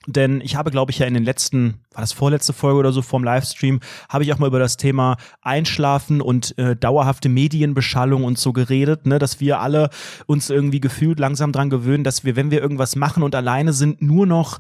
Denn 0.07 0.41
ich 0.43 0.57
habe, 0.57 0.71
glaube 0.71 0.93
ich, 0.93 0.99
ja 0.99 1.07
in 1.07 1.15
den 1.15 1.25
letzten, 1.25 1.81
war 1.93 2.03
das 2.03 2.13
vorletzte 2.13 2.53
Folge 2.53 2.79
oder 2.79 2.93
so 2.93 3.01
vom 3.01 3.25
Livestream, 3.25 3.81
habe 4.09 4.25
ich 4.25 4.33
auch 4.33 4.39
mal 4.39 4.49
über 4.49 4.59
das 4.59 4.77
Thema 4.77 5.17
Einschlafen 5.41 6.21
und 6.21 6.59
äh, 6.59 6.77
dauerhafte 6.77 7.29
Medienbeschallung 7.29 8.25
und 8.25 8.39
so 8.39 8.53
geredet, 8.53 9.07
ne, 9.07 9.19
dass 9.19 9.41
wir 9.41 9.61
alle 9.61 9.91
uns 10.27 10.51
irgendwie 10.51 10.81
gefühlt 10.81 11.19
langsam 11.19 11.53
dran 11.53 11.71
gewöhnen, 11.71 12.05
dass 12.05 12.25
wir, 12.25 12.37
wenn 12.37 12.51
wir 12.51 12.61
irgendwas 12.61 12.97
machen 12.97 13.23
und 13.23 13.35
alleine 13.35 13.73
sind, 13.73 14.03
nur 14.03 14.27
noch 14.27 14.59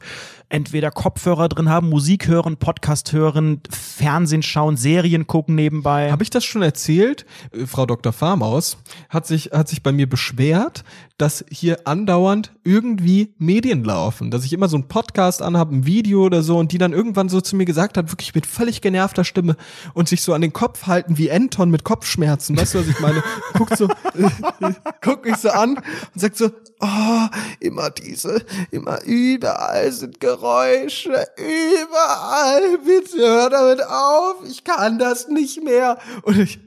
entweder 0.49 0.91
Kopfhörer 0.91 1.49
drin 1.49 1.69
haben, 1.69 1.89
Musik 1.89 2.29
hören, 2.29 2.57
Podcast 2.57 3.13
hören, 3.13 3.61
Fernsehen 3.71 4.43
schauen, 4.43 4.77
Serien 4.77 5.27
gucken 5.27 5.55
nebenbei. 5.55 6.13
Habe 6.13 6.23
ich 6.23 6.31
das 6.31 6.45
schon 6.45 6.63
erzählt? 6.63 7.27
Äh, 7.53 7.67
Frau 7.67 7.87
Dr. 7.87 8.13
Farmaus 8.13 8.79
hat 9.09 9.27
sich, 9.27 9.51
hat 9.53 9.69
sich 9.69 9.83
bei 9.83 9.93
mir 9.93 10.09
beschwert, 10.09 10.85
dass 11.19 11.45
hier 11.51 11.87
andauernd 11.87 12.53
irgendwie 12.65 13.35
Medien 13.39 13.85
laufen. 13.85 14.31
Dass 14.31 14.45
ich 14.45 14.53
immer 14.53 14.69
so 14.69 14.77
einen 14.77 14.89
Podcast 14.89 15.34
anhabe, 15.43 15.75
ein 15.75 15.87
Video 15.87 16.25
oder 16.25 16.43
so 16.43 16.59
und 16.59 16.73
die 16.73 16.79
dann 16.79 16.93
irgendwann 16.93 17.29
so 17.29 17.41
zu 17.41 17.57
mir 17.57 17.65
gesagt 17.65 17.97
hat, 17.97 18.11
wirklich 18.11 18.35
mit 18.35 18.47
völlig 18.47 18.81
genervter 18.81 19.25
Stimme 19.25 19.57
und 19.95 20.09
sich 20.09 20.23
so 20.23 20.33
an 20.35 20.41
den 20.41 20.53
Kopf 20.53 20.87
halten 20.87 21.19
wie 21.19 21.31
Anton 21.31 21.71
mit 21.71 21.85
Kopfschmerzen. 21.85 22.57
Weißt 22.57 22.75
du, 22.75 22.81
was 22.81 22.89
ich 22.89 23.01
meine? 23.01 23.23
Guckt 23.55 23.77
so, 23.77 23.89
guckt 25.01 25.25
mich 25.25 25.37
so 25.37 25.51
an 25.51 25.77
und 25.77 26.21
sagt 26.21 26.37
so, 26.37 26.51
oh, 26.81 27.29
immer 27.61 27.91
diese, 27.91 28.45
immer 28.71 29.03
überall 29.05 29.91
sind 29.93 30.21
Geräusche, 30.21 31.27
überall, 31.37 32.79
bitte 32.85 33.19
hör 33.19 33.51
damit 33.51 33.83
auf, 33.85 34.37
ich 34.49 34.65
kann 34.65 34.99
das 34.99 35.29
nicht 35.29 35.63
mehr. 35.63 35.99
Und 36.23 36.39
ich, 36.39 36.59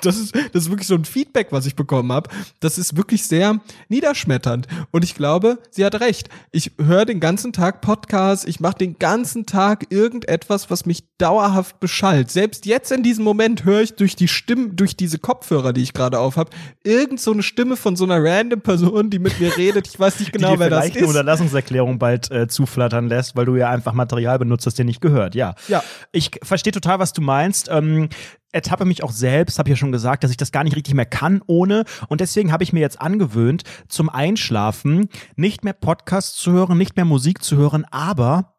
das 0.00 0.18
ist, 0.18 0.34
das 0.34 0.64
ist 0.64 0.70
wirklich 0.70 0.88
so 0.88 0.94
ein 0.94 1.04
Feedback, 1.04 1.48
was 1.50 1.66
ich 1.66 1.76
bekommen 1.76 2.12
habe. 2.12 2.30
Das 2.60 2.78
ist 2.78 2.96
wirklich 2.96 3.26
sehr 3.26 3.60
niederschmetternd. 3.88 4.66
Und 4.90 5.04
ich 5.04 5.14
glaube, 5.14 5.58
sie 5.70 5.84
hat 5.84 6.00
recht. 6.00 6.28
Ich 6.50 6.72
höre 6.78 7.04
den 7.04 7.20
ganzen 7.20 7.52
Tag 7.52 7.80
Podcasts, 7.80 8.09
ich 8.44 8.60
mache 8.60 8.78
den 8.78 8.98
ganzen 8.98 9.46
Tag 9.46 9.86
irgendetwas, 9.90 10.70
was 10.70 10.86
mich 10.86 11.04
dauerhaft 11.18 11.80
beschallt. 11.80 12.30
Selbst 12.30 12.66
jetzt 12.66 12.90
in 12.90 13.02
diesem 13.02 13.24
Moment 13.24 13.64
höre 13.64 13.82
ich 13.82 13.94
durch 13.94 14.16
die 14.16 14.28
Stimmen, 14.28 14.76
durch 14.76 14.96
diese 14.96 15.18
Kopfhörer, 15.18 15.72
die 15.72 15.82
ich 15.82 15.92
gerade 15.92 16.18
auf 16.18 16.36
habe, 16.36 16.50
irgend 16.82 17.20
so 17.20 17.32
eine 17.32 17.42
Stimme 17.42 17.76
von 17.76 17.96
so 17.96 18.04
einer 18.04 18.22
random 18.22 18.60
Person, 18.60 19.10
die 19.10 19.18
mit 19.18 19.38
mir 19.38 19.56
redet. 19.56 19.86
Ich 19.88 19.98
weiß 19.98 20.18
nicht 20.18 20.34
die 20.34 20.38
genau, 20.38 20.52
dir 20.52 20.58
wer 20.58 20.70
das 20.70 20.80
vielleicht 20.80 20.96
eine 20.96 21.04
ist. 21.04 21.08
Unterlassungserklärung 21.10 21.98
bald 21.98 22.30
äh, 22.30 22.48
zuflattern 22.48 23.08
lässt, 23.08 23.36
weil 23.36 23.46
du 23.46 23.56
ja 23.56 23.70
einfach 23.70 23.92
Material 23.92 24.38
benutzt, 24.38 24.66
das 24.66 24.74
dir 24.74 24.84
nicht 24.84 25.00
gehört. 25.00 25.34
Ja. 25.34 25.54
Ja. 25.68 25.82
Ich 26.12 26.30
verstehe 26.42 26.72
total, 26.72 26.98
was 26.98 27.12
du 27.12 27.22
meinst. 27.22 27.68
Ähm, 27.70 28.08
ertappe 28.52 28.84
mich 28.84 29.02
auch 29.02 29.12
selbst, 29.12 29.58
habe 29.58 29.70
ja 29.70 29.76
schon 29.76 29.92
gesagt, 29.92 30.24
dass 30.24 30.30
ich 30.30 30.36
das 30.36 30.52
gar 30.52 30.64
nicht 30.64 30.76
richtig 30.76 30.94
mehr 30.94 31.06
kann 31.06 31.42
ohne. 31.46 31.84
Und 32.08 32.20
deswegen 32.20 32.52
habe 32.52 32.64
ich 32.64 32.72
mir 32.72 32.80
jetzt 32.80 33.00
angewöhnt, 33.00 33.62
zum 33.88 34.08
Einschlafen 34.08 35.08
nicht 35.36 35.64
mehr 35.64 35.72
Podcasts 35.72 36.36
zu 36.36 36.52
hören, 36.52 36.78
nicht 36.78 36.96
mehr 36.96 37.04
Musik 37.04 37.42
zu 37.42 37.56
hören, 37.56 37.84
aber 37.90 38.54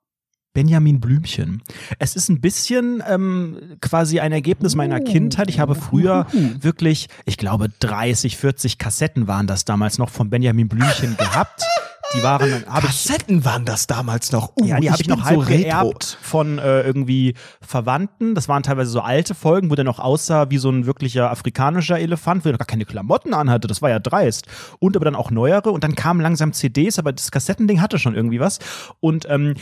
Benjamin 0.54 1.00
Blümchen. 1.00 1.62
Es 1.98 2.16
ist 2.16 2.30
ein 2.30 2.42
bisschen 2.42 3.02
ähm, 3.08 3.78
quasi 3.80 4.20
ein 4.20 4.34
Ergebnis 4.34 4.76
meiner 4.76 5.00
Kindheit. 5.00 5.50
Ich 5.50 5.60
habe 5.60 5.76
früher 5.76 6.28
wirklich, 6.60 7.08
ich 7.26 7.38
glaube, 7.38 7.70
30, 7.80 8.36
40 8.36 8.78
Kassetten 8.78 9.28
waren 9.28 9.48
das 9.48 9.64
damals 9.64 9.98
noch 9.98 10.10
von 10.10 10.30
Benjamin 10.30 10.68
Blümchen 10.68 11.16
gehabt. 11.16 11.64
Die 12.14 12.24
waren, 12.24 12.50
ich, 12.50 12.66
Kassetten 12.66 13.46
waren 13.46 13.66
das 13.66 13.88
damals 13.88 14.32
noch. 14.32 14.52
Uh, 14.60 14.66
ja, 14.66 14.80
die 14.80 14.92
habe 14.92 15.02
ich 15.02 15.08
noch 15.08 15.24
halb 15.24 15.42
so 15.42 15.48
geerbt 15.48 16.18
von 16.22 16.60
äh, 16.60 16.82
irgendwie 16.82 17.36
Verwandten. 17.62 18.36
Das 18.36 18.50
waren 18.50 18.64
teilweise 18.64 18.92
so 18.92 19.00
alte 19.00 19.34
Folgen, 19.34 19.70
wo 19.70 19.76
der 19.76 19.86
noch 19.86 20.00
aussah 20.00 20.50
wie 20.50 20.58
so 20.58 20.70
ein 20.70 20.86
wirklicher 20.86 21.32
afrikanischer 21.32 22.00
Elefant, 22.00 22.44
wo 22.44 22.50
er 22.50 22.54
noch 22.54 22.60
gar 22.60 22.66
keine 22.66 22.86
Klamotten 22.86 23.34
anhatte. 23.34 23.68
Das 23.68 23.82
war 23.82 23.90
ja 23.90 24.00
dreist. 24.00 24.48
Und 24.80 24.96
aber 24.96 25.06
dann 25.06 25.16
auch 25.16 25.32
neuere. 25.32 25.72
Und 25.72 25.84
dann 25.84 25.96
kamen 25.96 26.22
langsam 26.22 26.54
CDs, 26.54 27.00
aber 27.00 27.14
das 27.14 27.32
Kassettending 27.32 27.82
hatte 27.82 27.98
schon 27.98 28.16
irgendwie 28.16 28.40
was. 28.40 28.60
Und 29.00 29.26
ähm, 29.30 29.56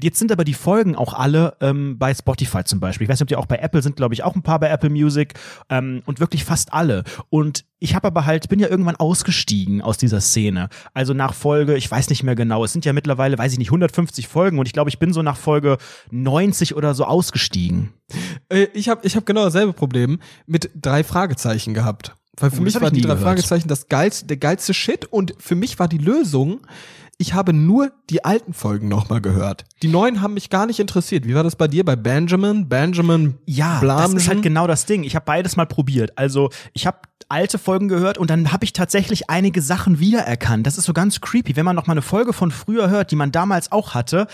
Jetzt 0.00 0.18
sind 0.18 0.32
aber 0.32 0.44
die 0.44 0.54
Folgen 0.54 0.96
auch 0.96 1.14
alle 1.14 1.56
ähm, 1.60 1.98
bei 1.98 2.12
Spotify 2.12 2.64
zum 2.64 2.80
Beispiel. 2.80 3.04
Ich 3.04 3.08
weiß 3.08 3.18
nicht, 3.18 3.22
ob 3.22 3.28
die 3.28 3.36
auch 3.36 3.46
bei 3.46 3.58
Apple 3.58 3.80
sind, 3.80 3.94
glaube 3.94 4.12
ich, 4.14 4.24
auch 4.24 4.34
ein 4.34 4.42
paar 4.42 4.58
bei 4.58 4.68
Apple 4.68 4.90
Music 4.90 5.34
ähm, 5.70 6.02
und 6.04 6.18
wirklich 6.18 6.44
fast 6.44 6.72
alle. 6.72 7.04
Und 7.30 7.64
ich 7.78 7.94
habe 7.94 8.08
aber 8.08 8.26
halt, 8.26 8.48
bin 8.48 8.58
ja 8.58 8.68
irgendwann 8.68 8.96
ausgestiegen 8.96 9.82
aus 9.82 9.96
dieser 9.96 10.20
Szene. 10.20 10.68
Also 10.94 11.14
nach 11.14 11.32
Folge, 11.32 11.76
ich 11.76 11.88
weiß 11.88 12.08
nicht 12.10 12.24
mehr 12.24 12.34
genau, 12.34 12.64
es 12.64 12.72
sind 12.72 12.84
ja 12.84 12.92
mittlerweile, 12.92 13.38
weiß 13.38 13.52
ich 13.52 13.58
nicht, 13.58 13.68
150 13.68 14.26
Folgen 14.26 14.58
und 14.58 14.66
ich 14.66 14.72
glaube, 14.72 14.90
ich 14.90 14.98
bin 14.98 15.12
so 15.12 15.22
nach 15.22 15.36
Folge 15.36 15.78
90 16.10 16.74
oder 16.74 16.94
so 16.94 17.04
ausgestiegen. 17.04 17.92
Äh, 18.48 18.66
ich 18.74 18.88
habe 18.88 19.06
ich 19.06 19.14
hab 19.14 19.26
genau 19.26 19.44
dasselbe 19.44 19.74
Problem 19.74 20.18
mit 20.46 20.70
drei 20.74 21.04
Fragezeichen 21.04 21.72
gehabt. 21.72 22.16
Weil 22.36 22.50
für 22.50 22.62
Oh, 22.62 22.64
das 22.64 22.74
mich 22.74 22.82
war 22.82 22.90
die 22.90 23.00
drei 23.00 23.14
gehört. 23.14 23.22
Fragezeichen 23.22 23.68
das 23.68 23.86
geilste, 23.88 24.26
der 24.26 24.38
geilste 24.38 24.74
Shit 24.74 25.04
und 25.06 25.34
für 25.38 25.54
mich 25.54 25.78
war 25.78 25.86
die 25.86 25.98
Lösung, 25.98 26.62
ich 27.18 27.34
habe 27.34 27.52
nur 27.52 27.92
die 28.10 28.24
alten 28.24 28.52
Folgen 28.52 28.88
nochmal 28.88 29.20
gehört. 29.20 29.64
Die 29.82 29.88
neuen 29.88 30.20
haben 30.20 30.34
mich 30.34 30.50
gar 30.50 30.66
nicht 30.66 30.80
interessiert. 30.80 31.26
Wie 31.26 31.34
war 31.34 31.42
das 31.44 31.56
bei 31.56 31.68
dir? 31.68 31.84
Bei 31.84 31.96
Benjamin? 31.96 32.68
Benjamin 32.68 33.38
Ja, 33.46 33.78
Blamgen? 33.80 34.14
das 34.14 34.24
ist 34.24 34.28
halt 34.28 34.42
genau 34.42 34.66
das 34.66 34.86
Ding. 34.86 35.04
Ich 35.04 35.14
habe 35.14 35.24
beides 35.24 35.56
mal 35.56 35.66
probiert. 35.66 36.12
Also 36.18 36.50
ich 36.72 36.86
habe 36.86 36.98
alte 37.28 37.58
Folgen 37.58 37.88
gehört 37.88 38.18
und 38.18 38.28
dann 38.30 38.52
habe 38.52 38.64
ich 38.64 38.72
tatsächlich 38.72 39.30
einige 39.30 39.62
Sachen 39.62 39.98
wiedererkannt. 39.98 40.66
Das 40.66 40.76
ist 40.76 40.84
so 40.84 40.92
ganz 40.92 41.20
creepy, 41.20 41.56
wenn 41.56 41.64
man 41.64 41.74
noch 41.76 41.86
mal 41.86 41.92
eine 41.94 42.02
Folge 42.02 42.32
von 42.32 42.50
früher 42.50 42.90
hört, 42.90 43.10
die 43.10 43.16
man 43.16 43.32
damals 43.32 43.72
auch 43.72 43.94
hatte. 43.94 44.26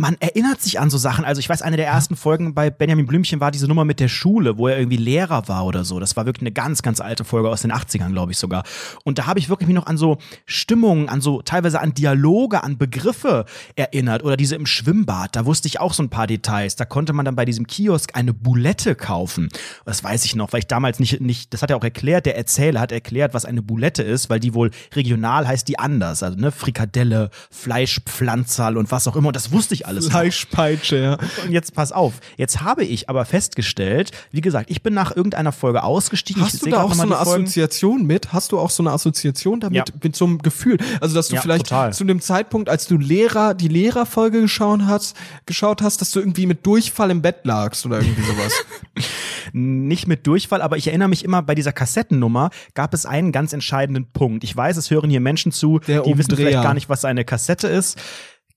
Man 0.00 0.16
erinnert 0.20 0.62
sich 0.62 0.78
an 0.78 0.90
so 0.90 0.96
Sachen. 0.96 1.24
Also 1.24 1.40
ich 1.40 1.48
weiß, 1.48 1.60
eine 1.60 1.76
der 1.76 1.88
ersten 1.88 2.14
Folgen 2.14 2.54
bei 2.54 2.70
Benjamin 2.70 3.08
Blümchen 3.08 3.40
war 3.40 3.50
diese 3.50 3.66
Nummer 3.66 3.84
mit 3.84 3.98
der 3.98 4.06
Schule, 4.06 4.56
wo 4.56 4.68
er 4.68 4.78
irgendwie 4.78 4.96
Lehrer 4.96 5.48
war 5.48 5.66
oder 5.66 5.84
so. 5.84 5.98
Das 5.98 6.14
war 6.16 6.24
wirklich 6.24 6.42
eine 6.42 6.52
ganz, 6.52 6.82
ganz 6.82 7.00
alte 7.00 7.24
Folge 7.24 7.48
aus 7.48 7.62
den 7.62 7.72
80ern, 7.72 8.12
glaube 8.12 8.30
ich 8.30 8.38
sogar. 8.38 8.62
Und 9.02 9.18
da 9.18 9.26
habe 9.26 9.40
ich 9.40 9.48
wirklich 9.48 9.66
mich 9.66 9.74
noch 9.74 9.88
an 9.88 9.96
so 9.96 10.18
Stimmungen, 10.46 11.08
an 11.08 11.20
so 11.20 11.42
teilweise 11.42 11.80
an 11.80 11.94
Dialoge, 11.94 12.62
an 12.62 12.78
Begriffe 12.78 13.44
erinnert. 13.74 14.22
Oder 14.22 14.36
diese 14.36 14.54
im 14.54 14.66
Schwimmbad, 14.66 15.34
da 15.34 15.46
wusste 15.46 15.66
ich 15.66 15.80
auch 15.80 15.92
so 15.92 16.04
ein 16.04 16.10
paar 16.10 16.28
Details. 16.28 16.76
Da 16.76 16.84
konnte 16.84 17.12
man 17.12 17.24
dann 17.24 17.34
bei 17.34 17.44
diesem 17.44 17.66
Kiosk 17.66 18.12
eine 18.14 18.32
Boulette 18.32 18.94
kaufen. 18.94 19.48
Das 19.84 20.04
weiß 20.04 20.24
ich 20.26 20.36
noch, 20.36 20.52
weil 20.52 20.60
ich 20.60 20.68
damals 20.68 21.00
nicht, 21.00 21.20
nicht, 21.20 21.52
das 21.52 21.60
hat 21.60 21.70
er 21.70 21.76
auch 21.76 21.82
erklärt, 21.82 22.24
der 22.24 22.36
Erzähler 22.36 22.78
hat 22.78 22.92
erklärt, 22.92 23.34
was 23.34 23.44
eine 23.44 23.62
Boulette 23.62 24.04
ist, 24.04 24.30
weil 24.30 24.38
die 24.38 24.54
wohl 24.54 24.70
regional 24.94 25.48
heißt 25.48 25.66
die 25.66 25.80
anders. 25.80 26.22
Also 26.22 26.38
ne, 26.38 26.52
Frikadelle, 26.52 27.30
Fleischpflanzerl 27.50 28.76
und 28.76 28.92
was 28.92 29.08
auch 29.08 29.16
immer. 29.16 29.26
Und 29.26 29.36
das 29.36 29.50
wusste 29.50 29.74
ich 29.74 29.87
alles. 29.88 30.06
Fleischpeitsche, 30.10 30.96
ja. 30.98 31.18
Und 31.44 31.50
jetzt 31.52 31.74
pass 31.74 31.90
auf. 31.92 32.14
Jetzt 32.36 32.60
habe 32.62 32.84
ich 32.84 33.08
aber 33.08 33.24
festgestellt, 33.24 34.12
wie 34.30 34.40
gesagt, 34.40 34.70
ich 34.70 34.82
bin 34.82 34.94
nach 34.94 35.14
irgendeiner 35.16 35.50
Folge 35.52 35.82
ausgestiegen. 35.82 36.42
ich 36.42 36.46
Hast 36.46 36.60
du 36.60 36.64
sehe 36.66 36.72
da 36.74 36.82
auch 36.82 36.94
so 36.94 37.02
eine. 37.02 37.18
Assoziation 37.18 38.04
mit? 38.06 38.32
Hast 38.32 38.52
du 38.52 38.58
auch 38.58 38.70
so 38.70 38.82
eine 38.82 38.92
Assoziation 38.92 39.58
damit, 39.60 39.88
Ja. 39.88 39.94
mit 40.02 40.14
so 40.14 40.26
einem 40.26 40.38
Gefühl? 40.38 40.78
Also, 41.00 41.14
dass 41.14 41.28
du 41.28 41.34
Ja, 41.34 41.40
vielleicht 41.40 41.66
total. 41.66 41.92
zu 41.92 42.04
dem 42.04 42.20
Zeitpunkt, 42.20 42.68
als 42.68 42.86
du 42.86 42.96
Lehrer, 42.98 43.54
die 43.54 43.68
Lehrerfolge 43.68 44.40
geschaut 44.42 44.82
hast, 44.86 45.16
geschaut 45.46 45.82
hast, 45.82 46.00
dass 46.00 46.10
du 46.12 46.20
irgendwie 46.20 46.46
mit 46.46 46.64
Durchfall 46.66 47.10
im 47.10 47.22
Bett 47.22 47.38
lagst 47.44 47.84
oder 47.86 48.00
irgendwie 48.00 48.22
sowas. 48.22 48.52
nicht 49.52 50.06
mit 50.06 50.26
Durchfall, 50.26 50.62
aber 50.62 50.76
ich 50.76 50.88
erinnere 50.88 51.08
mich 51.08 51.24
immer, 51.24 51.42
bei 51.42 51.54
dieser 51.54 51.72
Kassettennummer 51.72 52.50
gab 52.74 52.92
es 52.94 53.06
einen 53.06 53.32
ganz 53.32 53.52
entscheidenden 53.52 54.10
Punkt. 54.12 54.44
Ich 54.44 54.54
weiß, 54.56 54.76
es 54.76 54.90
hören 54.90 55.10
hier 55.10 55.20
Menschen 55.20 55.52
zu, 55.52 55.78
Der 55.80 56.02
die 56.02 56.16
wissen 56.18 56.32
Umdreher. 56.32 56.48
vielleicht 56.48 56.62
gar 56.62 56.74
nicht, 56.74 56.88
was 56.88 57.04
eine 57.04 57.24
Kassette 57.24 57.68
ist. 57.68 57.98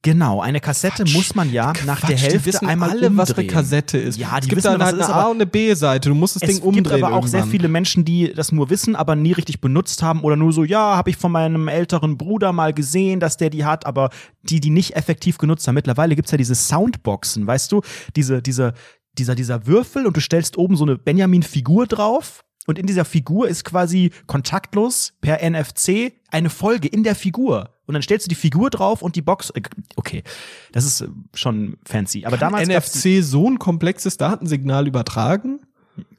Genau, 0.03 0.41
eine 0.41 0.59
Kassette 0.59 1.05
muss 1.13 1.35
man 1.35 1.51
ja 1.51 1.73
nach 1.85 1.99
der 1.99 2.15
Quatsch, 2.15 2.21
Hälfte 2.23 2.39
die 2.39 2.45
wissen 2.47 2.67
einmal 2.67 2.89
alle, 2.89 3.07
umdrehen. 3.07 3.17
was 3.17 3.33
eine 3.35 3.45
Kassette 3.45 3.99
ist. 3.99 4.17
Ja, 4.17 4.29
die 4.39 4.45
es 4.45 4.49
gibt 4.49 4.57
wissen, 4.57 4.71
dann 4.71 4.83
halt 4.83 4.99
es 4.99 5.05
eine 5.05 5.13
A 5.13 5.25
und 5.25 5.35
eine 5.35 5.45
B-Seite. 5.45 6.09
Du 6.09 6.15
musst 6.15 6.37
das 6.37 6.41
es 6.41 6.49
Ding 6.49 6.63
umdrehen. 6.63 6.83
gibt 6.85 7.03
aber 7.03 7.15
auch 7.15 7.27
sehr 7.27 7.41
irgendwann. 7.41 7.51
viele 7.51 7.67
Menschen, 7.67 8.03
die 8.03 8.33
das 8.33 8.51
nur 8.51 8.71
wissen, 8.71 8.95
aber 8.95 9.15
nie 9.15 9.33
richtig 9.33 9.61
benutzt 9.61 10.01
haben 10.01 10.21
oder 10.21 10.35
nur 10.35 10.53
so, 10.53 10.63
ja, 10.63 10.95
habe 10.95 11.11
ich 11.11 11.17
von 11.17 11.31
meinem 11.31 11.67
älteren 11.67 12.17
Bruder 12.17 12.51
mal 12.51 12.73
gesehen, 12.73 13.19
dass 13.19 13.37
der 13.37 13.51
die 13.51 13.63
hat, 13.63 13.85
aber 13.85 14.09
die, 14.41 14.59
die 14.59 14.71
nicht 14.71 14.95
effektiv 14.95 15.37
genutzt 15.37 15.67
haben. 15.67 15.75
Mittlerweile 15.75 16.15
gibt's 16.15 16.31
ja 16.31 16.37
diese 16.37 16.55
Soundboxen, 16.55 17.45
weißt 17.45 17.71
du, 17.71 17.81
diese, 18.15 18.41
diese, 18.41 18.73
dieser, 19.19 19.35
dieser 19.35 19.67
Würfel 19.67 20.07
und 20.07 20.17
du 20.17 20.21
stellst 20.21 20.57
oben 20.57 20.77
so 20.77 20.83
eine 20.83 20.97
Benjamin-Figur 20.97 21.85
drauf 21.85 22.43
und 22.71 22.79
in 22.79 22.87
dieser 22.87 23.05
Figur 23.05 23.47
ist 23.47 23.63
quasi 23.63 24.11
kontaktlos 24.27 25.13
per 25.21 25.39
NFC 25.47 26.13
eine 26.31 26.49
Folge 26.49 26.87
in 26.87 27.03
der 27.03 27.15
Figur. 27.15 27.69
Und 27.85 27.93
dann 27.93 28.01
stellst 28.01 28.25
du 28.25 28.29
die 28.29 28.35
Figur 28.35 28.69
drauf 28.69 29.01
und 29.01 29.15
die 29.15 29.21
Box. 29.21 29.49
äh, 29.51 29.61
Okay, 29.97 30.23
das 30.71 30.85
ist 30.85 31.01
äh, 31.01 31.07
schon 31.33 31.77
fancy. 31.85 32.25
Aber 32.25 32.37
damals 32.37 32.67
gab's- 32.69 32.95
NFC 32.95 33.21
so 33.23 33.49
ein 33.49 33.59
komplexes 33.59 34.17
Datensignal 34.17 34.87
übertragen? 34.87 35.59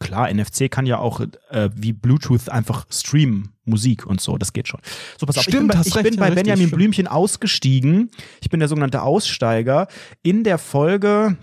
Klar, 0.00 0.28
NFC 0.32 0.70
kann 0.70 0.84
ja 0.84 0.98
auch 0.98 1.20
äh, 1.48 1.70
wie 1.74 1.94
Bluetooth 1.94 2.50
einfach 2.50 2.84
streamen, 2.90 3.52
Musik 3.64 4.04
und 4.06 4.20
so, 4.20 4.36
das 4.36 4.52
geht 4.52 4.68
schon. 4.68 4.80
So, 5.18 5.24
pass 5.24 5.38
auf, 5.38 5.44
Stimmt, 5.44 5.54
ich 5.54 5.68
bin 5.70 5.82
bei, 5.82 5.86
ich 5.88 5.96
recht, 5.96 6.04
bin 6.04 6.16
bei 6.16 6.30
Benjamin 6.30 6.66
stimmt. 6.66 6.76
Blümchen 6.76 7.06
ausgestiegen. 7.08 8.10
Ich 8.42 8.50
bin 8.50 8.60
der 8.60 8.68
sogenannte 8.68 9.00
Aussteiger 9.02 9.88
in 10.22 10.44
der 10.44 10.58
Folge. 10.58 11.38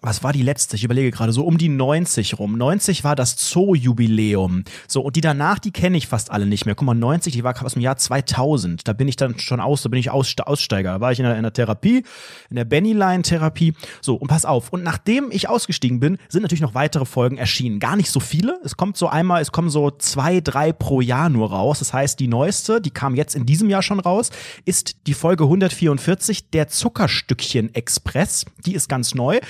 Was 0.00 0.22
war 0.22 0.32
die 0.32 0.42
letzte? 0.42 0.76
Ich 0.76 0.84
überlege 0.84 1.10
gerade 1.10 1.32
so 1.32 1.44
um 1.44 1.58
die 1.58 1.68
90 1.68 2.38
rum. 2.38 2.56
90 2.56 3.02
war 3.02 3.16
das 3.16 3.36
Zoo-Jubiläum. 3.50 4.62
So, 4.86 5.00
und 5.00 5.16
die 5.16 5.20
danach, 5.20 5.58
die 5.58 5.72
kenne 5.72 5.96
ich 5.96 6.06
fast 6.06 6.30
alle 6.30 6.46
nicht 6.46 6.66
mehr. 6.66 6.76
Guck 6.76 6.86
mal, 6.86 6.94
90, 6.94 7.32
die 7.32 7.42
war 7.42 7.60
aus 7.64 7.72
dem 7.72 7.82
Jahr 7.82 7.96
2000. 7.96 8.86
Da 8.86 8.92
bin 8.92 9.08
ich 9.08 9.16
dann 9.16 9.40
schon 9.40 9.58
aus, 9.58 9.82
da 9.82 9.88
bin 9.88 9.98
ich 9.98 10.10
Ausste 10.10 10.46
Aussteiger. 10.46 10.92
Da 10.92 11.00
war 11.00 11.10
ich 11.10 11.18
in 11.18 11.24
der, 11.24 11.36
in 11.36 11.42
der 11.42 11.52
Therapie, 11.52 12.04
in 12.48 12.54
der 12.54 12.64
Benny-Line-Therapie. 12.64 13.74
So, 14.00 14.14
und 14.14 14.28
pass 14.28 14.44
auf. 14.44 14.72
Und 14.72 14.84
nachdem 14.84 15.32
ich 15.32 15.48
ausgestiegen 15.48 15.98
bin, 15.98 16.18
sind 16.28 16.42
natürlich 16.42 16.62
noch 16.62 16.74
weitere 16.74 17.04
Folgen 17.04 17.36
erschienen. 17.36 17.80
Gar 17.80 17.96
nicht 17.96 18.12
so 18.12 18.20
viele. 18.20 18.60
Es 18.64 18.76
kommt 18.76 18.96
so 18.96 19.08
einmal, 19.08 19.42
es 19.42 19.50
kommen 19.50 19.68
so 19.68 19.90
zwei, 19.90 20.40
drei 20.40 20.72
pro 20.72 21.00
Jahr 21.00 21.28
nur 21.28 21.50
raus. 21.50 21.80
Das 21.80 21.92
heißt, 21.92 22.20
die 22.20 22.28
neueste, 22.28 22.80
die 22.80 22.90
kam 22.90 23.16
jetzt 23.16 23.34
in 23.34 23.46
diesem 23.46 23.68
Jahr 23.68 23.82
schon 23.82 23.98
raus, 23.98 24.30
ist 24.64 25.08
die 25.08 25.14
Folge 25.14 25.42
144, 25.42 26.50
der 26.50 26.68
Zuckerstückchen-Express. 26.68 28.44
Die 28.64 28.74
ist 28.74 28.88
ganz 28.88 29.16
neu. 29.16 29.40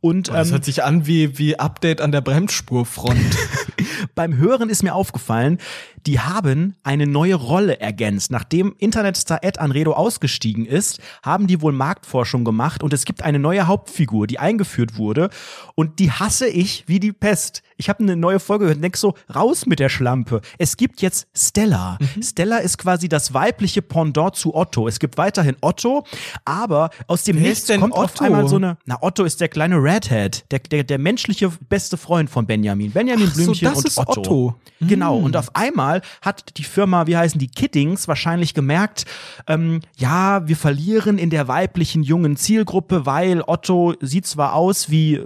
Und 0.00 0.28
Das 0.28 0.48
ähm, 0.48 0.52
hört 0.54 0.64
sich 0.64 0.84
an 0.84 1.06
wie, 1.06 1.38
wie 1.38 1.58
Update 1.58 2.00
an 2.00 2.12
der 2.12 2.20
Bremsspurfront. 2.20 3.18
beim 4.14 4.36
Hören 4.36 4.70
ist 4.70 4.82
mir 4.82 4.94
aufgefallen, 4.94 5.58
die 6.06 6.20
haben 6.20 6.76
eine 6.82 7.06
neue 7.06 7.34
Rolle 7.34 7.80
ergänzt. 7.80 8.30
Nachdem 8.30 8.74
Internetstar 8.78 9.40
Ed 9.42 9.58
Anredo 9.58 9.92
ausgestiegen 9.92 10.64
ist, 10.64 11.00
haben 11.22 11.46
die 11.46 11.60
wohl 11.60 11.72
Marktforschung 11.72 12.44
gemacht 12.44 12.82
und 12.82 12.92
es 12.92 13.04
gibt 13.04 13.22
eine 13.22 13.38
neue 13.38 13.66
Hauptfigur, 13.66 14.26
die 14.26 14.38
eingeführt 14.38 14.96
wurde 14.96 15.30
und 15.74 15.98
die 15.98 16.10
hasse 16.10 16.48
ich 16.48 16.84
wie 16.86 17.00
die 17.00 17.12
Pest. 17.12 17.62
Ich 17.76 17.88
habe 17.88 18.02
eine 18.02 18.16
neue 18.16 18.40
Folge 18.40 18.64
gehört 18.64 18.82
denk 18.82 18.96
so, 18.96 19.14
raus 19.34 19.66
mit 19.66 19.78
der 19.78 19.88
Schlampe. 19.88 20.40
Es 20.58 20.76
gibt 20.76 21.00
jetzt 21.00 21.28
Stella. 21.34 21.98
Mhm. 22.00 22.22
Stella 22.22 22.58
ist 22.58 22.78
quasi 22.78 23.08
das 23.08 23.34
weibliche 23.34 23.82
Pendant 23.82 24.34
zu 24.34 24.54
Otto. 24.54 24.88
Es 24.88 24.98
gibt 24.98 25.16
weiterhin 25.16 25.56
Otto, 25.60 26.04
aber 26.44 26.90
aus 27.06 27.24
dem 27.24 27.36
Wer 27.36 27.50
Nichts 27.50 27.68
kommt 27.68 27.92
auf 27.92 28.14
Otto? 28.14 28.24
einmal 28.24 28.48
so 28.48 28.56
eine, 28.56 28.78
na 28.84 28.98
Otto 29.00 29.24
ist 29.24 29.40
der 29.40 29.48
kleine 29.48 29.76
Redhead, 29.76 30.44
der, 30.50 30.58
der, 30.58 30.84
der 30.84 30.98
menschliche 30.98 31.50
beste 31.68 31.96
Freund 31.96 32.30
von 32.30 32.46
Benjamin. 32.46 32.90
Benjamin 32.90 33.26
Ach 33.28 33.34
so, 33.34 33.42
Blümchen 33.42 33.68
das 33.68 33.78
und 33.78 33.87
ist 33.92 33.98
Otto. 33.98 34.20
Otto. 34.20 34.54
Genau, 34.80 35.16
und 35.18 35.36
auf 35.36 35.56
einmal 35.56 36.02
hat 36.22 36.56
die 36.56 36.64
Firma, 36.64 37.06
wie 37.06 37.16
heißen 37.16 37.38
die, 37.38 37.48
Kiddings, 37.48 38.06
wahrscheinlich 38.06 38.54
gemerkt, 38.54 39.06
ähm, 39.48 39.80
ja, 39.96 40.46
wir 40.46 40.56
verlieren 40.56 41.18
in 41.18 41.30
der 41.30 41.48
weiblichen 41.48 42.02
jungen 42.04 42.36
Zielgruppe, 42.36 43.04
weil 43.04 43.42
Otto 43.46 43.94
sieht 44.00 44.26
zwar 44.26 44.54
aus 44.54 44.88
wie, 44.88 45.20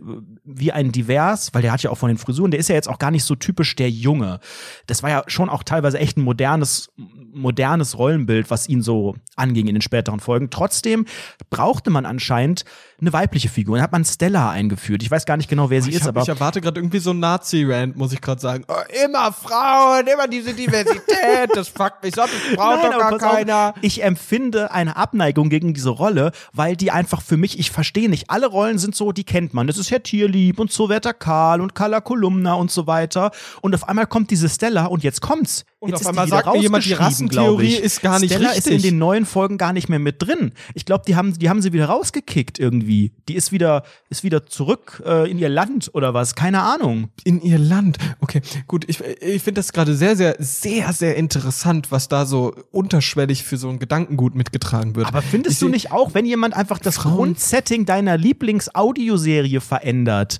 wie 0.45 0.73
ein 0.73 0.91
Divers, 0.91 1.53
weil 1.53 1.63
der 1.63 1.73
hat 1.73 1.83
ja 1.83 1.91
auch 1.91 1.99
von 1.99 2.09
den 2.09 2.17
Frisuren, 2.19 2.51
der 2.51 2.61
ist 2.61 2.69
ja 2.69 2.75
jetzt 2.75 2.89
auch 2.89 2.99
gar 2.99 3.11
nicht 3.11 3.25
so 3.25 3.35
typisch 3.35 3.77
der 3.77 3.91
Junge. 3.91 4.41
Das 4.87 5.03
war 5.03 5.11
ja 5.11 5.23
schon 5.27 5.51
auch 5.51 5.63
teilweise 5.63 5.99
echt 5.99 6.17
ein 6.17 6.23
modernes, 6.23 6.91
modernes 6.97 7.99
Rollenbild, 7.99 8.51
was 8.51 8.69
ihn 8.69 8.81
so 8.81 9.17
anging 9.37 9.67
in 9.67 9.75
den 9.75 9.83
späteren 9.83 10.21
Folgen. 10.21 10.49
Trotzdem 10.51 11.07
brauchte 11.51 11.91
man 11.91 12.07
anscheinend 12.07 12.65
eine 13.03 13.13
weibliche 13.13 13.49
Figur. 13.49 13.77
Dann 13.77 13.83
hat 13.83 13.93
man 13.93 14.05
Stella 14.05 14.51
eingeführt. 14.51 15.03
Ich 15.03 15.11
weiß 15.11 15.27
gar 15.27 15.37
nicht 15.37 15.51
genau, 15.51 15.69
wer 15.69 15.83
sie 15.83 15.91
ich, 15.91 15.97
ist, 15.97 16.03
hab, 16.03 16.11
aber 16.11 16.23
ich 16.23 16.29
erwarte 16.29 16.61
gerade 16.61 16.81
irgendwie 16.81 17.01
so 17.01 17.11
ein 17.11 17.19
Nazi-Rant, 17.19 17.97
muss 17.97 18.13
ich 18.13 18.21
gerade 18.21 18.41
sagen. 18.41 18.65
Oh, 18.69 18.75
immer 19.05 19.33
Frauen, 19.33 20.07
immer 20.07 20.29
diese 20.29 20.55
Diversität, 20.55 21.51
das 21.55 21.69
fuckt 21.69 22.03
mich, 22.03 22.15
sonst 22.15 22.33
braucht 22.55 22.83
Nein, 22.83 22.93
doch 22.93 22.99
gar 22.99 23.11
pass 23.11 23.23
auf, 23.23 23.35
keiner. 23.35 23.75
Ich 23.83 24.03
empfinde 24.03 24.71
eine 24.71 24.97
Abneigung 24.97 25.51
gegen 25.51 25.75
diese 25.75 25.91
Rolle, 25.91 26.33
weil 26.53 26.77
die 26.77 26.91
einfach 26.91 27.21
für 27.21 27.37
mich, 27.37 27.59
ich 27.59 27.71
verstehe 27.71 28.09
nicht, 28.09 28.31
alle 28.31 28.47
Rollen 28.47 28.79
sind 28.79 28.95
so, 28.95 29.13
die 29.13 29.25
kennt 29.25 29.53
man. 29.53 29.67
Das 29.67 29.79
ist 29.79 29.91
Herr 29.91 30.03
Tierlieb 30.03 30.61
und 30.61 30.71
so 30.71 30.89
Werter 30.89 31.13
Karl 31.13 31.61
und 31.61 31.75
Carla 31.75 32.01
Kolumna 32.01 32.55
und 32.55 32.71
so 32.71 32.87
weiter. 32.87 33.33
Und 33.61 33.75
auf 33.75 33.89
einmal 33.89 34.07
kommt 34.07 34.31
diese 34.31 34.49
Stella 34.49 34.87
und 34.87 35.03
jetzt 35.03 35.21
kommt's. 35.21 35.65
Und 35.81 35.89
jetzt 35.89 35.97
auf 35.97 36.03
ist 36.03 36.09
einmal 36.11 36.29
sagt 36.29 36.47
mir 36.47 36.61
jemand, 36.61 36.85
die 36.85 36.93
Rassentheorie 36.93 37.75
ist 37.75 38.03
gar 38.03 38.21
nicht 38.21 38.33
Stella 38.33 38.51
ist 38.51 38.59
richtig. 38.69 38.77
in 38.77 38.83
den 38.83 38.99
neuen 38.99 39.27
Folgen 39.27 39.59
gar 39.59 39.73
nicht 39.73 39.89
mehr 39.89 39.99
mit 39.99 40.23
drin. 40.23 40.53
Ich 40.75 40.85
glaube, 40.85 41.03
die 41.09 41.17
haben, 41.17 41.37
die 41.37 41.49
haben 41.49 41.61
sie 41.61 41.73
wieder 41.73 41.87
rausgekickt 41.87 42.61
irgendwie. 42.61 42.91
Irgendwie. 42.93 43.12
Die 43.28 43.34
ist 43.34 43.53
wieder, 43.53 43.82
ist 44.09 44.24
wieder 44.24 44.47
zurück 44.47 45.03
äh, 45.07 45.30
in 45.30 45.38
ihr 45.38 45.49
Land 45.49 45.90
oder 45.95 46.14
was? 46.14 46.34
Keine 46.34 46.62
Ahnung. 46.62 47.11
In 47.24 47.40
ihr 47.40 47.59
Land. 47.59 47.99
Okay, 48.20 48.43
gut. 48.66 48.84
Ich, 48.88 49.01
ich 49.01 49.43
finde 49.43 49.61
das 49.61 49.72
gerade 49.72 49.95
sehr, 49.95 50.16
sehr, 50.16 50.36
sehr, 50.38 50.93
sehr 50.93 51.16
interessant, 51.16 51.90
was 51.90 52.09
da 52.09 52.26
so 52.26 52.55
unterschwellig 52.70 53.45
für 53.45 53.57
so 53.57 53.68
ein 53.68 53.78
Gedankengut 53.78 54.34
mitgetragen 54.34 54.97
wird. 54.97 55.07
Aber 55.07 55.22
findest 55.22 55.55
ich 55.55 55.61
du 55.61 55.68
nicht 55.68 55.93
auch, 55.93 56.14
wenn 56.14 56.26
jemand 56.26 56.55
einfach 56.55 56.78
das 56.78 56.97
Frauen- 56.97 57.16
Grundsetting 57.16 57.86
deiner 57.86 58.16
Lieblingsaudioserie 58.16 59.61
verändert? 59.61 60.38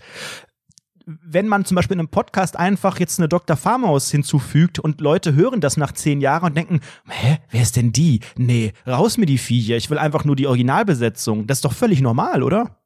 Wenn 1.23 1.49
man 1.49 1.65
zum 1.65 1.75
Beispiel 1.75 1.95
in 1.95 2.01
einem 2.01 2.09
Podcast 2.09 2.57
einfach 2.59 2.99
jetzt 2.99 3.19
eine 3.19 3.29
Dr. 3.29 3.57
Farmaus 3.57 4.11
hinzufügt 4.11 4.79
und 4.79 5.01
Leute 5.01 5.35
hören 5.35 5.61
das 5.61 5.77
nach 5.77 5.93
zehn 5.93 6.21
Jahren 6.21 6.47
und 6.47 6.57
denken, 6.57 6.81
hä, 7.09 7.39
wer 7.51 7.63
ist 7.63 7.77
denn 7.77 7.93
die? 7.93 8.21
Nee, 8.37 8.73
raus 8.87 9.19
mir 9.19 9.27
die 9.27 9.39
Viecher, 9.39 9.77
ich 9.77 9.91
will 9.91 9.99
einfach 9.99 10.25
nur 10.25 10.37
die 10.37 10.47
Originalbesetzung. 10.47 11.47
Das 11.47 11.59
ist 11.59 11.65
doch 11.65 11.73
völlig 11.73 12.01
normal, 12.01 12.43
oder? 12.43 12.82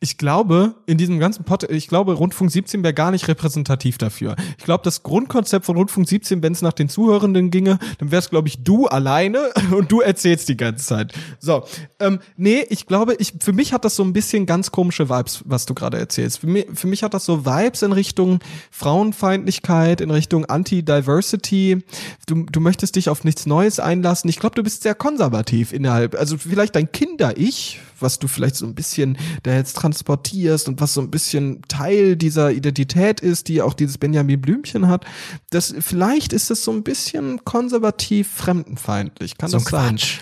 Ich 0.00 0.18
glaube, 0.18 0.74
in 0.86 0.98
diesem 0.98 1.18
ganzen 1.18 1.44
Pod, 1.44 1.64
ich 1.64 1.88
glaube, 1.88 2.14
Rundfunk 2.14 2.50
17 2.50 2.82
wäre 2.82 2.94
gar 2.94 3.10
nicht 3.10 3.28
repräsentativ 3.28 3.98
dafür. 3.98 4.36
Ich 4.58 4.64
glaube, 4.64 4.84
das 4.84 5.02
Grundkonzept 5.02 5.64
von 5.64 5.76
Rundfunk 5.76 6.08
17, 6.08 6.42
wenn 6.42 6.52
es 6.52 6.62
nach 6.62 6.72
den 6.72 6.88
Zuhörenden 6.88 7.50
ginge, 7.50 7.78
dann 7.98 8.10
wäre 8.10 8.20
es, 8.20 8.30
glaube 8.30 8.48
ich, 8.48 8.62
du 8.62 8.86
alleine 8.86 9.50
und 9.70 9.90
du 9.90 10.00
erzählst 10.00 10.48
die 10.48 10.56
ganze 10.56 10.84
Zeit. 10.86 11.12
So, 11.38 11.64
ähm, 12.00 12.20
nee, 12.36 12.64
ich 12.68 12.86
glaube, 12.86 13.14
ich, 13.14 13.34
für 13.40 13.52
mich 13.52 13.72
hat 13.72 13.84
das 13.84 13.96
so 13.96 14.02
ein 14.02 14.12
bisschen 14.12 14.46
ganz 14.46 14.70
komische 14.72 15.08
Vibes, 15.08 15.42
was 15.44 15.66
du 15.66 15.74
gerade 15.74 15.98
erzählst. 15.98 16.40
Für 16.40 16.46
mich, 16.46 16.66
für 16.74 16.86
mich 16.86 17.02
hat 17.02 17.14
das 17.14 17.24
so 17.24 17.44
Vibes 17.44 17.82
in 17.82 17.92
Richtung 17.92 18.40
Frauenfeindlichkeit, 18.70 20.00
in 20.00 20.10
Richtung 20.10 20.44
Anti-Diversity. 20.46 21.84
Du, 22.26 22.44
du 22.44 22.60
möchtest 22.60 22.96
dich 22.96 23.08
auf 23.08 23.24
nichts 23.24 23.46
Neues 23.46 23.80
einlassen. 23.80 24.28
Ich 24.30 24.38
glaube, 24.38 24.54
du 24.54 24.62
bist 24.62 24.82
sehr 24.82 24.94
konservativ 24.94 25.72
innerhalb, 25.72 26.14
also 26.14 26.38
vielleicht 26.38 26.74
dein 26.74 26.90
Kinder-Ich, 26.90 27.80
was 28.02 28.18
du 28.18 28.28
vielleicht 28.28 28.56
so 28.56 28.66
ein 28.66 28.74
bisschen 28.74 29.16
da 29.42 29.54
jetzt 29.54 29.76
transportierst 29.76 30.68
und 30.68 30.80
was 30.80 30.94
so 30.94 31.00
ein 31.00 31.10
bisschen 31.10 31.62
Teil 31.68 32.16
dieser 32.16 32.52
Identität 32.52 33.20
ist, 33.20 33.48
die 33.48 33.62
auch 33.62 33.74
dieses 33.74 33.98
Benjamin 33.98 34.40
Blümchen 34.40 34.88
hat, 34.88 35.04
das 35.50 35.74
vielleicht 35.78 36.32
ist 36.32 36.50
es 36.50 36.64
so 36.64 36.72
ein 36.72 36.82
bisschen 36.82 37.44
konservativ 37.44 38.30
fremdenfeindlich. 38.30 39.38
Kann 39.38 39.50
So 39.50 39.58
ein 39.58 39.62
das 39.62 39.70
sein? 39.70 39.96
Quatsch. 39.96 40.20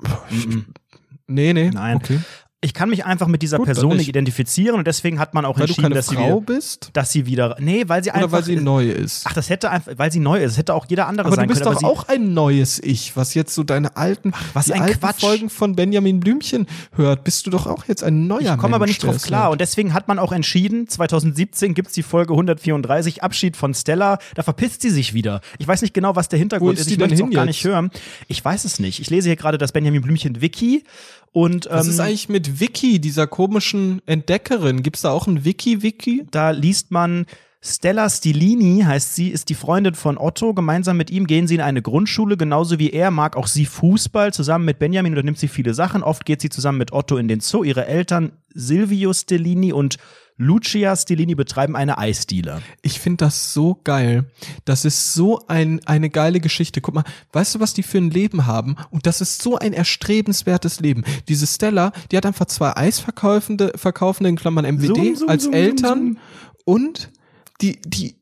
Nee, 1.26 1.54
nee. 1.54 1.70
Nein. 1.70 1.96
Okay. 1.96 2.20
Ich 2.64 2.72
kann 2.72 2.88
mich 2.88 3.04
einfach 3.04 3.26
mit 3.26 3.42
dieser 3.42 3.58
Gut, 3.58 3.66
Person 3.66 3.98
nicht 3.98 4.08
identifizieren 4.08 4.78
und 4.78 4.86
deswegen 4.86 5.18
hat 5.18 5.34
man 5.34 5.44
auch 5.44 5.56
Weil 5.56 5.68
entschieden, 5.68 5.92
dass 5.92 6.06
sie, 6.06 6.14
Frau 6.14 6.40
wieder, 6.40 6.40
bist 6.40 6.88
dass 6.94 7.12
sie 7.12 7.26
wieder. 7.26 7.56
Nee, 7.60 7.84
weil 7.88 8.02
sie 8.02 8.08
oder 8.08 8.20
einfach. 8.20 8.32
weil 8.32 8.44
sie 8.44 8.56
neu 8.56 8.88
ist. 8.88 9.26
Ach, 9.26 9.34
das 9.34 9.50
hätte 9.50 9.70
einfach, 9.70 9.92
weil 9.96 10.10
sie 10.10 10.18
neu 10.20 10.42
ist. 10.42 10.52
Es 10.52 10.58
hätte 10.58 10.72
auch 10.72 10.86
jeder 10.88 11.06
andere 11.06 11.26
aber 11.26 11.36
sein 11.36 11.46
du 11.46 11.52
bist 11.52 11.62
können. 11.62 11.74
doch 11.74 11.84
auch 11.84 12.08
ein 12.08 12.32
neues 12.32 12.82
Ich, 12.82 13.16
was 13.16 13.34
jetzt 13.34 13.54
so 13.54 13.64
deine 13.64 13.98
alten, 13.98 14.32
was 14.54 14.64
die 14.66 14.72
ein 14.72 14.80
alten 14.80 14.98
Quatsch. 14.98 15.20
Folgen 15.20 15.50
von 15.50 15.76
Benjamin 15.76 16.20
Blümchen 16.20 16.66
hört. 16.96 17.22
Bist 17.24 17.46
du 17.46 17.50
doch 17.50 17.66
auch 17.66 17.84
jetzt 17.84 18.02
ein 18.02 18.26
neuer 18.26 18.54
Ich 18.54 18.58
komme 18.58 18.76
aber 18.76 18.86
nicht 18.86 19.02
drauf 19.02 19.16
es 19.16 19.24
klar. 19.24 19.50
Und 19.50 19.60
deswegen 19.60 19.92
hat 19.92 20.08
man 20.08 20.18
auch 20.18 20.32
entschieden, 20.32 20.88
2017 20.88 21.74
gibt's 21.74 21.92
die 21.92 22.02
Folge 22.02 22.32
134, 22.32 23.22
Abschied 23.22 23.58
von 23.58 23.74
Stella. 23.74 24.18
Da 24.36 24.42
verpisst 24.42 24.80
sie 24.80 24.90
sich 24.90 25.12
wieder. 25.12 25.42
Ich 25.58 25.68
weiß 25.68 25.82
nicht 25.82 25.92
genau, 25.92 26.16
was 26.16 26.30
der 26.30 26.38
Hintergrund 26.38 26.78
Wo 26.78 26.80
ist. 26.80 26.86
ist 26.86 26.90
Ich 26.92 26.98
möchte 26.98 27.14
es 27.14 27.20
auch 27.20 27.30
gar 27.30 27.44
jetzt? 27.44 27.56
nicht 27.56 27.64
hören. 27.64 27.90
Ich 28.28 28.42
weiß 28.42 28.64
es 28.64 28.78
nicht. 28.78 29.00
Ich 29.00 29.10
lese 29.10 29.28
hier 29.28 29.36
gerade 29.36 29.58
das 29.58 29.72
Benjamin 29.72 30.00
Blümchen 30.00 30.40
Wiki. 30.40 30.84
Und 31.34 31.66
Was 31.68 31.86
ähm, 31.86 31.90
ist 31.90 32.00
eigentlich 32.00 32.28
mit 32.28 32.60
Vicky, 32.60 33.00
dieser 33.00 33.26
komischen 33.26 34.00
Entdeckerin? 34.06 34.84
Gibt's 34.84 35.02
da 35.02 35.10
auch 35.10 35.26
ein 35.26 35.44
Wiki-Wiki? 35.44 36.28
da 36.30 36.50
liest 36.50 36.92
man 36.92 37.26
Stella 37.60 38.08
Stilini 38.08 38.82
heißt 38.86 39.16
sie, 39.16 39.30
ist 39.30 39.48
die 39.48 39.54
Freundin 39.54 39.94
von 39.94 40.16
Otto. 40.16 40.54
Gemeinsam 40.54 40.96
mit 40.96 41.10
ihm 41.10 41.26
gehen 41.26 41.48
sie 41.48 41.56
in 41.56 41.60
eine 41.60 41.82
Grundschule, 41.82 42.36
genauso 42.36 42.78
wie 42.78 42.90
er 42.90 43.10
mag 43.10 43.36
auch 43.36 43.48
sie 43.48 43.64
Fußball. 43.64 44.32
Zusammen 44.32 44.66
mit 44.66 44.78
Benjamin 44.78 45.12
unternimmt 45.12 45.38
sie 45.38 45.48
viele 45.48 45.74
Sachen. 45.74 46.04
Oft 46.04 46.24
geht 46.24 46.40
sie 46.40 46.50
zusammen 46.50 46.78
mit 46.78 46.92
Otto 46.92 47.16
in 47.16 47.26
den 47.26 47.40
Zoo. 47.40 47.64
Ihre 47.64 47.86
Eltern 47.86 48.32
Silvio 48.52 49.12
Stellini 49.12 49.72
und 49.72 49.96
Lucia 50.36 50.96
Stellini 50.96 51.36
betreiben 51.36 51.76
eine 51.76 51.98
Eisdiele. 51.98 52.60
Ich 52.82 52.98
finde 52.98 53.26
das 53.26 53.52
so 53.52 53.80
geil. 53.84 54.24
Das 54.64 54.84
ist 54.84 55.14
so 55.14 55.46
ein, 55.46 55.80
eine 55.86 56.10
geile 56.10 56.40
Geschichte. 56.40 56.80
Guck 56.80 56.94
mal, 56.94 57.04
weißt 57.32 57.54
du, 57.54 57.60
was 57.60 57.72
die 57.72 57.84
für 57.84 57.98
ein 57.98 58.10
Leben 58.10 58.46
haben? 58.46 58.74
Und 58.90 59.06
das 59.06 59.20
ist 59.20 59.40
so 59.40 59.56
ein 59.56 59.72
erstrebenswertes 59.72 60.80
Leben. 60.80 61.04
Diese 61.28 61.46
Stella, 61.46 61.92
die 62.10 62.16
hat 62.16 62.26
einfach 62.26 62.46
zwei 62.46 62.76
Eisverkaufende, 62.76 63.72
verkaufende 63.76 64.28
in 64.28 64.36
Klammern 64.36 64.64
MWD 64.64 64.96
Sum, 64.96 65.16
sum, 65.16 65.28
als 65.28 65.44
sum, 65.44 65.52
Eltern 65.52 66.18
und 66.64 67.10
die, 67.60 67.80
die 67.82 68.16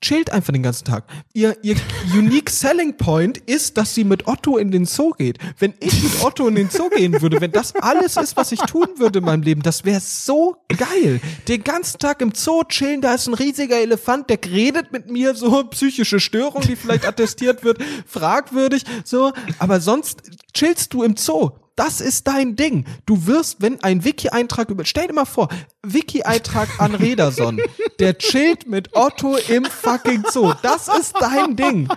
chillt 0.00 0.30
einfach 0.30 0.52
den 0.52 0.62
ganzen 0.62 0.84
Tag. 0.84 1.04
Ihr, 1.32 1.56
ihr 1.62 1.76
unique 2.14 2.50
selling 2.50 2.96
point 2.96 3.38
ist, 3.38 3.76
dass 3.76 3.94
sie 3.94 4.04
mit 4.04 4.26
Otto 4.26 4.56
in 4.56 4.70
den 4.70 4.86
Zoo 4.86 5.10
geht. 5.10 5.38
Wenn 5.58 5.74
ich 5.80 6.02
mit 6.02 6.22
Otto 6.22 6.46
in 6.48 6.54
den 6.54 6.70
Zoo 6.70 6.88
gehen 6.88 7.20
würde, 7.20 7.40
wenn 7.40 7.52
das 7.52 7.74
alles 7.76 8.16
ist, 8.16 8.36
was 8.36 8.52
ich 8.52 8.60
tun 8.60 8.88
würde 8.96 9.18
in 9.18 9.24
meinem 9.24 9.42
Leben, 9.42 9.62
das 9.62 9.84
wäre 9.84 10.00
so 10.00 10.56
geil. 10.68 11.20
Den 11.48 11.64
ganzen 11.64 11.98
Tag 11.98 12.20
im 12.20 12.32
Zoo 12.34 12.62
chillen, 12.64 13.00
da 13.00 13.14
ist 13.14 13.26
ein 13.26 13.34
riesiger 13.34 13.76
Elefant, 13.76 14.30
der 14.30 14.38
redet 14.44 14.92
mit 14.92 15.10
mir, 15.10 15.34
so 15.34 15.64
psychische 15.64 16.20
Störung, 16.20 16.62
die 16.62 16.76
vielleicht 16.76 17.06
attestiert 17.06 17.64
wird, 17.64 17.82
fragwürdig, 18.06 18.84
so. 19.04 19.32
Aber 19.58 19.80
sonst 19.80 20.22
chillst 20.54 20.94
du 20.94 21.02
im 21.02 21.16
Zoo. 21.16 21.50
Das 21.78 22.00
ist 22.00 22.26
dein 22.26 22.56
Ding. 22.56 22.86
Du 23.06 23.28
wirst, 23.28 23.62
wenn 23.62 23.80
ein 23.84 24.02
Wiki-Eintrag 24.02 24.68
über, 24.68 24.84
stell 24.84 25.06
dir 25.06 25.12
mal 25.12 25.24
vor, 25.24 25.48
Wiki-Eintrag 25.86 26.80
an 26.80 26.96
Rederson, 26.96 27.60
der 28.00 28.18
chillt 28.18 28.66
mit 28.66 28.96
Otto 28.96 29.36
im 29.36 29.64
fucking 29.64 30.24
Zoo. 30.28 30.54
Das 30.62 30.88
ist 30.88 31.14
dein 31.20 31.54
Ding. 31.54 31.88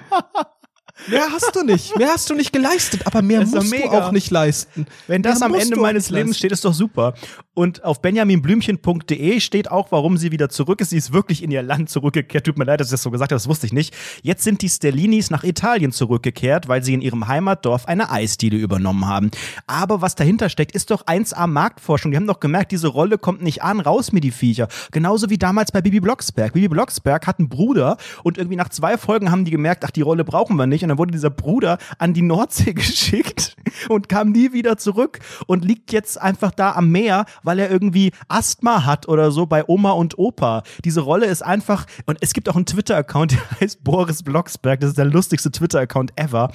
Mehr 1.08 1.32
hast 1.32 1.56
du 1.56 1.64
nicht. 1.64 1.98
Mehr 1.98 2.10
hast 2.10 2.30
du 2.30 2.36
nicht 2.36 2.54
geleistet, 2.54 3.08
aber 3.08 3.24
mehr 3.24 3.44
musst 3.44 3.74
du 3.74 3.86
auch 3.90 4.12
nicht 4.12 4.30
leisten. 4.30 4.86
Wenn 5.08 5.24
das 5.24 5.40
Mehr 5.40 5.48
am 5.48 5.56
Ende 5.56 5.76
meines 5.78 6.12
Lebens 6.12 6.30
leisten. 6.30 6.38
steht, 6.38 6.52
ist 6.52 6.64
doch 6.64 6.76
super. 6.76 7.16
Und 7.54 7.84
auf 7.84 8.02
benjaminblümchen.de 8.02 9.42
steht 9.42 9.70
auch, 9.70 9.92
warum 9.92 10.16
sie 10.16 10.32
wieder 10.32 10.48
zurück 10.48 10.80
ist. 10.80 10.92
Sie 10.92 10.98
ist 10.98 11.12
wirklich 11.12 11.44
in 11.44 11.52
ihr 11.52 11.62
Land 11.62 11.90
zurückgekehrt. 11.90 12.46
Tut 12.46 12.58
mir 12.58 12.64
leid, 12.64 12.80
dass 12.80 12.88
ich 12.88 12.92
das 12.92 13.02
so 13.02 13.12
gesagt 13.12 13.34
habe, 13.34 13.36
das 13.36 13.50
wusste 13.50 13.66
ich 13.66 13.74
nicht. 13.74 13.94
Jetzt 14.24 14.46
sind 14.46 14.62
die 14.62 14.70
Stellinis 14.70 15.30
nach 15.32 15.44
Italien 15.44 15.92
zurückgekehrt, 15.92 16.70
weil 16.70 16.82
sie 16.82 16.94
in 16.94 17.02
ihrem 17.02 17.28
Heimatdorf 17.28 17.88
eine 17.88 18.10
Eisdiele 18.10 18.56
übernommen 18.56 19.06
haben. 19.06 19.32
Aber 19.68 20.02
was 20.02 20.16
dahinter 20.16 20.48
steckt, 20.48 20.72
ist 20.72 20.92
doch 20.92 21.06
1A 21.08 21.46
Marktforschung. 21.46 22.12
Die 22.12 22.18
haben 22.18 22.26
doch 22.26 22.40
gemerkt, 22.40 22.72
diese 22.72 22.88
Rolle 22.88 23.18
kommt 23.18 23.42
nicht 23.42 23.62
an, 23.64 23.82
raus 23.82 24.14
mit 24.14 24.24
die 24.24 24.32
Viecher. 24.32 24.70
Genauso 24.94 25.30
wie 25.30 25.38
damals 25.38 25.74
bei 25.74 25.82
Bibi 25.82 26.00
Blocksberg. 26.00 26.54
Bibi 26.54 26.70
Blocksberg 26.70 27.28
hat 27.28 27.40
einen 27.40 27.50
Bruder 27.50 27.98
und 28.24 28.38
irgendwie 28.38 28.56
nach 28.56 28.70
zwei 28.70 28.98
Folgen 28.98 29.30
haben 29.30 29.44
die 29.44 29.52
gemerkt, 29.52 29.84
ach, 29.84 29.92
die 29.92 30.02
Rolle 30.02 30.24
brauchen 30.24 30.56
wir 30.56 30.68
nicht. 30.68 30.84
Und 30.84 30.90
dann 30.90 30.98
wurde 30.98 31.12
dieser 31.12 31.30
Bruder 31.30 31.80
an 31.98 32.14
die 32.14 32.22
Nordsee 32.22 32.74
geschickt 32.74 33.58
und 33.90 34.08
kam 34.08 34.32
nie 34.32 34.54
wieder 34.54 34.78
zurück 34.78 35.20
und 35.48 35.66
liegt 35.66 35.92
jetzt 35.92 36.20
einfach 36.20 36.52
da 36.52 36.72
am 36.72 36.92
Meer, 36.92 37.26
weil 37.44 37.60
er 37.60 37.70
irgendwie 37.70 38.12
Asthma 38.28 38.86
hat 38.86 39.08
oder 39.08 39.32
so 39.32 39.46
bei 39.46 39.68
Oma 39.68 39.92
und 39.92 40.18
Opa. 40.18 40.64
Diese 40.84 41.02
Rolle 41.02 41.26
ist 41.26 41.42
einfach, 41.42 41.86
und 42.06 42.18
es 42.22 42.34
gibt 42.34 42.50
auch 42.50 42.56
einen 42.56 42.66
Twitter-Account, 42.66 43.32
der 43.32 43.62
heißt 43.62 43.84
Boris 43.84 44.24
Blocksberg, 44.24 44.80
das 44.80 44.90
ist 44.92 44.98
der 44.98 45.06
lustigste 45.06 45.52
Twitter-Account 45.52 46.14
ever. 46.16 46.52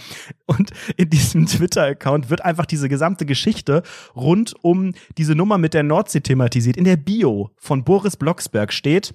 Und 0.47 0.71
in 0.97 1.11
diesem 1.11 1.47
Twitter-Account 1.47 2.31
wird 2.31 2.45
einfach 2.45 2.67
diese 2.67 2.89
gesamte 2.89 3.27
Geschichte 3.27 3.83
rund 4.15 4.55
um 4.63 4.93
diese 5.19 5.35
Nummer 5.35 5.59
mit 5.59 5.75
der 5.75 5.83
Nordsee 5.83 6.21
thematisiert. 6.21 6.77
In 6.77 6.85
der 6.85 6.97
Bio 6.97 7.51
von 7.57 7.85
Boris 7.85 8.17
Blocksberg 8.17 8.73
steht, 8.73 9.13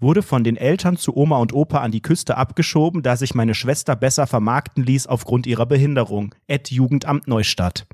wurde 0.00 0.22
von 0.22 0.44
den 0.44 0.56
Eltern 0.56 0.96
zu 0.96 1.16
Oma 1.16 1.38
und 1.38 1.52
Opa 1.52 1.78
an 1.78 1.90
die 1.90 2.02
Küste 2.02 2.36
abgeschoben, 2.36 3.02
da 3.02 3.16
sich 3.16 3.34
meine 3.34 3.54
Schwester 3.54 3.96
besser 3.96 4.26
vermarkten 4.26 4.84
ließ 4.84 5.06
aufgrund 5.06 5.46
ihrer 5.46 5.66
Behinderung. 5.66 6.34
Ed 6.46 6.70
Jugendamt 6.70 7.26
Neustadt. 7.26 7.86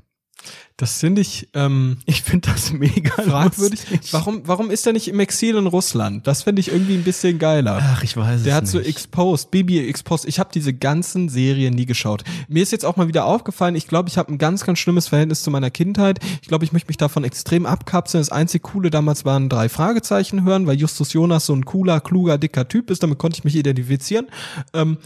Das 0.77 0.99
finde 0.99 1.21
ich 1.21 1.47
ähm, 1.53 1.97
Ich 2.05 2.21
finde 2.21 2.49
das 2.51 2.73
mega 2.73 3.11
fragwürdig. 3.23 3.89
lustig. 3.89 4.13
Warum, 4.13 4.41
warum 4.45 4.69
ist 4.71 4.85
er 4.85 4.91
nicht 4.91 5.07
im 5.07 5.19
Exil 5.21 5.55
in 5.55 5.67
Russland? 5.67 6.27
Das 6.27 6.43
finde 6.43 6.59
ich 6.59 6.69
irgendwie 6.71 6.95
ein 6.95 7.03
bisschen 7.03 7.39
geiler. 7.39 7.79
Ach, 7.81 8.03
ich 8.03 8.17
weiß 8.17 8.43
Der 8.43 8.53
es 8.53 8.57
hat 8.57 8.67
so. 8.67 8.79
Exposed, 8.79 9.51
Bibi 9.51 9.87
Exposed. 9.87 10.27
Ich 10.27 10.37
habe 10.37 10.49
diese 10.53 10.73
ganzen 10.73 11.29
Serien 11.29 11.73
nie 11.73 11.85
geschaut. 11.85 12.23
Mir 12.49 12.61
ist 12.61 12.71
jetzt 12.73 12.83
auch 12.85 12.97
mal 12.97 13.07
wieder 13.07 13.23
aufgefallen, 13.25 13.75
ich 13.75 13.87
glaube, 13.87 14.09
ich 14.09 14.17
habe 14.17 14.33
ein 14.33 14.37
ganz, 14.37 14.65
ganz 14.65 14.79
schlimmes 14.79 15.07
Verhältnis 15.07 15.43
zu 15.43 15.51
meiner 15.51 15.69
Kindheit. 15.71 16.19
Ich 16.41 16.47
glaube, 16.49 16.65
ich 16.65 16.73
möchte 16.73 16.89
mich 16.89 16.97
davon 16.97 17.23
extrem 17.23 17.65
abkapseln. 17.65 18.21
Das 18.21 18.29
einzig 18.29 18.63
Coole 18.63 18.89
damals 18.89 19.23
waren 19.23 19.47
drei 19.47 19.69
Fragezeichen 19.69 20.43
hören, 20.43 20.67
weil 20.67 20.77
Justus 20.77 21.13
Jonas 21.13 21.45
so 21.45 21.53
ein 21.55 21.63
cooler, 21.63 22.01
kluger, 22.01 22.37
dicker 22.37 22.67
Typ 22.67 22.89
ist. 22.89 23.01
Damit 23.01 23.17
konnte 23.17 23.37
ich 23.37 23.43
mich 23.45 23.55
identifizieren. 23.55 24.27
Ähm, 24.73 24.97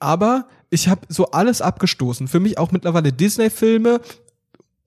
aber 0.00 0.48
ich 0.68 0.88
habe 0.88 1.02
so 1.08 1.30
alles 1.30 1.62
abgestoßen. 1.62 2.28
Für 2.28 2.40
mich 2.40 2.58
auch 2.58 2.72
mittlerweile 2.72 3.12
Disney-Filme, 3.12 4.00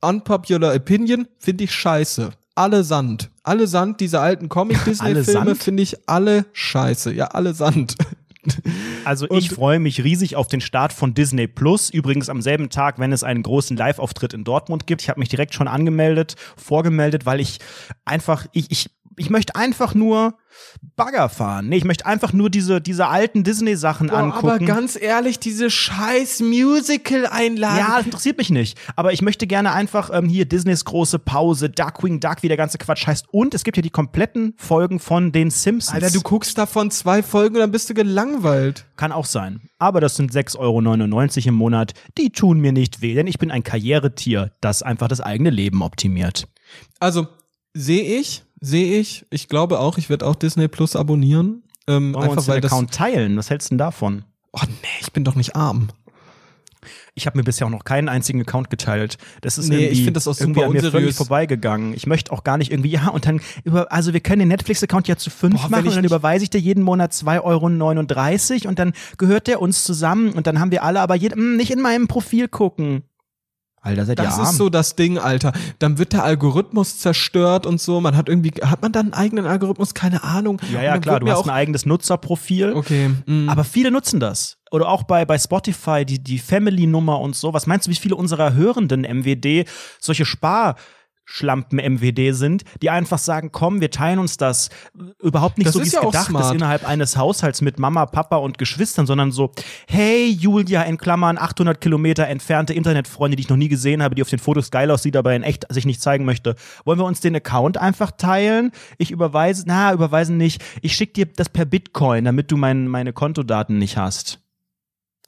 Unpopular 0.01 0.75
Opinion, 0.75 1.27
finde 1.39 1.63
ich 1.65 1.73
scheiße. 1.73 2.31
Alle 2.55 2.83
Sand. 2.83 3.29
Alle 3.43 3.67
Sand, 3.67 3.99
diese 3.99 4.19
alten 4.19 4.49
Comic-Disney-Filme 4.49 5.55
finde 5.55 5.83
ich 5.83 6.09
alle 6.09 6.45
scheiße. 6.53 7.13
Ja, 7.13 7.27
alle 7.27 7.53
Sand. 7.53 7.95
Also 9.03 9.29
ich 9.29 9.49
freue 9.49 9.79
mich 9.79 10.03
riesig 10.03 10.35
auf 10.35 10.47
den 10.47 10.61
Start 10.61 10.93
von 10.93 11.13
Disney 11.13 11.47
Plus. 11.47 11.89
Übrigens 11.89 12.29
am 12.29 12.41
selben 12.41 12.69
Tag, 12.69 12.99
wenn 12.99 13.11
es 13.11 13.23
einen 13.23 13.43
großen 13.43 13.75
Live-Auftritt 13.77 14.33
in 14.33 14.43
Dortmund 14.43 14.87
gibt. 14.87 15.01
Ich 15.01 15.09
habe 15.09 15.19
mich 15.19 15.29
direkt 15.29 15.53
schon 15.53 15.67
angemeldet, 15.67 16.35
vorgemeldet, 16.55 17.25
weil 17.25 17.39
ich 17.39 17.59
einfach, 18.05 18.45
ich, 18.51 18.71
ich 18.71 18.89
ich 19.17 19.29
möchte 19.29 19.55
einfach 19.55 19.95
nur 19.95 20.35
Bagger 20.95 21.29
fahren. 21.29 21.69
Nee, 21.69 21.77
ich 21.77 21.83
möchte 21.83 22.05
einfach 22.05 22.33
nur 22.33 22.49
diese, 22.49 22.81
diese 22.81 23.07
alten 23.07 23.43
Disney-Sachen 23.43 24.09
angucken. 24.09 24.47
Aber 24.47 24.59
ganz 24.59 24.99
ehrlich, 24.99 25.39
diese 25.39 25.69
scheiß 25.69 26.41
Musical-Einlagen. 26.41 27.77
Ja, 27.77 27.97
das 27.97 28.05
interessiert 28.05 28.37
mich 28.37 28.49
nicht. 28.49 28.77
Aber 28.95 29.13
ich 29.13 29.21
möchte 29.21 29.47
gerne 29.47 29.71
einfach 29.73 30.09
ähm, 30.13 30.29
hier 30.29 30.45
Disneys 30.45 30.85
große 30.85 31.19
Pause, 31.19 31.69
Darkwing 31.69 32.19
Duck, 32.19 32.43
wie 32.43 32.47
der 32.47 32.57
ganze 32.57 32.77
Quatsch 32.77 33.07
heißt. 33.07 33.25
Und 33.31 33.53
es 33.53 33.63
gibt 33.63 33.77
ja 33.77 33.83
die 33.83 33.89
kompletten 33.89 34.53
Folgen 34.57 34.99
von 34.99 35.31
den 35.31 35.49
Simpsons. 35.49 35.93
Alter, 35.93 36.11
du 36.11 36.21
guckst 36.21 36.57
davon 36.57 36.91
zwei 36.91 37.23
Folgen 37.23 37.55
und 37.55 37.61
dann 37.61 37.71
bist 37.71 37.89
du 37.89 37.93
gelangweilt. 37.93 38.85
Kann 38.95 39.11
auch 39.11 39.25
sein. 39.25 39.61
Aber 39.79 39.99
das 39.99 40.15
sind 40.15 40.31
6,99 40.31 40.57
Euro 40.59 41.49
im 41.49 41.53
Monat. 41.55 41.93
Die 42.17 42.31
tun 42.31 42.59
mir 42.59 42.71
nicht 42.71 43.01
weh, 43.01 43.13
denn 43.13 43.27
ich 43.27 43.39
bin 43.39 43.51
ein 43.51 43.63
Karrieretier, 43.63 44.51
das 44.61 44.81
einfach 44.83 45.07
das 45.07 45.21
eigene 45.21 45.49
Leben 45.49 45.81
optimiert. 45.81 46.47
Also, 46.99 47.27
sehe 47.73 48.19
ich, 48.19 48.43
sehe 48.59 48.99
ich. 48.99 49.25
Ich 49.29 49.47
glaube 49.47 49.79
auch, 49.79 49.97
ich 49.97 50.09
werde 50.09 50.25
auch 50.25 50.35
Disney 50.35 50.67
Plus 50.67 50.95
abonnieren. 50.95 51.63
Ähm, 51.87 52.13
Wollen 52.13 52.29
einfach 52.29 52.47
wir 52.47 52.53
weil 52.53 52.61
den 52.61 52.69
Account 52.69 52.91
teilen. 52.93 53.37
Was 53.37 53.49
hältst 53.49 53.69
du 53.69 53.73
denn 53.73 53.77
davon? 53.77 54.23
Oh 54.51 54.61
nee, 54.67 54.87
ich 55.01 55.11
bin 55.11 55.23
doch 55.23 55.35
nicht 55.35 55.55
arm. 55.55 55.89
Ich 57.15 57.25
habe 57.25 57.37
mir 57.37 57.43
bisher 57.43 57.65
auch 57.65 57.71
noch 57.71 57.83
keinen 57.83 58.09
einzigen 58.09 58.41
Account 58.41 58.69
geteilt. 58.69 59.17
Das 59.41 59.57
ist 59.57 59.69
nee, 59.69 59.75
irgendwie, 59.75 59.91
ich 59.91 59.97
finde 59.99 60.13
das 60.13 60.27
auch 60.27 60.39
irgendwie 60.39 60.59
super 60.59 60.67
an 60.67 60.73
mir 60.73 60.91
völlig 60.91 61.15
vorbeigegangen. 61.15 61.93
Ich 61.95 62.05
möchte 62.05 62.31
auch 62.31 62.43
gar 62.43 62.57
nicht 62.57 62.71
irgendwie, 62.71 62.91
ja, 62.91 63.07
und 63.09 63.25
dann 63.25 63.41
über, 63.63 63.91
also 63.91 64.13
wir 64.13 64.19
können 64.19 64.39
den 64.39 64.49
Netflix-Account 64.49 65.07
ja 65.07 65.17
zu 65.17 65.31
fünf 65.31 65.59
Boah, 65.59 65.69
machen 65.69 65.87
und 65.87 65.95
dann 65.95 66.05
überweise 66.05 66.43
ich 66.43 66.51
dir 66.51 66.59
jeden 66.59 66.83
Monat 66.83 67.13
2,39 67.13 67.43
Euro 67.43 68.69
und 68.69 68.79
dann 68.79 68.93
gehört 69.17 69.47
der 69.47 69.61
uns 69.61 69.83
zusammen 69.83 70.31
und 70.33 70.45
dann 70.45 70.59
haben 70.59 70.69
wir 70.69 70.83
alle 70.83 71.01
aber 71.01 71.15
jed, 71.15 71.35
mh, 71.35 71.41
hm, 71.41 71.57
nicht 71.57 71.71
in 71.71 71.81
meinem 71.81 72.07
Profil 72.07 72.47
gucken. 72.47 73.03
Alter, 73.87 74.05
seid 74.05 74.19
das 74.19 74.37
ihr 74.37 74.43
ist 74.43 74.57
so 74.57 74.69
das 74.69 74.95
Ding, 74.95 75.17
Alter. 75.17 75.51
Dann 75.79 75.97
wird 75.97 76.13
der 76.13 76.23
Algorithmus 76.23 76.99
zerstört 76.99 77.65
und 77.65 77.81
so. 77.81 77.99
Man 78.01 78.15
hat 78.15 78.29
irgendwie, 78.29 78.51
hat 78.61 78.81
man 78.81 78.91
dann 78.91 79.07
einen 79.07 79.13
eigenen 79.13 79.45
Algorithmus? 79.45 79.93
Keine 79.93 80.23
Ahnung. 80.23 80.61
Ja, 80.73 80.81
ja, 80.81 80.97
klar, 80.97 81.19
du 81.19 81.29
hast 81.29 81.43
ein 81.45 81.49
eigenes 81.49 81.85
Nutzerprofil. 81.85 82.73
Okay. 82.73 83.09
Mhm. 83.25 83.49
Aber 83.49 83.63
viele 83.63 83.91
nutzen 83.91 84.19
das. 84.19 84.57
Oder 84.71 84.89
auch 84.89 85.03
bei, 85.03 85.23
bei 85.25 85.37
Spotify, 85.37 86.03
die, 86.05 86.21
die 86.21 86.39
Family-Nummer 86.39 87.19
und 87.21 87.35
so. 87.35 87.53
Was 87.53 87.67
meinst 87.67 87.87
du, 87.87 87.91
wie 87.91 87.95
viele 87.95 88.15
unserer 88.15 88.53
Hörenden 88.53 89.01
MWD 89.01 89.65
solche 89.99 90.25
Spar- 90.25 90.75
Schlampen-MWD 91.27 92.33
sind, 92.33 92.63
die 92.81 92.89
einfach 92.89 93.17
sagen, 93.19 93.51
komm, 93.51 93.81
wir 93.81 93.91
teilen 93.91 94.17
uns 94.17 94.37
das 94.37 94.69
überhaupt 95.21 95.57
nicht 95.57 95.67
das 95.67 95.73
so, 95.73 95.81
wie 95.81 95.87
es 95.87 95.91
ja 95.91 95.99
gedacht 96.01 96.31
ist, 96.31 96.51
innerhalb 96.53 96.87
eines 96.87 97.17
Haushalts 97.17 97.61
mit 97.61 97.79
Mama, 97.79 98.05
Papa 98.05 98.37
und 98.37 98.57
Geschwistern, 98.57 99.05
sondern 99.05 99.31
so, 99.31 99.51
hey, 99.87 100.29
Julia, 100.29 100.83
in 100.83 100.97
Klammern 100.97 101.37
800 101.37 101.79
Kilometer 101.79 102.27
entfernte 102.27 102.73
Internetfreunde, 102.73 103.35
die 103.35 103.41
ich 103.43 103.49
noch 103.49 103.57
nie 103.57 103.67
gesehen 103.67 104.01
habe, 104.01 104.15
die 104.15 104.21
auf 104.21 104.29
den 104.29 104.39
Fotos 104.39 104.71
geil 104.71 104.89
aussieht, 104.89 105.17
aber 105.17 105.35
in 105.35 105.43
echt 105.43 105.65
sich 105.69 105.85
nicht 105.85 106.01
zeigen 106.01 106.25
möchte. 106.25 106.55
Wollen 106.85 106.99
wir 106.99 107.05
uns 107.05 107.19
den 107.19 107.35
Account 107.35 107.77
einfach 107.77 108.11
teilen? 108.11 108.71
Ich 108.97 109.11
überweise, 109.11 109.63
na, 109.67 109.91
überweisen 109.93 110.37
nicht. 110.37 110.63
Ich 110.81 110.95
schicke 110.95 111.13
dir 111.13 111.25
das 111.25 111.49
per 111.49 111.65
Bitcoin, 111.65 112.23
damit 112.23 112.51
du 112.51 112.57
mein, 112.57 112.87
meine 112.87 113.11
Kontodaten 113.11 113.77
nicht 113.77 113.97
hast. 113.97 114.39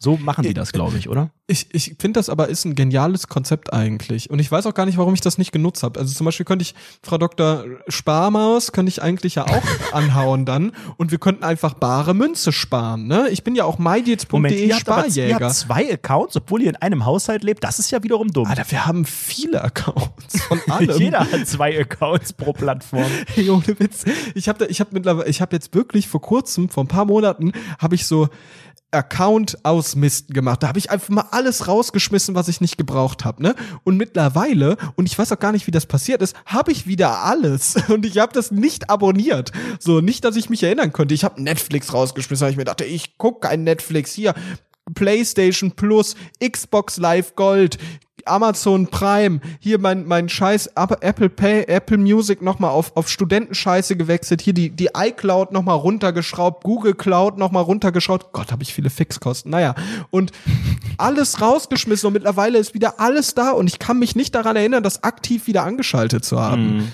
So 0.01 0.15
machen 0.15 0.43
die 0.43 0.53
das, 0.53 0.71
glaube 0.71 0.97
ich, 0.97 1.09
oder? 1.09 1.30
Ich, 1.45 1.67
ich 1.73 1.95
finde 1.99 2.19
das 2.19 2.30
aber 2.30 2.47
ist 2.47 2.63
ein 2.63 2.73
geniales 2.73 3.27
Konzept 3.27 3.73
eigentlich. 3.73 4.30
Und 4.30 4.39
ich 4.39 4.49
weiß 4.49 4.65
auch 4.65 4.73
gar 4.73 4.85
nicht, 4.85 4.97
warum 4.97 5.13
ich 5.13 5.19
das 5.19 5.38
nicht 5.38 5.51
genutzt 5.51 5.84
habe. 5.84 5.99
Also 5.99 6.13
zum 6.13 6.23
Beispiel 6.23 6.45
könnte 6.45 6.63
ich 6.63 6.73
Frau 7.03 7.17
Dr. 7.17 7.65
Sparmaus, 7.89 8.71
könnte 8.71 8.91
ich 8.91 9.01
eigentlich 9.01 9.35
ja 9.35 9.45
auch 9.45 9.63
anhauen 9.91 10.45
dann. 10.45 10.71
Und 10.95 11.11
wir 11.11 11.17
könnten 11.17 11.43
einfach 11.43 11.73
bare 11.73 12.13
Münze 12.13 12.53
sparen. 12.53 13.07
Ne? 13.07 13.27
Ich 13.31 13.43
bin 13.43 13.55
ja 13.55 13.65
auch 13.65 13.77
mydeals.de 13.77 14.71
Sparjäger. 14.73 15.27
ihr 15.27 15.35
habt 15.35 15.55
zwei 15.55 15.91
Accounts, 15.91 16.38
obwohl 16.38 16.61
ihr 16.61 16.69
in 16.69 16.77
einem 16.77 17.03
Haushalt 17.03 17.43
lebt. 17.43 17.65
Das 17.65 17.77
ist 17.77 17.91
ja 17.91 18.01
wiederum 18.01 18.31
dumm. 18.31 18.45
Alter, 18.47 18.69
wir 18.69 18.85
haben 18.85 19.03
viele 19.03 19.61
Accounts 19.61 20.43
von 20.43 20.61
allem. 20.69 20.97
Jeder 20.97 21.30
hat 21.30 21.45
zwei 21.45 21.77
Accounts 21.77 22.31
pro 22.31 22.53
Plattform. 22.53 23.11
hey, 23.34 23.49
ohne 23.49 23.77
Witz. 23.77 24.05
Ich 24.34 24.47
habe 24.47 24.65
ich 24.67 24.80
hab 24.80 24.93
mittlerweile, 24.93 25.27
ich 25.27 25.41
habe 25.41 25.57
jetzt 25.57 25.76
wirklich 25.76 26.07
vor 26.07 26.21
kurzem, 26.21 26.69
vor 26.69 26.85
ein 26.85 26.88
paar 26.88 27.03
Monaten, 27.03 27.51
habe 27.80 27.95
ich 27.95 28.05
so 28.05 28.30
Account 28.91 29.64
ausmisten 29.64 30.34
gemacht. 30.34 30.64
Da 30.64 30.68
habe 30.68 30.80
ich 30.80 30.90
einfach 30.90 31.10
mal 31.10 31.28
alles 31.32 31.68
rausgeschmissen, 31.68 32.36
was 32.36 32.48
ich 32.48 32.61
nicht 32.61 32.78
gebraucht 32.78 33.24
habe, 33.26 33.44
ne? 33.44 33.56
Und 33.84 33.98
mittlerweile, 33.98 34.78
und 34.95 35.06
ich 35.06 35.18
weiß 35.18 35.32
auch 35.32 35.40
gar 35.40 35.52
nicht, 35.52 35.68
wie 35.68 35.72
das 35.72 35.86
passiert 35.86 36.22
ist, 36.22 36.36
habe 36.45 36.72
ich 36.72 36.88
wieder 36.88 37.24
alles 37.24 37.76
und 37.90 38.06
ich 38.06 38.18
habe 38.18 38.34
das 38.34 38.52
nicht 38.52 38.90
abonniert. 38.90 39.52
So, 39.80 40.02
nicht, 40.02 40.26
dass 40.26 40.36
ich 40.36 40.49
mich 40.49 40.64
erinnern 40.64 40.94
könnte. 40.94 41.14
Ich 41.14 41.24
habe 41.24 41.41
Netflix 41.41 41.94
rausgeschmissen, 41.94 42.45
weil 42.45 42.52
ich 42.52 42.57
mir 42.57 42.66
dachte, 42.66 42.86
ich 42.86 43.18
gucke 43.18 43.48
kein 43.48 43.64
Netflix 43.64 44.14
hier. 44.14 44.34
PlayStation 44.95 45.72
Plus, 45.72 46.16
Xbox 46.44 46.98
Live 46.98 47.36
Gold, 47.36 47.78
Amazon 48.27 48.87
Prime, 48.87 49.39
hier 49.59 49.79
mein, 49.79 50.05
mein 50.05 50.29
scheiß 50.29 50.71
Apple 50.75 51.29
Pay, 51.29 51.63
Apple 51.67 51.97
Music 51.97 52.41
nochmal 52.41 52.71
auf, 52.71 52.95
auf 52.95 53.09
Studentenscheiße 53.09 53.95
gewechselt, 53.95 54.41
hier 54.41 54.53
die, 54.53 54.69
die 54.69 54.89
iCloud 54.95 55.51
nochmal 55.51 55.77
runtergeschraubt, 55.77 56.63
Google 56.63 56.95
Cloud 56.95 57.37
nochmal 57.37 57.63
runtergeschraubt. 57.63 58.31
Gott, 58.31 58.51
habe 58.51 58.63
ich 58.63 58.73
viele 58.73 58.89
Fixkosten. 58.89 59.51
Naja, 59.51 59.75
und 60.11 60.31
alles 60.97 61.41
rausgeschmissen 61.41 62.07
und 62.07 62.13
mittlerweile 62.13 62.57
ist 62.57 62.73
wieder 62.73 62.99
alles 62.99 63.33
da 63.33 63.51
und 63.51 63.67
ich 63.67 63.79
kann 63.79 63.99
mich 63.99 64.15
nicht 64.15 64.35
daran 64.35 64.55
erinnern, 64.55 64.83
das 64.83 65.03
aktiv 65.03 65.47
wieder 65.47 65.63
angeschaltet 65.63 66.25
zu 66.25 66.39
haben. 66.39 66.77
Mm. 66.77 66.91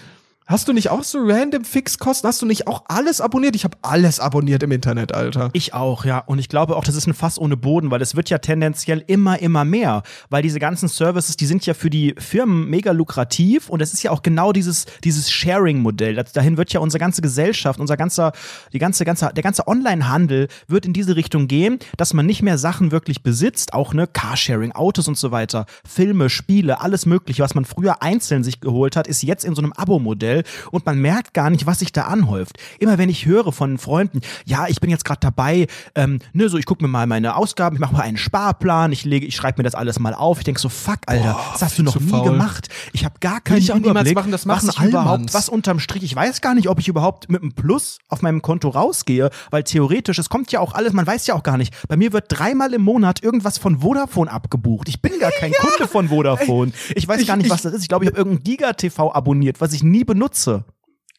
Hast 0.48 0.68
du 0.68 0.74
nicht 0.74 0.92
auch 0.92 1.04
so 1.04 1.18
random 1.24 1.66
Fixkosten? 1.66 2.28
Hast 2.28 2.40
du 2.40 2.46
nicht 2.46 2.68
auch 2.68 2.84
alles 2.88 3.20
abonniert? 3.20 3.56
Ich 3.56 3.64
habe 3.64 3.80
alles 3.82 4.20
abonniert 4.20 4.62
im 4.62 4.72
Internet, 4.72 5.12
Alter. 5.12 5.50
Ich 5.54 5.74
auch, 5.74 6.06
ja. 6.06 6.20
Und 6.20 6.38
ich 6.38 6.50
glaube 6.50 6.76
auch, 6.76 6.84
das 6.84 6.96
ist 6.96 7.08
ein 7.08 7.16
Fass 7.16 7.40
ohne 7.40 7.58
Boden, 7.58 7.90
weil 7.90 8.00
es 8.04 8.16
wird 8.16 8.30
ja 8.30 8.38
tendenziell 8.38 9.04
immer, 9.08 9.40
immer 9.40 9.66
mehr. 9.66 10.04
Weil 10.30 10.44
diese 10.44 10.60
ganzen 10.60 10.88
Services, 10.88 11.36
die 11.36 11.48
sind 11.48 11.66
ja 11.66 11.74
für 11.74 11.90
die 11.90 12.14
Firmen 12.20 12.70
mega 12.70 12.92
lukrativ 12.92 13.72
und 13.72 13.82
es 13.82 13.92
ist 13.92 14.04
ja 14.04 14.12
auch 14.12 14.22
genau 14.22 14.52
dieses, 14.52 14.86
dieses 15.04 15.32
Sharing-Modell. 15.32 16.24
Dahin 16.34 16.58
wird 16.58 16.72
ja 16.74 16.80
unsere 16.80 17.00
ganze 17.00 17.24
Gesellschaft, 17.24 17.80
unser 17.80 17.98
ganzer, 17.98 18.32
die 18.72 18.78
ganze, 18.78 19.04
ganze, 19.04 19.32
der 19.36 19.44
ganze 19.44 19.68
Online-Handel 19.68 20.48
wird 20.68 20.86
in 20.86 20.94
diese 20.94 21.16
Richtung 21.16 21.48
gehen, 21.48 21.80
dass 21.98 22.14
man 22.14 22.28
nicht 22.28 22.44
mehr 22.44 22.60
Sachen 22.60 22.92
wirklich 22.92 23.24
besitzt, 23.24 23.74
auch 23.74 23.96
ne, 23.96 24.06
Carsharing, 24.06 24.74
Autos 24.74 25.08
und 25.08 25.18
so 25.18 25.32
weiter, 25.32 25.66
Filme, 25.88 26.30
Spiele, 26.30 26.82
alles 26.82 27.08
mögliche, 27.08 27.42
was 27.42 27.56
man 27.56 27.66
früher 27.66 28.04
einzeln 28.04 28.44
sich 28.44 28.62
geholt 28.62 28.96
hat, 28.96 29.08
ist 29.08 29.24
jetzt 29.24 29.44
in 29.44 29.56
so 29.56 29.64
einem 29.64 29.74
Abo-Modell 29.74 30.35
schnell 30.36 30.44
und 30.72 30.86
man 30.86 31.00
merkt 31.00 31.34
gar 31.34 31.50
nicht, 31.50 31.66
was 31.66 31.80
sich 31.80 31.92
da 31.92 32.04
anhäuft. 32.04 32.58
Immer 32.80 32.98
wenn 32.98 33.10
ich 33.10 33.26
höre 33.26 33.52
von 33.52 33.78
Freunden, 33.78 34.22
ja, 34.46 34.68
ich 34.68 34.80
bin 34.80 34.90
jetzt 34.90 35.06
gerade 35.06 35.20
dabei, 35.20 35.68
ähm, 35.96 36.20
ne, 36.34 36.50
so 36.50 36.58
ich 36.58 36.66
gucke 36.66 36.84
mir 36.84 36.90
mal 36.90 37.08
meine 37.08 37.36
Ausgaben, 37.36 37.76
ich 37.76 37.80
mache 37.80 37.94
mal 37.94 38.02
einen 38.02 38.18
Sparplan, 38.18 38.92
ich 38.92 39.06
lege, 39.06 39.26
ich 39.26 39.36
schreibe 39.36 39.60
mir 39.60 39.64
das 39.64 39.76
alles 39.76 40.00
mal 40.00 40.14
auf. 40.14 40.40
Ich 40.40 40.44
denke 40.44 40.60
so, 40.60 40.70
fuck, 40.70 41.00
Alter, 41.06 41.34
Boah, 41.34 41.50
das 41.54 41.62
hast 41.62 41.80
du 41.80 41.84
noch 41.84 42.00
nie 42.00 42.10
faul. 42.10 42.32
gemacht. 42.32 42.70
Ich 42.94 43.06
habe 43.06 43.16
gar 43.20 43.42
keinen 43.42 43.60
ich 43.60 43.70
Überblick, 43.70 44.16
machen, 44.16 44.32
das 44.32 44.48
was 44.48 44.64
ich 44.64 44.80
überhaupt, 44.80 45.34
was 45.34 45.50
unterm 45.50 45.80
Strich. 45.80 46.04
Ich 46.04 46.16
weiß 46.16 46.42
gar 46.42 46.56
nicht, 46.56 46.70
ob 46.70 46.80
ich 46.80 46.88
überhaupt 46.88 47.30
mit 47.30 47.42
einem 47.42 47.54
Plus 47.54 48.00
auf 48.10 48.22
meinem 48.22 48.42
Konto 48.42 48.70
rausgehe, 48.70 49.30
weil 49.52 49.64
theoretisch, 49.64 50.20
es 50.20 50.30
kommt 50.30 50.52
ja 50.52 50.60
auch 50.60 50.74
alles, 50.74 50.94
man 50.94 51.06
weiß 51.06 51.28
ja 51.28 51.36
auch 51.36 51.44
gar 51.44 51.58
nicht. 51.58 51.74
Bei 51.88 51.98
mir 51.98 52.14
wird 52.14 52.26
dreimal 52.30 52.74
im 52.74 52.82
Monat 52.82 53.24
irgendwas 53.24 53.58
von 53.58 53.80
Vodafone 53.80 54.32
abgebucht. 54.32 54.90
Ich 54.90 55.02
bin 55.02 55.20
gar 55.20 55.32
kein 55.32 55.52
ja. 55.54 55.60
Kunde 55.60 55.88
von 55.88 56.10
Vodafone. 56.10 56.72
Ich 56.96 57.08
weiß 57.08 57.26
gar 57.26 57.38
nicht, 57.38 57.50
was 57.50 57.62
das 57.62 57.74
ist. 57.74 57.82
Ich 57.82 57.88
glaube, 57.88 58.06
ich 58.06 58.10
habe 58.10 58.18
irgendein 58.18 58.44
Giga-TV 58.44 59.14
abonniert, 59.14 59.62
was 59.62 59.74
ich 59.74 59.84
nie 59.84 60.04
benutze 60.26 60.52
nutze. 60.52 60.64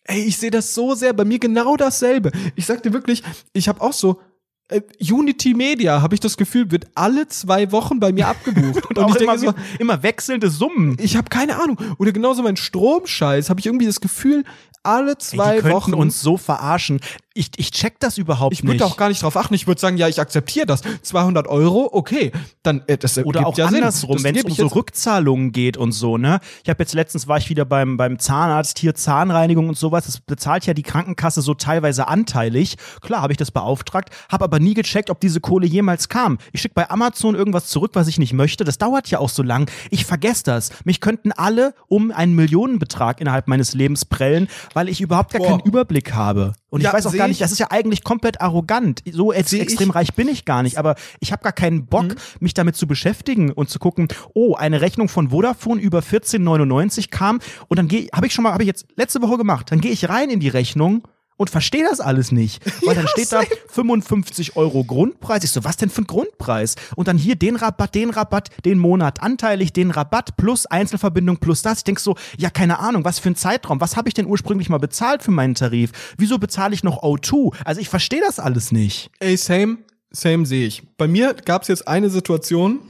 Ey, 0.05 0.23
ich 0.23 0.37
sehe 0.37 0.51
das 0.51 0.75
so 0.75 0.95
sehr, 0.95 1.13
bei 1.13 1.25
mir 1.25 1.39
genau 1.39 1.77
dasselbe. 1.77 2.31
Ich 2.55 2.67
sag 2.67 2.83
dir 2.83 2.93
wirklich, 2.93 3.25
ich 3.53 3.69
habe 3.69 3.81
auch 3.81 3.93
so 3.93 4.21
äh, 4.69 4.81
Unity 5.01 5.55
Media, 5.55 6.03
habe 6.03 6.15
ich 6.15 6.21
das 6.21 6.37
Gefühl, 6.37 6.71
wird 6.71 6.87
alle 6.95 7.29
zwei 7.29 7.71
Wochen 7.73 8.01
bei 8.01 8.13
mir 8.13 8.29
abgebucht. 8.29 8.87
und, 8.87 8.99
und 8.99 9.09
ich 9.11 9.17
denke 9.17 9.39
so, 9.39 9.55
immer 9.79 10.03
wechselnde 10.03 10.51
Summen. 10.51 10.97
Ich 11.01 11.17
habe 11.17 11.29
keine 11.29 11.61
Ahnung. 11.61 11.79
Oder 11.99 12.13
genauso 12.13 12.43
mein 12.43 12.57
Stromscheiß, 12.57 13.51
habe 13.51 13.61
ich 13.61 13.67
irgendwie 13.67 13.87
das 13.87 14.01
Gefühl, 14.01 14.45
alle 14.83 15.19
zwei 15.19 15.57
Ey, 15.57 15.63
die 15.63 15.71
Wochen 15.71 15.95
uns 15.95 16.21
so 16.21 16.37
verarschen 16.37 17.01
ich, 17.37 17.51
ich 17.57 17.71
check 17.71 18.01
das 18.01 18.19
überhaupt 18.19 18.55
ich 18.55 18.63
nicht. 18.63 18.75
Ich 18.75 18.81
würde 18.81 18.91
auch 18.91 18.97
gar 18.97 19.09
nicht 19.09 19.23
drauf 19.23 19.37
achten. 19.37 19.55
Ich 19.55 19.67
würde 19.67 19.81
sagen, 19.81 19.99
ja, 19.99 20.09
ich 20.09 20.21
akzeptiere 20.21 20.67
das. 20.67 20.81
200 21.03 21.47
Euro, 21.47 21.89
okay. 21.93 22.33
Dann, 22.63 22.83
äh, 22.87 22.97
das 22.97 23.19
Oder 23.19 23.47
auch 23.47 23.57
ja 23.59 23.67
andersrum, 23.67 24.25
wenn 24.25 24.35
es 24.35 24.45
um 24.45 24.53
so 24.53 24.67
Rückzahlungen 24.69 25.53
geht 25.53 25.77
und 25.77 25.93
so, 25.93 26.17
ne? 26.17 26.41
Ich 26.65 26.71
habe 26.71 26.83
jetzt 26.83 26.95
letztens 26.95 27.29
war 27.29 27.37
ich 27.37 27.51
wieder 27.51 27.65
beim, 27.65 27.97
beim 27.97 28.19
Zahnarzt, 28.19 28.79
hier 28.79 28.95
Zahnreinigung 28.95 29.69
und 29.69 29.77
sowas. 29.77 30.07
Das 30.07 30.21
bezahlt 30.21 30.67
ja 30.67 30.73
die 30.73 30.83
Krankenkasse 30.83 31.43
so 31.43 31.55
teilweise 31.55 32.09
anteilig. 32.09 32.77
Klar, 33.03 33.21
habe 33.21 33.33
ich 33.33 33.37
das 33.37 33.51
beauftragt, 33.51 34.11
habe 34.31 34.45
aber 34.45 34.56
nie 34.59 34.75
gecheckt, 34.75 35.11
ob 35.11 35.21
diese 35.21 35.41
Kohle 35.41 35.67
jemals 35.67 36.09
kam. 36.09 36.39
Ich 36.53 36.61
schicke 36.61 36.75
bei 36.75 36.91
Amazon 36.91 37.35
irgendwas 37.35 37.67
zurück, 37.67 37.93
was 37.95 38.09
ich 38.09 38.19
nicht 38.19 38.33
möchte. 38.33 38.65
Das 38.65 38.79
dauert 38.79 39.09
ja 39.09 39.19
auch 39.19 39.29
so 39.29 39.43
lang. 39.43 39.71
Ich 39.91 40.05
vergesse 40.05 40.45
das. 40.45 40.71
Mich 40.85 41.01
könnten 41.01 41.33
alle 41.33 41.75
um 41.89 42.11
einen 42.11 42.35
Millionenbetrag 42.35 43.21
innerhalb 43.21 43.49
meines 43.49 43.75
Lebens 43.75 44.05
prellen, 44.05 44.49
weil 44.75 44.89
ich 44.89 45.01
überhaupt 45.01 45.33
gar 45.33 45.41
Boah. 45.41 45.49
keinen 45.49 45.61
Überblick 45.61 46.15
habe. 46.15 46.55
Und 46.69 46.83
ja, 46.83 46.91
ich 46.91 46.95
weiß 46.95 47.07
auch 47.07 47.13
gar 47.15 47.29
nicht, 47.29 47.41
das 47.41 47.53
ist 47.53 47.59
ja 47.59 47.71
eigentlich 47.71 48.05
komplett 48.05 48.41
arrogant. 48.41 49.03
So 49.11 49.33
extrem 49.33 49.89
ich? 49.89 49.95
reich 49.95 50.15
bin 50.15 50.29
ich 50.29 50.45
gar 50.45 50.63
nicht, 50.63 50.79
aber 50.79 50.97
ich 51.21 51.33
habe 51.33 51.43
gar 51.43 51.53
keinen 51.53 51.87
Bock, 51.87 52.09
mhm. 52.09 52.17
mich 52.41 52.55
damit 52.55 52.77
zu 52.77 52.87
beschäftigen 52.87 53.51
und 53.53 53.71
zu 53.71 53.79
gucken, 53.79 54.09
oh, 54.35 54.55
eine 54.55 54.81
Rechnung 54.81 55.09
von 55.09 55.31
Vodafone 55.31 55.81
über 55.81 56.01
14,99 56.01 57.09
kam 57.11 57.41
und 57.69 57.79
dann 57.79 57.89
gehe 57.89 58.09
habe 58.13 58.27
ich 58.27 58.35
schon 58.35 58.43
mal 58.43 58.53
habe 58.53 58.63
ich 58.63 58.67
jetzt 58.67 58.87
letzte 58.97 59.23
Woche 59.23 59.39
gemacht, 59.39 59.71
dann 59.71 59.81
gehe 59.81 59.93
ich 59.93 60.09
rein 60.09 60.29
in 60.29 60.41
die 60.41 60.49
Rechnung 60.49 61.07
und 61.37 61.51
verstehe 61.51 61.85
das 61.85 62.01
alles 62.01 62.33
nicht. 62.33 62.65
Weil 62.85 62.95
dann 62.95 63.05
Ja, 63.05 63.11
steht 63.11 63.33
da 63.33 63.43
55 63.69 64.57
Euro 64.57 64.85
Grundpreis. 64.85 65.45
Ich 65.45 65.51
so, 65.51 65.65
was 65.65 65.77
denn 65.77 65.91
für 65.91 66.03
ein 66.03 66.07
Grundpreis? 66.07 66.75
Und 66.97 67.09
dann 67.09 67.19
hier 67.19 67.37
den 67.37 67.57
Rabatt, 67.57 67.95
den 67.95 68.11
Rabatt, 68.11 68.51
den 68.65 68.79
Monat 68.79 69.23
anteilig, 69.23 69.73
den 69.73 69.91
Rabatt 69.91 70.37
plus 70.37 70.67
Einzelverbindung 70.67 71.39
plus 71.39 71.63
das. 71.63 71.79
Ich 71.79 71.85
denk 71.85 72.01
so, 72.01 72.17
ja, 72.39 72.51
keine 72.51 72.79
Ahnung, 72.79 73.05
was 73.05 73.19
für 73.19 73.31
ein 73.31 73.37
Zeitraum? 73.37 73.81
Was 73.81 73.97
habe 73.97 74.09
ich 74.09 74.15
denn 74.15 74.27
ursprünglich 74.27 74.69
mal 74.69 74.79
bezahlt 74.79 75.23
für 75.23 75.31
meinen 75.31 75.55
Tarif? 75.55 75.93
Wieso 76.19 76.39
bezahle 76.39 76.75
ich 76.75 76.83
noch 76.85 77.03
O2? 77.03 77.55
Also 77.65 77.81
ich 77.81 77.89
verstehe 77.89 78.21
das 78.21 78.39
alles 78.39 78.73
nicht. 78.73 79.11
Ey, 79.21 79.37
same, 79.37 79.79
same 80.11 80.47
sehe 80.47 80.67
ich. 80.67 80.83
Bei 80.97 81.07
mir 81.09 81.35
gab 81.35 81.63
es 81.63 81.69
jetzt 81.69 81.87
eine 81.87 82.11
Situation, 82.11 82.81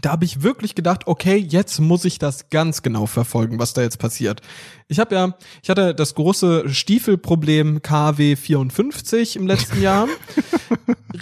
da 0.00 0.12
habe 0.12 0.24
ich 0.24 0.42
wirklich 0.42 0.74
gedacht, 0.74 1.06
okay, 1.06 1.36
jetzt 1.36 1.80
muss 1.80 2.04
ich 2.04 2.18
das 2.18 2.50
ganz 2.50 2.82
genau 2.82 3.06
verfolgen, 3.06 3.58
was 3.58 3.74
da 3.74 3.82
jetzt 3.82 3.98
passiert. 3.98 4.40
Ich 4.86 4.98
habe 4.98 5.14
ja, 5.14 5.34
ich 5.62 5.70
hatte 5.70 5.94
das 5.94 6.14
große 6.14 6.68
Stiefelproblem 6.68 7.80
KW 7.80 8.36
54 8.36 9.36
im 9.36 9.46
letzten 9.46 9.80
Jahr. 9.82 10.08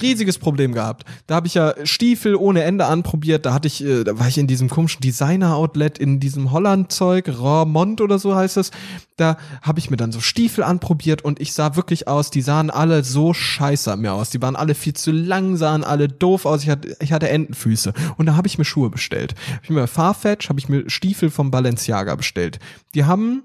Riesiges 0.00 0.38
Problem 0.38 0.72
gehabt. 0.72 1.04
Da 1.26 1.34
habe 1.36 1.46
ich 1.46 1.54
ja 1.54 1.74
Stiefel 1.84 2.34
ohne 2.34 2.62
Ende 2.62 2.86
anprobiert. 2.86 3.46
Da 3.46 3.52
hatte 3.52 3.68
ich, 3.68 3.84
äh, 3.84 4.04
da 4.04 4.18
war 4.18 4.26
ich 4.26 4.38
in 4.38 4.46
diesem 4.46 4.68
komischen 4.68 5.00
Designer-Outlet 5.02 5.98
in 5.98 6.18
diesem 6.18 6.50
Holland-Zeug, 6.50 7.28
Ramont 7.28 8.00
oder 8.00 8.18
so 8.18 8.34
heißt 8.34 8.56
es. 8.56 8.70
Da 9.16 9.36
habe 9.60 9.78
ich 9.78 9.90
mir 9.90 9.96
dann 9.96 10.10
so 10.10 10.20
Stiefel 10.20 10.64
anprobiert 10.64 11.22
und 11.22 11.40
ich 11.40 11.52
sah 11.52 11.76
wirklich 11.76 12.08
aus, 12.08 12.30
die 12.30 12.40
sahen 12.40 12.70
alle 12.70 13.04
so 13.04 13.34
scheiße 13.34 13.92
an 13.92 14.00
mir 14.00 14.14
aus. 14.14 14.30
Die 14.30 14.40
waren 14.42 14.56
alle 14.56 14.74
viel 14.74 14.94
zu 14.94 15.12
lang, 15.12 15.56
sahen 15.56 15.84
alle 15.84 16.08
doof 16.08 16.46
aus. 16.46 16.62
Ich 16.62 16.70
hatte, 16.70 16.96
ich 17.00 17.12
hatte 17.12 17.28
Entenfüße. 17.28 17.92
Und 18.16 18.26
da 18.26 18.34
habe 18.34 18.48
ich 18.48 18.58
mir 18.58 18.61
Schuhe 18.64 18.90
bestellt. 18.90 19.34
Hab 19.52 19.64
ich 19.64 19.70
mir 19.70 19.86
Farfetch, 19.86 20.48
habe 20.48 20.58
ich 20.58 20.68
mir 20.68 20.88
Stiefel 20.88 21.30
vom 21.30 21.50
Balenciaga 21.50 22.14
bestellt. 22.14 22.58
Die 22.94 23.04
haben 23.04 23.44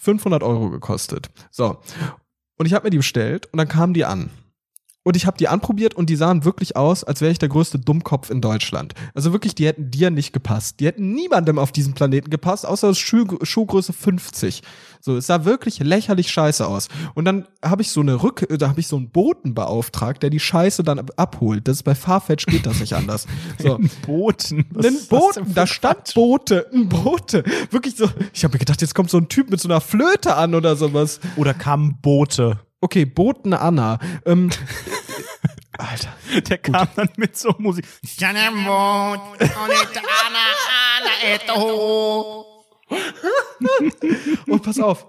500 0.00 0.42
Euro 0.42 0.70
gekostet. 0.70 1.30
So. 1.50 1.80
Und 2.56 2.66
ich 2.66 2.74
habe 2.74 2.84
mir 2.84 2.90
die 2.90 2.98
bestellt 2.98 3.46
und 3.46 3.58
dann 3.58 3.68
kamen 3.68 3.94
die 3.94 4.04
an. 4.04 4.30
Und 5.06 5.14
ich 5.16 5.24
habe 5.24 5.38
die 5.38 5.46
anprobiert 5.46 5.94
und 5.94 6.10
die 6.10 6.16
sahen 6.16 6.44
wirklich 6.44 6.74
aus, 6.74 7.04
als 7.04 7.20
wäre 7.20 7.30
ich 7.30 7.38
der 7.38 7.48
größte 7.48 7.78
Dummkopf 7.78 8.28
in 8.28 8.40
Deutschland. 8.40 8.92
Also 9.14 9.32
wirklich, 9.32 9.54
die 9.54 9.64
hätten 9.64 9.88
dir 9.88 10.10
nicht 10.10 10.32
gepasst. 10.32 10.80
Die 10.80 10.86
hätten 10.86 11.12
niemandem 11.12 11.60
auf 11.60 11.70
diesem 11.70 11.94
Planeten 11.94 12.28
gepasst, 12.28 12.66
außer 12.66 12.92
Schuh, 12.92 13.24
Schuhgröße 13.40 13.92
50. 13.92 14.64
So, 15.00 15.16
es 15.16 15.28
sah 15.28 15.44
wirklich 15.44 15.78
lächerlich 15.78 16.32
scheiße 16.32 16.66
aus. 16.66 16.88
Und 17.14 17.24
dann 17.24 17.46
habe 17.64 17.82
ich 17.82 17.92
so 17.92 18.00
eine 18.00 18.20
Rück, 18.24 18.48
da 18.58 18.68
habe 18.68 18.80
ich 18.80 18.88
so 18.88 18.96
einen 18.96 19.10
Boten 19.10 19.54
beauftragt, 19.54 20.24
der 20.24 20.30
die 20.30 20.40
Scheiße 20.40 20.82
dann 20.82 20.98
ab- 20.98 21.12
abholt. 21.16 21.68
Das 21.68 21.76
ist 21.76 21.82
bei 21.84 21.94
Farfetch 21.94 22.46
geht 22.46 22.66
das 22.66 22.80
nicht 22.80 22.94
anders. 22.94 23.28
So. 23.62 23.78
Boten. 24.04 24.66
Einen 24.76 24.98
Boten, 25.08 25.54
da 25.54 25.68
stand 25.68 26.14
Bote, 26.14 26.66
ein 26.74 26.88
Bote. 26.88 27.44
Wirklich 27.70 27.94
so, 27.94 28.08
ich 28.32 28.42
habe 28.42 28.54
mir 28.54 28.58
gedacht, 28.58 28.82
jetzt 28.82 28.94
kommt 28.96 29.10
so 29.10 29.18
ein 29.18 29.28
Typ 29.28 29.50
mit 29.50 29.60
so 29.60 29.68
einer 29.68 29.80
Flöte 29.80 30.34
an 30.34 30.56
oder 30.56 30.74
sowas. 30.74 31.20
Oder 31.36 31.54
kamen 31.54 31.98
Boote. 32.02 32.58
Okay, 32.86 33.04
Boten 33.04 33.52
Anna. 33.52 33.98
Ähm, 34.24 34.48
Alter. 35.76 36.14
Der 36.48 36.56
kam 36.56 36.86
dann 36.94 37.08
mit 37.16 37.36
so 37.36 37.52
Musik. 37.58 37.84
Und 44.46 44.62
pass 44.62 44.78
auf. 44.78 45.08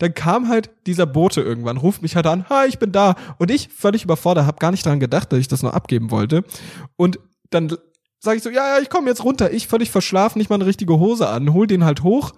Dann 0.00 0.12
kam 0.12 0.50
halt 0.50 0.68
dieser 0.86 1.06
Bote 1.06 1.40
irgendwann, 1.40 1.78
ruft 1.78 2.02
mich 2.02 2.14
halt 2.14 2.26
an, 2.26 2.46
hi, 2.50 2.68
ich 2.68 2.78
bin 2.78 2.92
da. 2.92 3.14
Und 3.38 3.50
ich, 3.50 3.70
völlig 3.74 4.04
überfordert, 4.04 4.44
habe 4.44 4.58
gar 4.58 4.70
nicht 4.70 4.84
dran 4.84 5.00
gedacht, 5.00 5.32
dass 5.32 5.38
ich 5.38 5.48
das 5.48 5.62
noch 5.62 5.72
abgeben 5.72 6.10
wollte. 6.10 6.44
Und 6.96 7.18
dann 7.48 7.74
sage 8.20 8.36
ich 8.36 8.42
so, 8.42 8.50
ja, 8.50 8.76
ja, 8.76 8.82
ich 8.82 8.90
komme 8.90 9.08
jetzt 9.08 9.24
runter. 9.24 9.50
Ich 9.50 9.66
völlig 9.66 9.90
verschlafen, 9.90 10.40
nicht 10.40 10.50
mal 10.50 10.56
eine 10.56 10.66
richtige 10.66 10.98
Hose 10.98 11.26
an, 11.26 11.54
hol 11.54 11.66
den 11.66 11.84
halt 11.86 12.02
hoch 12.02 12.32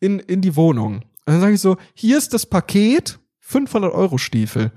in, 0.00 0.18
in 0.18 0.40
die 0.40 0.56
Wohnung. 0.56 1.04
Und 1.26 1.32
dann 1.34 1.40
sage 1.40 1.54
ich 1.54 1.60
so, 1.60 1.76
hier 1.94 2.18
ist 2.18 2.34
das 2.34 2.46
Paket, 2.46 3.20
500 3.46 3.92
Euro 3.92 4.18
Stiefel. 4.18 4.72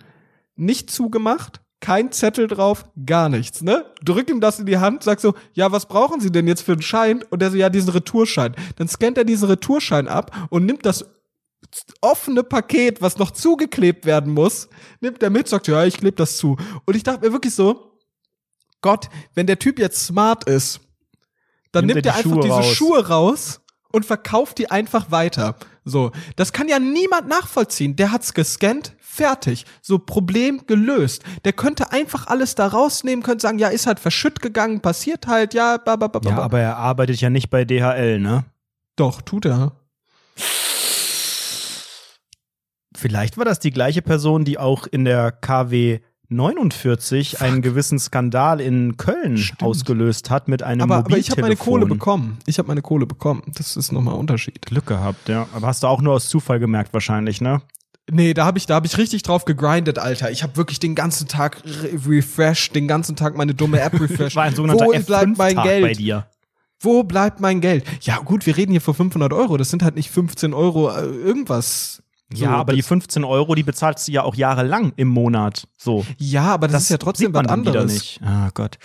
Nicht 0.56 0.92
zugemacht, 0.92 1.62
kein 1.80 2.12
Zettel 2.12 2.48
drauf, 2.48 2.86
gar 3.06 3.30
nichts, 3.30 3.62
ne? 3.62 3.86
Drück 4.04 4.30
ihm 4.30 4.42
das 4.42 4.60
in 4.60 4.66
die 4.66 4.78
Hand, 4.78 5.04
sag 5.04 5.20
so, 5.20 5.36
ja, 5.54 5.72
was 5.72 5.86
brauchen 5.86 6.20
Sie 6.20 6.32
denn 6.32 6.48
jetzt 6.48 6.62
für 6.64 6.74
einen 6.74 6.82
Schein? 6.82 7.24
Und 7.30 7.42
er 7.42 7.52
so, 7.52 7.58
ja, 7.58 7.70
diesen 7.70 7.90
Retourschein. 7.90 8.56
Dann 8.76 8.88
scannt 8.88 9.18
er 9.18 9.24
diesen 9.24 9.48
Retourschein 9.48 10.08
ab 10.08 10.48
und 10.50 10.66
nimmt 10.66 10.86
das 10.86 11.06
offene 12.02 12.44
Paket, 12.44 13.02
was 13.02 13.18
noch 13.18 13.32
zugeklebt 13.32 14.06
werden 14.06 14.34
muss, 14.34 14.70
nimmt 15.00 15.22
er 15.24 15.30
mit, 15.30 15.48
sagt, 15.48 15.68
ja, 15.68 15.86
ich 15.86 15.98
klebe 15.98 16.16
das 16.18 16.38
zu. 16.38 16.58
Und 16.86 16.96
ich 16.96 17.04
dachte 17.04 17.26
mir 17.26 17.32
wirklich 17.34 17.56
so, 17.56 17.98
Gott, 18.82 19.10
wenn 19.34 19.48
der 19.48 19.60
Typ 19.60 19.80
jetzt 19.80 20.06
smart 20.06 20.44
ist, 20.46 20.82
dann 21.72 21.86
Nimmt 21.86 21.96
nimmt, 21.96 22.06
er 22.06 22.16
er 22.16 22.24
die 22.24 22.30
einfach 22.30 22.32
Schuhe 22.32 22.42
diese 22.42 22.54
raus. 22.54 22.76
Schuhe 22.76 23.08
raus 23.08 23.62
und 23.92 24.06
verkauft 24.06 24.58
die 24.58 24.72
einfach 24.72 25.12
weiter. 25.12 25.56
So, 25.88 26.12
das 26.36 26.54
kann 26.54 26.68
ja 26.68 26.80
niemand 26.80 27.28
nachvollziehen. 27.28 27.96
Der 27.96 28.12
hat's 28.12 28.34
gescannt, 28.34 28.94
fertig. 29.00 29.66
So 29.82 30.00
Problem 30.00 30.66
gelöst. 30.68 31.24
Der 31.46 31.54
könnte 31.54 31.92
einfach 31.92 32.28
alles 32.28 32.56
da 32.56 32.68
rausnehmen, 32.68 33.24
könnte 33.24 33.42
sagen, 33.42 33.60
ja, 33.60 33.70
ist 33.70 33.88
halt 33.88 34.00
verschütt 34.00 34.42
gegangen, 34.42 34.82
passiert 34.82 35.28
halt, 35.28 35.54
ja, 35.54 35.78
ba, 35.78 35.96
ba, 35.96 36.08
ba, 36.08 36.20
ba. 36.20 36.30
Ja, 36.30 36.38
aber 36.40 36.60
er 36.60 36.78
arbeitet 36.78 37.22
ja 37.22 37.30
nicht 37.30 37.50
bei 37.50 37.66
DHL, 37.66 38.20
ne? 38.20 38.46
doch 38.98 39.22
tut 39.22 39.46
er. 39.46 39.72
Vielleicht 42.96 43.38
war 43.38 43.46
das 43.46 43.60
die 43.60 43.72
gleiche 43.72 44.02
Person, 44.02 44.44
die 44.44 44.58
auch 44.58 44.88
in 44.88 45.06
der 45.06 45.32
KW 45.32 46.00
49 46.30 47.42
einen 47.42 47.62
gewissen 47.62 48.00
Skandal 48.00 48.60
in 48.60 48.98
Köln 48.98 49.38
Stimmt. 49.38 49.64
ausgelöst 49.64 50.30
hat 50.30 50.48
mit 50.48 50.62
einem 50.64 50.82
Aber, 50.82 50.98
aber 50.98 51.18
ich 51.18 51.32
habe 51.32 51.42
meine 51.42 51.56
Kohle 51.56 51.86
Mobiltelefon. 51.86 51.98
bekommen. 51.98 52.40
Ich 52.46 52.58
habe 52.60 52.68
meine 52.68 52.82
Kohle 52.82 53.06
bekommen. 53.06 53.44
Das 53.56 53.78
ist 53.78 53.92
nochmal 53.92 54.16
ein 54.16 54.20
Unterschied. 54.20 54.66
Glück 54.66 54.86
gehabt, 54.88 55.30
ja. 55.30 55.48
Aber 55.54 55.68
hast 55.68 55.84
du 55.84 55.88
auch 55.88 56.02
nur 56.02 56.14
aus 56.14 56.28
Zufall 56.30 56.60
gemerkt 56.60 56.94
wahrscheinlich, 56.94 57.40
ne? 57.40 57.62
Nee, 58.10 58.34
da 58.34 58.46
habe 58.46 58.58
ich, 58.58 58.66
da 58.66 58.76
hab 58.76 58.86
ich 58.86 58.98
richtig 58.98 59.24
drauf 59.24 59.46
gegrindet, 59.46 60.00
Alter. 60.00 60.32
Ich 60.32 60.44
habe 60.44 60.56
wirklich 60.56 60.80
den 60.80 60.96
ganzen 60.96 61.28
Tag 61.28 61.62
re 61.66 61.90
refreshed, 62.08 62.74
den 62.76 62.88
ganzen 62.88 63.16
Tag 63.16 63.36
meine 63.36 63.54
dumme 63.54 63.80
App 63.82 63.94
refreshed. 64.00 64.36
War 64.36 64.44
ein 64.44 64.56
sogenannter 64.56 64.86
Wo 64.86 64.92
bleibt 64.92 65.38
mein 65.38 65.54
F5-Tag 65.54 65.64
Geld? 65.66 65.84
bei 65.84 65.94
dir. 65.94 66.28
Wo 66.80 67.04
bleibt 67.04 67.40
mein 67.42 67.60
Geld? 67.60 67.84
Ja 68.02 68.18
gut, 68.20 68.46
wir 68.46 68.56
reden 68.56 68.72
hier 68.72 68.82
vor 68.82 68.94
500 68.94 69.34
Euro. 69.34 69.58
Das 69.58 69.70
sind 69.72 69.82
halt 69.84 69.96
nicht 69.96 70.10
15 70.12 70.54
Euro 70.54 70.90
äh, 70.90 71.02
irgendwas. 71.06 72.04
So, 72.34 72.44
ja, 72.44 72.52
aber 72.52 72.74
die 72.74 72.80
das, 72.80 72.88
15 72.88 73.24
Euro, 73.24 73.56
die 73.56 73.64
bezahlst 73.64 74.08
du 74.08 74.12
ja 74.12 74.24
auch 74.24 74.36
jahrelang 74.36 74.92
im 74.98 75.08
Monat. 75.08 75.68
So. 75.78 76.06
ja, 76.18 76.44
aber 76.44 76.68
das, 76.68 76.84
ist 76.84 76.90
ja 76.90 76.98
trotzdem 76.98 77.34
was 77.34 77.48
anderes, 77.48 77.94
nicht. 77.94 78.22
Ah 78.22 78.50
Gott. 78.54 78.78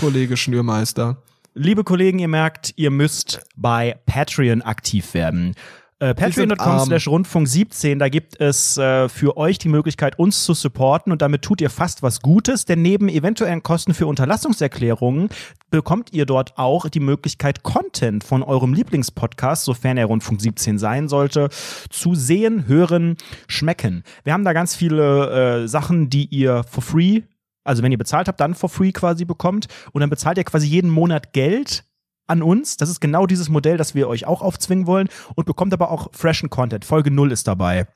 Kollege 0.00 0.36
Schnürmeister. 0.36 1.22
Liebe 1.54 1.84
Kollegen, 1.84 2.18
ihr 2.18 2.28
merkt, 2.28 2.72
ihr 2.76 2.90
müsst 2.90 3.40
bei 3.56 3.98
Patreon 4.06 4.62
aktiv 4.62 5.14
werden. 5.14 5.54
Äh, 6.00 6.14
Patreon.com 6.14 6.78
slash 6.86 7.08
Rundfunk 7.08 7.48
17, 7.48 7.98
da 7.98 8.08
gibt 8.08 8.40
es 8.40 8.78
äh, 8.78 9.08
für 9.08 9.36
euch 9.36 9.58
die 9.58 9.68
Möglichkeit, 9.68 10.16
uns 10.16 10.44
zu 10.44 10.54
supporten 10.54 11.10
und 11.10 11.22
damit 11.22 11.42
tut 11.42 11.60
ihr 11.60 11.70
fast 11.70 12.04
was 12.04 12.20
Gutes, 12.20 12.64
denn 12.64 12.82
neben 12.82 13.08
eventuellen 13.08 13.64
Kosten 13.64 13.94
für 13.94 14.06
Unterlassungserklärungen 14.06 15.28
bekommt 15.72 16.12
ihr 16.12 16.24
dort 16.24 16.56
auch 16.56 16.88
die 16.88 17.00
Möglichkeit, 17.00 17.64
Content 17.64 18.22
von 18.22 18.44
eurem 18.44 18.74
Lieblingspodcast, 18.74 19.64
sofern 19.64 19.96
er 19.96 20.06
Rundfunk 20.06 20.40
17 20.40 20.78
sein 20.78 21.08
sollte, 21.08 21.48
zu 21.90 22.14
sehen, 22.14 22.68
hören, 22.68 23.16
schmecken. 23.48 24.04
Wir 24.22 24.34
haben 24.34 24.44
da 24.44 24.52
ganz 24.52 24.76
viele 24.76 25.64
äh, 25.64 25.66
Sachen, 25.66 26.10
die 26.10 26.26
ihr 26.26 26.62
for 26.62 26.82
free 26.82 27.22
also 27.64 27.82
wenn 27.82 27.92
ihr 27.92 27.98
bezahlt 27.98 28.28
habt, 28.28 28.40
dann 28.40 28.54
for 28.54 28.70
free 28.70 28.92
quasi 28.92 29.26
bekommt 29.26 29.66
und 29.92 30.00
dann 30.00 30.08
bezahlt 30.08 30.38
ihr 30.38 30.44
quasi 30.44 30.66
jeden 30.66 30.90
Monat 30.90 31.34
Geld 31.34 31.84
an 32.28 32.42
uns. 32.42 32.76
Das 32.76 32.88
ist 32.88 33.00
genau 33.00 33.26
dieses 33.26 33.48
Modell, 33.48 33.76
das 33.76 33.94
wir 33.94 34.08
euch 34.08 34.26
auch 34.26 34.42
aufzwingen 34.42 34.86
wollen 34.86 35.08
und 35.34 35.46
bekommt 35.46 35.72
aber 35.72 35.90
auch 35.90 36.08
freshen 36.12 36.50
Content. 36.50 36.84
Folge 36.84 37.10
0 37.10 37.32
ist 37.32 37.48
dabei. 37.48 37.86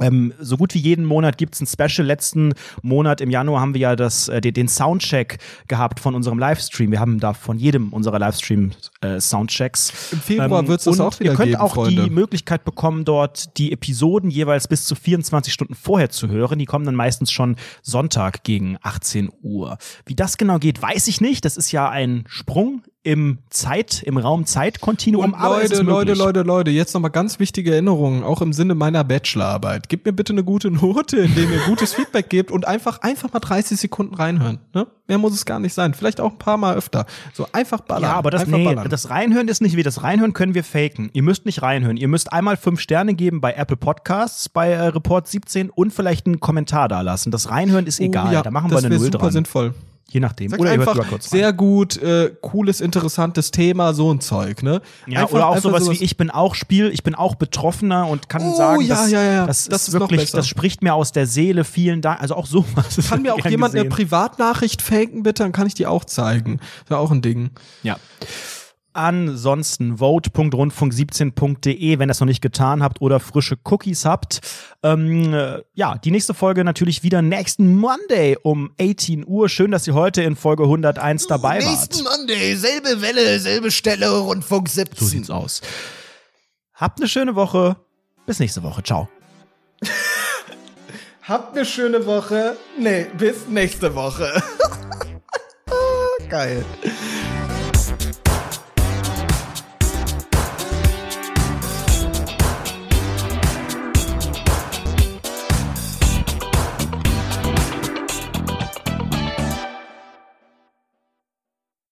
Ähm, 0.00 0.32
so 0.40 0.56
gut 0.56 0.72
wie 0.74 0.78
jeden 0.78 1.04
Monat 1.04 1.36
gibt's 1.36 1.60
ein 1.60 1.66
Special. 1.66 2.06
Letzten 2.06 2.54
Monat 2.80 3.20
im 3.20 3.30
Januar 3.30 3.60
haben 3.60 3.74
wir 3.74 3.80
ja 3.80 3.96
das, 3.96 4.28
äh, 4.28 4.40
den, 4.40 4.68
Soundcheck 4.68 5.38
gehabt 5.68 6.00
von 6.00 6.14
unserem 6.14 6.38
Livestream. 6.38 6.90
Wir 6.90 7.00
haben 7.00 7.20
da 7.20 7.34
von 7.34 7.58
jedem 7.58 7.92
unserer 7.92 8.18
Livestream 8.18 8.70
äh, 9.02 9.20
Soundchecks. 9.20 10.12
Im 10.12 10.20
Februar 10.20 10.66
wird's 10.66 10.84
das 10.84 10.98
Ähm, 10.98 11.04
auch 11.04 11.20
wieder 11.20 11.32
Ihr 11.32 11.36
könnt 11.36 11.50
geben, 11.50 11.60
auch 11.60 11.74
Freunde. 11.74 12.04
die 12.04 12.10
Möglichkeit 12.10 12.64
bekommen, 12.64 13.04
dort 13.04 13.58
die 13.58 13.70
Episoden 13.70 14.30
jeweils 14.30 14.66
bis 14.66 14.86
zu 14.86 14.94
24 14.94 15.52
Stunden 15.52 15.74
vorher 15.74 16.08
zu 16.08 16.28
hören. 16.28 16.58
Die 16.58 16.66
kommen 16.66 16.86
dann 16.86 16.94
meistens 16.94 17.30
schon 17.30 17.56
Sonntag 17.82 18.44
gegen 18.44 18.78
18 18.82 19.30
Uhr. 19.42 19.76
Wie 20.06 20.14
das 20.14 20.38
genau 20.38 20.58
geht, 20.58 20.80
weiß 20.80 21.06
ich 21.08 21.20
nicht. 21.20 21.44
Das 21.44 21.58
ist 21.58 21.70
ja 21.70 21.90
ein 21.90 22.24
Sprung 22.28 22.82
im 23.04 23.38
Zeit, 23.50 24.02
im 24.04 24.16
Raum 24.16 24.46
Zeitkontinuum. 24.46 25.34
Leute, 25.40 25.82
Leute. 25.82 26.14
Leute, 26.14 26.42
Leute, 26.42 26.70
jetzt 26.70 26.94
nochmal 26.94 27.10
ganz 27.10 27.40
wichtige 27.40 27.72
Erinnerungen, 27.72 28.22
auch 28.22 28.40
im 28.42 28.52
Sinne 28.52 28.76
meiner 28.76 29.02
Bachelorarbeit. 29.02 29.88
Gebt 29.88 30.06
mir 30.06 30.12
bitte 30.12 30.32
eine 30.32 30.44
gute 30.44 30.70
Note, 30.70 31.18
indem 31.18 31.52
ihr 31.52 31.58
gutes 31.66 31.94
Feedback 31.94 32.28
gebt 32.30 32.52
und 32.52 32.66
einfach, 32.66 33.00
einfach 33.00 33.32
mal 33.32 33.40
30 33.40 33.80
Sekunden 33.80 34.14
reinhören. 34.14 34.60
Ne? 34.72 34.86
Mehr 35.08 35.18
muss 35.18 35.32
es 35.32 35.44
gar 35.44 35.58
nicht 35.58 35.74
sein. 35.74 35.94
Vielleicht 35.94 36.20
auch 36.20 36.32
ein 36.32 36.38
paar 36.38 36.56
Mal 36.56 36.76
öfter. 36.76 37.06
So 37.32 37.48
einfach 37.52 37.80
ballern. 37.80 38.10
Ja, 38.10 38.12
aber 38.12 38.30
das, 38.30 38.46
nee, 38.46 38.64
ballern. 38.64 38.88
das 38.88 39.10
Reinhören 39.10 39.48
ist 39.48 39.62
nicht 39.62 39.76
wie 39.76 39.82
das 39.82 40.04
Reinhören 40.04 40.32
können 40.32 40.54
wir 40.54 40.62
faken. 40.62 41.10
Ihr 41.12 41.24
müsst 41.24 41.44
nicht 41.44 41.60
reinhören. 41.60 41.96
Ihr 41.96 42.08
müsst 42.08 42.32
einmal 42.32 42.56
fünf 42.56 42.80
Sterne 42.80 43.14
geben 43.14 43.40
bei 43.40 43.52
Apple 43.54 43.76
Podcasts, 43.76 44.48
bei 44.48 44.70
äh, 44.70 44.86
Report 44.86 45.26
17 45.26 45.70
und 45.70 45.92
vielleicht 45.92 46.26
einen 46.26 46.38
Kommentar 46.38 46.86
da 46.86 47.00
lassen. 47.00 47.32
Das 47.32 47.50
Reinhören 47.50 47.86
ist 47.86 47.98
egal. 47.98 48.28
Oh, 48.28 48.32
ja, 48.32 48.42
da 48.42 48.52
machen 48.52 48.70
wir 48.70 48.76
das 48.76 48.84
eine 48.84 48.96
Null 48.96 49.06
super 49.06 49.18
dran. 49.18 49.32
sinnvoll. 49.32 49.74
Je 50.12 50.20
nachdem. 50.20 50.50
Sagt 50.50 50.60
oder 50.60 50.70
einfach 50.72 50.94
sehr 51.20 51.54
gut, 51.54 51.96
äh, 52.02 52.30
cooles, 52.42 52.82
interessantes 52.82 53.50
Thema, 53.50 53.94
so 53.94 54.12
ein 54.12 54.20
Zeug, 54.20 54.62
ne? 54.62 54.82
Ja, 55.06 55.20
Einfach- 55.20 55.32
oder 55.32 55.46
auch 55.46 55.56
einfach 55.56 55.70
sowas, 55.80 55.88
wie 55.90 56.04
ich 56.04 56.18
bin 56.18 56.30
auch 56.30 56.54
Spiel, 56.54 56.90
ich 56.92 57.02
bin 57.02 57.14
auch 57.14 57.34
Betroffener 57.34 58.06
und 58.06 58.28
kann 58.28 58.42
Oh, 58.42 58.54
sagen, 58.54 58.82
ja, 58.82 58.94
das, 58.94 59.10
ja, 59.10 59.22
ja. 59.22 59.46
das, 59.46 59.68
Das 59.68 59.88
ist 59.88 59.98
wirklich, 59.98 60.30
das 60.30 60.46
spricht 60.46 60.82
mir 60.82 60.92
aus 60.92 61.12
der 61.12 61.26
Seele. 61.26 61.64
Vielen 61.64 62.02
Dank. 62.02 62.20
Also 62.20 62.34
auch 62.34 62.44
sowas. 62.44 62.98
Kann 63.08 63.22
mir 63.22 63.32
auch 63.32 63.46
jemand 63.46 63.72
eine 63.74 63.84
gesehen. 63.84 63.96
Privatnachricht 63.96 64.82
faken, 64.82 65.22
bitte? 65.22 65.44
Dann 65.44 65.52
kann 65.52 65.66
ich 65.66 65.72
die 65.72 65.86
auch 65.86 66.04
zeigen. 66.04 66.56
Ist 66.82 66.90
ja 66.90 66.98
auch 66.98 67.10
ein 67.10 67.22
Ding. 67.22 67.48
Ja. 67.82 67.96
Ansonsten 68.94 69.98
vote.rundfunk17.de, 69.98 71.98
wenn 71.98 72.08
ihr 72.08 72.12
es 72.12 72.20
noch 72.20 72.26
nicht 72.26 72.42
getan 72.42 72.82
habt 72.82 73.00
oder 73.00 73.20
frische 73.20 73.56
Cookies 73.64 74.04
habt. 74.04 74.40
Ähm, 74.82 75.32
äh, 75.32 75.62
ja, 75.74 75.96
die 75.96 76.10
nächste 76.10 76.34
Folge 76.34 76.64
natürlich 76.64 77.02
wieder 77.02 77.22
nächsten 77.22 77.76
Monday 77.76 78.36
um 78.42 78.72
18 78.80 79.26
Uhr. 79.26 79.48
Schön, 79.48 79.70
dass 79.70 79.86
ihr 79.86 79.94
heute 79.94 80.22
in 80.22 80.36
Folge 80.36 80.64
101 80.64 81.26
dabei 81.26 81.64
wart. 81.64 82.02
Monday, 82.02 82.54
selbe 82.56 83.00
Welle, 83.00 83.40
selbe 83.40 83.70
Stelle, 83.70 84.10
Rundfunk 84.10 84.68
17. 84.68 84.98
So 84.98 85.06
sieht's 85.06 85.30
aus. 85.30 85.62
Habt 86.74 87.00
eine 87.00 87.08
schöne 87.08 87.34
Woche. 87.34 87.76
Bis 88.26 88.38
nächste 88.38 88.62
Woche. 88.62 88.82
Ciao. 88.82 89.08
Habt 91.22 91.56
eine 91.56 91.64
schöne 91.64 92.04
Woche. 92.04 92.56
Nee, 92.78 93.06
bis 93.16 93.46
nächste 93.48 93.94
Woche. 93.94 94.42
Geil. 96.28 96.64